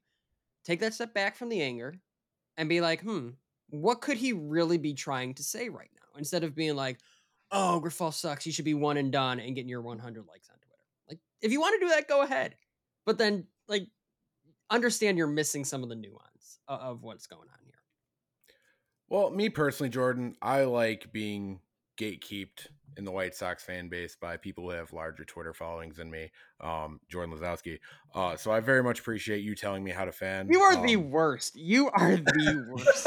Take 0.64 0.80
that 0.80 0.94
step 0.94 1.14
back 1.14 1.36
from 1.36 1.48
the 1.48 1.62
anger 1.62 1.94
and 2.56 2.68
be 2.68 2.80
like, 2.80 3.02
hmm, 3.02 3.30
what 3.70 4.00
could 4.00 4.16
he 4.16 4.32
really 4.32 4.78
be 4.78 4.94
trying 4.94 5.34
to 5.34 5.42
say 5.42 5.68
right 5.68 5.90
now? 5.94 6.18
Instead 6.18 6.44
of 6.44 6.54
being 6.54 6.76
like, 6.76 6.98
oh, 7.50 7.80
Grifol 7.82 8.12
sucks. 8.12 8.44
He 8.44 8.50
should 8.50 8.64
be 8.64 8.74
one 8.74 8.96
and 8.96 9.12
done 9.12 9.40
and 9.40 9.54
getting 9.54 9.68
your 9.68 9.80
100 9.80 10.26
likes 10.26 10.48
on 10.50 10.57
if 11.42 11.52
you 11.52 11.60
want 11.60 11.80
to 11.80 11.86
do 11.86 11.90
that, 11.90 12.08
go 12.08 12.22
ahead. 12.22 12.54
But 13.06 13.18
then, 13.18 13.46
like, 13.68 13.86
understand 14.70 15.18
you're 15.18 15.26
missing 15.26 15.64
some 15.64 15.82
of 15.82 15.88
the 15.88 15.94
nuance 15.94 16.60
of, 16.66 16.80
of 16.80 17.02
what's 17.02 17.26
going 17.26 17.48
on 17.48 17.58
here. 17.64 17.74
Well, 19.08 19.30
me 19.30 19.48
personally, 19.48 19.90
Jordan, 19.90 20.36
I 20.42 20.64
like 20.64 21.12
being 21.12 21.60
gatekeeped 21.98 22.68
in 22.96 23.04
the 23.04 23.10
White 23.10 23.34
Sox 23.34 23.62
fan 23.62 23.88
base 23.88 24.16
by 24.20 24.36
people 24.36 24.64
who 24.64 24.70
have 24.70 24.92
larger 24.92 25.24
Twitter 25.24 25.54
followings 25.54 25.96
than 25.96 26.10
me, 26.10 26.30
um, 26.60 27.00
Jordan 27.08 27.34
Lazowski. 27.34 27.78
Uh, 28.14 28.36
so 28.36 28.50
I 28.50 28.60
very 28.60 28.82
much 28.82 29.00
appreciate 29.00 29.38
you 29.38 29.54
telling 29.54 29.84
me 29.84 29.90
how 29.90 30.04
to 30.04 30.12
fan. 30.12 30.48
You 30.50 30.60
are 30.60 30.74
um, 30.74 30.86
the 30.86 30.96
worst. 30.96 31.56
You 31.56 31.90
are 31.90 32.16
the 32.16 32.66
worst. 32.70 33.06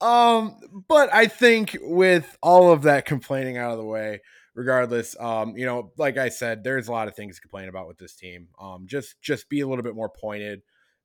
um, 0.00 0.56
but 0.88 1.12
I 1.12 1.26
think 1.26 1.76
with 1.80 2.36
all 2.42 2.72
of 2.72 2.82
that 2.82 3.06
complaining 3.06 3.56
out 3.56 3.72
of 3.72 3.78
the 3.78 3.84
way, 3.84 4.20
regardless, 4.54 5.18
um, 5.18 5.56
you 5.56 5.66
know, 5.66 5.92
like 5.98 6.16
I 6.16 6.28
said, 6.28 6.64
there's 6.64 6.88
a 6.88 6.92
lot 6.92 7.08
of 7.08 7.14
things 7.14 7.36
to 7.36 7.42
complain 7.42 7.68
about 7.68 7.88
with 7.88 7.98
this 7.98 8.14
team. 8.14 8.48
Um, 8.60 8.86
just 8.86 9.20
just 9.20 9.48
be 9.48 9.60
a 9.60 9.66
little 9.66 9.84
bit 9.84 9.94
more 9.94 10.08
pointed. 10.08 10.62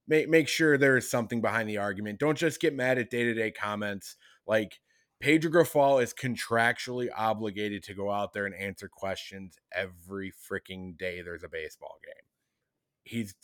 Make 0.08 0.30
make 0.30 0.47
sure 0.47 0.78
there 0.78 0.97
is 0.97 1.10
something 1.10 1.41
behind 1.41 1.70
the 1.70 1.78
argument. 1.78 2.20
Don't 2.20 2.38
just 2.38 2.62
get 2.62 2.76
mad 2.76 2.97
at 2.97 3.10
day 3.10 3.24
to 3.24 3.34
day 3.34 3.52
comments. 3.52 4.16
Like 4.47 4.80
Pedro 5.20 5.52
Grifol 5.52 6.02
is 6.02 6.14
contractually 6.14 7.10
obligated 7.16 7.84
to 7.84 7.93
go 7.93 8.10
out 8.10 8.34
there 8.34 8.45
and 8.45 8.56
answer 8.56 8.89
questions 8.91 9.58
every 9.74 10.32
freaking 10.32 10.97
day 10.97 11.22
there's 11.22 11.43
a 11.43 11.50
baseball 11.50 11.97
game. 12.04 12.24
He's 13.04 13.36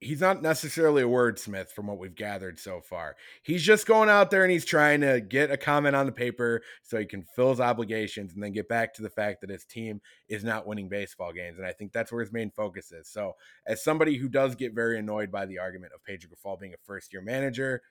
he's 0.00 0.20
not 0.20 0.42
necessarily 0.42 1.02
a 1.02 1.06
wordsmith 1.06 1.70
from 1.70 1.88
what 1.88 1.98
we've 1.98 2.14
gathered 2.14 2.58
so 2.58 2.80
far. 2.80 3.16
He's 3.42 3.62
just 3.62 3.86
going 3.86 4.08
out 4.08 4.30
there 4.30 4.44
and 4.44 4.52
he's 4.52 4.64
trying 4.64 5.00
to 5.00 5.20
get 5.20 5.50
a 5.50 5.56
comment 5.56 5.96
on 5.96 6.06
the 6.06 6.12
paper 6.12 6.62
so 6.82 6.98
he 6.98 7.06
can 7.06 7.24
fill 7.34 7.50
his 7.50 7.60
obligations 7.60 8.32
and 8.32 8.42
then 8.42 8.52
get 8.52 8.68
back 8.68 8.94
to 8.94 9.02
the 9.02 9.10
fact 9.10 9.40
that 9.40 9.50
his 9.50 9.64
team 9.64 10.00
is 10.28 10.44
not 10.44 10.66
winning 10.66 10.88
baseball 10.88 11.32
games. 11.32 11.58
And 11.58 11.66
I 11.66 11.72
think 11.72 11.92
that's 11.92 12.12
where 12.12 12.22
his 12.22 12.32
main 12.32 12.50
focus 12.50 12.92
is. 12.92 13.08
So, 13.08 13.32
as 13.66 13.82
somebody 13.82 14.16
who 14.16 14.28
does 14.28 14.54
get 14.54 14.74
very 14.74 14.98
annoyed 14.98 15.32
by 15.32 15.46
the 15.46 15.58
argument 15.58 15.92
of 15.94 16.04
Pedro 16.04 16.30
Grifol 16.30 16.60
being 16.60 16.74
a 16.74 16.84
first 16.84 17.12
year 17.12 17.22
manager, 17.22 17.82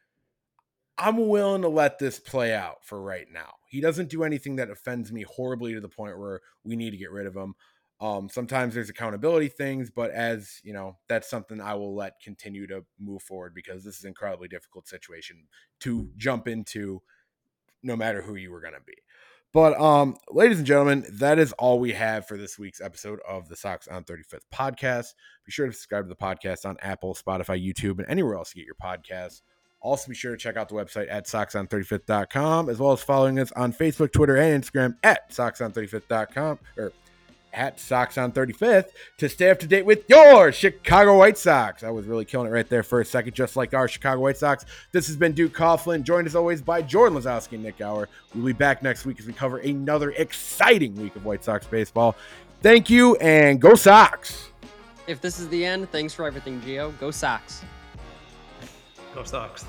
I'm 0.97 1.27
willing 1.27 1.61
to 1.61 1.69
let 1.69 1.99
this 1.99 2.19
play 2.19 2.53
out 2.53 2.83
for 2.83 2.99
right 3.01 3.27
now. 3.31 3.55
He 3.67 3.81
doesn't 3.81 4.09
do 4.09 4.23
anything 4.23 4.55
that 4.55 4.71
offends 4.71 5.11
me 5.11 5.23
horribly 5.23 5.73
to 5.73 5.81
the 5.81 5.89
point 5.89 6.17
where 6.17 6.41
we 6.63 6.75
need 6.75 6.91
to 6.91 6.97
get 6.97 7.11
rid 7.11 7.27
of 7.27 7.35
him. 7.35 7.53
Um, 7.99 8.29
sometimes 8.29 8.75
there's 8.75 8.89
accountability 8.89 9.47
things, 9.47 9.89
but 9.89 10.11
as 10.11 10.59
you 10.63 10.73
know, 10.73 10.97
that's 11.07 11.29
something 11.29 11.59
I 11.59 11.73
will 11.73 11.95
let 11.95 12.19
continue 12.21 12.67
to 12.67 12.85
move 12.99 13.23
forward 13.23 13.55
because 13.55 13.83
this 13.83 13.97
is 13.97 14.03
an 14.03 14.09
incredibly 14.09 14.47
difficult 14.47 14.87
situation 14.87 15.47
to 15.79 16.09
jump 16.15 16.47
into, 16.47 17.01
no 17.81 17.95
matter 17.95 18.21
who 18.21 18.35
you 18.35 18.51
were 18.51 18.61
going 18.61 18.75
to 18.75 18.81
be. 18.85 18.93
But 19.53 19.79
um, 19.79 20.17
ladies 20.29 20.59
and 20.59 20.67
gentlemen, 20.67 21.05
that 21.13 21.39
is 21.39 21.53
all 21.53 21.79
we 21.79 21.93
have 21.93 22.27
for 22.27 22.37
this 22.37 22.59
week's 22.59 22.81
episode 22.81 23.19
of 23.27 23.47
the 23.49 23.55
Sox 23.55 23.87
on 23.87 24.03
35th 24.03 24.41
podcast. 24.53 25.15
Be 25.45 25.51
sure 25.51 25.65
to 25.65 25.73
subscribe 25.73 26.05
to 26.05 26.09
the 26.09 26.15
podcast 26.15 26.65
on 26.65 26.77
Apple, 26.81 27.15
Spotify, 27.15 27.59
YouTube, 27.65 27.97
and 27.97 28.07
anywhere 28.07 28.35
else 28.35 28.53
you 28.55 28.63
get 28.63 28.67
your 28.67 28.75
podcasts. 28.75 29.41
Also, 29.79 30.09
be 30.09 30.15
sure 30.15 30.31
to 30.31 30.37
check 30.37 30.57
out 30.57 30.69
the 30.69 30.75
website 30.75 31.07
at 31.09 31.25
soxon35th.com, 31.27 32.69
as 32.69 32.77
well 32.77 32.91
as 32.91 33.01
following 33.01 33.39
us 33.39 33.51
on 33.53 33.71
Facebook, 33.71 34.11
Twitter, 34.11 34.35
and 34.35 34.63
Instagram 34.63 34.95
at 35.03 35.29
soxon35th.com 35.31 36.59
or 36.77 36.91
at 37.57 37.79
Sox 37.79 38.17
on 38.17 38.31
35th 38.31 38.89
to 39.17 39.27
stay 39.27 39.49
up 39.49 39.59
to 39.59 39.67
date 39.67 39.85
with 39.85 40.07
your 40.07 40.51
Chicago 40.51 41.17
White 41.17 41.37
Sox. 41.37 41.83
I 41.83 41.89
was 41.89 42.05
really 42.05 42.23
killing 42.23 42.47
it 42.47 42.51
right 42.51 42.69
there 42.69 42.83
for 42.83 43.01
a 43.01 43.05
second, 43.05 43.33
just 43.33 43.55
like 43.55 43.73
our 43.73 43.87
Chicago 43.87 44.21
White 44.21 44.37
Sox. 44.37 44.63
This 44.91 45.07
has 45.07 45.17
been 45.17 45.33
Duke 45.33 45.53
Coughlin, 45.53 46.03
joined 46.03 46.27
as 46.27 46.35
always 46.35 46.61
by 46.61 46.83
Jordan 46.83 47.17
Lazowski 47.17 47.53
and 47.53 47.63
Nik 47.63 47.79
Gaur. 47.79 48.07
We'll 48.35 48.45
be 48.45 48.53
back 48.53 48.83
next 48.83 49.05
week 49.05 49.19
as 49.19 49.25
we 49.25 49.33
cover 49.33 49.57
another 49.57 50.11
exciting 50.11 50.95
week 50.95 51.15
of 51.15 51.25
White 51.25 51.43
Sox 51.43 51.65
baseball. 51.65 52.15
Thank 52.61 52.89
you 52.89 53.15
and 53.17 53.59
go 53.59 53.75
Sox! 53.75 54.51
If 55.07 55.19
this 55.21 55.39
is 55.39 55.49
the 55.49 55.65
end, 55.65 55.89
thanks 55.91 56.13
for 56.13 56.25
everything, 56.25 56.61
Gio. 56.61 56.97
Go 56.99 57.11
Sox. 57.11 57.63
Go 59.15 59.23
Sox. 59.23 59.65